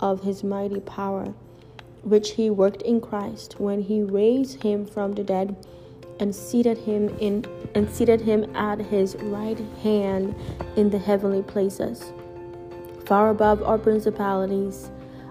of 0.00 0.22
his 0.22 0.42
mighty 0.42 0.80
power, 0.80 1.34
which 2.02 2.32
he 2.32 2.50
worked 2.50 2.82
in 2.82 3.00
Christ 3.00 3.60
when 3.60 3.82
he 3.82 4.02
raised 4.02 4.62
him 4.62 4.86
from 4.86 5.12
the 5.12 5.24
dead 5.24 5.56
and 6.18 6.34
seated 6.34 6.78
him 6.78 7.08
in 7.18 7.44
and 7.74 7.90
seated 7.90 8.20
him 8.20 8.54
at 8.54 8.78
his 8.78 9.16
right 9.16 9.58
hand 9.82 10.34
in 10.76 10.90
the 10.90 10.98
heavenly 10.98 11.42
places, 11.42 12.12
far 13.06 13.30
above 13.30 13.62
all 13.62 13.78
principalities, 13.78 14.90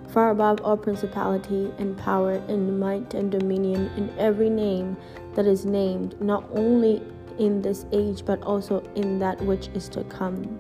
far 0.10 0.32
above 0.32 0.62
all 0.62 0.78
principality 0.78 1.72
and 1.78 1.98
power 1.98 2.34
and 2.48 2.80
might 2.80 3.14
and 3.14 3.32
dominion 3.32 3.92
in 3.98 4.12
every 4.18 4.50
name 4.50 4.98
that 5.36 5.46
is 5.46 5.66
named, 5.66 6.20
not 6.22 6.44
only 6.52 7.02
in 7.38 7.62
this 7.62 7.86
age 7.92 8.26
but 8.26 8.42
also 8.44 8.82
in 8.96 9.20
that 9.20 9.40
which 9.42 9.68
is 9.70 9.88
to 9.90 10.04
come. 10.06 10.60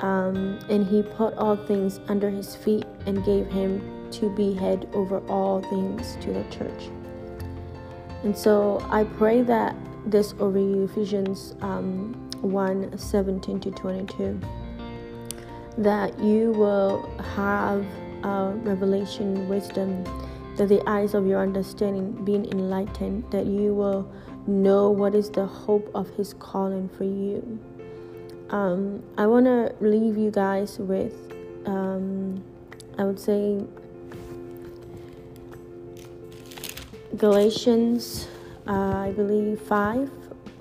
Um, 0.00 0.58
and 0.68 0.86
he 0.86 1.02
put 1.02 1.34
all 1.34 1.56
things 1.56 2.00
under 2.08 2.28
his 2.28 2.56
feet 2.56 2.84
and 3.06 3.24
gave 3.24 3.46
him 3.46 4.10
to 4.12 4.34
be 4.34 4.54
head 4.54 4.88
over 4.92 5.18
all 5.28 5.62
things 5.62 6.16
to 6.20 6.32
the 6.32 6.44
church. 6.44 6.90
And 8.22 8.36
so 8.36 8.84
I 8.90 9.04
pray 9.04 9.42
that 9.42 9.76
this 10.06 10.34
over 10.38 10.58
you, 10.58 10.84
Ephesians 10.84 11.54
um, 11.60 12.30
1 12.40 12.98
17 12.98 13.60
to 13.60 13.70
22, 13.70 14.40
that 15.78 16.18
you 16.18 16.52
will 16.52 17.08
have 17.34 17.84
revelation, 18.64 19.48
wisdom, 19.48 20.04
that 20.56 20.68
the 20.68 20.82
eyes 20.88 21.14
of 21.14 21.26
your 21.26 21.42
understanding 21.42 22.12
being 22.24 22.46
enlightened, 22.46 23.24
that 23.30 23.46
you 23.46 23.74
will 23.74 24.10
know 24.46 24.90
what 24.90 25.14
is 25.14 25.30
the 25.30 25.46
hope 25.46 25.90
of 25.94 26.08
His 26.10 26.34
calling 26.34 26.88
for 26.88 27.04
you. 27.04 27.58
Um, 28.54 29.02
I 29.18 29.26
want 29.26 29.46
to 29.46 29.74
leave 29.80 30.16
you 30.16 30.30
guys 30.30 30.78
with, 30.78 31.12
um, 31.66 32.40
I 32.96 33.02
would 33.02 33.18
say, 33.18 33.60
Galatians, 37.16 38.28
uh, 38.68 39.08
I 39.08 39.12
believe, 39.16 39.60
5 39.60 40.08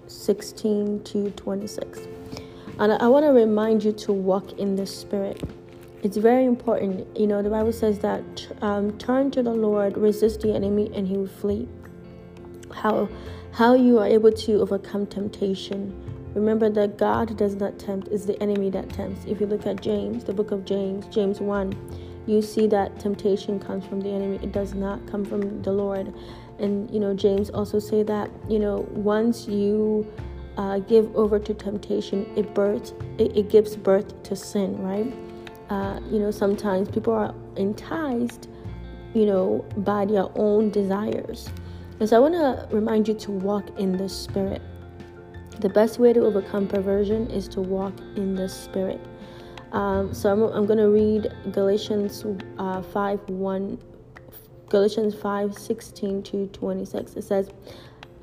16 0.08 1.04
to 1.04 1.30
26. 1.30 2.00
And 2.80 2.94
I 2.94 3.08
want 3.08 3.26
to 3.26 3.32
remind 3.32 3.84
you 3.84 3.92
to 3.92 4.12
walk 4.12 4.54
in 4.54 4.76
the 4.76 4.88
Spirit. 4.88 5.44
It's 6.02 6.18
very 6.18 6.46
important. 6.46 7.16
You 7.16 7.28
know, 7.28 7.44
the 7.44 7.52
Bible 7.52 7.74
says 7.74 8.00
that 8.00 8.48
um, 8.64 8.98
turn 8.98 9.30
to 9.32 9.44
the 9.44 9.54
Lord, 9.54 10.00
resist 10.00 10.42
the 10.42 10.52
enemy, 10.52 10.90
and 10.96 11.08
he 11.08 11.16
will 11.16 11.28
flee. 11.28 11.70
How, 12.74 13.08
how 13.52 13.76
you 13.76 14.00
are 14.00 14.08
able 14.08 14.32
to 14.32 14.62
overcome 14.62 15.06
temptation. 15.06 16.03
Remember 16.34 16.70
that 16.70 16.98
God 16.98 17.38
does 17.38 17.56
not 17.56 17.78
tempt, 17.78 18.08
it's 18.10 18.26
the 18.26 18.42
enemy 18.42 18.70
that 18.72 18.90
tempts. 18.90 19.26
If 19.26 19.40
you 19.40 19.48
look 19.48 19.66
at 19.68 19.82
James, 19.82 20.24
the 20.24 20.34
book 20.34 20.52
of 20.52 20.66
James, 20.66 21.06
James 21.08 21.40
1, 21.40 22.24
you 22.26 22.42
see 22.42 22.68
that 22.68 23.00
temptation 23.00 23.60
comes 23.60 23.86
from 23.86 24.00
the 24.00 24.10
enemy. 24.10 24.40
It 24.42 24.52
does 24.52 24.74
not 24.74 25.06
come 25.08 25.26
from 25.26 25.62
the 25.62 25.72
Lord 25.72 26.14
and 26.60 26.90
you 26.92 27.00
know 27.00 27.14
james 27.14 27.50
also 27.50 27.80
say 27.80 28.04
that 28.04 28.30
you 28.48 28.60
know 28.60 28.88
once 28.92 29.48
you 29.48 30.10
uh, 30.58 30.80
give 30.80 31.14
over 31.16 31.40
to 31.40 31.54
temptation 31.54 32.32
it 32.36 32.54
births 32.54 32.94
it, 33.18 33.36
it 33.36 33.50
gives 33.50 33.76
birth 33.76 34.22
to 34.24 34.36
sin 34.36 34.78
right 34.82 35.14
uh, 35.70 36.00
you 36.12 36.20
know 36.20 36.30
sometimes 36.30 36.90
people 36.90 37.14
are 37.14 37.34
enticed 37.58 38.50
you 39.14 39.26
know 39.26 39.66
by 39.78 40.06
their 40.06 40.28
own 40.36 40.70
desires 40.70 41.50
and 42.00 42.08
so 42.08 42.18
i 42.18 42.20
want 42.20 42.34
to 42.34 42.76
remind 42.76 43.08
you 43.08 43.14
to 43.14 43.32
walk 43.32 43.66
in 43.80 43.98
the 43.98 44.08
spirit 44.08 44.62
the 45.64 45.70
best 45.70 45.98
way 45.98 46.14
to 46.14 46.20
overcome 46.22 46.68
perversion 46.68 47.30
is 47.32 47.48
to 47.48 47.62
walk 47.62 47.94
in 48.16 48.36
the 48.36 48.48
spirit 48.48 49.02
um, 49.72 50.14
so 50.14 50.32
i'm, 50.32 50.44
I'm 50.44 50.66
going 50.68 50.80
to 50.80 50.90
read 50.90 51.34
galatians 51.52 52.24
uh, 52.60 52.82
5 52.82 53.30
1 53.30 53.78
Galatians 54.74 55.14
5 55.14 55.56
16 55.56 56.24
to 56.24 56.48
26. 56.48 57.14
It 57.14 57.24
says, 57.24 57.52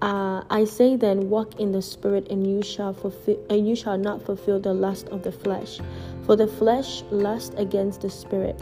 uh, 0.02 0.42
I 0.50 0.64
say 0.64 0.96
then, 0.96 1.30
walk 1.30 1.60
in 1.60 1.70
the 1.70 1.80
spirit, 1.80 2.26
and 2.28 2.44
you 2.44 2.60
shall 2.60 2.92
fulfill, 2.92 3.38
and 3.48 3.68
you 3.68 3.76
shall 3.76 3.96
not 3.96 4.20
fulfill 4.20 4.58
the 4.58 4.74
lust 4.74 5.08
of 5.10 5.22
the 5.22 5.30
flesh. 5.30 5.78
For 6.26 6.34
the 6.34 6.48
flesh 6.48 7.04
lusts 7.12 7.54
against 7.56 8.00
the 8.00 8.10
spirit, 8.10 8.60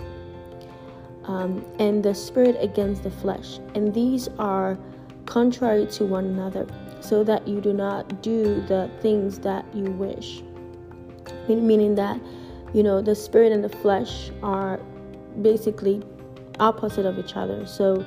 um, 1.24 1.65
and 1.78 2.05
the 2.05 2.15
spirit 2.15 2.58
against 2.60 3.05
the 3.05 3.10
flesh, 3.10 3.58
and 3.74 3.94
these 3.94 4.28
are 4.39 4.78
contrary 5.24 5.86
to 5.92 6.05
one 6.05 6.26
another, 6.26 6.66
so 7.01 7.25
that 7.25 7.47
you 7.47 7.60
do 7.60 7.73
not 7.73 8.23
do 8.23 8.62
the 8.67 8.91
things 9.01 9.39
that 9.41 9.65
you 9.75 9.85
wish. 9.85 10.43
Meaning 11.49 11.94
that, 11.94 12.20
you 12.75 12.83
know, 12.83 13.01
the 13.01 13.15
spirit 13.15 13.52
and 13.52 13.65
the 13.65 13.68
flesh 13.68 14.31
are 14.43 14.78
basically 15.41 16.02
opposite 16.60 17.07
of 17.07 17.18
each 17.18 17.36
other. 17.36 17.67
So 17.67 18.05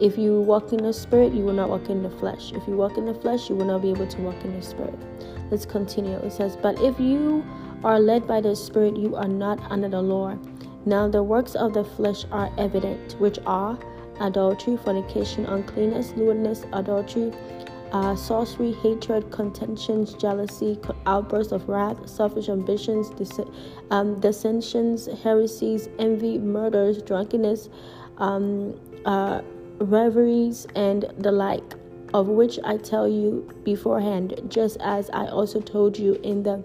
if 0.00 0.16
you 0.16 0.40
walk 0.40 0.72
in 0.72 0.82
the 0.82 0.92
spirit, 0.92 1.32
you 1.32 1.44
will 1.44 1.52
not 1.52 1.68
walk 1.68 1.90
in 1.90 2.02
the 2.02 2.10
flesh. 2.10 2.52
If 2.52 2.66
you 2.66 2.74
walk 2.74 2.96
in 2.96 3.04
the 3.04 3.14
flesh, 3.14 3.48
you 3.48 3.56
will 3.56 3.66
not 3.66 3.82
be 3.82 3.90
able 3.90 4.06
to 4.06 4.20
walk 4.22 4.42
in 4.44 4.54
the 4.54 4.62
spirit. 4.62 4.98
Let's 5.50 5.66
continue. 5.66 6.16
It 6.16 6.32
says, 6.32 6.56
But 6.56 6.80
if 6.80 6.98
you 6.98 7.44
are 7.84 8.00
led 8.00 8.26
by 8.26 8.40
the 8.40 8.56
spirit, 8.56 8.96
you 8.96 9.14
are 9.16 9.28
not 9.28 9.60
under 9.70 9.88
the 9.88 10.00
law. 10.00 10.36
Now 10.86 11.08
the 11.08 11.22
works 11.22 11.54
of 11.54 11.74
the 11.74 11.84
flesh 11.84 12.24
are 12.32 12.50
evident, 12.56 13.20
which 13.20 13.38
are 13.44 13.78
adultery, 14.20 14.76
fornication, 14.78 15.44
uncleanness, 15.46 16.12
lewdness, 16.16 16.64
adultery, 16.72 17.32
uh, 17.92 18.14
sorcery, 18.14 18.72
hatred, 18.72 19.30
contentions, 19.30 20.14
jealousy, 20.14 20.78
outbursts 21.06 21.52
of 21.52 21.68
wrath, 21.68 22.08
selfish 22.08 22.48
ambitions, 22.48 23.10
dis- 23.10 23.40
um, 23.90 24.18
dissensions, 24.20 25.08
heresies, 25.22 25.88
envy, 25.98 26.38
murders, 26.38 27.02
drunkenness, 27.02 27.68
um, 28.18 28.78
uh, 29.06 29.40
reveries, 29.80 30.66
and 30.74 31.12
the 31.18 31.32
like, 31.32 31.74
of 32.14 32.28
which 32.28 32.58
I 32.64 32.76
tell 32.76 33.08
you 33.08 33.48
beforehand, 33.64 34.40
just 34.48 34.76
as 34.80 35.10
I 35.10 35.26
also 35.26 35.60
told 35.60 35.98
you 35.98 36.14
in 36.22 36.42
the 36.42 36.62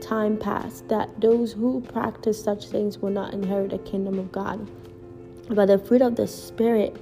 time 0.00 0.36
past, 0.36 0.88
that 0.88 1.20
those 1.20 1.52
who 1.52 1.80
practice 1.80 2.42
such 2.42 2.66
things 2.66 2.98
will 2.98 3.10
not 3.10 3.34
inherit 3.34 3.70
the 3.70 3.78
kingdom 3.78 4.18
of 4.18 4.30
God. 4.30 4.70
But 5.50 5.66
the 5.66 5.78
fruit 5.78 6.02
of 6.02 6.16
the 6.16 6.26
Spirit, 6.26 6.96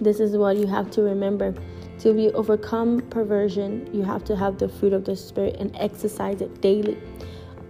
this 0.00 0.20
is 0.20 0.36
what 0.36 0.56
you 0.56 0.66
have 0.66 0.90
to 0.92 1.02
remember 1.02 1.54
to 2.00 2.12
be 2.12 2.30
overcome 2.30 3.00
perversion, 3.10 3.88
you 3.92 4.02
have 4.02 4.24
to 4.24 4.36
have 4.36 4.58
the 4.58 4.68
fruit 4.68 4.92
of 4.92 5.04
the 5.04 5.16
spirit 5.16 5.56
and 5.58 5.74
exercise 5.76 6.40
it 6.40 6.60
daily 6.60 6.98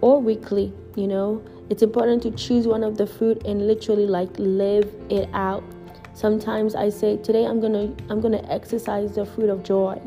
or 0.01 0.21
weekly, 0.21 0.71
you 0.95 1.07
know. 1.07 1.43
It's 1.69 1.83
important 1.83 2.23
to 2.23 2.31
choose 2.31 2.67
one 2.67 2.83
of 2.83 2.97
the 2.97 3.05
fruit 3.05 3.45
and 3.45 3.67
literally 3.67 4.07
like 4.07 4.29
live 4.37 4.93
it 5.09 5.29
out. 5.33 5.63
Sometimes 6.13 6.75
I 6.75 6.89
say, 6.89 7.17
today 7.17 7.45
I'm 7.45 7.61
to 7.61 7.95
I'm 8.09 8.21
to 8.21 8.51
exercise 8.51 9.15
the 9.15 9.25
fruit 9.25 9.49
of 9.49 9.63
joy 9.63 9.99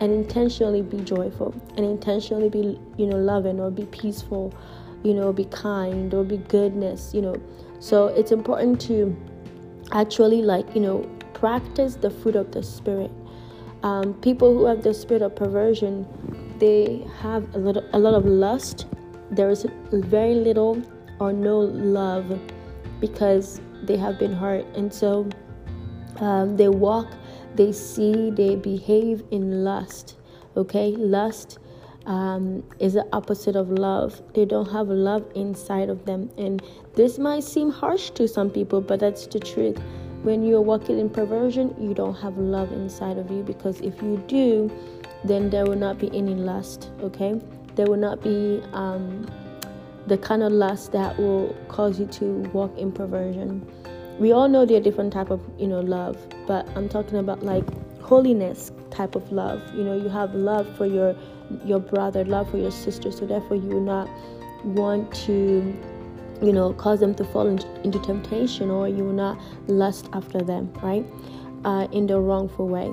and 0.00 0.12
intentionally 0.12 0.82
be 0.82 0.98
joyful 0.98 1.54
and 1.76 1.84
intentionally 1.84 2.48
be, 2.48 2.78
you 2.96 3.06
know, 3.06 3.16
loving 3.16 3.58
or 3.60 3.70
be 3.70 3.86
peaceful, 3.86 4.54
you 5.02 5.14
know, 5.14 5.32
be 5.32 5.44
kind 5.46 6.12
or 6.12 6.22
be 6.24 6.36
goodness, 6.36 7.12
you 7.14 7.22
know. 7.22 7.36
So 7.80 8.08
it's 8.08 8.32
important 8.32 8.80
to 8.82 9.16
actually 9.92 10.42
like, 10.42 10.74
you 10.74 10.80
know, 10.80 11.00
practice 11.32 11.94
the 11.96 12.10
fruit 12.10 12.36
of 12.36 12.52
the 12.52 12.62
spirit 12.62 13.10
um, 13.86 14.14
people 14.14 14.52
who 14.52 14.64
have 14.64 14.82
the 14.82 14.92
spirit 14.92 15.22
of 15.22 15.36
perversion, 15.36 16.04
they 16.58 17.06
have 17.20 17.54
a 17.54 17.58
little, 17.58 17.84
a 17.92 17.98
lot 17.98 18.14
of 18.14 18.26
lust. 18.26 18.86
There 19.30 19.48
is 19.48 19.64
very 19.92 20.34
little 20.34 20.82
or 21.20 21.32
no 21.32 21.60
love 21.60 22.40
because 23.00 23.60
they 23.84 23.96
have 23.96 24.18
been 24.18 24.32
hurt, 24.32 24.66
and 24.74 24.92
so 24.92 25.28
um, 26.16 26.56
they 26.56 26.68
walk, 26.68 27.06
they 27.54 27.70
see, 27.70 28.30
they 28.30 28.56
behave 28.56 29.22
in 29.30 29.62
lust. 29.62 30.16
Okay, 30.56 30.96
lust 30.96 31.58
um, 32.06 32.64
is 32.80 32.94
the 32.94 33.06
opposite 33.12 33.54
of 33.54 33.70
love. 33.70 34.20
They 34.34 34.46
don't 34.46 34.70
have 34.72 34.88
love 34.88 35.30
inside 35.36 35.90
of 35.90 36.04
them, 36.06 36.30
and 36.36 36.60
this 36.94 37.20
might 37.20 37.44
seem 37.44 37.70
harsh 37.70 38.10
to 38.10 38.26
some 38.26 38.50
people, 38.50 38.80
but 38.80 38.98
that's 38.98 39.28
the 39.28 39.38
truth 39.38 39.78
when 40.26 40.42
you're 40.42 40.60
walking 40.60 40.98
in 40.98 41.08
perversion, 41.08 41.72
you 41.78 41.94
don't 41.94 42.16
have 42.16 42.36
love 42.36 42.72
inside 42.72 43.16
of 43.16 43.30
you 43.30 43.44
because 43.44 43.80
if 43.80 44.02
you 44.02 44.16
do, 44.26 44.68
then 45.22 45.50
there 45.50 45.64
will 45.64 45.76
not 45.76 46.00
be 46.00 46.08
any 46.12 46.34
lust, 46.34 46.90
okay? 47.00 47.40
There 47.76 47.86
will 47.86 47.96
not 47.96 48.22
be 48.22 48.60
um, 48.72 49.24
the 50.08 50.18
kind 50.18 50.42
of 50.42 50.50
lust 50.50 50.90
that 50.90 51.16
will 51.16 51.54
cause 51.68 52.00
you 52.00 52.06
to 52.06 52.24
walk 52.52 52.76
in 52.76 52.90
perversion. 52.90 53.64
We 54.18 54.32
all 54.32 54.48
know 54.48 54.66
there 54.66 54.78
are 54.78 54.82
different 54.82 55.12
type 55.12 55.30
of, 55.30 55.40
you 55.58 55.68
know, 55.68 55.78
love, 55.78 56.18
but 56.48 56.68
I'm 56.76 56.88
talking 56.88 57.18
about 57.18 57.44
like 57.44 57.64
holiness 58.00 58.72
type 58.90 59.14
of 59.14 59.30
love. 59.30 59.62
You 59.76 59.84
know, 59.84 59.96
you 59.96 60.08
have 60.08 60.34
love 60.34 60.66
for 60.76 60.86
your 60.86 61.14
your 61.64 61.78
brother, 61.78 62.24
love 62.24 62.50
for 62.50 62.58
your 62.58 62.72
sister, 62.72 63.12
so 63.12 63.26
therefore 63.26 63.58
you 63.58 63.68
will 63.68 63.80
not 63.80 64.08
want 64.64 65.14
to 65.26 65.72
you 66.42 66.52
know 66.52 66.72
cause 66.74 67.00
them 67.00 67.14
to 67.14 67.24
fall 67.24 67.46
into, 67.46 67.98
temptation 68.00 68.70
or 68.70 68.88
you 68.88 69.04
will 69.04 69.12
not 69.12 69.38
lust 69.68 70.08
after 70.12 70.40
them 70.40 70.72
right? 70.82 71.06
Uh, 71.64 71.88
in 71.92 72.06
the 72.06 72.18
wrongful 72.18 72.68
way. 72.68 72.92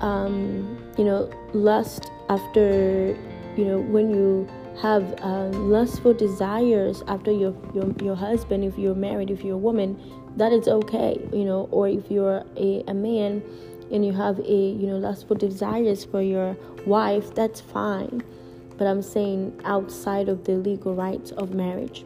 Um, 0.00 0.78
you 0.96 1.04
know 1.04 1.30
lust 1.52 2.10
after 2.28 3.16
you 3.56 3.64
know 3.64 3.80
when 3.80 4.10
you 4.10 4.48
have 4.80 5.14
um, 5.22 5.70
lustful 5.70 6.14
desires 6.14 7.02
after 7.08 7.30
your, 7.30 7.54
your 7.74 7.92
your 8.02 8.14
husband 8.14 8.64
if 8.64 8.78
you're 8.78 8.94
married 8.94 9.30
if 9.30 9.44
you're 9.44 9.54
a 9.54 9.58
woman 9.58 10.00
that 10.36 10.52
is 10.52 10.68
okay 10.68 11.20
you 11.32 11.44
know 11.44 11.68
or 11.70 11.88
if 11.88 12.10
you're 12.10 12.44
a, 12.56 12.82
a 12.86 12.94
man 12.94 13.42
and 13.90 14.06
you 14.06 14.12
have 14.12 14.38
a 14.38 14.52
you 14.52 14.86
know 14.86 14.96
lustful 14.96 15.36
desires 15.36 16.04
for 16.04 16.22
your 16.22 16.56
wife 16.86 17.34
that's 17.34 17.60
fine. 17.60 18.22
But 18.78 18.86
i'm 18.86 19.02
saying 19.02 19.60
outside 19.64 20.30
of 20.30 20.44
the 20.44 20.52
legal 20.52 20.94
rights 20.94 21.32
of 21.32 21.52
marriage 21.52 22.04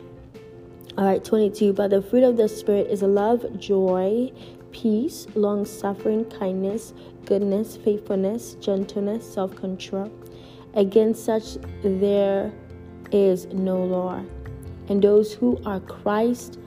all 0.97 1.05
right, 1.05 1.25
22. 1.25 1.73
But 1.73 1.91
the 1.91 2.03
fruit 2.03 2.23
of 2.23 2.37
the 2.37 2.49
Spirit 2.49 2.89
is 2.89 3.03
love, 3.03 3.45
joy, 3.59 4.31
peace, 4.71 5.27
long 5.35 5.65
suffering, 5.65 6.25
kindness, 6.27 6.95
goodness, 7.25 7.77
faithfulness, 7.77 8.55
gentleness, 8.61 9.33
self 9.33 9.57
control. 9.57 10.13
Against 10.75 11.25
such 11.25 11.57
there 11.83 12.53
is 13.11 13.47
no 13.47 13.83
law. 13.83 14.25
And 14.89 15.03
those 15.03 15.33
who 15.33 15.61
are 15.67 15.81
Christ 15.81 16.59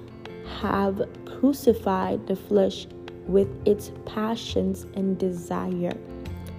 have 0.60 1.02
crucified 1.26 2.28
the 2.28 2.36
flesh 2.36 2.88
with 3.28 3.48
its 3.68 3.92
passions 4.06 4.86
and 4.96 5.18
desire 5.18 5.96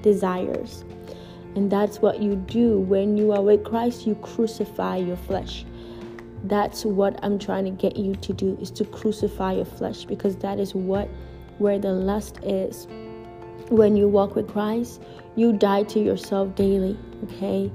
desires. 0.03 0.85
And 1.55 1.71
that's 1.71 1.99
what 1.99 2.23
you 2.23 2.37
do 2.37 2.79
when 2.79 3.17
you 3.17 3.33
are 3.33 3.43
with 3.43 3.65
Christ, 3.65 4.07
you 4.07 4.15
crucify 4.17 4.97
your 4.97 5.17
flesh. 5.17 5.65
That's 6.45 6.85
what 6.85 7.19
I'm 7.23 7.39
trying 7.39 7.65
to 7.65 7.71
get 7.71 7.97
you 7.97 8.15
to 8.17 8.33
do 8.33 8.57
is 8.61 8.71
to 8.73 8.85
crucify 8.85 9.55
your 9.55 9.65
flesh 9.65 10.05
because 10.05 10.37
that 10.37 10.61
is 10.61 10.75
what 10.75 11.09
where 11.59 11.79
the 11.79 11.93
lust 11.93 12.39
is. 12.43 12.87
When 13.69 13.97
you 13.97 14.09
walk 14.09 14.35
with 14.37 14.49
Christ, 14.49 15.03
you 15.37 15.53
die 15.53 15.83
to 15.85 16.01
yourself 16.01 16.55
daily, 16.55 16.97
okay? 17.25 17.71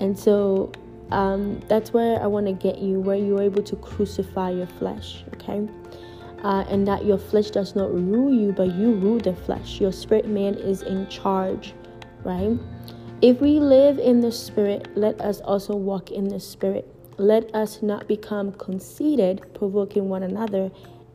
And 0.00 0.18
so 0.18 0.72
um, 1.10 1.60
that's 1.68 1.92
where 1.92 2.22
I 2.22 2.26
want 2.26 2.46
to 2.46 2.52
get 2.52 2.78
you, 2.78 3.00
where 3.00 3.16
you're 3.16 3.42
able 3.42 3.62
to 3.64 3.76
crucify 3.76 4.50
your 4.50 4.66
flesh, 4.66 5.24
okay? 5.34 5.68
Uh, 6.42 6.64
and 6.68 6.86
that 6.86 7.04
your 7.04 7.18
flesh 7.18 7.50
does 7.50 7.74
not 7.74 7.92
rule 7.92 8.32
you, 8.32 8.52
but 8.52 8.74
you 8.74 8.92
rule 8.92 9.18
the 9.18 9.34
flesh. 9.34 9.80
Your 9.80 9.92
spirit 9.92 10.28
man 10.28 10.54
is 10.54 10.82
in 10.82 11.08
charge, 11.08 11.74
right? 12.24 12.58
If 13.22 13.40
we 13.40 13.60
live 13.60 13.98
in 13.98 14.20
the 14.20 14.32
spirit, 14.32 14.96
let 14.96 15.20
us 15.20 15.40
also 15.40 15.74
walk 15.74 16.10
in 16.10 16.28
the 16.28 16.40
spirit. 16.40 16.95
Let 17.18 17.54
us 17.54 17.82
not 17.82 18.06
become 18.06 18.52
conceited, 18.52 19.42
provoking 19.54 20.08
one 20.08 20.22
another, 20.22 20.70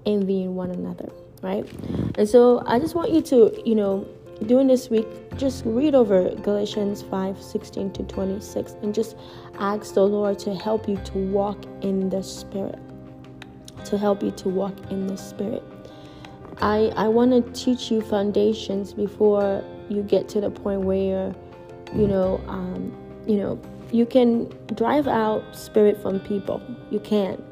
envying 0.06 0.56
one 0.56 0.72
another, 0.72 1.10
right? 1.42 1.66
And 2.16 2.28
so 2.28 2.64
I 2.66 2.80
just 2.80 2.96
want 2.96 3.12
you 3.12 3.22
to, 3.22 3.62
you 3.66 3.76
know, 3.76 4.08
during 4.48 4.68
this 4.68 4.90
week, 4.90 5.08
just 5.38 5.64
read 5.66 5.94
over 5.94 6.34
Galatians 6.36 7.04
5 7.04 7.42
16 7.42 7.92
to 7.94 8.04
26 8.04 8.76
and 8.82 8.94
just 8.94 9.16
ask 9.60 9.94
the 9.94 10.04
Lord 10.04 10.40
to 10.40 10.56
help 10.56 10.90
you 10.90 10.98
to 10.98 11.18
walk 11.18 11.64
in 11.82 12.10
the 12.10 12.24
Spirit. 12.24 12.80
To 13.86 13.98
help 13.98 14.24
you 14.24 14.32
to 14.32 14.50
walk 14.50 14.74
in 14.90 15.06
the 15.06 15.18
Spirit. 15.18 15.64
I, 16.60 16.92
I 16.96 17.08
want 17.08 17.32
to 17.32 17.52
teach 17.60 17.92
you 17.92 18.02
foundations 18.02 18.94
before 18.94 19.64
you 19.90 20.04
get 20.04 20.28
to 20.30 20.42
the 20.42 20.50
point 20.50 20.82
where, 20.82 21.36
you 21.96 22.08
know, 22.08 22.42
um, 22.48 22.96
you 23.28 23.38
know, 23.38 23.60
you 23.92 24.06
can 24.06 24.50
drive 24.76 25.08
out 25.08 25.44
spirit 25.56 26.02
from 26.02 26.20
people. 26.22 26.62
You 26.90 27.00
can. 27.00 27.44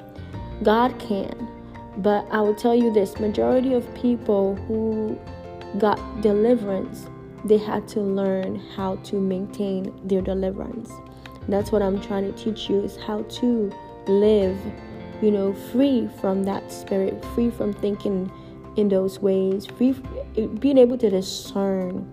God 0.63 0.97
can. 0.99 1.47
But 1.97 2.25
I 2.31 2.39
will 2.41 2.55
tell 2.55 2.75
you 2.75 2.93
this 2.93 3.19
majority 3.19 3.73
of 3.73 3.93
people 3.93 4.55
who 4.67 5.19
got 5.77 5.99
deliverance, 6.21 7.07
they 7.45 7.57
had 7.57 7.87
to 7.89 7.99
learn 7.99 8.55
how 8.75 8.95
to 8.97 9.19
maintain 9.19 9.93
their 10.07 10.21
deliverance. 10.21 10.91
That's 11.47 11.71
what 11.71 11.81
I'm 11.81 11.99
trying 12.01 12.31
to 12.31 12.43
teach 12.43 12.69
you 12.69 12.81
is 12.83 12.95
how 12.95 13.23
to 13.23 13.73
live, 14.07 14.57
you 15.21 15.31
know, 15.31 15.53
free 15.71 16.09
from 16.21 16.43
that 16.43 16.71
spirit, 16.71 17.23
free 17.33 17.49
from 17.49 17.73
thinking 17.73 18.31
in 18.77 18.87
those 18.87 19.19
ways, 19.19 19.65
free 19.65 19.93
being 20.59 20.77
able 20.77 20.97
to 20.97 21.09
discern 21.09 22.09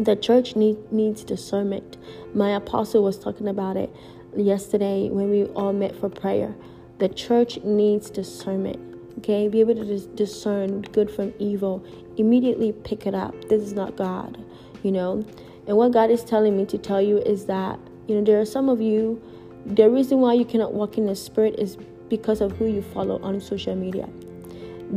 the 0.00 0.16
church 0.16 0.56
need, 0.56 0.90
needs 0.90 1.22
discernment. 1.24 1.98
My 2.34 2.56
apostle 2.56 3.02
was 3.02 3.18
talking 3.18 3.48
about 3.48 3.76
it 3.76 3.94
yesterday 4.34 5.10
when 5.10 5.28
we 5.28 5.44
all 5.44 5.74
met 5.74 5.94
for 5.94 6.08
prayer. 6.08 6.54
The 6.98 7.08
church 7.10 7.58
needs 7.62 8.08
discernment. 8.08 8.78
Okay, 9.18 9.48
be 9.48 9.60
able 9.60 9.74
to 9.74 9.84
dis- 9.84 10.06
discern 10.06 10.82
good 10.82 11.10
from 11.10 11.34
evil. 11.38 11.84
Immediately 12.16 12.72
pick 12.72 13.06
it 13.06 13.14
up. 13.14 13.34
This 13.48 13.62
is 13.62 13.74
not 13.74 13.96
God, 13.96 14.42
you 14.82 14.90
know. 14.90 15.22
And 15.66 15.76
what 15.76 15.92
God 15.92 16.10
is 16.10 16.24
telling 16.24 16.56
me 16.56 16.64
to 16.66 16.78
tell 16.78 17.02
you 17.02 17.18
is 17.18 17.44
that, 17.46 17.78
you 18.08 18.14
know, 18.14 18.24
there 18.24 18.40
are 18.40 18.46
some 18.46 18.70
of 18.70 18.80
you, 18.80 19.20
the 19.66 19.90
reason 19.90 20.20
why 20.20 20.32
you 20.32 20.46
cannot 20.46 20.72
walk 20.72 20.96
in 20.96 21.04
the 21.04 21.14
Spirit 21.14 21.56
is 21.58 21.76
because 22.08 22.40
of 22.40 22.52
who 22.52 22.66
you 22.66 22.80
follow 22.80 23.20
on 23.22 23.38
social 23.40 23.76
media. 23.76 24.08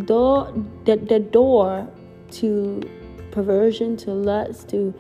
Door, 0.06 0.54
the, 0.86 0.96
the 0.96 1.20
door 1.20 1.88
to 2.32 2.82
perversion, 3.34 3.98
to 3.98 4.12
lust, 4.12 4.70
to 4.70 4.94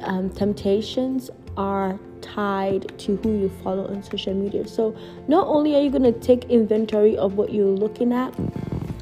um, 0.00 0.30
temptations 0.30 1.30
are 1.56 1.98
tied 2.20 2.98
to 2.98 3.16
who 3.16 3.38
you 3.38 3.48
follow 3.62 3.86
on 3.86 4.02
social 4.02 4.34
media. 4.34 4.66
So, 4.66 4.96
not 5.28 5.46
only 5.46 5.76
are 5.76 5.80
you 5.80 5.90
going 5.90 6.02
to 6.02 6.12
take 6.12 6.44
inventory 6.44 7.16
of 7.16 7.34
what 7.34 7.52
you're 7.52 7.66
looking 7.66 8.12
at, 8.12 8.32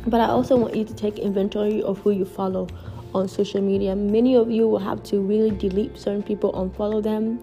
but 0.07 0.21
I 0.21 0.27
also 0.27 0.57
want 0.57 0.75
you 0.75 0.85
to 0.85 0.95
take 0.95 1.19
inventory 1.19 1.83
of 1.83 1.99
who 1.99 2.11
you 2.11 2.25
follow 2.25 2.67
on 3.15 3.29
social 3.29 3.61
media. 3.61 3.95
Many 3.95 4.35
of 4.35 4.51
you 4.51 4.67
will 4.69 4.79
have 4.79 5.03
to 5.05 5.21
really 5.21 5.51
delete 5.51 5.99
certain 5.99 6.23
people, 6.23 6.53
unfollow 6.53 7.03
them. 7.03 7.39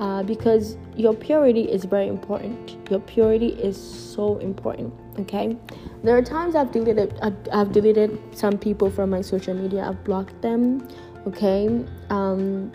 Uh, 0.00 0.22
because 0.22 0.78
your 0.96 1.12
purity 1.12 1.70
is 1.70 1.84
very 1.84 2.08
important. 2.08 2.74
Your 2.90 3.00
purity 3.00 3.48
is 3.48 3.76
so 3.76 4.38
important. 4.38 4.94
Okay, 5.18 5.58
there 6.02 6.16
are 6.16 6.22
times 6.22 6.54
I've 6.54 6.72
deleted 6.72 7.20
I've 7.52 7.70
deleted 7.70 8.18
some 8.34 8.56
people 8.56 8.90
from 8.90 9.10
my 9.10 9.20
social 9.20 9.52
media. 9.52 9.84
I've 9.84 10.02
blocked 10.02 10.40
them. 10.40 10.88
Okay, 11.26 11.84
um, 12.08 12.72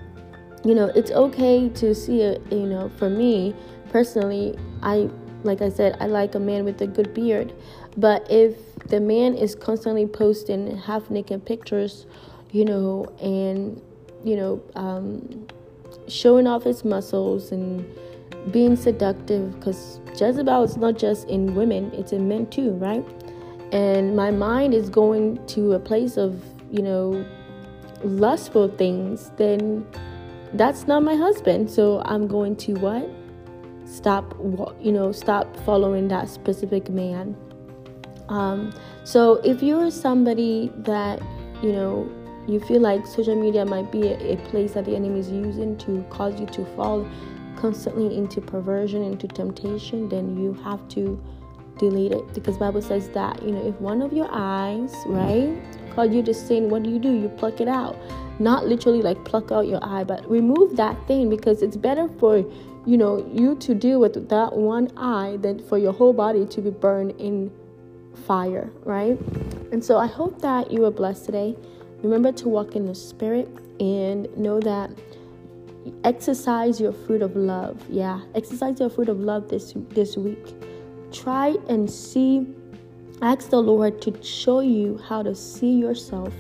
you 0.64 0.76
know 0.76 0.92
it's 0.96 1.10
okay 1.10 1.68
to 1.70 1.96
see 1.96 2.22
it. 2.22 2.44
You 2.52 2.68
know, 2.68 2.92
for 2.98 3.10
me 3.10 3.56
personally, 3.90 4.56
I 4.84 5.10
like 5.44 5.64
I 5.64 5.70
said, 5.70 5.98
I 6.00 6.06
like 6.06 6.36
a 6.36 6.40
man 6.40 6.64
with 6.64 6.80
a 6.82 6.88
good 6.88 7.12
beard. 7.16 7.54
But 7.98 8.28
if 8.30 8.56
the 8.86 9.00
man 9.00 9.34
is 9.34 9.56
constantly 9.56 10.06
posting 10.06 10.78
half 10.78 11.10
naked 11.10 11.44
pictures, 11.44 12.06
you 12.52 12.66
know, 12.66 13.08
and 13.20 13.82
you 14.24 14.36
know, 14.36 14.62
um, 14.76 15.48
showing 16.08 16.48
off 16.48 16.64
his 16.64 16.86
muscles 16.86 17.52
and 17.52 17.86
being 18.52 18.76
seductive 18.76 19.58
because 19.60 20.00
Jezebel 20.20 20.64
is 20.64 20.78
not 20.78 20.98
just 20.98 21.28
in 21.28 21.56
women, 21.56 21.92
it's 21.94 22.12
in 22.12 22.28
men 22.28 22.48
too, 22.48 22.72
right? 22.72 23.06
And 23.72 24.16
my 24.16 24.32
mind 24.32 24.74
is 24.74 24.90
going 24.90 25.46
to 25.48 25.74
a 25.74 25.80
place 25.80 26.18
of, 26.18 26.42
you 26.72 26.82
know, 26.82 27.26
lustful 28.04 28.68
things, 28.68 29.32
then 29.38 29.86
that's 30.54 30.88
not 30.88 31.04
my 31.04 31.16
husband. 31.16 31.70
So 31.70 32.02
I'm 32.06 32.28
going 32.28 32.56
to 32.58 32.74
what? 32.76 33.10
Stop, 33.86 34.36
you 34.82 34.92
know, 34.92 35.12
stop 35.12 35.56
following 35.58 36.08
that 36.10 36.30
specific 36.30 36.90
man. 36.90 37.36
Um, 38.30 38.74
so 39.04 39.36
if 39.44 39.62
you're 39.62 39.92
somebody 39.92 40.72
that, 40.78 41.22
you 41.62 41.72
know, 41.72 42.10
you 42.48 42.60
feel 42.60 42.82
like 42.82 43.06
social 43.06 43.36
media 43.36 43.66
might 43.66 43.92
be 43.92 44.08
a, 44.10 44.34
a 44.34 44.38
place 44.50 44.74
that 44.74 44.86
the 44.86 44.96
enemy 44.96 45.20
is 45.20 45.30
using 45.30 45.78
to 45.80 46.06
cause 46.10 46.40
you 46.40 46.46
to 46.48 46.66
fall 46.76 47.08
constantly 47.56 48.16
into 48.16 48.42
perversion, 48.42 49.02
into 49.02 49.28
temptation, 49.28 50.10
then 50.10 50.38
you 50.38 50.54
have 50.64 50.88
to 50.90 51.22
delete 51.78 52.12
it 52.12 52.34
because 52.34 52.58
Bible 52.58 52.82
says 52.82 53.10
that 53.10 53.42
you 53.44 53.52
know 53.52 53.66
if 53.68 53.76
one 53.82 54.02
of 54.02 54.14
your 54.14 54.30
eyes, 54.32 54.94
right, 55.08 55.58
cause 55.96 56.14
you 56.14 56.24
to 56.24 56.34
sin, 56.34 56.70
what 56.70 56.84
do 56.84 56.90
you 56.90 57.00
do? 57.00 57.12
You 57.12 57.30
pluck 57.30 57.60
it 57.60 57.68
out. 57.68 57.98
Not 58.40 58.68
literally 58.68 59.02
like 59.02 59.24
pluck 59.26 59.52
out 59.52 59.68
your 59.68 59.80
eye, 59.82 60.04
but 60.04 60.30
remove 60.30 60.76
that 60.76 60.96
thing 61.08 61.30
because 61.30 61.62
it's 61.62 61.78
better 61.78 62.10
for 62.20 62.38
you 62.86 62.98
know 62.98 63.28
you 63.34 63.56
to 63.56 63.74
deal 63.74 64.00
with 64.00 64.30
that 64.30 64.54
one 64.54 64.92
eye 64.98 65.38
than 65.42 65.60
for 65.68 65.78
your 65.78 65.94
whole 65.94 66.14
body 66.14 66.46
to 66.46 66.62
be 66.62 66.70
burned 66.70 67.12
in 67.20 67.52
fire, 68.28 68.70
right? 68.84 69.20
And 69.72 69.84
so 69.84 69.98
I 69.98 70.08
hope 70.08 70.42
that 70.42 70.72
you 70.72 70.82
were 70.82 70.92
blessed 70.92 71.26
today. 71.26 71.56
Remember 72.06 72.32
to 72.34 72.50
walk 72.50 72.76
in 72.76 72.86
the 72.86 72.94
Spirit 72.94 73.50
and 73.80 74.28
know 74.38 74.60
that 74.60 74.92
exercise 76.04 76.80
your 76.80 76.94
fruit 76.94 77.24
of 77.24 77.36
love. 77.36 77.84
Yeah, 77.90 78.22
exercise 78.36 78.80
your 78.80 78.92
fruit 78.92 79.10
of 79.10 79.20
love 79.20 79.50
this 79.50 79.74
this 79.90 80.16
week. 80.16 80.54
Try 81.12 81.56
and 81.68 81.90
see. 81.90 82.46
Ask 83.24 83.50
the 83.50 83.60
Lord 83.60 84.04
to 84.04 84.24
show 84.24 84.60
you 84.60 85.00
how 85.10 85.24
to 85.24 85.34
see 85.34 85.72
yourself, 85.80 86.32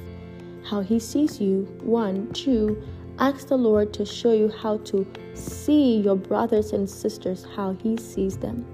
how 0.70 0.82
He 0.82 1.00
sees 1.00 1.42
you. 1.42 1.64
One, 1.82 2.32
two. 2.32 2.80
Ask 3.18 3.48
the 3.48 3.58
Lord 3.58 3.92
to 3.96 4.06
show 4.06 4.34
you 4.34 4.50
how 4.50 4.78
to 4.90 5.08
see 5.34 5.98
your 5.98 6.16
brothers 6.16 6.74
and 6.74 6.88
sisters 6.88 7.48
how 7.56 7.74
He 7.82 7.98
sees 7.98 8.38
them. 8.38 8.68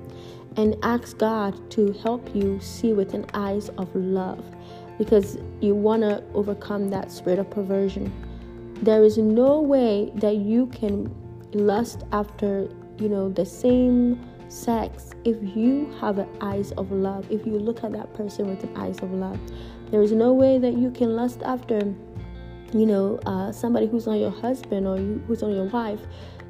And 0.58 0.76
ask 0.84 1.18
God 1.18 1.72
to 1.72 1.94
help 2.04 2.36
you 2.36 2.60
see 2.60 2.92
with 2.92 3.14
an 3.14 3.28
eyes 3.34 3.70
of 3.78 3.96
love 3.96 4.44
because 5.02 5.40
you 5.62 5.74
want 5.74 6.04
to 6.04 6.24
overcome 6.36 6.90
that 6.90 7.10
spirit 7.12 7.40
of 7.40 7.50
perversion. 7.50 8.14
There 8.84 9.04
is 9.04 9.18
no 9.18 9.60
way 9.60 10.12
that 10.14 10.36
you 10.36 10.68
can 10.68 11.12
lust 11.54 12.04
after, 12.12 12.70
you 13.00 13.10
know, 13.10 13.28
the 13.28 13.44
same 13.44 14.24
sex 14.48 15.10
if 15.26 15.38
you 15.58 15.92
have 16.00 16.20
an 16.20 16.30
eyes 16.40 16.72
of 16.74 16.92
love. 16.92 17.26
If 17.32 17.48
you 17.48 17.58
look 17.58 17.84
at 17.84 17.94
that 17.94 18.14
person 18.14 18.46
with 18.46 18.64
an 18.64 18.78
eyes 18.78 19.00
of 19.00 19.12
love, 19.12 19.40
there 19.90 20.04
is 20.04 20.12
no 20.12 20.34
way 20.34 20.60
that 20.60 20.78
you 20.78 20.92
can 20.92 21.16
lust 21.16 21.42
after, 21.44 21.80
you 22.72 22.86
know, 22.86 23.20
uh, 23.26 23.52
somebody 23.52 23.88
who's 23.88 24.06
not 24.06 24.20
your 24.20 24.30
husband 24.30 24.86
or 24.86 24.98
you, 24.98 25.24
who's 25.26 25.42
not 25.42 25.50
your 25.50 25.66
wife. 25.66 26.02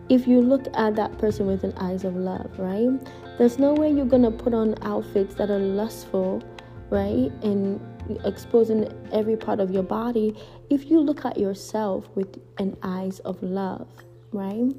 If 0.09 0.27
you 0.27 0.41
look 0.41 0.67
at 0.73 0.97
that 0.97 1.17
person 1.19 1.47
with 1.47 1.63
an 1.63 1.73
eyes 1.77 2.03
of 2.03 2.17
love, 2.17 2.51
right? 2.59 2.89
There's 3.37 3.57
no 3.57 3.73
way 3.73 3.93
you're 3.93 4.03
gonna 4.05 4.29
put 4.29 4.53
on 4.53 4.75
outfits 4.81 5.35
that 5.35 5.49
are 5.49 5.57
lustful, 5.57 6.43
right? 6.89 7.31
And 7.43 7.79
exposing 8.25 8.91
every 9.11 9.35
part 9.35 9.59
of 9.59 9.71
your 9.71 9.83
body 9.83 10.35
if 10.69 10.89
you 10.89 10.99
look 10.99 11.25
at 11.25 11.37
yourself 11.37 12.07
with 12.15 12.39
an 12.57 12.75
eyes 12.83 13.19
of 13.19 13.41
love 13.41 13.87
right 14.31 14.71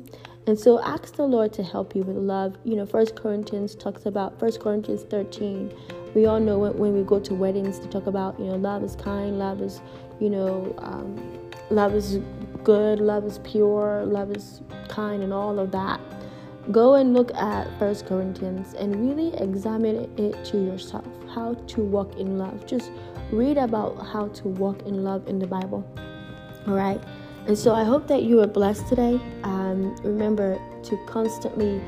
and 0.46 0.58
so 0.58 0.82
ask 0.82 1.14
the 1.16 1.22
lord 1.22 1.52
to 1.52 1.62
help 1.62 1.94
you 1.94 2.02
with 2.02 2.16
love 2.16 2.56
you 2.64 2.74
know 2.74 2.86
first 2.86 3.16
corinthians 3.16 3.74
talks 3.74 4.06
about 4.06 4.38
first 4.38 4.60
corinthians 4.60 5.02
13 5.04 5.72
we 6.14 6.26
all 6.26 6.40
know 6.40 6.58
when, 6.58 6.76
when 6.76 6.94
we 6.94 7.02
go 7.02 7.18
to 7.20 7.34
weddings 7.34 7.78
to 7.78 7.88
talk 7.88 8.06
about, 8.06 8.38
you 8.38 8.46
know, 8.46 8.56
love 8.56 8.82
is 8.82 8.96
kind, 8.96 9.38
love 9.38 9.62
is, 9.62 9.80
you 10.20 10.28
know, 10.28 10.74
um, 10.78 11.50
love 11.70 11.94
is 11.94 12.18
good, 12.62 13.00
love 13.00 13.24
is 13.24 13.38
pure, 13.38 14.04
love 14.04 14.30
is 14.30 14.60
kind, 14.88 15.22
and 15.22 15.32
all 15.32 15.58
of 15.58 15.72
that. 15.72 16.00
Go 16.70 16.94
and 16.94 17.12
look 17.14 17.34
at 17.34 17.66
First 17.78 18.06
Corinthians 18.06 18.74
and 18.74 19.08
really 19.08 19.34
examine 19.38 20.08
it 20.16 20.44
to 20.46 20.58
yourself. 20.58 21.06
How 21.34 21.54
to 21.54 21.80
walk 21.80 22.16
in 22.18 22.38
love. 22.38 22.66
Just 22.66 22.92
read 23.32 23.58
about 23.58 24.06
how 24.06 24.28
to 24.28 24.48
walk 24.48 24.82
in 24.82 25.02
love 25.02 25.26
in 25.26 25.38
the 25.38 25.46
Bible. 25.46 25.84
All 26.66 26.74
right. 26.74 27.02
And 27.46 27.58
so 27.58 27.74
I 27.74 27.82
hope 27.82 28.06
that 28.06 28.22
you 28.22 28.40
are 28.40 28.46
blessed 28.46 28.86
today. 28.88 29.20
Um, 29.42 29.96
remember 30.04 30.60
to 30.84 30.96
constantly 31.06 31.80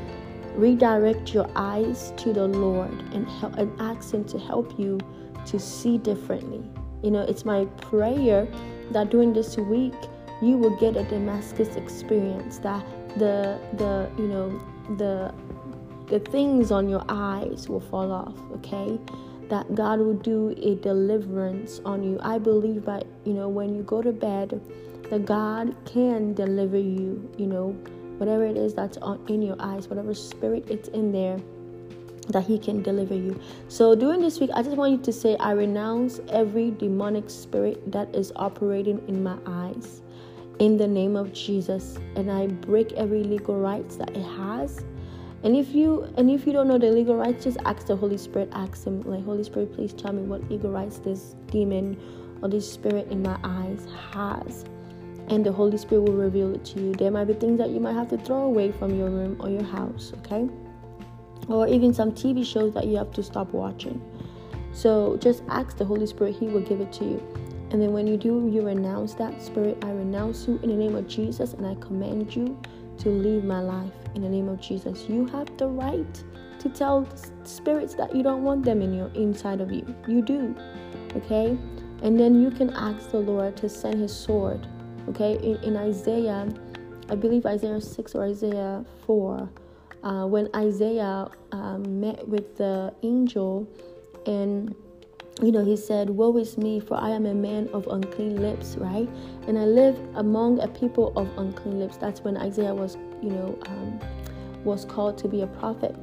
redirect 0.56 1.32
your 1.32 1.48
eyes 1.54 2.12
to 2.16 2.32
the 2.32 2.46
Lord 2.46 2.90
and 3.12 3.28
help 3.28 3.56
and 3.56 3.70
ask 3.80 4.12
Him 4.12 4.24
to 4.24 4.38
help 4.38 4.78
you 4.78 4.98
to 5.46 5.58
see 5.58 5.98
differently. 5.98 6.62
You 7.02 7.10
know, 7.10 7.20
it's 7.20 7.44
my 7.44 7.66
prayer 7.82 8.48
that 8.90 9.10
during 9.10 9.32
this 9.32 9.56
week 9.56 9.94
you 10.42 10.56
will 10.56 10.76
get 10.76 10.96
a 10.96 11.04
Damascus 11.04 11.76
experience. 11.76 12.58
That 12.58 12.84
the 13.18 13.60
the 13.74 14.10
you 14.18 14.26
know 14.26 14.60
the 14.96 15.32
the 16.06 16.18
things 16.18 16.70
on 16.70 16.88
your 16.88 17.04
eyes 17.08 17.68
will 17.68 17.80
fall 17.80 18.10
off. 18.10 18.34
Okay, 18.56 18.98
that 19.48 19.74
God 19.74 19.98
will 19.98 20.14
do 20.14 20.54
a 20.62 20.74
deliverance 20.76 21.80
on 21.84 22.02
you. 22.02 22.18
I 22.22 22.38
believe 22.38 22.84
that 22.86 23.06
you 23.24 23.32
know 23.32 23.48
when 23.48 23.74
you 23.74 23.82
go 23.82 24.02
to 24.02 24.12
bed 24.12 24.60
that 25.10 25.26
God 25.26 25.74
can 25.84 26.34
deliver 26.34 26.78
you, 26.78 27.30
you 27.36 27.46
know, 27.46 27.70
whatever 28.18 28.44
it 28.44 28.56
is 28.56 28.74
that's 28.74 28.96
on, 28.98 29.24
in 29.28 29.42
your 29.42 29.56
eyes, 29.58 29.88
whatever 29.88 30.14
spirit 30.14 30.68
it's 30.68 30.88
in 30.88 31.12
there, 31.12 31.38
that 32.28 32.44
He 32.44 32.58
can 32.58 32.82
deliver 32.82 33.14
you. 33.14 33.38
So, 33.68 33.94
during 33.94 34.20
this 34.20 34.40
week, 34.40 34.50
I 34.54 34.62
just 34.62 34.76
want 34.76 34.92
you 34.92 34.98
to 34.98 35.12
say, 35.12 35.36
I 35.36 35.52
renounce 35.52 36.20
every 36.28 36.70
demonic 36.70 37.28
spirit 37.28 37.92
that 37.92 38.14
is 38.14 38.32
operating 38.36 39.02
in 39.08 39.22
my 39.22 39.36
eyes 39.46 40.02
in 40.58 40.76
the 40.76 40.86
name 40.86 41.16
of 41.16 41.32
Jesus, 41.32 41.98
and 42.16 42.30
I 42.30 42.46
break 42.46 42.92
every 42.92 43.24
legal 43.24 43.58
rights 43.58 43.96
that 43.96 44.16
it 44.16 44.22
has. 44.22 44.84
And 45.44 45.54
if 45.54 45.74
you 45.74 46.12
and 46.16 46.30
if 46.30 46.46
you 46.46 46.52
don't 46.52 46.68
know 46.68 46.78
the 46.78 46.90
legal 46.90 47.16
rights, 47.16 47.44
just 47.44 47.58
ask 47.66 47.86
the 47.86 47.94
Holy 47.94 48.16
Spirit. 48.16 48.48
Ask 48.52 48.84
Him, 48.84 49.02
like 49.02 49.24
Holy 49.24 49.44
Spirit, 49.44 49.74
please 49.74 49.92
tell 49.92 50.12
me 50.12 50.22
what 50.22 50.50
legal 50.50 50.70
rights 50.70 50.98
this 50.98 51.36
demon 51.46 52.00
or 52.42 52.48
this 52.48 52.70
spirit 52.70 53.08
in 53.08 53.22
my 53.22 53.38
eyes 53.44 53.86
has 54.12 54.64
and 55.28 55.44
the 55.44 55.52
Holy 55.52 55.76
Spirit 55.78 56.02
will 56.02 56.14
reveal 56.14 56.54
it 56.54 56.64
to 56.66 56.80
you. 56.80 56.92
There 56.92 57.10
might 57.10 57.24
be 57.24 57.34
things 57.34 57.58
that 57.58 57.70
you 57.70 57.80
might 57.80 57.94
have 57.94 58.08
to 58.10 58.18
throw 58.18 58.42
away 58.42 58.72
from 58.72 58.94
your 58.94 59.08
room 59.08 59.36
or 59.40 59.48
your 59.48 59.62
house, 59.62 60.12
okay? 60.18 60.48
Or 61.48 61.66
even 61.66 61.94
some 61.94 62.12
TV 62.12 62.44
shows 62.44 62.74
that 62.74 62.86
you 62.86 62.96
have 62.96 63.10
to 63.12 63.22
stop 63.22 63.52
watching. 63.52 64.02
So 64.72 65.16
just 65.18 65.42
ask 65.48 65.76
the 65.76 65.84
Holy 65.84 66.06
Spirit, 66.06 66.36
He 66.36 66.46
will 66.46 66.60
give 66.60 66.80
it 66.80 66.92
to 66.94 67.04
you. 67.04 67.22
And 67.70 67.80
then 67.80 67.92
when 67.92 68.06
you 68.06 68.16
do, 68.16 68.50
you 68.52 68.62
renounce 68.62 69.14
that 69.14 69.42
spirit. 69.42 69.82
I 69.82 69.90
renounce 69.90 70.46
you 70.46 70.60
in 70.62 70.68
the 70.68 70.76
name 70.76 70.94
of 70.94 71.08
Jesus, 71.08 71.54
and 71.54 71.66
I 71.66 71.74
command 71.76 72.34
you 72.36 72.60
to 72.98 73.08
leave 73.08 73.44
my 73.44 73.60
life 73.60 74.03
in 74.14 74.22
the 74.22 74.28
name 74.28 74.48
of 74.48 74.60
Jesus. 74.60 75.08
You 75.08 75.26
have 75.26 75.56
the 75.56 75.68
right 75.68 76.24
to 76.58 76.68
tell 76.68 77.08
spirits 77.44 77.94
that 77.94 78.14
you 78.14 78.22
don't 78.22 78.42
want 78.42 78.64
them 78.64 78.80
in 78.82 78.94
your 78.94 79.08
inside 79.14 79.60
of 79.60 79.70
you. 79.72 79.94
You 80.06 80.22
do. 80.22 80.54
Okay? 81.16 81.58
And 82.02 82.18
then 82.18 82.42
you 82.42 82.50
can 82.50 82.70
ask 82.70 83.10
the 83.10 83.18
Lord 83.18 83.56
to 83.58 83.68
send 83.68 84.00
his 84.00 84.14
sword 84.14 84.66
Okay, 85.08 85.34
in, 85.42 85.56
in 85.62 85.76
Isaiah, 85.76 86.48
I 87.10 87.14
believe 87.14 87.44
Isaiah 87.44 87.80
6 87.80 88.14
or 88.14 88.24
Isaiah 88.24 88.84
4, 89.06 89.50
uh, 90.02 90.26
when 90.26 90.48
Isaiah 90.56 91.28
um, 91.52 92.00
met 92.00 92.26
with 92.26 92.56
the 92.56 92.94
angel 93.02 93.68
and 94.26 94.74
you 95.42 95.50
know, 95.50 95.64
he 95.64 95.76
said, 95.76 96.10
Woe 96.10 96.36
is 96.36 96.56
me, 96.56 96.80
for 96.80 96.96
I 96.96 97.10
am 97.10 97.26
a 97.26 97.34
man 97.34 97.68
of 97.72 97.86
unclean 97.88 98.40
lips, 98.40 98.76
right? 98.76 99.08
And 99.48 99.58
I 99.58 99.64
live 99.64 99.98
among 100.14 100.60
a 100.60 100.68
people 100.68 101.12
of 101.16 101.28
unclean 101.36 101.80
lips. 101.80 101.96
That's 101.96 102.20
when 102.20 102.36
Isaiah 102.36 102.74
was, 102.74 102.96
you 103.20 103.30
know, 103.30 103.58
um, 103.66 104.00
was 104.64 104.84
called 104.84 105.18
to 105.18 105.28
be 105.28 105.42
a 105.42 105.46
prophet. 105.46 105.96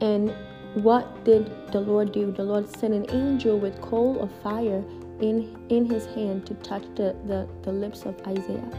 And 0.00 0.32
what 0.74 1.24
did 1.24 1.50
the 1.72 1.80
Lord 1.80 2.12
do? 2.12 2.30
The 2.30 2.44
Lord 2.44 2.68
sent 2.68 2.94
an 2.94 3.06
angel 3.10 3.58
with 3.58 3.80
coal 3.80 4.20
of 4.20 4.30
fire 4.42 4.84
in 5.20 5.58
in 5.68 5.84
his 5.84 6.06
hand 6.06 6.46
to 6.46 6.54
touch 6.54 6.84
the, 6.94 7.16
the, 7.26 7.48
the 7.62 7.72
lips 7.72 8.04
of 8.04 8.14
Isaiah. 8.26 8.70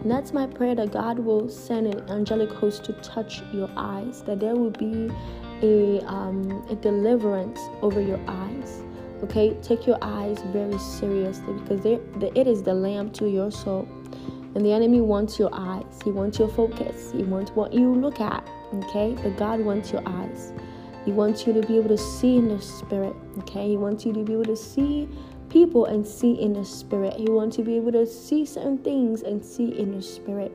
And 0.00 0.10
that's 0.10 0.32
my 0.32 0.46
prayer 0.46 0.74
that 0.74 0.92
God 0.92 1.18
will 1.18 1.48
send 1.48 1.86
an 1.86 2.08
angelic 2.10 2.50
host 2.50 2.84
to 2.84 2.92
touch 2.94 3.42
your 3.52 3.70
eyes, 3.76 4.22
that 4.22 4.40
there 4.40 4.56
will 4.56 4.70
be 4.70 5.10
a, 5.62 6.00
um, 6.06 6.64
a 6.70 6.74
deliverance 6.74 7.60
over 7.82 8.00
your 8.00 8.20
eyes. 8.26 8.81
Okay, 9.22 9.54
take 9.62 9.86
your 9.86 9.98
eyes 10.02 10.42
very 10.46 10.78
seriously 10.78 11.52
because 11.54 11.82
the, 11.82 12.32
it 12.38 12.46
is 12.46 12.62
the 12.62 12.74
lamp 12.74 13.12
to 13.14 13.28
your 13.28 13.50
soul. 13.50 13.88
And 14.54 14.66
the 14.66 14.72
enemy 14.72 15.00
wants 15.00 15.38
your 15.38 15.50
eyes, 15.52 16.00
he 16.04 16.10
wants 16.10 16.38
your 16.38 16.48
focus, 16.48 17.12
he 17.12 17.22
wants 17.22 17.52
what 17.52 17.72
you 17.72 17.94
look 17.94 18.20
at. 18.20 18.46
Okay, 18.74 19.16
but 19.22 19.36
God 19.36 19.60
wants 19.60 19.92
your 19.92 20.02
eyes. 20.06 20.52
He 21.04 21.10
wants 21.10 21.46
you 21.46 21.52
to 21.52 21.66
be 21.66 21.76
able 21.78 21.88
to 21.88 21.98
see 21.98 22.36
in 22.36 22.48
the 22.48 22.60
spirit. 22.60 23.14
Okay, 23.38 23.68
He 23.70 23.76
wants 23.76 24.06
you 24.06 24.12
to 24.12 24.22
be 24.22 24.34
able 24.34 24.44
to 24.44 24.56
see 24.56 25.08
people 25.48 25.86
and 25.86 26.06
see 26.06 26.40
in 26.40 26.52
the 26.52 26.64
spirit. 26.64 27.14
He 27.14 27.28
wants 27.28 27.58
you 27.58 27.64
to 27.64 27.70
be 27.70 27.76
able 27.76 27.92
to 27.92 28.06
see 28.06 28.44
certain 28.44 28.78
things 28.78 29.22
and 29.22 29.44
see 29.44 29.78
in 29.78 29.96
the 29.96 30.02
spirit. 30.02 30.52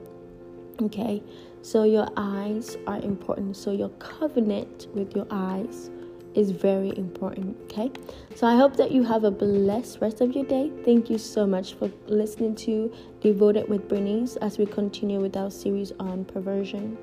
Okay, 0.81 1.21
so 1.61 1.83
your 1.83 2.07
eyes 2.15 2.77
are 2.87 2.99
important. 2.99 3.57
So 3.57 3.71
your 3.71 3.89
covenant 3.99 4.87
with 4.93 5.15
your 5.15 5.27
eyes 5.31 5.89
is 6.35 6.51
very 6.51 6.95
important, 6.97 7.57
okay? 7.63 7.91
So 8.35 8.47
I 8.47 8.55
hope 8.55 8.75
that 8.77 8.91
you 8.91 9.03
have 9.03 9.23
a 9.23 9.31
blessed 9.31 9.99
rest 10.01 10.21
of 10.21 10.33
your 10.33 10.45
day. 10.45 10.71
Thank 10.83 11.09
you 11.09 11.17
so 11.17 11.45
much 11.45 11.73
for 11.73 11.91
listening 12.07 12.55
to 12.55 12.93
Devoted 13.21 13.67
with 13.67 13.87
Bernice 13.89 14.35
as 14.37 14.57
we 14.57 14.65
continue 14.65 15.19
with 15.19 15.35
our 15.35 15.51
series 15.51 15.91
on 15.99 16.25
perversion. 16.25 16.97